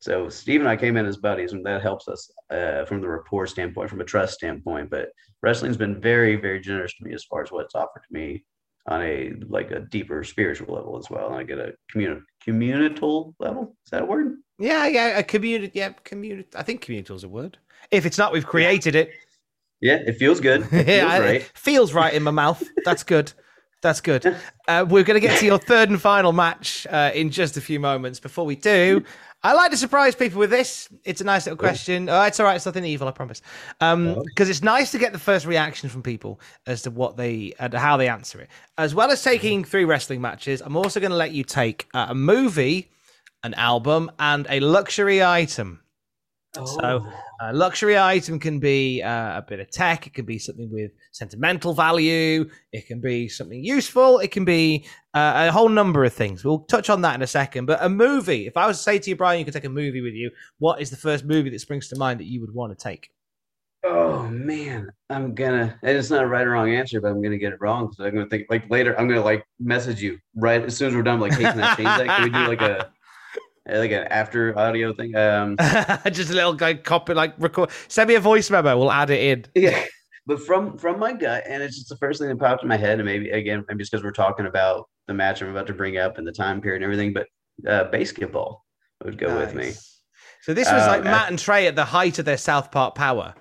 So 0.00 0.28
Steve 0.28 0.60
and 0.60 0.68
I 0.68 0.76
came 0.76 0.96
in 0.96 1.04
as 1.04 1.18
buddies, 1.18 1.52
and 1.52 1.64
that 1.66 1.82
helps 1.82 2.08
us 2.08 2.30
uh, 2.50 2.86
from 2.86 3.02
the 3.02 3.08
rapport 3.08 3.46
standpoint, 3.46 3.90
from 3.90 4.00
a 4.00 4.04
trust 4.04 4.34
standpoint. 4.34 4.90
But 4.90 5.10
wrestling's 5.42 5.76
been 5.76 6.00
very, 6.00 6.36
very 6.36 6.58
generous 6.58 6.94
to 6.96 7.04
me 7.04 7.12
as 7.12 7.24
far 7.24 7.42
as 7.42 7.52
what 7.52 7.66
it's 7.66 7.74
offered 7.74 8.02
to 8.08 8.14
me 8.14 8.44
on 8.86 9.02
a 9.02 9.32
like 9.48 9.70
a 9.70 9.80
deeper 9.80 10.24
spiritual 10.24 10.74
level 10.74 10.98
as 10.98 11.08
well. 11.10 11.26
And 11.28 11.36
I 11.36 11.42
get 11.42 11.58
a 11.58 11.74
communi- 11.94 12.22
communital 12.46 13.34
level. 13.38 13.76
Is 13.84 13.90
that 13.90 14.02
a 14.02 14.04
word? 14.06 14.36
Yeah, 14.58 14.86
yeah, 14.86 15.18
a 15.18 15.22
community. 15.22 15.72
Yeah, 15.78 15.90
community. 16.04 16.48
I 16.56 16.62
think 16.62 16.80
communal 16.82 17.16
is 17.16 17.24
a 17.24 17.28
word. 17.28 17.58
If 17.90 18.04
it's 18.06 18.18
not, 18.18 18.32
we've 18.32 18.46
created 18.46 18.94
it. 18.94 19.10
Yeah, 19.80 19.96
it 20.06 20.16
feels 20.18 20.40
good. 20.40 20.62
It 20.72 20.86
yeah, 20.86 21.00
feels 21.00 21.12
I- 21.12 21.20
right. 21.20 21.50
feels 21.54 21.92
right 21.94 22.12
in 22.14 22.22
my 22.22 22.30
mouth. 22.30 22.62
That's 22.84 23.02
good. 23.02 23.32
That's 23.82 24.00
good. 24.00 24.36
Uh, 24.68 24.84
we're 24.88 25.02
going 25.02 25.20
to 25.20 25.26
get 25.26 25.36
to 25.40 25.44
your 25.46 25.58
third 25.58 25.90
and 25.90 26.00
final 26.00 26.30
match 26.30 26.86
uh, 26.90 27.10
in 27.12 27.28
just 27.28 27.56
a 27.56 27.60
few 27.60 27.80
moments. 27.80 28.20
Before 28.20 28.46
we 28.46 28.54
do, 28.54 29.02
I 29.42 29.54
like 29.54 29.70
to 29.70 29.76
surprise 29.76 30.14
people 30.14 30.38
with 30.38 30.50
this. 30.50 30.88
It's 31.04 31.22
a 31.22 31.24
nice 31.24 31.46
little 31.46 31.56
question. 31.56 32.08
Oh, 32.10 32.22
it's 32.24 32.38
all 32.38 32.46
right. 32.46 32.56
It's 32.56 32.66
nothing 32.66 32.84
evil, 32.84 33.08
I 33.08 33.12
promise. 33.12 33.40
Because 33.78 34.50
it's 34.50 34.62
nice 34.62 34.90
to 34.92 34.98
get 34.98 35.12
the 35.12 35.18
first 35.18 35.46
reaction 35.46 35.88
from 35.88 36.02
people 36.02 36.40
as 36.66 36.82
to 36.82 36.90
what 36.90 37.16
they 37.16 37.54
and 37.58 37.72
how 37.72 37.96
they 37.96 38.08
answer 38.08 38.40
it. 38.40 38.50
As 38.76 38.94
well 38.94 39.10
as 39.10 39.22
taking 39.22 39.64
three 39.64 39.86
wrestling 39.86 40.20
matches, 40.20 40.60
I'm 40.60 40.76
also 40.76 41.00
going 41.00 41.10
to 41.10 41.16
let 41.16 41.32
you 41.32 41.42
take 41.42 41.88
uh, 41.94 42.06
a 42.10 42.14
movie, 42.14 42.90
an 43.42 43.54
album, 43.54 44.10
and 44.18 44.46
a 44.50 44.60
luxury 44.60 45.22
item. 45.22 45.80
So, 46.52 47.06
a 47.40 47.52
luxury 47.52 47.96
item 47.96 48.40
can 48.40 48.58
be 48.58 49.02
uh, 49.02 49.38
a 49.38 49.44
bit 49.46 49.60
of 49.60 49.70
tech. 49.70 50.08
It 50.08 50.14
can 50.14 50.24
be 50.24 50.38
something 50.38 50.68
with 50.72 50.90
sentimental 51.12 51.74
value. 51.74 52.50
It 52.72 52.88
can 52.88 53.00
be 53.00 53.28
something 53.28 53.62
useful. 53.62 54.18
It 54.18 54.32
can 54.32 54.44
be 54.44 54.84
uh, 55.14 55.46
a 55.48 55.52
whole 55.52 55.68
number 55.68 56.04
of 56.04 56.12
things. 56.12 56.44
We'll 56.44 56.60
touch 56.60 56.90
on 56.90 57.02
that 57.02 57.14
in 57.14 57.22
a 57.22 57.26
second. 57.28 57.66
But 57.66 57.78
a 57.80 57.88
movie, 57.88 58.48
if 58.48 58.56
I 58.56 58.66
was 58.66 58.78
to 58.78 58.82
say 58.82 58.98
to 58.98 59.10
you, 59.10 59.16
Bryan, 59.16 59.38
you 59.38 59.44
could 59.44 59.54
take 59.54 59.64
a 59.64 59.68
movie 59.68 60.00
with 60.00 60.14
you, 60.14 60.32
what 60.58 60.80
is 60.80 60.90
the 60.90 60.96
first 60.96 61.24
movie 61.24 61.50
that 61.50 61.60
springs 61.60 61.86
to 61.88 61.96
mind 61.96 62.18
that 62.18 62.26
you 62.26 62.40
would 62.40 62.52
want 62.52 62.76
to 62.76 62.82
take? 62.82 63.10
Oh 63.84 64.28
man, 64.28 64.90
I'm 65.08 65.34
gonna. 65.34 65.78
And 65.82 65.96
it's 65.96 66.10
not 66.10 66.24
a 66.24 66.26
right 66.26 66.46
or 66.46 66.50
wrong 66.50 66.68
answer, 66.68 67.00
but 67.00 67.08
I'm 67.08 67.22
gonna 67.22 67.38
get 67.38 67.52
it 67.52 67.60
wrong. 67.60 67.92
So 67.92 68.04
I'm 68.04 68.12
gonna 68.12 68.28
think 68.28 68.46
like 68.50 68.68
later. 68.68 68.98
I'm 68.98 69.08
gonna 69.08 69.24
like 69.24 69.46
message 69.58 70.02
you 70.02 70.18
right 70.34 70.62
as 70.62 70.76
soon 70.76 70.88
as 70.88 70.94
we're 70.94 71.02
done. 71.02 71.20
Like, 71.20 71.32
hey, 71.32 71.44
can 71.44 71.60
I 71.60 71.74
change 71.76 71.86
that? 71.86 72.06
Can 72.06 72.24
we 72.24 72.30
do 72.30 72.46
like 72.46 72.60
a 72.60 72.92
like 73.78 73.90
an 73.92 74.06
after 74.08 74.56
audio 74.58 74.92
thing? 74.92 75.14
Um, 75.16 75.56
Just 76.12 76.30
a 76.30 76.34
little 76.34 76.54
guy 76.54 76.74
copy, 76.74 77.14
like 77.14 77.34
record. 77.38 77.70
Send 77.88 78.08
me 78.08 78.14
a 78.16 78.20
voice 78.20 78.50
memo. 78.50 78.76
We'll 78.78 78.90
add 78.92 79.10
it 79.10 79.20
in. 79.54 79.62
yeah. 79.62 79.84
But 80.26 80.40
from 80.42 80.76
from 80.78 80.98
my 80.98 81.12
gut, 81.12 81.44
and 81.48 81.62
it's 81.62 81.76
just 81.76 81.88
the 81.88 81.96
first 81.96 82.20
thing 82.20 82.28
that 82.28 82.38
popped 82.38 82.62
in 82.62 82.68
my 82.68 82.76
head, 82.76 82.98
and 83.00 83.06
maybe 83.06 83.30
again, 83.30 83.64
maybe 83.68 83.80
it's 83.82 83.90
because 83.90 84.04
we're 84.04 84.12
talking 84.12 84.46
about 84.46 84.88
the 85.08 85.14
match 85.14 85.40
I'm 85.42 85.48
about 85.48 85.66
to 85.68 85.72
bring 85.72 85.96
up 85.96 86.18
and 86.18 86.26
the 86.26 86.32
time 86.32 86.60
period 86.60 86.82
and 86.82 86.84
everything. 86.92 87.12
But 87.14 87.26
uh, 87.66 87.90
BASEketball 87.90 88.58
would 89.04 89.18
go 89.18 89.36
with 89.36 89.54
me. 89.54 89.72
So 90.42 90.54
this 90.54 90.70
was 90.70 90.82
Um, 90.82 90.88
like 90.88 91.04
Matt 91.04 91.30
and 91.30 91.38
Trey 91.38 91.66
at 91.66 91.74
the 91.74 91.84
height 91.86 92.18
of 92.18 92.26
their 92.26 92.36
South 92.36 92.70
Park 92.70 92.94
power. 92.94 93.34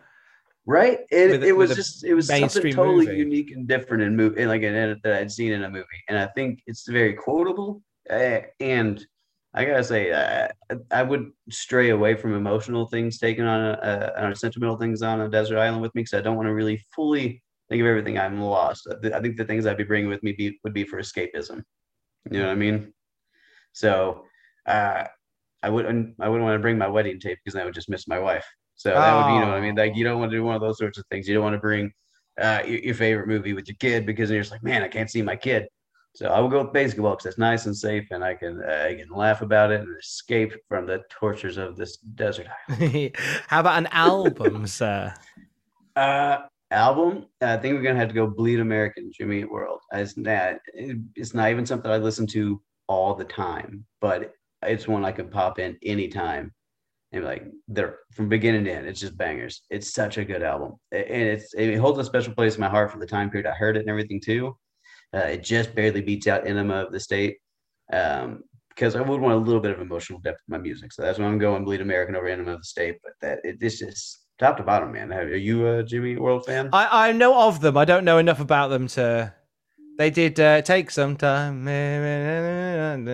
Right. 0.65 0.99
It, 1.11 1.31
With 1.31 1.43
it 1.43 1.51
was 1.55 1.75
just 1.75 2.03
it 2.05 2.13
was 2.13 2.27
something 2.27 2.73
totally 2.73 3.05
movie. 3.07 3.17
unique 3.17 3.51
and 3.51 3.67
different 3.67 4.03
in 4.03 4.15
movie 4.15 4.45
like 4.45 4.61
in, 4.61 4.73
in- 4.73 4.99
that 5.03 5.13
I'd 5.21 5.31
seen 5.31 5.51
in 5.51 5.63
a 5.63 5.69
movie, 5.69 5.85
and 6.07 6.17
I 6.17 6.27
think 6.27 6.61
it's 6.65 6.87
very 6.87 7.13
quotable. 7.13 7.81
Uh, 8.09 8.39
and 8.59 9.05
I 9.53 9.65
gotta 9.65 9.83
say, 9.83 10.11
uh, 10.11 10.47
I 10.91 11.01
would 11.01 11.31
stray 11.49 11.89
away 11.89 12.15
from 12.15 12.35
emotional 12.35 12.85
things 12.85 13.17
taken 13.17 13.45
on 13.45 13.61
a, 13.61 14.13
a, 14.15 14.25
on 14.25 14.35
sentimental 14.35 14.77
things 14.77 15.01
on 15.01 15.21
a 15.21 15.29
desert 15.29 15.57
island 15.57 15.81
with 15.81 15.93
me 15.95 16.01
because 16.03 16.19
I 16.19 16.21
don't 16.21 16.35
want 16.35 16.47
to 16.47 16.53
really 16.53 16.83
fully 16.95 17.41
think 17.69 17.81
of 17.81 17.87
everything 17.87 18.19
I'm 18.19 18.41
lost. 18.41 18.87
I, 18.91 19.19
think 19.19 19.37
the 19.37 19.45
things 19.45 19.65
I'd 19.65 19.77
be 19.77 19.83
bringing 19.83 20.09
with 20.09 20.21
me 20.21 20.33
be, 20.33 20.59
would 20.63 20.73
be 20.73 20.83
for 20.83 20.99
escapism. 20.99 21.63
You 22.29 22.39
know 22.39 22.47
what 22.47 22.51
I 22.51 22.55
mean? 22.55 22.93
So 23.73 24.23
uh, 24.67 25.05
I 25.63 25.69
wouldn't 25.69 26.15
I 26.19 26.29
wouldn't 26.29 26.45
want 26.45 26.55
to 26.55 26.61
bring 26.61 26.77
my 26.77 26.87
wedding 26.87 27.19
tape 27.19 27.39
because 27.43 27.59
I 27.59 27.65
would 27.65 27.73
just 27.73 27.89
miss 27.89 28.07
my 28.07 28.19
wife. 28.19 28.45
So 28.75 28.91
that 28.91 29.15
would 29.15 29.27
be, 29.27 29.33
you 29.33 29.39
know 29.41 29.47
what 29.47 29.57
I 29.57 29.61
mean? 29.61 29.75
Like 29.75 29.95
you 29.95 30.03
don't 30.03 30.19
want 30.19 30.31
to 30.31 30.37
do 30.37 30.43
one 30.43 30.55
of 30.55 30.61
those 30.61 30.77
sorts 30.77 30.97
of 30.97 31.05
things. 31.11 31.27
You 31.27 31.33
don't 31.33 31.43
want 31.43 31.55
to 31.55 31.59
bring 31.59 31.91
uh, 32.39 32.61
your, 32.65 32.79
your 32.79 32.95
favorite 32.95 33.27
movie 33.27 33.53
with 33.53 33.67
your 33.67 33.75
kid 33.79 34.05
because 34.05 34.29
then 34.29 34.35
you're 34.35 34.43
just 34.43 34.53
like, 34.53 34.63
man, 34.63 34.83
I 34.83 34.87
can't 34.87 35.09
see 35.09 35.21
my 35.21 35.35
kid. 35.35 35.67
So 36.15 36.27
I 36.27 36.39
will 36.39 36.49
go 36.49 36.63
with 36.63 36.73
BASEketball 36.73 37.13
because 37.13 37.27
it's 37.27 37.37
nice 37.37 37.65
and 37.65 37.75
safe, 37.75 38.07
and 38.11 38.23
I 38.23 38.33
can 38.33 38.61
uh, 38.61 38.87
I 38.89 38.95
can 38.95 39.09
laugh 39.09 39.41
about 39.41 39.71
it 39.71 39.81
and 39.81 39.97
escape 39.97 40.53
from 40.67 40.85
the 40.85 41.03
tortures 41.09 41.57
of 41.57 41.75
this 41.75 41.97
desert 41.97 42.47
island. 42.67 43.15
How 43.47 43.59
about 43.59 43.77
an 43.77 43.87
album, 43.91 44.67
sir? 44.67 45.13
Uh, 45.95 46.39
album, 46.71 47.27
I 47.41 47.57
think 47.57 47.75
we're 47.75 47.83
gonna 47.83 47.99
have 47.99 48.09
to 48.09 48.13
go 48.13 48.27
Bleed 48.27 48.59
American, 48.59 49.11
Jimmy 49.13 49.39
Eat 49.39 49.51
World. 49.51 49.79
It's 49.93 50.17
not, 50.17 50.55
it's 50.73 51.33
not 51.33 51.51
even 51.51 51.65
something 51.65 51.91
I 51.91 51.97
listen 51.97 52.27
to 52.27 52.61
all 52.87 53.13
the 53.13 53.25
time, 53.25 53.85
but 54.01 54.33
it's 54.63 54.87
one 54.87 55.05
I 55.05 55.11
can 55.11 55.29
pop 55.29 55.59
in 55.59 55.77
anytime. 55.83 56.53
And 57.11 57.23
like 57.23 57.43
they're 57.67 57.99
from 58.13 58.29
beginning 58.29 58.65
to 58.65 58.71
end, 58.71 58.87
it's 58.87 58.99
just 58.99 59.17
bangers. 59.17 59.61
It's 59.69 59.93
such 59.93 60.17
a 60.17 60.25
good 60.25 60.43
album, 60.43 60.73
and 60.91 61.03
it's 61.05 61.53
it 61.55 61.77
holds 61.77 61.97
a 61.97 62.03
special 62.03 62.33
place 62.33 62.55
in 62.55 62.61
my 62.61 62.69
heart 62.69 62.91
for 62.91 62.99
the 62.99 63.07
time 63.07 63.29
period 63.29 63.47
I 63.47 63.53
heard 63.53 63.77
it 63.77 63.81
and 63.81 63.89
everything 63.89 64.21
too. 64.21 64.55
Uh, 65.13 65.19
it 65.19 65.43
just 65.43 65.73
barely 65.75 66.01
beats 66.01 66.27
out 66.27 66.45
Enema 66.47 66.85
of 66.85 66.91
the 66.91 66.99
State. 66.99 67.37
Um, 67.91 68.43
because 68.69 68.95
I 68.95 69.01
would 69.01 69.19
want 69.19 69.33
a 69.33 69.37
little 69.37 69.59
bit 69.59 69.71
of 69.71 69.81
emotional 69.81 70.19
depth 70.19 70.39
in 70.47 70.53
my 70.53 70.57
music. 70.57 70.93
So 70.93 71.01
that's 71.01 71.19
why 71.19 71.25
I'm 71.25 71.37
going 71.37 71.65
Bleed 71.65 71.81
American 71.81 72.15
over 72.15 72.27
Enema 72.29 72.53
of 72.53 72.59
the 72.59 72.65
State. 72.65 72.95
But 73.03 73.11
that 73.21 73.39
it, 73.43 73.57
it's 73.59 73.77
just 73.79 74.19
top 74.37 74.55
to 74.57 74.63
bottom, 74.63 74.93
man. 74.93 75.11
Are 75.11 75.35
you 75.35 75.67
a 75.67 75.83
Jimmy 75.83 76.15
World 76.15 76.45
fan? 76.45 76.69
I, 76.71 77.09
I 77.09 77.11
know 77.11 77.47
of 77.47 77.59
them. 77.59 77.75
I 77.75 77.83
don't 77.83 78.05
know 78.05 78.19
enough 78.19 78.39
about 78.39 78.69
them 78.69 78.87
to. 78.89 79.33
They 79.97 80.09
did 80.09 80.39
uh, 80.39 80.61
take 80.61 80.91
some 80.91 81.17
time. 81.17 81.67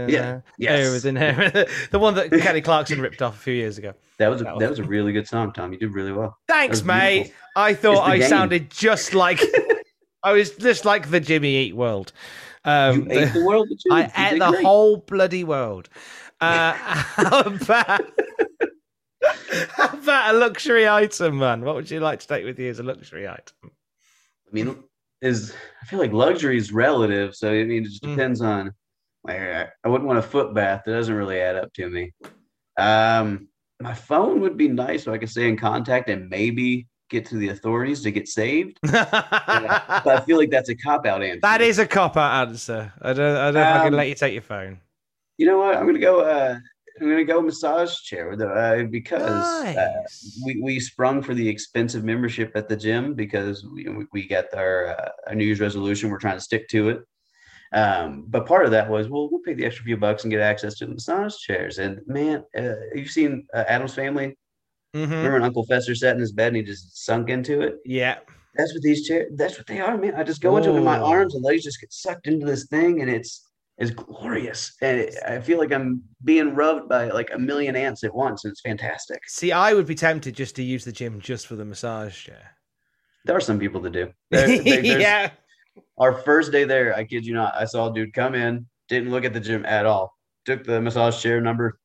Yeah. 0.08 0.42
Yes. 0.58 0.86
Everything. 0.88 1.16
the 1.92 2.00
one 2.00 2.16
that 2.16 2.32
Kelly 2.32 2.62
Clarkson 2.62 3.02
ripped 3.02 3.22
off 3.22 3.36
a 3.36 3.40
few 3.40 3.54
years 3.54 3.78
ago. 3.78 3.94
That 4.18 4.28
was 4.30 4.42
a, 4.42 4.46
That 4.46 4.56
was- 4.58 4.70
was 4.70 4.80
a 4.80 4.84
really 4.84 5.12
good 5.14 5.28
song, 5.28 5.52
Tom. 5.52 5.74
You 5.74 5.80
did 5.80 5.94
really 5.94 6.12
well. 6.12 6.38
Thanks, 6.48 6.84
mate. 6.84 7.16
beautiful. 7.24 7.36
I 7.56 7.74
thought 7.74 8.08
I 8.08 8.18
game. 8.20 8.30
sounded 8.30 8.70
just 8.70 9.14
like. 9.14 9.42
I 10.26 10.34
was 10.34 10.50
just 10.52 10.86
like 10.86 11.12
the 11.12 11.20
Jimmy 11.20 11.56
Eat 11.56 11.76
world. 11.76 12.12
Um, 12.66 13.02
You 13.02 13.08
ate 13.20 13.32
the 13.34 13.46
world, 13.46 13.68
you? 13.70 13.78
I 13.92 14.12
ate 14.18 14.40
the 14.40 14.50
great. 14.50 14.64
whole 14.66 14.98
bloody 14.98 15.44
world. 15.44 15.88
Uh, 16.42 16.74
how 16.78 17.42
about 17.42 18.02
how 19.70 19.88
about 19.94 20.34
a 20.34 20.38
luxury 20.38 20.88
item, 20.88 21.38
man? 21.38 21.62
What 21.62 21.76
would 21.76 21.92
you 21.92 22.00
like 22.00 22.20
to 22.22 22.28
take 22.28 22.44
with 22.44 22.60
you 22.60 22.70
as 22.72 22.80
a 22.80 22.84
luxury 22.84 23.28
item? 23.28 23.56
I 23.64 23.70
mean, 24.52 24.84
is 25.22 25.54
I 25.82 25.86
feel 25.86 26.00
like 26.00 26.12
luxury 26.12 26.58
is 26.58 26.72
relative. 26.74 27.36
So 27.36 27.52
I 27.52 27.64
mean, 27.64 27.84
it 27.84 27.90
just 27.90 28.04
Mm. 28.04 28.16
depends 28.16 28.42
on. 28.42 28.72
Like, 29.24 29.40
I 29.40 29.68
I 29.84 29.88
wouldn't 29.88 30.08
want 30.08 30.20
a 30.20 30.24
foot 30.24 30.54
bath. 30.56 30.84
That 30.86 30.94
doesn't 30.94 31.14
really 31.16 31.40
add 31.40 31.56
up 31.56 31.72
to 31.74 31.88
me. 31.90 32.14
Um, 32.78 33.48
my 33.80 33.94
phone 33.94 34.42
would 34.42 34.58
be 34.58 34.68
nice 34.70 35.04
so 35.04 35.14
I 35.14 35.18
could 35.20 35.30
stay 35.30 35.48
in 35.50 35.58
contact 35.58 36.10
and 36.10 36.30
maybe 36.30 36.88
get 37.10 37.26
to 37.28 37.36
the 37.36 37.50
authorities 37.50 38.02
to 38.04 38.12
get 38.12 38.28
saved. 38.28 38.78
but 38.84 40.08
I 40.08 40.22
feel 40.26 40.38
like 40.38 40.50
that's 40.50 40.70
a 40.70 40.76
cop 40.76 41.06
out 41.06 41.22
answer. 41.24 41.40
That 41.42 41.62
is 41.62 41.80
a 41.80 41.86
cop 41.88 42.18
out 42.18 42.48
answer. 42.50 42.92
I 43.02 43.14
don't, 43.14 43.36
I 43.38 43.46
don't 43.46 43.54
know 43.56 43.62
if 43.62 43.68
I 43.68 43.78
can 43.80 43.88
Um, 43.94 43.98
let 43.98 44.10
you 44.10 44.16
take 44.16 44.34
your 44.34 44.42
phone. 44.42 44.80
You 45.38 45.46
know 45.48 45.58
what? 45.60 45.76
I'm 45.76 45.86
gonna 45.86 46.00
go. 46.00 46.22
Uh, 46.22 46.58
I'm 47.02 47.10
gonna 47.10 47.26
go 47.26 47.42
massage 47.42 47.94
chair 48.02 48.30
with 48.30 48.42
uh, 48.42 48.84
because 48.90 49.44
uh, 49.78 50.04
we 50.46 50.62
we 50.62 50.80
sprung 50.80 51.22
for 51.22 51.34
the 51.34 51.48
expensive 51.48 52.06
membership 52.06 52.54
at 52.56 52.70
the 52.70 52.78
gym 52.78 53.14
because 53.16 53.66
we 53.66 53.88
we- 53.90 54.06
we 54.14 54.28
got 54.28 54.46
our 54.56 54.88
uh, 54.98 55.10
our 55.28 55.36
New 55.36 55.44
Year's 55.46 55.60
resolution. 55.60 56.10
We're 56.10 56.20
trying 56.20 56.38
to 56.38 56.42
stick 56.42 56.70
to 56.70 56.90
it. 56.90 57.00
Um, 57.74 58.26
but 58.30 58.46
part 58.46 58.64
of 58.66 58.72
that 58.72 58.90
was 58.90 59.10
well, 59.10 59.30
we'll 59.30 59.42
pay 59.42 59.54
the 59.54 59.66
extra 59.66 59.84
few 59.84 59.98
bucks 59.98 60.24
and 60.24 60.32
get 60.32 60.40
access 60.40 60.76
to 60.76 60.86
the 60.86 60.94
massage 60.94 61.36
chairs. 61.36 61.80
And 61.80 62.00
man, 62.08 62.46
uh, 62.58 62.76
you've 62.94 63.10
seen 63.12 63.46
uh, 63.54 63.66
Addams 63.68 63.94
Family. 63.94 64.38
Mhm. 64.96 65.10
Remember 65.10 65.34
when 65.34 65.44
Uncle 65.44 65.66
Fester 65.66 65.94
sat 65.94 66.16
in 66.16 66.22
his 66.22 66.32
bed 66.32 66.48
and 66.50 66.58
he 66.58 66.64
just 66.64 67.04
sunk 67.06 67.30
into 67.30 67.62
it? 67.62 67.76
Yeah. 67.86 68.20
That's 68.56 68.74
what 68.74 68.82
these 68.82 69.06
chairs. 69.06 69.32
That's 69.36 69.58
what 69.58 69.68
they 69.68 69.82
are, 69.82 69.98
man. 69.98 70.16
I 70.16 70.24
just 70.24 70.42
go 70.42 70.56
into 70.56 70.70
them 70.70 70.78
in 70.78 70.84
my 70.86 71.00
Oh. 71.00 71.06
arms 71.08 71.36
and 71.36 71.44
legs 71.44 71.64
just 71.64 71.82
get 71.82 71.92
sucked 71.92 72.28
into 72.28 72.46
this 72.46 72.68
thing, 72.68 73.02
and 73.02 73.10
it's 73.10 73.42
it's 73.78 73.92
glorious. 73.92 74.74
And 74.82 75.02
it, 75.02 75.16
I 75.28 75.42
feel 75.42 75.58
like 75.58 75.74
I'm 75.74 76.02
being 76.24 76.56
rubbed 76.56 76.88
by 76.88 77.10
like 77.10 77.30
a 77.34 77.38
million 77.38 77.76
ants 77.76 78.06
at 78.06 78.16
once, 78.16 78.46
and 78.46 78.52
it's 78.52 78.62
fantastic. 78.62 79.20
See, 79.28 79.52
I 79.52 79.74
would 79.74 79.86
be 79.86 79.96
tempted 79.96 80.34
just 80.34 80.56
to 80.56 80.64
use 80.64 80.86
the 80.86 80.94
gym 80.94 81.20
just 81.20 81.46
for 81.48 81.58
the 81.58 81.66
massage 81.66 82.16
chair. 82.24 82.52
There 83.26 83.36
are 83.36 83.42
some 83.42 83.60
people 83.60 83.82
that 83.82 83.90
do. 83.92 84.14
There- 84.32 84.48
there- 84.64 84.64
there's- 84.82 85.02
yeah. 85.02 85.32
Our 85.98 86.14
first 86.14 86.54
day 86.54 86.64
there, 86.64 86.96
I 86.96 87.04
kid 87.04 87.26
you 87.26 87.34
not, 87.34 87.54
I 87.54 87.66
saw 87.66 87.92
a 87.92 87.94
dude 87.94 88.14
come 88.14 88.34
in, 88.34 88.66
didn't 88.88 89.12
look 89.12 89.26
at 89.26 89.34
the 89.34 89.42
gym 89.42 89.66
at 89.66 89.86
all, 89.86 90.14
took 90.46 90.64
the 90.64 90.80
massage 90.80 91.22
chair 91.22 91.42
number, 91.42 91.78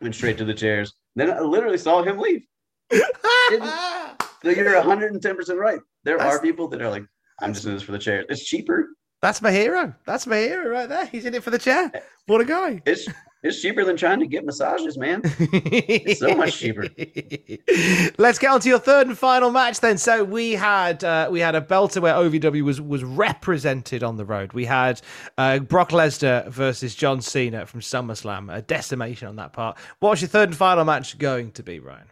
went 0.00 0.14
straight 0.14 0.38
to 0.38 0.44
the 0.44 0.54
chairs. 0.54 0.92
Then 1.18 1.30
I 1.32 1.40
literally 1.40 1.78
saw 1.78 2.02
him 2.02 2.18
leave. 2.18 2.42
So 2.90 4.50
you're 4.50 4.76
110 4.76 5.36
percent 5.36 5.58
right. 5.58 5.80
There 6.04 6.16
That's- 6.16 6.36
are 6.36 6.40
people 6.40 6.68
that 6.68 6.80
are 6.80 6.88
like, 6.90 7.04
I'm 7.40 7.52
just 7.52 7.66
in 7.66 7.74
this 7.74 7.82
for 7.82 7.92
the 7.92 7.98
chair. 7.98 8.24
It's 8.28 8.44
cheaper. 8.44 8.88
That's 9.20 9.42
my 9.42 9.50
hero. 9.50 9.94
That's 10.06 10.26
my 10.28 10.36
hero 10.38 10.70
right 10.70 10.88
there. 10.88 11.06
He's 11.06 11.24
in 11.24 11.34
it 11.34 11.42
for 11.42 11.50
the 11.50 11.58
chair. 11.58 11.90
Eh. 11.92 12.00
What 12.26 12.40
a 12.40 12.44
guy. 12.44 12.82
It's 12.86 13.08
it's 13.42 13.62
cheaper 13.62 13.84
than 13.84 13.96
trying 13.96 14.18
to 14.20 14.26
get 14.26 14.44
massages, 14.44 14.98
man. 14.98 15.22
It's 15.40 16.20
so 16.20 16.34
much 16.34 16.58
cheaper. 16.58 16.82
Let's 18.18 18.38
get 18.38 18.50
on 18.50 18.60
to 18.60 18.68
your 18.68 18.78
third 18.78 19.06
and 19.06 19.16
final 19.16 19.50
match 19.50 19.80
then. 19.80 19.98
So 19.98 20.24
we 20.24 20.52
had 20.52 21.04
uh, 21.04 21.28
we 21.30 21.40
had 21.40 21.54
a 21.54 21.60
belter 21.60 22.02
where 22.02 22.14
OVW 22.14 22.62
was 22.62 22.80
was 22.80 23.04
represented 23.04 24.02
on 24.02 24.16
the 24.16 24.24
road. 24.24 24.52
We 24.52 24.64
had 24.64 25.00
uh, 25.36 25.60
Brock 25.60 25.90
Lesnar 25.90 26.48
versus 26.48 26.94
John 26.94 27.20
Cena 27.20 27.66
from 27.66 27.80
SummerSlam. 27.80 28.54
A 28.54 28.62
decimation 28.62 29.28
on 29.28 29.36
that 29.36 29.52
part. 29.52 29.78
What's 30.00 30.20
your 30.20 30.28
third 30.28 30.48
and 30.48 30.56
final 30.56 30.84
match 30.84 31.18
going 31.18 31.52
to 31.52 31.62
be, 31.62 31.78
Ryan? 31.78 32.06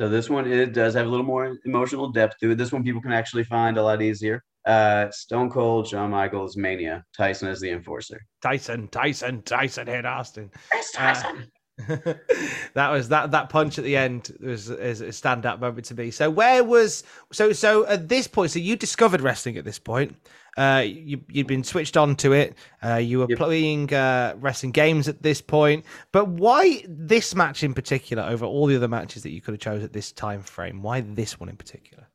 So 0.00 0.08
this 0.08 0.28
one 0.28 0.50
it 0.50 0.72
does 0.72 0.94
have 0.94 1.06
a 1.06 1.10
little 1.10 1.26
more 1.26 1.56
emotional 1.64 2.08
depth 2.10 2.38
to 2.40 2.52
it. 2.52 2.58
This 2.58 2.72
one 2.72 2.82
people 2.82 3.02
can 3.02 3.12
actually 3.12 3.44
find 3.44 3.76
a 3.76 3.82
lot 3.82 4.02
easier. 4.02 4.42
Uh, 4.64 5.10
Stone 5.10 5.50
Cold, 5.50 5.86
Shawn 5.86 6.10
Michaels, 6.10 6.56
Mania, 6.56 7.04
Tyson 7.16 7.48
as 7.48 7.60
the 7.60 7.70
enforcer. 7.70 8.20
Tyson, 8.42 8.88
Tyson, 8.88 9.42
Tyson 9.42 9.86
hit 9.86 10.06
Austin. 10.06 10.50
It's 10.72 10.92
Tyson. 10.92 11.50
that 11.88 12.90
was 12.90 13.08
that 13.08 13.32
that 13.32 13.48
punch 13.48 13.78
at 13.78 13.84
the 13.84 13.96
end 13.96 14.32
was 14.40 14.70
is 14.70 15.00
a 15.00 15.08
standout 15.08 15.58
moment 15.58 15.84
to 15.86 15.94
me. 15.94 16.10
So 16.12 16.30
where 16.30 16.62
was 16.62 17.02
so 17.32 17.52
so 17.52 17.84
at 17.86 18.08
this 18.08 18.28
point? 18.28 18.52
So 18.52 18.60
you 18.60 18.76
discovered 18.76 19.20
wrestling 19.20 19.58
at 19.58 19.64
this 19.64 19.80
point. 19.80 20.14
Uh, 20.56 20.84
you 20.86 21.20
you'd 21.28 21.48
been 21.48 21.64
switched 21.64 21.96
on 21.96 22.14
to 22.16 22.32
it. 22.32 22.54
Uh, 22.82 22.94
you 22.94 23.18
were 23.18 23.26
playing 23.26 23.92
uh, 23.92 24.34
wrestling 24.38 24.70
games 24.70 25.08
at 25.08 25.20
this 25.20 25.40
point. 25.40 25.84
But 26.12 26.28
why 26.28 26.84
this 26.88 27.34
match 27.34 27.64
in 27.64 27.74
particular 27.74 28.22
over 28.22 28.44
all 28.46 28.66
the 28.66 28.76
other 28.76 28.88
matches 28.88 29.24
that 29.24 29.30
you 29.30 29.40
could 29.40 29.54
have 29.54 29.60
chose 29.60 29.82
at 29.82 29.92
this 29.92 30.12
time 30.12 30.42
frame? 30.42 30.80
Why 30.80 31.00
this 31.00 31.40
one 31.40 31.48
in 31.48 31.56
particular? 31.56 32.06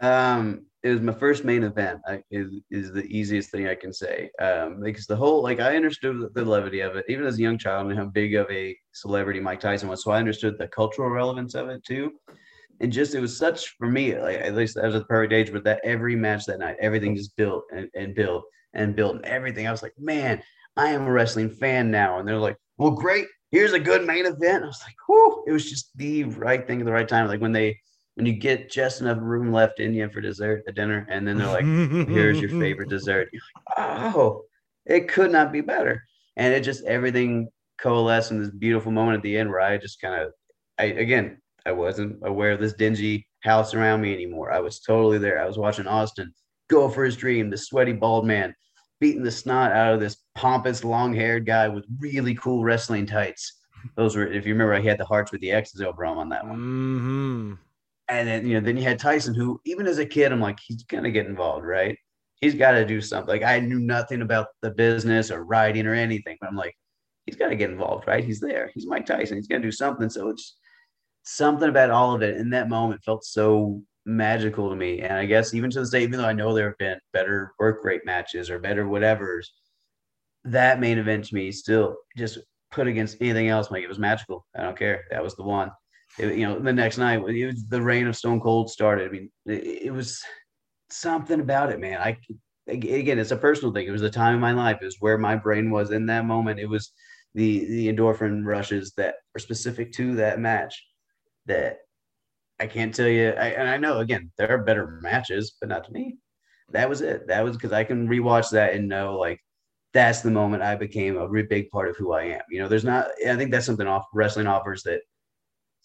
Um, 0.00 0.66
it 0.88 0.92
was 0.92 1.02
my 1.02 1.12
first 1.12 1.44
main 1.44 1.64
event. 1.64 2.00
I, 2.06 2.22
is 2.30 2.52
is 2.70 2.92
the 2.92 3.04
easiest 3.04 3.50
thing 3.50 3.68
I 3.68 3.74
can 3.74 3.92
say. 3.92 4.30
Um, 4.40 4.80
because 4.80 5.06
the 5.06 5.16
whole 5.16 5.42
like 5.42 5.60
I 5.60 5.76
understood 5.76 6.30
the, 6.34 6.44
levity 6.44 6.80
of 6.80 6.96
it, 6.96 7.04
even 7.08 7.26
as 7.26 7.38
a 7.38 7.42
young 7.42 7.58
child, 7.58 7.88
and 7.88 7.98
how 7.98 8.06
big 8.06 8.34
of 8.34 8.50
a 8.50 8.76
celebrity 8.92 9.40
Mike 9.40 9.60
Tyson 9.60 9.88
was. 9.88 10.02
So 10.02 10.10
I 10.10 10.18
understood 10.18 10.56
the 10.58 10.68
cultural 10.68 11.10
relevance 11.10 11.54
of 11.54 11.68
it 11.68 11.84
too. 11.84 12.12
And 12.80 12.92
just 12.92 13.14
it 13.14 13.20
was 13.20 13.36
such 13.36 13.76
for 13.76 13.88
me, 13.88 14.18
like 14.18 14.38
at 14.38 14.54
least 14.54 14.76
at 14.76 14.92
the 14.92 15.04
perfect 15.04 15.32
age, 15.32 15.52
but 15.52 15.64
that 15.64 15.80
every 15.84 16.16
match 16.16 16.46
that 16.46 16.60
night, 16.60 16.76
everything 16.80 17.16
just 17.16 17.36
built 17.36 17.64
and, 17.72 17.88
and 17.94 18.14
built 18.14 18.44
and 18.72 18.96
built 18.96 19.16
and 19.16 19.24
everything. 19.24 19.66
I 19.66 19.72
was 19.72 19.82
like, 19.82 19.94
man, 19.98 20.42
I 20.76 20.90
am 20.90 21.02
a 21.02 21.12
wrestling 21.12 21.50
fan 21.50 21.90
now. 21.90 22.18
And 22.18 22.26
they're 22.26 22.38
like, 22.38 22.56
well, 22.76 22.92
great. 22.92 23.26
Here's 23.50 23.72
a 23.72 23.80
good 23.80 24.06
main 24.06 24.26
event. 24.26 24.62
I 24.62 24.66
was 24.66 24.82
like, 24.86 24.94
whoo, 25.08 25.44
it 25.46 25.52
was 25.52 25.68
just 25.68 25.90
the 25.96 26.24
right 26.24 26.66
thing 26.66 26.80
at 26.80 26.86
the 26.86 26.92
right 26.92 27.08
time. 27.08 27.26
Like 27.26 27.40
when 27.40 27.52
they 27.52 27.78
when 28.18 28.26
you 28.26 28.32
get 28.32 28.68
just 28.68 29.00
enough 29.00 29.18
room 29.20 29.52
left 29.52 29.78
in 29.78 29.94
you 29.94 30.08
for 30.10 30.20
dessert 30.20 30.64
at 30.66 30.74
dinner, 30.74 31.06
and 31.08 31.26
then 31.26 31.38
they're 31.38 31.46
like, 31.46 32.08
here's 32.08 32.40
your 32.40 32.50
favorite 32.50 32.88
dessert. 32.90 33.28
Like, 33.32 34.14
oh, 34.16 34.42
it 34.86 35.06
could 35.06 35.30
not 35.30 35.52
be 35.52 35.60
better. 35.60 36.02
And 36.36 36.52
it 36.52 36.64
just 36.64 36.84
everything 36.84 37.48
coalesced 37.78 38.32
in 38.32 38.40
this 38.40 38.50
beautiful 38.50 38.90
moment 38.90 39.18
at 39.18 39.22
the 39.22 39.38
end 39.38 39.48
where 39.50 39.60
I 39.60 39.78
just 39.78 40.00
kind 40.00 40.20
of 40.20 40.32
I 40.80 40.86
again 40.86 41.40
I 41.64 41.70
wasn't 41.70 42.18
aware 42.24 42.50
of 42.50 42.58
this 42.58 42.72
dingy 42.72 43.24
house 43.44 43.72
around 43.72 44.00
me 44.00 44.12
anymore. 44.12 44.50
I 44.52 44.58
was 44.58 44.80
totally 44.80 45.18
there. 45.18 45.40
I 45.40 45.46
was 45.46 45.56
watching 45.56 45.86
Austin 45.86 46.32
go 46.68 46.88
for 46.88 47.04
his 47.04 47.16
dream, 47.16 47.50
the 47.50 47.56
sweaty 47.56 47.92
bald 47.92 48.26
man 48.26 48.52
beating 49.00 49.22
the 49.22 49.30
snot 49.30 49.70
out 49.70 49.94
of 49.94 50.00
this 50.00 50.16
pompous 50.34 50.82
long-haired 50.82 51.46
guy 51.46 51.68
with 51.68 51.84
really 52.00 52.34
cool 52.34 52.64
wrestling 52.64 53.06
tights. 53.06 53.60
Those 53.94 54.16
were, 54.16 54.26
if 54.26 54.44
you 54.44 54.54
remember, 54.54 54.76
he 54.80 54.88
had 54.88 54.98
the 54.98 55.04
hearts 55.04 55.30
with 55.30 55.40
the 55.40 55.52
X's 55.52 55.80
over 55.80 56.04
him 56.04 56.18
on 56.18 56.28
that 56.30 56.44
one. 56.44 56.56
Mm-hmm. 56.58 57.54
And 58.08 58.26
then 58.26 58.46
you 58.46 58.54
know, 58.54 58.60
then 58.60 58.76
you 58.76 58.82
had 58.82 58.98
Tyson, 58.98 59.34
who 59.34 59.60
even 59.64 59.86
as 59.86 59.98
a 59.98 60.06
kid, 60.06 60.32
I'm 60.32 60.40
like, 60.40 60.58
he's 60.64 60.82
gonna 60.84 61.10
get 61.10 61.26
involved, 61.26 61.66
right? 61.66 61.96
He's 62.40 62.54
got 62.54 62.72
to 62.72 62.86
do 62.86 63.00
something. 63.00 63.28
Like 63.28 63.42
I 63.42 63.58
knew 63.58 63.80
nothing 63.80 64.22
about 64.22 64.46
the 64.62 64.70
business 64.70 65.30
or 65.30 65.44
writing 65.44 65.86
or 65.86 65.94
anything, 65.94 66.36
but 66.40 66.48
I'm 66.48 66.54
like, 66.56 66.76
he's 67.26 67.34
got 67.34 67.48
to 67.48 67.56
get 67.56 67.70
involved, 67.70 68.06
right? 68.06 68.24
He's 68.24 68.38
there. 68.38 68.70
He's 68.74 68.86
Mike 68.86 69.06
Tyson. 69.06 69.36
He's 69.36 69.48
gonna 69.48 69.60
do 69.62 69.72
something. 69.72 70.08
So 70.08 70.28
it's 70.28 70.56
something 71.24 71.68
about 71.68 71.90
all 71.90 72.14
of 72.14 72.22
it 72.22 72.36
in 72.36 72.50
that 72.50 72.68
moment 72.68 73.02
felt 73.04 73.24
so 73.24 73.82
magical 74.06 74.70
to 74.70 74.76
me. 74.76 75.00
And 75.00 75.12
I 75.14 75.26
guess 75.26 75.52
even 75.52 75.70
to 75.70 75.80
this 75.80 75.90
day, 75.90 76.02
even 76.02 76.18
though 76.18 76.26
I 76.26 76.32
know 76.32 76.54
there 76.54 76.68
have 76.68 76.78
been 76.78 76.98
better 77.12 77.52
work 77.58 77.84
rate 77.84 78.06
matches 78.06 78.50
or 78.50 78.58
better 78.58 78.88
whatever's, 78.88 79.52
that 80.44 80.80
main 80.80 80.98
event 80.98 81.26
to 81.26 81.34
me 81.34 81.52
still 81.52 81.96
just 82.16 82.38
put 82.70 82.86
against 82.86 83.18
anything 83.20 83.48
else. 83.48 83.70
Like 83.70 83.82
it 83.82 83.88
was 83.88 83.98
magical. 83.98 84.46
I 84.56 84.62
don't 84.62 84.78
care. 84.78 85.04
That 85.10 85.22
was 85.22 85.36
the 85.36 85.42
one. 85.42 85.70
It, 86.18 86.36
you 86.36 86.46
know, 86.46 86.58
the 86.58 86.72
next 86.72 86.98
night, 86.98 87.20
it 87.28 87.46
was 87.46 87.66
the 87.66 87.82
reign 87.82 88.06
of 88.06 88.16
Stone 88.16 88.40
Cold 88.40 88.70
started. 88.70 89.08
I 89.08 89.12
mean, 89.12 89.30
it, 89.46 89.86
it 89.86 89.90
was 89.92 90.22
something 90.90 91.40
about 91.40 91.70
it, 91.70 91.80
man. 91.80 92.00
I 92.00 92.18
again, 92.66 93.18
it's 93.18 93.30
a 93.30 93.36
personal 93.36 93.72
thing. 93.72 93.86
It 93.86 93.92
was 93.92 94.02
the 94.02 94.10
time 94.10 94.34
of 94.34 94.40
my 94.40 94.52
life. 94.52 94.78
It 94.80 94.86
was 94.86 94.96
where 95.00 95.18
my 95.18 95.36
brain 95.36 95.70
was 95.70 95.90
in 95.90 96.06
that 96.06 96.26
moment. 96.26 96.60
It 96.60 96.68
was 96.68 96.92
the 97.34 97.66
the 97.66 97.92
endorphin 97.92 98.44
rushes 98.44 98.92
that 98.96 99.16
are 99.34 99.38
specific 99.40 99.92
to 99.92 100.16
that 100.16 100.40
match 100.40 100.82
that 101.46 101.78
I 102.60 102.66
can't 102.66 102.94
tell 102.94 103.08
you. 103.08 103.30
I, 103.30 103.48
and 103.48 103.68
I 103.68 103.76
know 103.76 103.98
again 103.98 104.30
there 104.38 104.50
are 104.50 104.64
better 104.64 104.98
matches, 105.02 105.56
but 105.60 105.68
not 105.68 105.84
to 105.84 105.92
me. 105.92 106.16
That 106.70 106.88
was 106.88 107.00
it. 107.00 107.28
That 107.28 107.44
was 107.44 107.56
because 107.56 107.72
I 107.72 107.84
can 107.84 108.08
rewatch 108.08 108.50
that 108.50 108.74
and 108.74 108.88
know 108.88 109.18
like 109.18 109.40
that's 109.94 110.20
the 110.20 110.30
moment 110.30 110.62
I 110.62 110.74
became 110.74 111.16
a 111.16 111.28
big 111.44 111.70
part 111.70 111.88
of 111.88 111.96
who 111.96 112.12
I 112.12 112.24
am. 112.24 112.42
You 112.50 112.60
know, 112.60 112.68
there's 112.68 112.84
not. 112.84 113.08
I 113.26 113.36
think 113.36 113.50
that's 113.50 113.66
something 113.66 113.86
off 113.86 114.06
wrestling 114.12 114.46
offers 114.46 114.82
that 114.82 115.00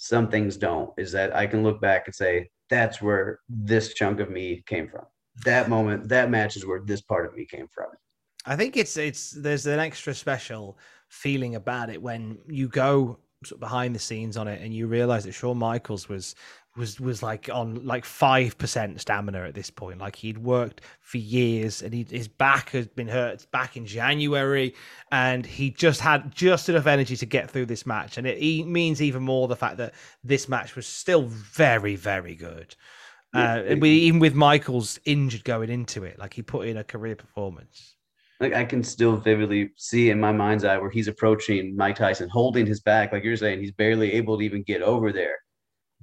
some 0.04 0.28
things 0.30 0.58
don't. 0.58 0.92
Is 0.98 1.14
that 1.14 1.34
I 1.34 1.48
can 1.48 1.64
look 1.64 1.80
back 1.80 2.08
and 2.08 2.14
say 2.14 2.50
that's 2.70 3.02
where 3.02 3.40
this 3.48 3.94
chunk 3.94 4.20
of 4.20 4.30
me 4.30 4.62
came 4.68 4.90
from. 4.90 5.06
That 5.46 5.70
moment, 5.70 6.10
that 6.10 6.30
match 6.30 6.58
is 6.58 6.66
where 6.66 6.82
this 6.84 7.02
part 7.02 7.26
of 7.26 7.34
me 7.34 7.46
came 7.46 7.68
from. 7.74 7.88
I 8.46 8.58
think 8.58 8.76
it's 8.76 8.98
it's 8.98 9.32
there's 9.32 9.66
an 9.66 9.80
extra 9.80 10.14
special 10.14 10.78
feeling 11.08 11.56
about 11.56 11.90
it 11.90 12.02
when 12.02 12.38
you 12.50 12.68
go 12.68 13.18
behind 13.60 13.96
the 13.96 14.00
scenes 14.00 14.36
on 14.36 14.50
it 14.50 14.62
and 14.62 14.74
you 14.74 14.88
realize 14.88 15.24
that 15.24 15.34
Shawn 15.34 15.58
Michaels 15.58 16.10
was 16.10 16.36
was 16.76 17.00
was 17.00 17.22
like 17.22 17.50
on 17.52 17.86
like 17.86 18.06
five 18.06 18.58
percent 18.58 19.00
stamina 19.00 19.44
at 19.44 19.54
this 19.54 19.70
point. 19.70 20.00
Like 20.00 20.16
he'd 20.16 20.38
worked 20.38 20.82
for 21.02 21.18
years 21.18 21.82
and 21.82 21.94
he, 21.94 22.06
his 22.10 22.28
back 22.28 22.70
had 22.70 22.94
been 22.96 23.08
hurt 23.08 23.46
back 23.52 23.78
in 23.78 23.86
January, 23.86 24.74
and 25.12 25.46
he 25.46 25.70
just 25.70 26.02
had 26.02 26.34
just 26.34 26.70
enough 26.70 26.88
energy 26.88 27.16
to 27.18 27.26
get 27.26 27.50
through 27.50 27.68
this 27.68 27.86
match. 27.86 28.18
And 28.18 28.26
it 28.26 28.68
means 28.68 29.02
even 29.02 29.24
more 29.24 29.48
the 29.48 29.56
fact 29.56 29.78
that 29.78 29.94
this 30.24 30.50
match 30.50 30.76
was 30.76 30.88
still 30.88 31.24
very 31.24 31.96
very 31.96 32.36
good. 32.36 32.76
Uh, 33.36 33.64
and 33.66 33.82
we, 33.82 33.90
even 33.90 34.20
with 34.20 34.36
Michaels 34.36 35.00
injured 35.06 35.44
going 35.44 35.72
into 35.72 36.04
it, 36.04 36.20
like 36.20 36.36
he 36.36 36.44
put 36.44 36.68
in 36.68 36.78
a 36.78 36.84
career 36.84 37.16
performance. 37.16 37.96
Like 38.40 38.54
I 38.54 38.64
can 38.64 38.84
still 38.84 39.18
vividly 39.18 39.72
see 39.76 40.12
in 40.12 40.20
my 40.20 40.32
mind's 40.32 40.64
eye 40.66 40.78
where 40.78 40.90
he's 40.90 41.08
approaching 41.08 41.76
Mike 41.76 41.96
Tyson, 41.96 42.30
holding 42.30 42.66
his 42.66 42.82
back, 42.82 43.12
like 43.12 43.24
you're 43.24 43.38
saying, 43.38 43.60
he's 43.60 43.72
barely 43.72 44.14
able 44.14 44.38
to 44.38 44.44
even 44.44 44.62
get 44.64 44.82
over 44.84 45.12
there, 45.12 45.38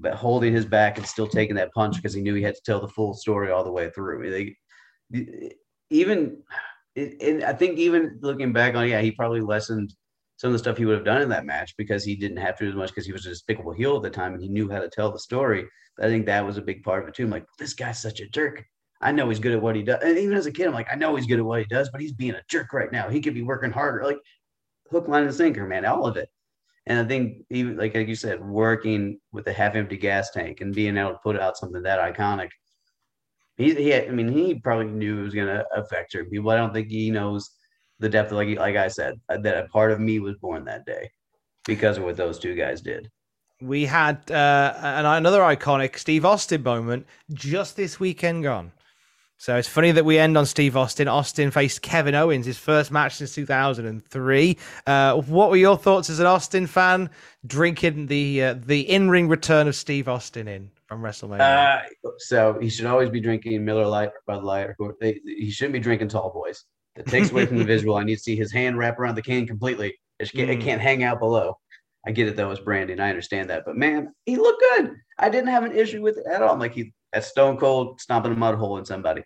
but 0.00 0.14
holding 0.14 0.52
his 0.52 0.64
back 0.64 0.98
and 0.98 1.06
still 1.06 1.26
taking 1.26 1.56
that 1.56 1.72
punch 1.72 1.96
because 1.96 2.14
he 2.14 2.22
knew 2.22 2.34
he 2.34 2.42
had 2.42 2.54
to 2.54 2.62
tell 2.64 2.80
the 2.80 2.88
full 2.88 3.14
story 3.14 3.50
all 3.50 3.64
the 3.64 3.70
way 3.70 3.90
through. 3.90 4.30
Like, 4.30 4.56
even, 5.90 6.42
and 6.96 7.44
I 7.44 7.52
think 7.52 7.78
even 7.78 8.18
looking 8.20 8.52
back 8.52 8.74
on, 8.74 8.88
yeah, 8.88 9.00
he 9.00 9.12
probably 9.12 9.40
lessened 9.40 9.94
some 10.36 10.48
of 10.48 10.52
the 10.52 10.58
stuff 10.58 10.78
he 10.78 10.86
would 10.86 10.96
have 10.96 11.04
done 11.04 11.20
in 11.20 11.28
that 11.28 11.44
match 11.44 11.74
because 11.76 12.02
he 12.02 12.16
didn't 12.16 12.38
have 12.38 12.56
to 12.58 12.68
as 12.68 12.74
much 12.74 12.88
because 12.88 13.04
he 13.04 13.12
was 13.12 13.26
a 13.26 13.30
despicable 13.30 13.72
heel 13.72 13.96
at 13.96 14.02
the 14.02 14.10
time 14.10 14.32
and 14.32 14.42
he 14.42 14.48
knew 14.48 14.70
how 14.70 14.80
to 14.80 14.88
tell 14.88 15.12
the 15.12 15.18
story. 15.18 15.66
I 16.00 16.04
think 16.04 16.24
that 16.26 16.44
was 16.44 16.56
a 16.56 16.62
big 16.62 16.82
part 16.82 17.02
of 17.02 17.08
it 17.08 17.14
too. 17.14 17.24
I'm 17.24 17.30
like, 17.30 17.44
this 17.58 17.74
guy's 17.74 18.00
such 18.00 18.20
a 18.20 18.28
jerk. 18.28 18.64
I 19.02 19.12
know 19.12 19.28
he's 19.28 19.38
good 19.38 19.52
at 19.52 19.60
what 19.60 19.76
he 19.76 19.82
does. 19.82 20.02
And 20.02 20.16
even 20.16 20.36
as 20.36 20.46
a 20.46 20.52
kid, 20.52 20.66
I'm 20.66 20.74
like, 20.74 20.88
I 20.90 20.96
know 20.96 21.14
he's 21.14 21.26
good 21.26 21.38
at 21.38 21.44
what 21.44 21.60
he 21.60 21.66
does, 21.66 21.90
but 21.90 22.00
he's 22.00 22.12
being 22.12 22.34
a 22.34 22.42
jerk 22.48 22.72
right 22.72 22.90
now. 22.90 23.08
He 23.08 23.20
could 23.20 23.34
be 23.34 23.42
working 23.42 23.70
harder. 23.70 24.04
Like 24.04 24.18
hook, 24.90 25.08
line, 25.08 25.24
and 25.24 25.34
sinker, 25.34 25.66
man, 25.66 25.84
all 25.84 26.06
of 26.06 26.16
it. 26.16 26.28
And 26.90 26.98
I 26.98 27.04
think 27.04 27.44
even 27.50 27.76
like, 27.76 27.94
you 27.94 28.16
said, 28.16 28.44
working 28.44 29.20
with 29.30 29.46
a 29.46 29.52
half 29.52 29.76
empty 29.76 29.96
gas 29.96 30.32
tank 30.32 30.60
and 30.60 30.74
being 30.74 30.96
able 30.96 31.12
to 31.12 31.18
put 31.22 31.38
out 31.38 31.56
something 31.56 31.84
that 31.84 32.00
iconic. 32.00 32.48
He, 33.56 33.72
he 33.76 33.94
I 33.94 34.10
mean, 34.10 34.26
he 34.26 34.58
probably 34.58 34.86
knew 34.86 35.20
it 35.20 35.22
was 35.22 35.34
going 35.34 35.46
to 35.46 35.64
affect 35.72 36.10
certain 36.10 36.28
people. 36.28 36.50
I 36.50 36.56
don't 36.56 36.72
think 36.72 36.88
he 36.88 37.12
knows 37.12 37.48
the 38.00 38.08
depth 38.08 38.32
of 38.32 38.38
like 38.38 38.58
like 38.58 38.74
I 38.74 38.88
said 38.88 39.20
uh, 39.28 39.38
that 39.38 39.64
a 39.64 39.68
part 39.68 39.92
of 39.92 40.00
me 40.00 40.18
was 40.18 40.34
born 40.38 40.64
that 40.64 40.84
day 40.84 41.08
because 41.64 41.96
of 41.96 42.02
what 42.02 42.16
those 42.16 42.40
two 42.40 42.56
guys 42.56 42.80
did. 42.80 43.08
We 43.60 43.84
had 43.84 44.28
uh, 44.28 44.74
an, 44.82 45.06
another 45.06 45.42
iconic 45.42 45.96
Steve 45.96 46.24
Austin 46.24 46.64
moment 46.64 47.06
just 47.32 47.76
this 47.76 48.00
weekend 48.00 48.42
gone. 48.42 48.72
So 49.40 49.56
it's 49.56 49.66
funny 49.66 49.90
that 49.92 50.04
we 50.04 50.18
end 50.18 50.36
on 50.36 50.44
Steve 50.44 50.76
Austin. 50.76 51.08
Austin 51.08 51.50
faced 51.50 51.80
Kevin 51.80 52.14
Owens, 52.14 52.44
his 52.44 52.58
first 52.58 52.90
match 52.90 53.14
since 53.14 53.34
2003. 53.34 54.58
Uh, 54.86 55.14
what 55.14 55.48
were 55.48 55.56
your 55.56 55.78
thoughts 55.78 56.10
as 56.10 56.20
an 56.20 56.26
Austin 56.26 56.66
fan 56.66 57.08
drinking 57.46 58.08
the 58.08 58.44
uh, 58.44 58.54
the 58.66 58.82
in 58.82 59.08
ring 59.08 59.28
return 59.28 59.66
of 59.66 59.74
Steve 59.74 60.08
Austin 60.08 60.46
in 60.46 60.70
from 60.84 61.00
WrestleMania? 61.00 61.40
Uh, 61.40 62.10
so 62.18 62.58
he 62.60 62.68
should 62.68 62.84
always 62.84 63.08
be 63.08 63.18
drinking 63.18 63.64
Miller 63.64 63.86
Lite 63.86 64.10
or 64.10 64.20
Bud 64.26 64.44
Light. 64.44 64.68
Or, 64.78 64.94
he 65.00 65.50
shouldn't 65.50 65.72
be 65.72 65.80
drinking 65.80 66.08
Tall 66.08 66.30
Boys. 66.30 66.66
It 66.96 67.06
takes 67.06 67.30
away 67.30 67.46
from 67.46 67.56
the 67.56 67.64
visual. 67.64 67.96
I 67.96 68.04
need 68.04 68.16
to 68.16 68.22
see 68.22 68.36
his 68.36 68.52
hand 68.52 68.76
wrap 68.76 68.98
around 68.98 69.14
the 69.14 69.22
can 69.22 69.46
completely. 69.46 69.98
It 70.18 70.30
can't, 70.32 70.50
mm. 70.50 70.52
it 70.52 70.60
can't 70.60 70.82
hang 70.82 71.02
out 71.02 71.18
below. 71.18 71.56
I 72.06 72.12
get 72.12 72.28
it 72.28 72.36
though, 72.36 72.50
it's 72.50 72.60
branding. 72.60 73.00
I 73.00 73.08
understand 73.08 73.48
that, 73.48 73.64
but 73.64 73.74
man, 73.74 74.12
he 74.26 74.36
looked 74.36 74.62
good. 74.76 74.96
I 75.18 75.30
didn't 75.30 75.48
have 75.48 75.64
an 75.64 75.74
issue 75.74 76.02
with 76.02 76.18
it 76.18 76.26
at 76.30 76.42
all. 76.42 76.52
I'm 76.52 76.58
like 76.58 76.74
he 76.74 76.92
at 77.12 77.24
Stone 77.24 77.58
Cold 77.58 78.00
stomping 78.00 78.32
a 78.32 78.36
mud 78.36 78.54
hole 78.56 78.78
in 78.78 78.84
somebody, 78.84 79.22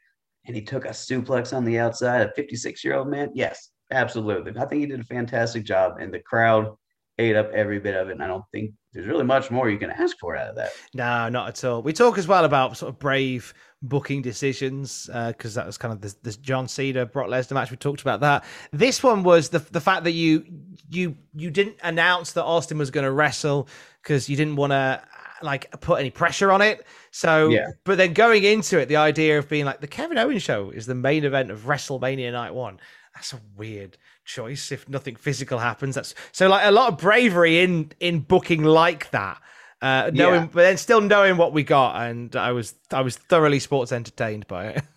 and 0.46 0.54
he 0.54 0.62
took 0.62 0.84
a 0.84 0.90
suplex 0.90 1.56
on 1.56 1.64
the 1.64 1.78
outside. 1.78 2.22
A 2.22 2.32
56 2.34 2.84
year 2.84 2.96
old 2.96 3.08
man. 3.08 3.30
Yes, 3.34 3.70
absolutely. 3.90 4.52
I 4.58 4.66
think 4.66 4.80
he 4.80 4.86
did 4.86 5.00
a 5.00 5.04
fantastic 5.04 5.64
job, 5.64 5.98
and 6.00 6.12
the 6.12 6.20
crowd 6.20 6.74
ate 7.18 7.36
up 7.36 7.50
every 7.52 7.78
bit 7.78 7.94
of 7.94 8.08
it. 8.08 8.12
And 8.12 8.22
I 8.22 8.26
don't 8.26 8.44
think 8.52 8.72
there's 8.92 9.06
really 9.06 9.24
much 9.24 9.50
more 9.50 9.70
you 9.70 9.78
can 9.78 9.90
ask 9.90 10.16
for 10.18 10.36
out 10.36 10.48
of 10.48 10.56
that. 10.56 10.72
No, 10.94 11.28
not 11.28 11.48
at 11.48 11.64
all. 11.64 11.82
We 11.82 11.92
talk 11.92 12.18
as 12.18 12.26
well 12.26 12.44
about 12.44 12.76
sort 12.76 12.90
of 12.90 12.98
brave 12.98 13.54
booking 13.82 14.22
decisions 14.22 15.08
because 15.28 15.56
uh, 15.56 15.60
that 15.60 15.66
was 15.66 15.78
kind 15.78 15.92
of 15.92 16.00
the, 16.00 16.14
the 16.22 16.36
John 16.38 16.68
Cena 16.68 17.06
Brock 17.06 17.28
Lesnar 17.28 17.52
match. 17.52 17.70
We 17.70 17.76
talked 17.76 18.00
about 18.00 18.20
that. 18.20 18.44
This 18.72 19.02
one 19.02 19.22
was 19.22 19.50
the 19.50 19.58
the 19.58 19.80
fact 19.80 20.04
that 20.04 20.12
you 20.12 20.44
you 20.90 21.16
you 21.34 21.50
didn't 21.50 21.76
announce 21.82 22.32
that 22.32 22.44
Austin 22.44 22.78
was 22.78 22.90
going 22.90 23.04
to 23.04 23.12
wrestle 23.12 23.68
because 24.02 24.28
you 24.28 24.36
didn't 24.36 24.56
want 24.56 24.72
to 24.72 25.02
like 25.42 25.70
put 25.80 26.00
any 26.00 26.10
pressure 26.10 26.52
on 26.52 26.62
it. 26.62 26.86
So, 27.10 27.48
yeah. 27.48 27.68
but 27.84 27.98
then 27.98 28.12
going 28.12 28.44
into 28.44 28.78
it, 28.78 28.86
the 28.86 28.96
idea 28.96 29.38
of 29.38 29.48
being 29.48 29.64
like 29.64 29.80
the 29.80 29.86
Kevin 29.86 30.18
Owens 30.18 30.42
show 30.42 30.70
is 30.70 30.86
the 30.86 30.94
main 30.94 31.24
event 31.24 31.50
of 31.50 31.60
WrestleMania 31.60 32.32
Night 32.32 32.54
One. 32.54 32.80
That's 33.14 33.32
a 33.32 33.40
weird 33.56 33.96
choice 34.24 34.72
if 34.72 34.88
nothing 34.88 35.16
physical 35.16 35.58
happens. 35.58 35.94
That's 35.94 36.14
so 36.32 36.48
like 36.48 36.66
a 36.66 36.72
lot 36.72 36.92
of 36.92 36.98
bravery 36.98 37.60
in 37.60 37.92
in 38.00 38.20
booking 38.20 38.64
like 38.64 39.10
that. 39.10 39.40
Uh, 39.82 40.10
knowing, 40.14 40.42
yeah. 40.42 40.48
but 40.50 40.62
then 40.62 40.76
still 40.78 41.00
knowing 41.00 41.36
what 41.36 41.52
we 41.52 41.62
got, 41.62 42.00
and 42.06 42.34
I 42.36 42.52
was 42.52 42.74
I 42.90 43.02
was 43.02 43.16
thoroughly 43.16 43.58
sports 43.58 43.92
entertained 43.92 44.46
by 44.46 44.68
it. 44.68 44.82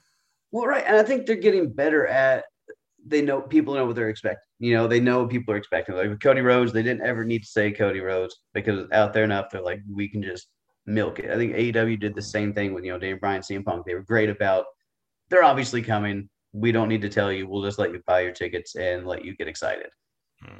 Well, 0.51 0.65
right, 0.65 0.83
and 0.87 0.95
I 0.95 1.03
think 1.03 1.25
they're 1.25 1.35
getting 1.35 1.73
better 1.73 2.07
at. 2.07 2.45
They 3.07 3.21
know 3.21 3.41
people 3.41 3.73
know 3.73 3.85
what 3.85 3.95
they're 3.95 4.09
expecting. 4.09 4.43
You 4.59 4.75
know, 4.75 4.87
they 4.87 4.99
know 4.99 5.21
what 5.21 5.29
people 5.29 5.53
are 5.53 5.57
expecting. 5.57 5.95
Like 5.95 6.09
with 6.09 6.21
Cody 6.21 6.41
Rhodes, 6.41 6.73
they 6.73 6.83
didn't 6.83 7.05
ever 7.05 7.23
need 7.23 7.43
to 7.43 7.49
say 7.49 7.71
Cody 7.71 8.01
Rhodes 8.01 8.35
because 8.53 8.87
out 8.91 9.13
there 9.13 9.23
enough. 9.23 9.49
They're 9.51 9.61
like, 9.61 9.81
we 9.91 10.07
can 10.07 10.21
just 10.21 10.47
milk 10.85 11.19
it. 11.19 11.31
I 11.31 11.35
think 11.35 11.53
AEW 11.53 11.99
did 11.99 12.15
the 12.15 12.21
same 12.21 12.53
thing 12.53 12.73
with 12.73 12.83
you 12.83 12.91
know 12.91 12.99
Dave 12.99 13.19
Bryan, 13.19 13.41
CM 13.41 13.65
Punk. 13.65 13.85
They 13.85 13.95
were 13.95 14.01
great 14.01 14.29
about. 14.29 14.65
They're 15.29 15.43
obviously 15.43 15.81
coming 15.81 16.29
we 16.53 16.71
don't 16.71 16.89
need 16.89 17.01
to 17.01 17.09
tell 17.09 17.31
you. 17.31 17.47
We'll 17.47 17.63
just 17.63 17.79
let 17.79 17.91
you 17.91 18.01
buy 18.05 18.21
your 18.21 18.31
tickets 18.31 18.75
and 18.75 19.05
let 19.05 19.23
you 19.23 19.35
get 19.35 19.47
excited. 19.47 19.87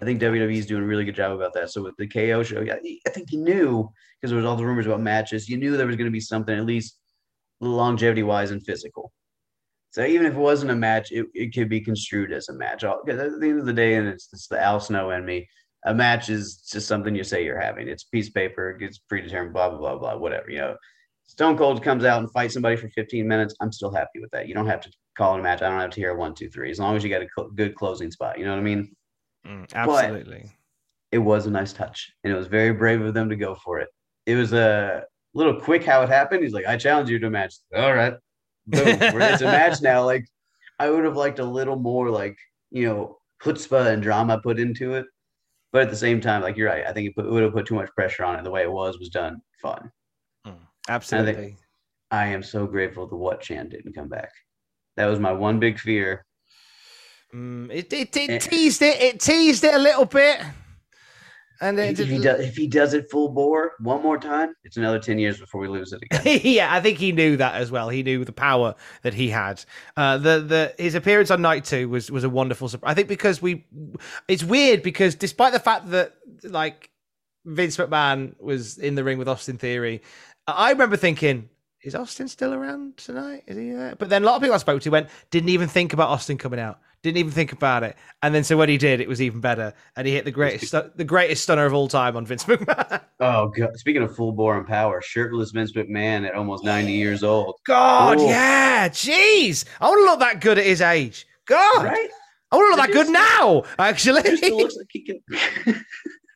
I 0.01 0.05
think 0.05 0.19
hmm. 0.19 0.27
WWE 0.27 0.55
is 0.55 0.65
doing 0.65 0.83
a 0.83 0.87
really 0.87 1.05
good 1.05 1.15
job 1.15 1.31
about 1.31 1.53
that. 1.53 1.69
So 1.69 1.83
with 1.83 1.95
the 1.97 2.07
KO 2.07 2.43
show, 2.43 2.61
yeah, 2.61 2.75
I 3.05 3.09
think 3.09 3.31
you 3.31 3.39
knew 3.39 3.89
because 4.19 4.31
there 4.31 4.37
was 4.37 4.45
all 4.45 4.55
the 4.55 4.65
rumors 4.65 4.85
about 4.85 5.01
matches. 5.01 5.47
You 5.47 5.57
knew 5.57 5.77
there 5.77 5.87
was 5.87 5.95
going 5.95 6.07
to 6.07 6.11
be 6.11 6.19
something 6.19 6.57
at 6.57 6.65
least 6.65 6.97
longevity 7.59 8.23
wise 8.23 8.51
and 8.51 8.63
physical. 8.63 9.11
So 9.97 10.05
even 10.05 10.27
if 10.27 10.33
it 10.33 10.39
wasn't 10.39 10.69
a 10.69 10.75
match, 10.75 11.11
it, 11.11 11.25
it 11.33 11.55
could 11.55 11.69
be 11.69 11.81
construed 11.81 12.31
as 12.31 12.49
a 12.49 12.53
match. 12.53 12.81
Because 13.03 13.19
at 13.19 13.39
the 13.39 13.49
end 13.49 13.59
of 13.59 13.65
the 13.65 13.73
day, 13.73 13.95
and 13.95 14.07
it's, 14.07 14.29
it's 14.31 14.45
the 14.45 14.61
Al 14.61 14.79
Snow 14.79 15.09
and 15.09 15.25
me, 15.25 15.49
a 15.87 15.93
match 15.95 16.29
is 16.29 16.57
just 16.71 16.87
something 16.87 17.15
you 17.15 17.23
say 17.23 17.43
you're 17.43 17.59
having. 17.59 17.87
It's 17.87 18.03
piece 18.03 18.27
of 18.27 18.35
paper, 18.35 18.69
it 18.69 18.79
gets 18.79 18.99
predetermined, 18.99 19.53
blah 19.53 19.69
blah 19.71 19.79
blah 19.79 19.97
blah, 19.97 20.17
whatever. 20.17 20.51
You 20.51 20.59
know, 20.59 20.75
Stone 21.23 21.57
Cold 21.57 21.81
comes 21.81 22.05
out 22.05 22.19
and 22.19 22.31
fights 22.31 22.53
somebody 22.53 22.75
for 22.75 22.89
15 22.89 23.27
minutes. 23.27 23.55
I'm 23.59 23.71
still 23.71 23.91
happy 23.91 24.19
with 24.21 24.29
that. 24.33 24.47
You 24.47 24.53
don't 24.53 24.67
have 24.67 24.81
to 24.81 24.91
call 25.17 25.33
it 25.33 25.39
a 25.39 25.41
match. 25.41 25.63
I 25.63 25.69
don't 25.69 25.79
have 25.79 25.89
to 25.89 25.99
hear 25.99 26.13
one, 26.13 26.35
two, 26.35 26.51
three. 26.51 26.69
As 26.69 26.77
long 26.77 26.95
as 26.95 27.03
you 27.03 27.09
got 27.09 27.23
a 27.23 27.27
cl- 27.35 27.49
good 27.49 27.73
closing 27.73 28.11
spot, 28.11 28.37
you 28.37 28.45
know 28.45 28.51
what 28.51 28.59
I 28.59 28.63
mean? 28.63 28.95
Mm, 29.47 29.73
absolutely. 29.73 30.41
But 30.43 30.51
it 31.11 31.17
was 31.17 31.47
a 31.47 31.49
nice 31.49 31.73
touch, 31.73 32.11
and 32.23 32.31
it 32.31 32.35
was 32.35 32.45
very 32.45 32.71
brave 32.71 33.01
of 33.01 33.15
them 33.15 33.29
to 33.29 33.35
go 33.35 33.55
for 33.55 33.79
it. 33.79 33.89
It 34.27 34.35
was 34.35 34.53
a 34.53 35.05
little 35.33 35.59
quick 35.59 35.83
how 35.83 36.03
it 36.03 36.09
happened. 36.09 36.43
He's 36.43 36.53
like, 36.53 36.67
"I 36.67 36.77
challenge 36.77 37.09
you 37.09 37.17
to 37.17 37.25
a 37.25 37.31
match." 37.31 37.55
All 37.75 37.95
right, 37.95 38.13
boom, 38.67 38.87
it's 38.87 39.41
a 39.41 39.45
match 39.45 39.81
now. 39.81 40.03
Like, 40.03 40.25
I 40.79 40.89
would 40.89 41.05
have 41.05 41.17
liked 41.17 41.39
a 41.39 41.45
little 41.45 41.77
more, 41.77 42.09
like 42.09 42.37
you 42.71 42.85
know, 42.85 43.17
chutzpah 43.41 43.87
and 43.93 44.03
drama 44.03 44.39
put 44.41 44.59
into 44.59 44.93
it. 44.93 45.05
But 45.71 45.83
at 45.83 45.89
the 45.89 45.97
same 45.97 46.21
time, 46.21 46.41
like 46.41 46.55
you're 46.57 46.69
right, 46.69 46.85
I 46.85 46.93
think 46.93 47.09
it, 47.09 47.15
put, 47.15 47.25
it 47.25 47.31
would 47.31 47.43
have 47.43 47.53
put 47.53 47.65
too 47.65 47.75
much 47.75 47.89
pressure 47.95 48.23
on 48.23 48.39
it. 48.39 48.43
The 48.43 48.51
way 48.51 48.63
it 48.63 48.71
was 48.71 48.97
was 48.99 49.09
done 49.09 49.41
fun. 49.61 49.91
Mm, 50.45 50.55
absolutely. 50.89 51.57
I, 52.09 52.23
I 52.23 52.27
am 52.27 52.41
so 52.41 52.65
grateful 52.65 53.07
the 53.07 53.15
what 53.15 53.41
Chan 53.41 53.69
didn't 53.69 53.93
come 53.93 54.07
back. 54.07 54.31
That 54.95 55.07
was 55.07 55.19
my 55.19 55.31
one 55.31 55.59
big 55.59 55.77
fear. 55.79 56.25
Mm, 57.33 57.69
it, 57.69 57.91
it, 57.91 58.15
it 58.15 58.29
eh. 58.29 58.39
teased 58.39 58.81
it. 58.81 59.01
It 59.01 59.19
teased 59.19 59.63
it 59.63 59.73
a 59.73 59.79
little 59.79 60.05
bit. 60.05 60.41
And 61.61 61.77
then 61.77 61.95
if 61.97 62.07
he 62.07 62.19
does, 62.19 62.39
if 62.39 62.55
he 62.55 62.67
does 62.67 62.93
it 62.93 63.09
full 63.09 63.29
bore 63.29 63.73
one 63.79 64.01
more 64.01 64.17
time, 64.17 64.53
it's 64.63 64.77
another 64.77 64.99
ten 64.99 65.17
years 65.17 65.39
before 65.39 65.61
we 65.61 65.67
lose 65.67 65.93
it 65.93 66.01
again. 66.03 66.41
yeah, 66.43 66.73
I 66.73 66.81
think 66.81 66.97
he 66.97 67.11
knew 67.11 67.37
that 67.37 67.55
as 67.55 67.71
well. 67.71 67.89
He 67.89 68.03
knew 68.03 68.23
the 68.25 68.31
power 68.31 68.75
that 69.01 69.13
he 69.13 69.29
had. 69.29 69.63
Uh, 69.95 70.17
the 70.17 70.39
the 70.39 70.75
his 70.77 70.95
appearance 70.95 71.31
on 71.31 71.41
night 71.41 71.65
two 71.65 71.89
was 71.89 72.11
was 72.11 72.23
a 72.23 72.29
wonderful 72.29 72.69
surprise. 72.69 72.91
I 72.91 72.93
think 72.93 73.07
because 73.07 73.41
we, 73.41 73.65
it's 74.27 74.43
weird 74.43 74.83
because 74.83 75.15
despite 75.15 75.53
the 75.53 75.59
fact 75.59 75.89
that 75.91 76.13
like 76.43 76.89
Vince 77.45 77.77
McMahon 77.77 78.39
was 78.39 78.77
in 78.77 78.95
the 78.95 79.03
ring 79.03 79.17
with 79.17 79.27
Austin 79.27 79.57
Theory, 79.57 80.01
I 80.47 80.71
remember 80.71 80.97
thinking 80.97 81.49
is 81.83 81.95
Austin 81.95 82.27
still 82.27 82.53
around 82.53 82.97
tonight? 82.97 83.43
Is 83.47 83.55
he 83.55 83.71
there? 83.71 83.95
But 83.95 84.09
then 84.09 84.23
a 84.23 84.25
lot 84.25 84.35
of 84.35 84.41
people 84.41 84.55
I 84.55 84.57
spoke 84.57 84.81
to 84.81 84.89
went, 84.89 85.07
didn't 85.31 85.49
even 85.49 85.67
think 85.67 85.93
about 85.93 86.09
Austin 86.09 86.37
coming 86.37 86.59
out. 86.59 86.79
Didn't 87.07 87.19
even 87.19 87.31
think 87.31 87.53
about 87.53 87.83
it. 87.83 87.95
And 88.21 88.35
then 88.35 88.43
so 88.43 88.57
when 88.57 88.67
he 88.67 88.77
did, 88.77 88.99
it 88.99 89.07
was 89.07 89.21
even 89.21 89.39
better. 89.39 89.73
And 89.95 90.05
he 90.05 90.15
hit 90.15 90.25
the 90.25 90.31
greatest 90.31 90.73
the 90.73 91.05
greatest 91.05 91.41
stunner 91.41 91.65
of 91.65 91.73
all 91.73 91.87
time 91.87 92.17
on 92.17 92.25
Vince 92.25 92.43
McMahon. 92.43 93.01
Oh 93.21 93.47
god. 93.47 93.77
Speaking 93.77 94.03
of 94.03 94.13
full 94.13 94.33
bore 94.33 94.57
and 94.57 94.67
power, 94.67 95.01
shirtless 95.01 95.51
Vince 95.51 95.71
McMahon 95.71 96.27
at 96.27 96.35
almost 96.35 96.65
90 96.65 96.91
years 96.91 97.23
old. 97.23 97.55
God, 97.65 98.19
Ooh. 98.19 98.25
yeah. 98.25 98.89
Jeez. 98.89 99.63
I 99.79 99.87
want 99.87 100.01
to 100.01 100.03
look 100.03 100.19
that 100.19 100.41
good 100.41 100.57
at 100.57 100.65
his 100.65 100.81
age. 100.81 101.25
God. 101.45 101.85
Right? 101.85 102.09
I 102.51 102.55
want 102.57 102.75
to 102.75 102.81
look 102.81 102.87
that 102.87 102.93
good 102.93 103.09
now, 103.09 103.63
actually. 103.79 104.51
Looks 104.51 104.75
like 104.75 104.87
he 104.91 105.01
can 105.01 105.85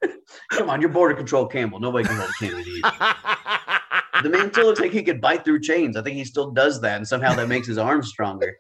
Come 0.52 0.69
on, 0.69 0.80
you're 0.80 0.89
border 0.89 1.15
control 1.15 1.48
Campbell. 1.48 1.81
Nobody 1.81 2.07
can 2.07 2.15
hold 2.15 2.31
can 2.39 2.64
the 4.23 4.30
man 4.30 4.52
still 4.53 4.68
looks 4.68 4.80
like 4.80 4.91
he 4.91 5.03
could 5.03 5.19
bite 5.19 5.43
through 5.43 5.60
chains. 5.60 5.98
I 5.98 6.02
think 6.02 6.15
he 6.15 6.23
still 6.23 6.52
does 6.52 6.80
that, 6.81 6.95
and 6.98 7.07
somehow 7.07 7.34
that 7.35 7.48
makes 7.49 7.68
his 7.68 7.77
arms 7.77 8.07
stronger. 8.07 8.56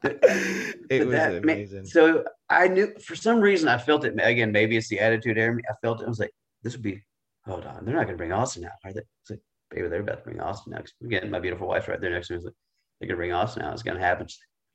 it 0.90 1.06
was 1.06 1.42
amazing. 1.42 1.84
So 1.86 2.24
I 2.48 2.68
knew 2.68 2.92
for 3.04 3.16
some 3.16 3.40
reason 3.40 3.68
I 3.68 3.78
felt 3.78 4.04
it 4.04 4.14
again. 4.20 4.52
Maybe 4.52 4.76
it's 4.76 4.88
the 4.88 5.00
attitude 5.00 5.38
era. 5.38 5.58
I 5.68 5.74
felt 5.82 6.00
it. 6.00 6.04
I 6.04 6.08
was 6.08 6.20
like, 6.20 6.32
this 6.62 6.74
would 6.74 6.82
be. 6.82 7.02
Hold 7.46 7.64
on, 7.64 7.84
they're 7.84 7.94
not 7.94 8.04
going 8.04 8.14
to 8.14 8.18
bring 8.18 8.32
Austin 8.32 8.64
out, 8.64 8.72
are 8.84 8.92
they? 8.92 9.00
It's 9.22 9.30
like, 9.30 9.40
baby, 9.70 9.88
they're 9.88 10.00
about 10.00 10.18
to 10.18 10.24
bring 10.24 10.40
Austin 10.40 10.74
out. 10.74 10.90
Again, 11.02 11.30
my 11.30 11.40
beautiful 11.40 11.66
wife's 11.66 11.88
right 11.88 12.00
there 12.00 12.10
next 12.10 12.28
to 12.28 12.34
me. 12.34 12.36
was 12.36 12.44
Like, 12.44 12.54
they're 13.00 13.08
going 13.08 13.16
to 13.16 13.20
bring 13.20 13.32
Austin 13.32 13.62
out. 13.62 13.72
It's 13.72 13.82
going 13.82 13.96
to 13.96 14.04
happen. 14.04 14.26
Like, 14.26 14.32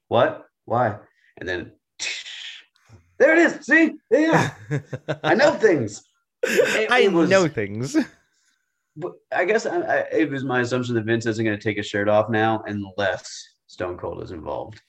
what? 0.07 0.45
Why? 0.65 0.97
And 1.37 1.47
then 1.47 1.71
there 3.19 3.33
it 3.33 3.39
is. 3.39 3.65
See, 3.65 3.93
yeah, 4.09 4.53
I 5.23 5.35
know 5.35 5.51
things. 5.51 6.03
It, 6.43 6.91
I 6.91 7.01
it 7.01 7.13
was, 7.13 7.29
know 7.29 7.47
things. 7.47 7.95
But 8.95 9.13
I 9.31 9.45
guess 9.45 9.65
I, 9.65 9.79
I, 9.79 9.97
it 10.11 10.29
was 10.29 10.43
my 10.43 10.61
assumption 10.61 10.95
that 10.95 11.05
Vince 11.05 11.25
isn't 11.25 11.43
going 11.43 11.57
to 11.57 11.63
take 11.63 11.77
his 11.77 11.87
shirt 11.87 12.09
off 12.09 12.29
now 12.29 12.63
unless 12.67 13.47
Stone 13.67 13.97
Cold 13.97 14.21
is 14.21 14.31
involved. 14.31 14.81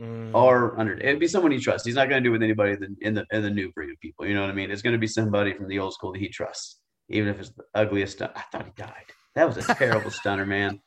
Mm. 0.00 0.34
Or 0.34 0.78
under 0.78 0.94
it'd 0.94 1.18
be 1.18 1.26
someone 1.26 1.50
he 1.50 1.58
trusts. 1.58 1.86
He's 1.86 1.96
not 1.96 2.08
going 2.08 2.22
to 2.22 2.28
do 2.28 2.32
it 2.32 2.38
with 2.38 2.42
anybody 2.42 2.72
in 2.72 2.80
the, 2.80 3.06
in 3.06 3.14
the 3.14 3.26
in 3.32 3.42
the 3.42 3.50
new 3.50 3.72
breed 3.72 3.90
of 3.90 3.98
people. 4.00 4.26
You 4.26 4.34
know 4.34 4.42
what 4.42 4.50
I 4.50 4.54
mean? 4.54 4.70
It's 4.70 4.82
going 4.82 4.92
to 4.92 4.98
be 4.98 5.08
somebody 5.08 5.52
from 5.52 5.66
the 5.68 5.78
old 5.78 5.92
school 5.92 6.12
that 6.12 6.20
he 6.20 6.28
trusts, 6.28 6.78
even 7.08 7.28
if 7.28 7.40
it's 7.40 7.50
the 7.50 7.64
ugliest. 7.74 8.22
I 8.22 8.28
thought 8.52 8.66
he 8.66 8.72
died. 8.76 9.06
That 9.34 9.46
was 9.46 9.56
a 9.56 9.74
terrible 9.74 10.10
stunner, 10.10 10.46
man. 10.46 10.80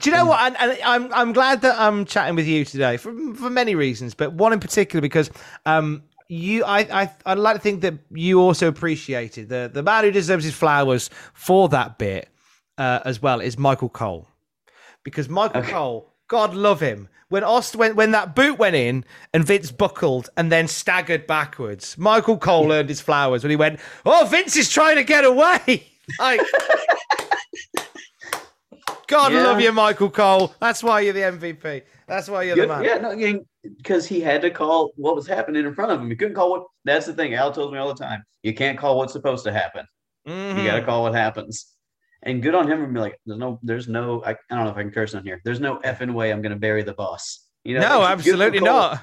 Do 0.00 0.10
you 0.10 0.16
know 0.16 0.26
what? 0.26 0.40
And, 0.40 0.56
and, 0.56 0.78
I'm 0.84 1.12
I'm 1.12 1.32
glad 1.32 1.60
that 1.62 1.78
I'm 1.78 2.06
chatting 2.06 2.34
with 2.34 2.46
you 2.46 2.64
today 2.64 2.96
for 2.96 3.12
for 3.34 3.50
many 3.50 3.74
reasons, 3.74 4.14
but 4.14 4.32
one 4.32 4.52
in 4.54 4.60
particular 4.60 5.02
because 5.02 5.30
um 5.66 6.02
you, 6.28 6.64
I, 6.64 6.80
I, 7.02 7.10
I'd 7.24 7.38
like 7.38 7.56
to 7.56 7.62
think 7.62 7.82
that 7.82 7.94
you 8.10 8.40
also 8.40 8.68
appreciated 8.68 9.48
the 9.48 9.70
the 9.72 9.82
man 9.82 10.04
who 10.04 10.10
deserves 10.10 10.44
his 10.44 10.54
flowers 10.54 11.10
for 11.34 11.68
that 11.68 11.98
bit 11.98 12.28
uh, 12.78 13.00
as 13.04 13.22
well 13.22 13.40
is 13.40 13.58
Michael 13.58 13.88
Cole, 13.88 14.28
because 15.04 15.28
Michael 15.28 15.60
Okay. 15.60 15.72
Cole, 15.72 16.12
God 16.28 16.54
love 16.54 16.80
him, 16.80 17.08
when 17.28 17.44
Ost 17.44 17.76
when 17.76 17.96
when 17.96 18.10
that 18.12 18.34
boot 18.34 18.58
went 18.58 18.76
in 18.76 19.04
and 19.32 19.44
Vince 19.44 19.70
buckled 19.70 20.30
and 20.36 20.50
then 20.50 20.68
staggered 20.68 21.26
backwards, 21.26 21.96
Michael 21.98 22.38
Cole 22.38 22.72
earned 22.72 22.88
his 22.88 23.00
flowers 23.00 23.42
when 23.42 23.50
he 23.50 23.56
went, 23.56 23.80
"Oh, 24.04 24.26
Vince 24.30 24.56
is 24.56 24.70
trying 24.70 24.96
to 24.96 25.04
get 25.04 25.24
away." 25.24 25.86
Like, 26.20 26.40
God 29.08 29.32
Yeah. 29.32 29.42
love 29.42 29.60
you, 29.60 29.72
Michael 29.72 30.08
Cole. 30.08 30.54
That's 30.60 30.82
why 30.82 31.00
you're 31.00 31.12
the 31.12 31.22
MVP. 31.22 31.82
That's 32.06 32.28
why 32.28 32.44
you're 32.44 32.54
the 32.54 32.68
man. 32.68 32.84
Yeah, 32.84 32.98
no, 32.98 33.40
because 33.78 34.06
he 34.06 34.20
had 34.20 34.40
to 34.42 34.50
call 34.50 34.92
what 34.94 35.16
was 35.16 35.26
happening 35.26 35.64
in 35.66 35.74
front 35.74 35.90
of 35.90 36.00
him. 36.00 36.08
He 36.08 36.14
couldn't 36.14 36.34
call 36.34 36.50
what. 36.50 36.64
That's 36.84 37.06
the 37.06 37.12
thing. 37.12 37.34
Al 37.34 37.50
tells 37.52 37.72
me 37.72 37.78
all 37.78 37.88
the 37.92 38.00
time. 38.00 38.22
You 38.44 38.54
can't 38.54 38.78
call 38.78 38.98
what's 38.98 39.12
supposed 39.12 39.44
to 39.46 39.52
happen. 39.52 39.84
Mhm. 40.28 40.58
You 40.58 40.64
got 40.64 40.76
to 40.76 40.84
call 40.84 41.02
what 41.02 41.14
happens. 41.14 41.72
And 42.26 42.42
good 42.42 42.56
on 42.56 42.70
him 42.70 42.80
for 42.80 42.86
being 42.86 42.96
like, 42.96 43.20
there's 43.24 43.38
no, 43.38 43.60
there's 43.62 43.88
no. 43.88 44.22
I, 44.24 44.30
I 44.32 44.36
don't 44.50 44.64
know 44.64 44.70
if 44.70 44.76
I 44.76 44.82
can 44.82 44.90
curse 44.90 45.14
on 45.14 45.24
here. 45.24 45.40
There's 45.44 45.60
no 45.60 45.78
effing 45.78 46.12
way 46.12 46.32
I'm 46.32 46.42
going 46.42 46.52
to 46.52 46.58
bury 46.58 46.82
the 46.82 46.92
boss. 46.92 47.46
You 47.64 47.74
know? 47.74 47.80
no, 47.80 48.02
absolutely 48.02 48.60
not. 48.60 49.00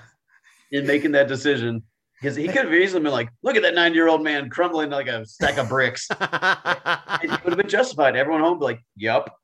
In 0.71 0.85
making 0.85 1.13
that 1.13 1.29
decision, 1.29 1.83
because 2.19 2.35
he 2.35 2.47
could 2.47 2.65
have 2.65 2.73
easily 2.73 3.01
been 3.01 3.13
like, 3.13 3.29
look 3.41 3.55
at 3.55 3.61
that 3.61 3.75
nine 3.75 3.93
year 3.93 4.09
old 4.09 4.23
man 4.23 4.49
crumbling 4.49 4.89
like 4.89 5.07
a 5.07 5.25
stack 5.25 5.57
of 5.57 5.69
bricks. 5.69 6.07
and 6.19 7.21
he 7.21 7.27
would 7.29 7.53
have 7.53 7.57
been 7.57 7.69
justified. 7.69 8.15
Everyone 8.17 8.41
home 8.41 8.59
would 8.59 8.59
be 8.59 8.65
like, 8.73 8.79
yup. 8.97 9.37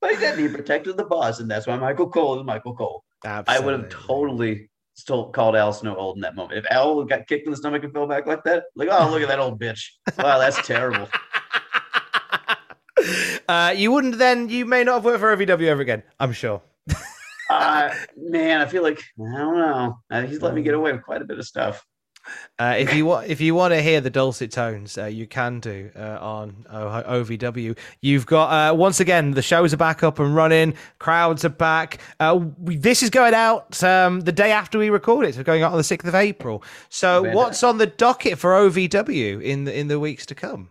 But 0.00 0.10
he 0.10 0.16
didn't. 0.18 0.40
He 0.40 0.48
protected 0.48 0.96
the 0.96 1.04
boss, 1.04 1.40
and 1.40 1.50
that's 1.50 1.66
why 1.66 1.76
Michael 1.76 2.10
Cole 2.10 2.38
is 2.38 2.44
Michael 2.44 2.74
Cole. 2.74 3.04
Absolutely. 3.24 3.54
I 3.54 3.64
would 3.64 3.80
have 3.80 3.88
totally 3.90 4.68
still 4.94 5.30
called 5.30 5.56
Al 5.56 5.72
Snow 5.72 5.96
old 5.96 6.16
in 6.16 6.22
that 6.22 6.34
moment. 6.34 6.58
If 6.58 6.66
Al 6.70 7.04
got 7.04 7.26
kicked 7.26 7.46
in 7.46 7.52
the 7.52 7.56
stomach 7.56 7.84
and 7.84 7.92
fell 7.92 8.06
back 8.06 8.26
like 8.26 8.44
that, 8.44 8.64
like, 8.74 8.88
oh, 8.90 9.10
look 9.10 9.22
at 9.22 9.28
that 9.28 9.38
old 9.38 9.60
bitch. 9.60 9.80
Wow, 10.18 10.38
that's 10.38 10.66
terrible. 10.66 11.08
Uh, 13.48 13.74
you 13.76 13.92
wouldn't 13.92 14.18
then. 14.18 14.48
You 14.48 14.64
may 14.66 14.84
not 14.84 14.94
have 14.94 15.04
worked 15.04 15.20
for 15.20 15.36
OVW 15.36 15.66
ever 15.66 15.82
again. 15.82 16.02
I'm 16.20 16.32
sure. 16.32 16.62
Uh, 17.50 17.94
man, 18.16 18.62
I 18.62 18.66
feel 18.66 18.82
like 18.82 18.98
I 18.98 19.38
don't 19.38 19.58
know. 19.58 19.98
Uh, 20.10 20.22
he's 20.22 20.40
let 20.40 20.54
me 20.54 20.62
get 20.62 20.72
away 20.72 20.92
with 20.92 21.02
quite 21.02 21.20
a 21.20 21.26
bit 21.26 21.38
of 21.38 21.44
stuff. 21.46 21.84
Uh, 22.58 22.76
if 22.78 22.94
you 22.94 23.04
want, 23.04 23.28
if 23.28 23.40
you 23.40 23.54
want 23.54 23.72
to 23.74 23.82
hear 23.82 24.00
the 24.00 24.10
dulcet 24.10 24.50
tones, 24.50 24.96
uh, 24.96 25.06
you 25.06 25.26
can 25.26 25.58
do 25.60 25.90
uh, 25.96 26.18
on 26.20 26.64
uh, 26.68 27.02
OVW. 27.02 27.76
You've 28.00 28.26
got 28.26 28.48
uh, 28.50 28.74
once 28.74 29.00
again 29.00 29.32
the 29.32 29.42
shows 29.42 29.74
are 29.74 29.78
back 29.78 30.02
up 30.02 30.18
and 30.18 30.34
running. 30.34 30.74
Crowds 30.98 31.44
are 31.44 31.50
back. 31.50 32.00
Uh, 32.20 32.40
we, 32.58 32.76
this 32.76 33.02
is 33.02 33.10
going 33.10 33.34
out 33.34 33.82
um, 33.82 34.20
the 34.20 34.32
day 34.32 34.52
after 34.52 34.78
we 34.78 34.90
record 34.90 35.26
it. 35.26 35.34
So 35.34 35.42
going 35.42 35.62
out 35.62 35.72
on 35.72 35.78
the 35.78 35.84
sixth 35.84 36.06
of 36.06 36.14
April. 36.14 36.62
So 36.88 37.32
what's 37.32 37.62
on 37.62 37.78
the 37.78 37.86
docket 37.86 38.38
for 38.38 38.52
OVW 38.52 39.42
in 39.42 39.64
the 39.64 39.76
in 39.76 39.88
the 39.88 39.98
weeks 39.98 40.24
to 40.26 40.34
come? 40.34 40.70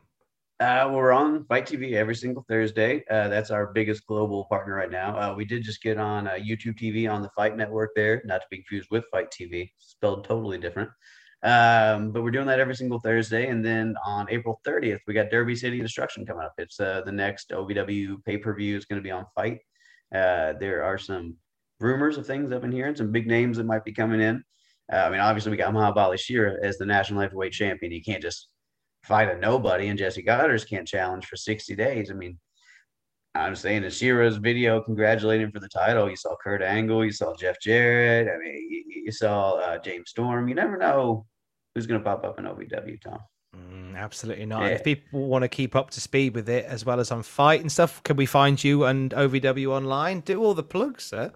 Uh, 0.61 0.87
we're 0.93 1.11
on 1.11 1.43
Fight 1.45 1.65
TV 1.65 1.93
every 1.93 2.13
single 2.13 2.45
Thursday. 2.47 3.03
Uh, 3.09 3.27
that's 3.29 3.49
our 3.49 3.73
biggest 3.73 4.05
global 4.05 4.45
partner 4.45 4.75
right 4.75 4.91
now. 4.91 5.17
Uh, 5.17 5.33
we 5.35 5.43
did 5.43 5.63
just 5.63 5.81
get 5.81 5.97
on 5.97 6.27
uh, 6.27 6.33
YouTube 6.33 6.79
TV 6.79 7.11
on 7.11 7.23
the 7.23 7.31
Fight 7.35 7.57
Network 7.57 7.89
there, 7.95 8.21
not 8.25 8.41
to 8.41 8.47
be 8.51 8.57
confused 8.57 8.87
with 8.91 9.03
Fight 9.09 9.31
TV, 9.31 9.71
spelled 9.79 10.23
totally 10.23 10.59
different. 10.59 10.91
Um, 11.41 12.11
but 12.11 12.21
we're 12.21 12.29
doing 12.29 12.45
that 12.45 12.59
every 12.59 12.75
single 12.75 12.99
Thursday. 12.99 13.47
And 13.47 13.65
then 13.65 13.95
on 14.05 14.27
April 14.29 14.61
30th, 14.63 14.99
we 15.07 15.15
got 15.15 15.31
Derby 15.31 15.55
City 15.55 15.81
Destruction 15.81 16.27
coming 16.27 16.43
up. 16.43 16.53
It's 16.59 16.79
uh, 16.79 17.01
the 17.07 17.11
next 17.11 17.49
OVW 17.49 18.23
pay 18.23 18.37
per 18.37 18.53
view 18.53 18.77
is 18.77 18.85
going 18.85 19.01
to 19.01 19.03
be 19.03 19.09
on 19.09 19.25
Fight. 19.33 19.61
Uh, 20.13 20.53
there 20.59 20.83
are 20.83 20.99
some 20.99 21.37
rumors 21.79 22.19
of 22.19 22.27
things 22.27 22.51
I've 22.51 22.61
been 22.61 22.71
hearing, 22.71 22.95
some 22.95 23.11
big 23.11 23.25
names 23.25 23.57
that 23.57 23.65
might 23.65 23.83
be 23.83 23.93
coming 23.93 24.21
in. 24.21 24.43
I 24.93 25.09
mean, 25.09 25.21
obviously, 25.21 25.49
we 25.49 25.57
got 25.57 25.73
Mahabali 25.73 26.19
Shera 26.19 26.57
as 26.61 26.77
the 26.77 26.85
national 26.85 27.21
heavyweight 27.21 27.53
champion. 27.53 27.91
You 27.91 28.03
can't 28.03 28.21
just 28.21 28.50
fight 29.03 29.29
a 29.29 29.37
nobody, 29.37 29.87
and 29.87 29.97
Jessie 29.97 30.23
Godderz 30.23 30.67
can't 30.67 30.87
challenge 30.87 31.25
for 31.25 31.35
60 31.35 31.75
days. 31.75 32.11
I 32.11 32.13
mean, 32.13 32.37
I'm 33.33 33.55
saying 33.55 33.83
in 33.83 33.89
Shera's 33.89 34.37
video 34.37 34.81
congratulating 34.81 35.51
for 35.51 35.59
the 35.59 35.69
title. 35.69 36.09
You 36.09 36.15
saw 36.15 36.35
Kurt 36.43 36.61
Angle, 36.61 37.05
you 37.05 37.11
saw 37.11 37.33
Jeff 37.35 37.59
Jarrett. 37.61 38.27
I 38.27 38.37
mean, 38.37 38.67
you, 38.69 39.03
you 39.05 39.11
saw 39.11 39.53
uh, 39.53 39.77
James 39.79 40.09
Storm. 40.09 40.47
You 40.47 40.55
never 40.55 40.77
know 40.77 41.25
who's 41.73 41.87
going 41.87 42.01
to 42.01 42.03
pop 42.03 42.25
up 42.25 42.39
in 42.39 42.45
OVW, 42.45 43.01
Tom. 43.01 43.19
Mm, 43.55 43.95
absolutely 43.95 44.45
not. 44.45 44.63
Yeah. 44.63 44.69
If 44.69 44.83
people 44.83 45.27
want 45.27 45.43
to 45.43 45.49
keep 45.49 45.75
up 45.75 45.91
to 45.91 46.01
speed 46.01 46.35
with 46.35 46.49
it 46.49 46.65
as 46.65 46.85
well 46.85 46.99
as 46.99 47.11
on 47.11 47.23
Fight 47.23 47.61
and 47.61 47.71
stuff, 47.71 48.03
can 48.03 48.17
we 48.17 48.25
find 48.25 48.61
you 48.61 48.83
and 48.85 49.11
OVW 49.11 49.69
online? 49.69 50.21
Do 50.21 50.43
all 50.43 50.53
the 50.53 50.63
plugs, 50.63 51.05
sir. 51.05 51.31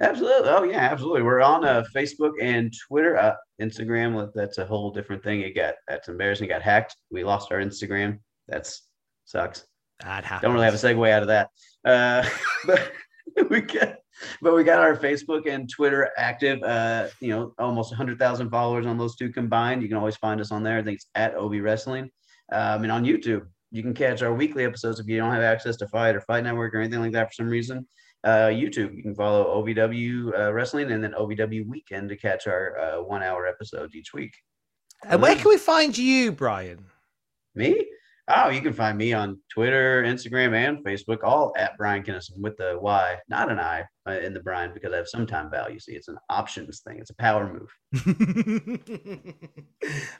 Absolutely. 0.00 0.48
Oh 0.48 0.62
yeah, 0.64 0.80
absolutely. 0.80 1.22
We're 1.22 1.40
on 1.40 1.64
uh, 1.64 1.82
Facebook 1.94 2.32
and 2.40 2.72
Twitter, 2.86 3.16
uh, 3.16 3.34
Instagram. 3.60 4.30
That's 4.34 4.58
a 4.58 4.66
whole 4.66 4.90
different 4.90 5.22
thing. 5.22 5.40
It 5.40 5.54
got 5.54 5.74
that's 5.88 6.08
embarrassing. 6.08 6.46
It 6.46 6.48
got 6.50 6.62
hacked. 6.62 6.96
We 7.10 7.24
lost 7.24 7.50
our 7.50 7.58
Instagram. 7.58 8.18
That's 8.46 8.82
sucks. 9.24 9.66
That 10.00 10.24
happens. 10.24 10.42
Don't 10.42 10.52
really 10.52 10.66
have 10.66 10.74
a 10.74 10.76
segue 10.76 11.10
out 11.10 11.22
of 11.22 11.28
that. 11.28 11.48
Uh, 11.84 12.28
but 12.66 12.92
we 13.50 13.60
got, 13.62 13.96
but 14.42 14.54
we 14.54 14.64
got 14.64 14.80
our 14.80 14.96
Facebook 14.96 15.48
and 15.48 15.70
Twitter 15.70 16.10
active. 16.18 16.62
Uh, 16.62 17.08
you 17.20 17.30
know, 17.30 17.52
almost 17.58 17.90
100,000 17.90 18.50
followers 18.50 18.86
on 18.86 18.98
those 18.98 19.16
two 19.16 19.30
combined. 19.30 19.82
You 19.82 19.88
can 19.88 19.96
always 19.96 20.16
find 20.16 20.40
us 20.40 20.52
on 20.52 20.62
there. 20.62 20.78
I 20.78 20.82
think 20.82 20.96
it's 20.96 21.06
at 21.14 21.36
OB 21.36 21.54
Wrestling. 21.54 22.10
Um, 22.52 22.82
and 22.82 22.92
on 22.92 23.04
YouTube, 23.04 23.46
you 23.70 23.82
can 23.82 23.94
catch 23.94 24.22
our 24.22 24.32
weekly 24.32 24.64
episodes 24.64 25.00
if 25.00 25.06
you 25.06 25.16
don't 25.16 25.32
have 25.32 25.42
access 25.42 25.76
to 25.78 25.88
Fight 25.88 26.14
or 26.14 26.20
Fight 26.20 26.44
Network 26.44 26.74
or 26.74 26.80
anything 26.80 27.00
like 27.00 27.12
that 27.12 27.28
for 27.28 27.32
some 27.32 27.48
reason. 27.48 27.86
Uh, 28.26 28.48
YouTube, 28.48 28.96
you 28.96 29.04
can 29.04 29.14
follow 29.14 29.62
OVW 29.62 30.36
uh, 30.36 30.52
Wrestling 30.52 30.90
and 30.90 31.02
then 31.02 31.12
OVW 31.12 31.64
Weekend 31.68 32.08
to 32.08 32.16
catch 32.16 32.48
our 32.48 32.76
uh, 32.76 33.00
one 33.00 33.22
hour 33.22 33.46
episodes 33.46 33.94
each 33.94 34.12
week. 34.12 34.34
And 35.04 35.22
where 35.22 35.36
can 35.36 35.48
we 35.48 35.56
find 35.56 35.96
you, 35.96 36.32
Bryan? 36.32 36.84
Me? 37.54 37.86
Oh, 38.28 38.48
you 38.48 38.60
can 38.60 38.72
find 38.72 38.98
me 38.98 39.12
on 39.12 39.38
Twitter, 39.48 40.02
Instagram, 40.02 40.52
and 40.52 40.84
Facebook, 40.84 41.18
all 41.22 41.52
at 41.56 41.76
Bryan 41.76 42.02
Kinnison 42.02 42.42
with 42.42 42.56
the 42.56 42.76
Y, 42.80 43.16
not 43.28 43.52
an 43.52 43.60
I 43.60 43.84
uh, 44.08 44.18
in 44.18 44.34
the 44.34 44.40
Bryan 44.40 44.72
because 44.74 44.92
I 44.92 44.96
have 44.96 45.06
some 45.06 45.28
time 45.28 45.48
value. 45.48 45.78
See, 45.78 45.92
it's 45.92 46.08
an 46.08 46.18
options 46.28 46.80
thing. 46.80 46.98
It's 46.98 47.10
a 47.10 47.14
power 47.14 47.52
move. 47.52 47.72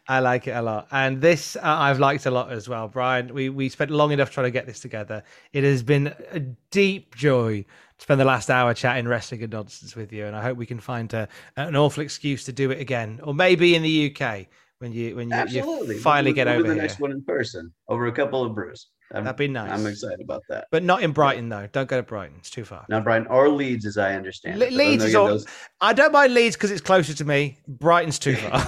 I 0.09 0.20
like 0.20 0.47
it 0.47 0.53
a 0.53 0.62
lot, 0.62 0.87
and 0.93 1.20
this 1.20 1.57
uh, 1.57 1.61
I've 1.65 1.99
liked 1.99 2.27
a 2.27 2.31
lot 2.31 2.53
as 2.53 2.69
well, 2.69 2.87
Bryan. 2.87 3.35
We 3.35 3.49
we 3.49 3.69
spent 3.69 3.91
long 3.91 4.12
enough 4.12 4.31
trying 4.31 4.47
to 4.47 4.53
get 4.53 4.66
this 4.66 4.78
together. 4.78 5.24
It 5.53 5.65
has 5.65 5.83
been 5.83 6.15
a 6.31 6.39
deep 6.70 7.16
joy 7.16 7.65
to 7.99 8.03
spend 8.03 8.20
the 8.20 8.24
last 8.24 8.51
hour 8.51 8.73
chatting 8.73 9.09
wrestling 9.09 9.43
and 9.43 9.53
nonsense 9.53 9.97
with 9.97 10.12
you, 10.12 10.27
and 10.27 10.37
I 10.37 10.43
hope 10.43 10.57
we 10.57 10.66
can 10.66 10.78
find 10.78 11.12
a, 11.12 11.28
an 11.57 11.74
awful 11.74 12.05
excuse 12.05 12.45
to 12.45 12.53
do 12.53 12.70
it 12.70 12.81
again, 12.81 13.19
or 13.24 13.35
maybe 13.35 13.74
in 13.74 13.83
the 13.83 14.15
UK 14.15 14.47
when 14.78 14.93
you 14.93 15.16
when 15.16 15.31
you, 15.31 15.36
you 15.48 15.98
finally 16.01 16.31
We'll- 16.32 16.35
get 16.35 16.47
we'll 16.47 16.55
do 16.57 16.59
over 16.61 16.69
the 16.69 16.74
here. 16.74 16.82
next 16.82 17.01
one 17.01 17.11
in 17.12 17.23
person 17.23 17.73
over 17.89 18.07
a 18.07 18.12
couple 18.12 18.44
of 18.44 18.55
brews. 18.55 18.89
I'm, 19.15 19.23
That'd 19.24 19.36
be 19.39 19.47
nice. 19.47 19.70
I'm 19.70 19.86
excited 19.86 20.20
about 20.20 20.43
that. 20.48 20.66
But 20.73 20.82
not 20.82 21.01
in 21.03 21.12
Brighton 21.12 21.48
though. 21.48 21.69
Don't 21.70 21.89
go 21.89 21.97
to 21.97 22.03
Brighton; 22.03 22.35
it's 22.40 22.51
too 22.51 22.65
far. 22.65 22.85
Now, 22.89 22.98
Bryan, 23.01 23.27
or 23.28 23.48
Leeds, 23.48 23.86
as 23.86 23.98
I 23.98 24.15
understand. 24.15 24.59
Le- 24.59 24.65
Leeds 24.66 25.05
is 25.05 25.15
all. 25.15 25.28
those- 25.28 25.47
I 25.81 25.93
don't 25.93 26.12
mind 26.12 26.35
Leeds 26.35 26.57
because 26.57 26.73
it's 26.73 26.81
closer 26.81 27.15
to 27.15 27.24
me. 27.24 27.59
Brighton's 27.69 28.19
too 28.19 28.35
far. 28.35 28.66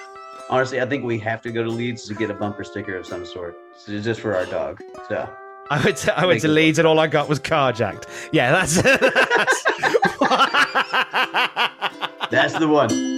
honestly, 0.50 0.80
I 0.82 0.86
think 0.86 1.04
we 1.04 1.18
have 1.20 1.40
to 1.42 1.50
go 1.50 1.62
to 1.64 1.70
Leeds 1.70 2.06
to 2.08 2.14
get 2.14 2.30
a 2.30 2.34
bumper 2.34 2.64
sticker 2.64 2.96
of 2.96 3.06
some 3.06 3.24
sort, 3.24 3.56
so 3.78 3.98
just 4.00 4.20
for 4.20 4.36
our 4.36 4.44
dog. 4.46 4.78
So 5.08 5.26
I 5.70 5.82
went 5.82 5.96
to 5.98 6.18
I 6.18 6.26
went 6.26 6.42
to 6.42 6.48
Leeds 6.48 6.78
and 6.78 6.86
all 6.86 6.98
I 7.00 7.06
got 7.06 7.26
was 7.26 7.40
carjacked. 7.40 8.06
Yeah, 8.30 8.52
that's 8.52 8.82
that's, 8.82 9.64
that's 12.30 12.58
the 12.58 12.68
one. 12.68 13.17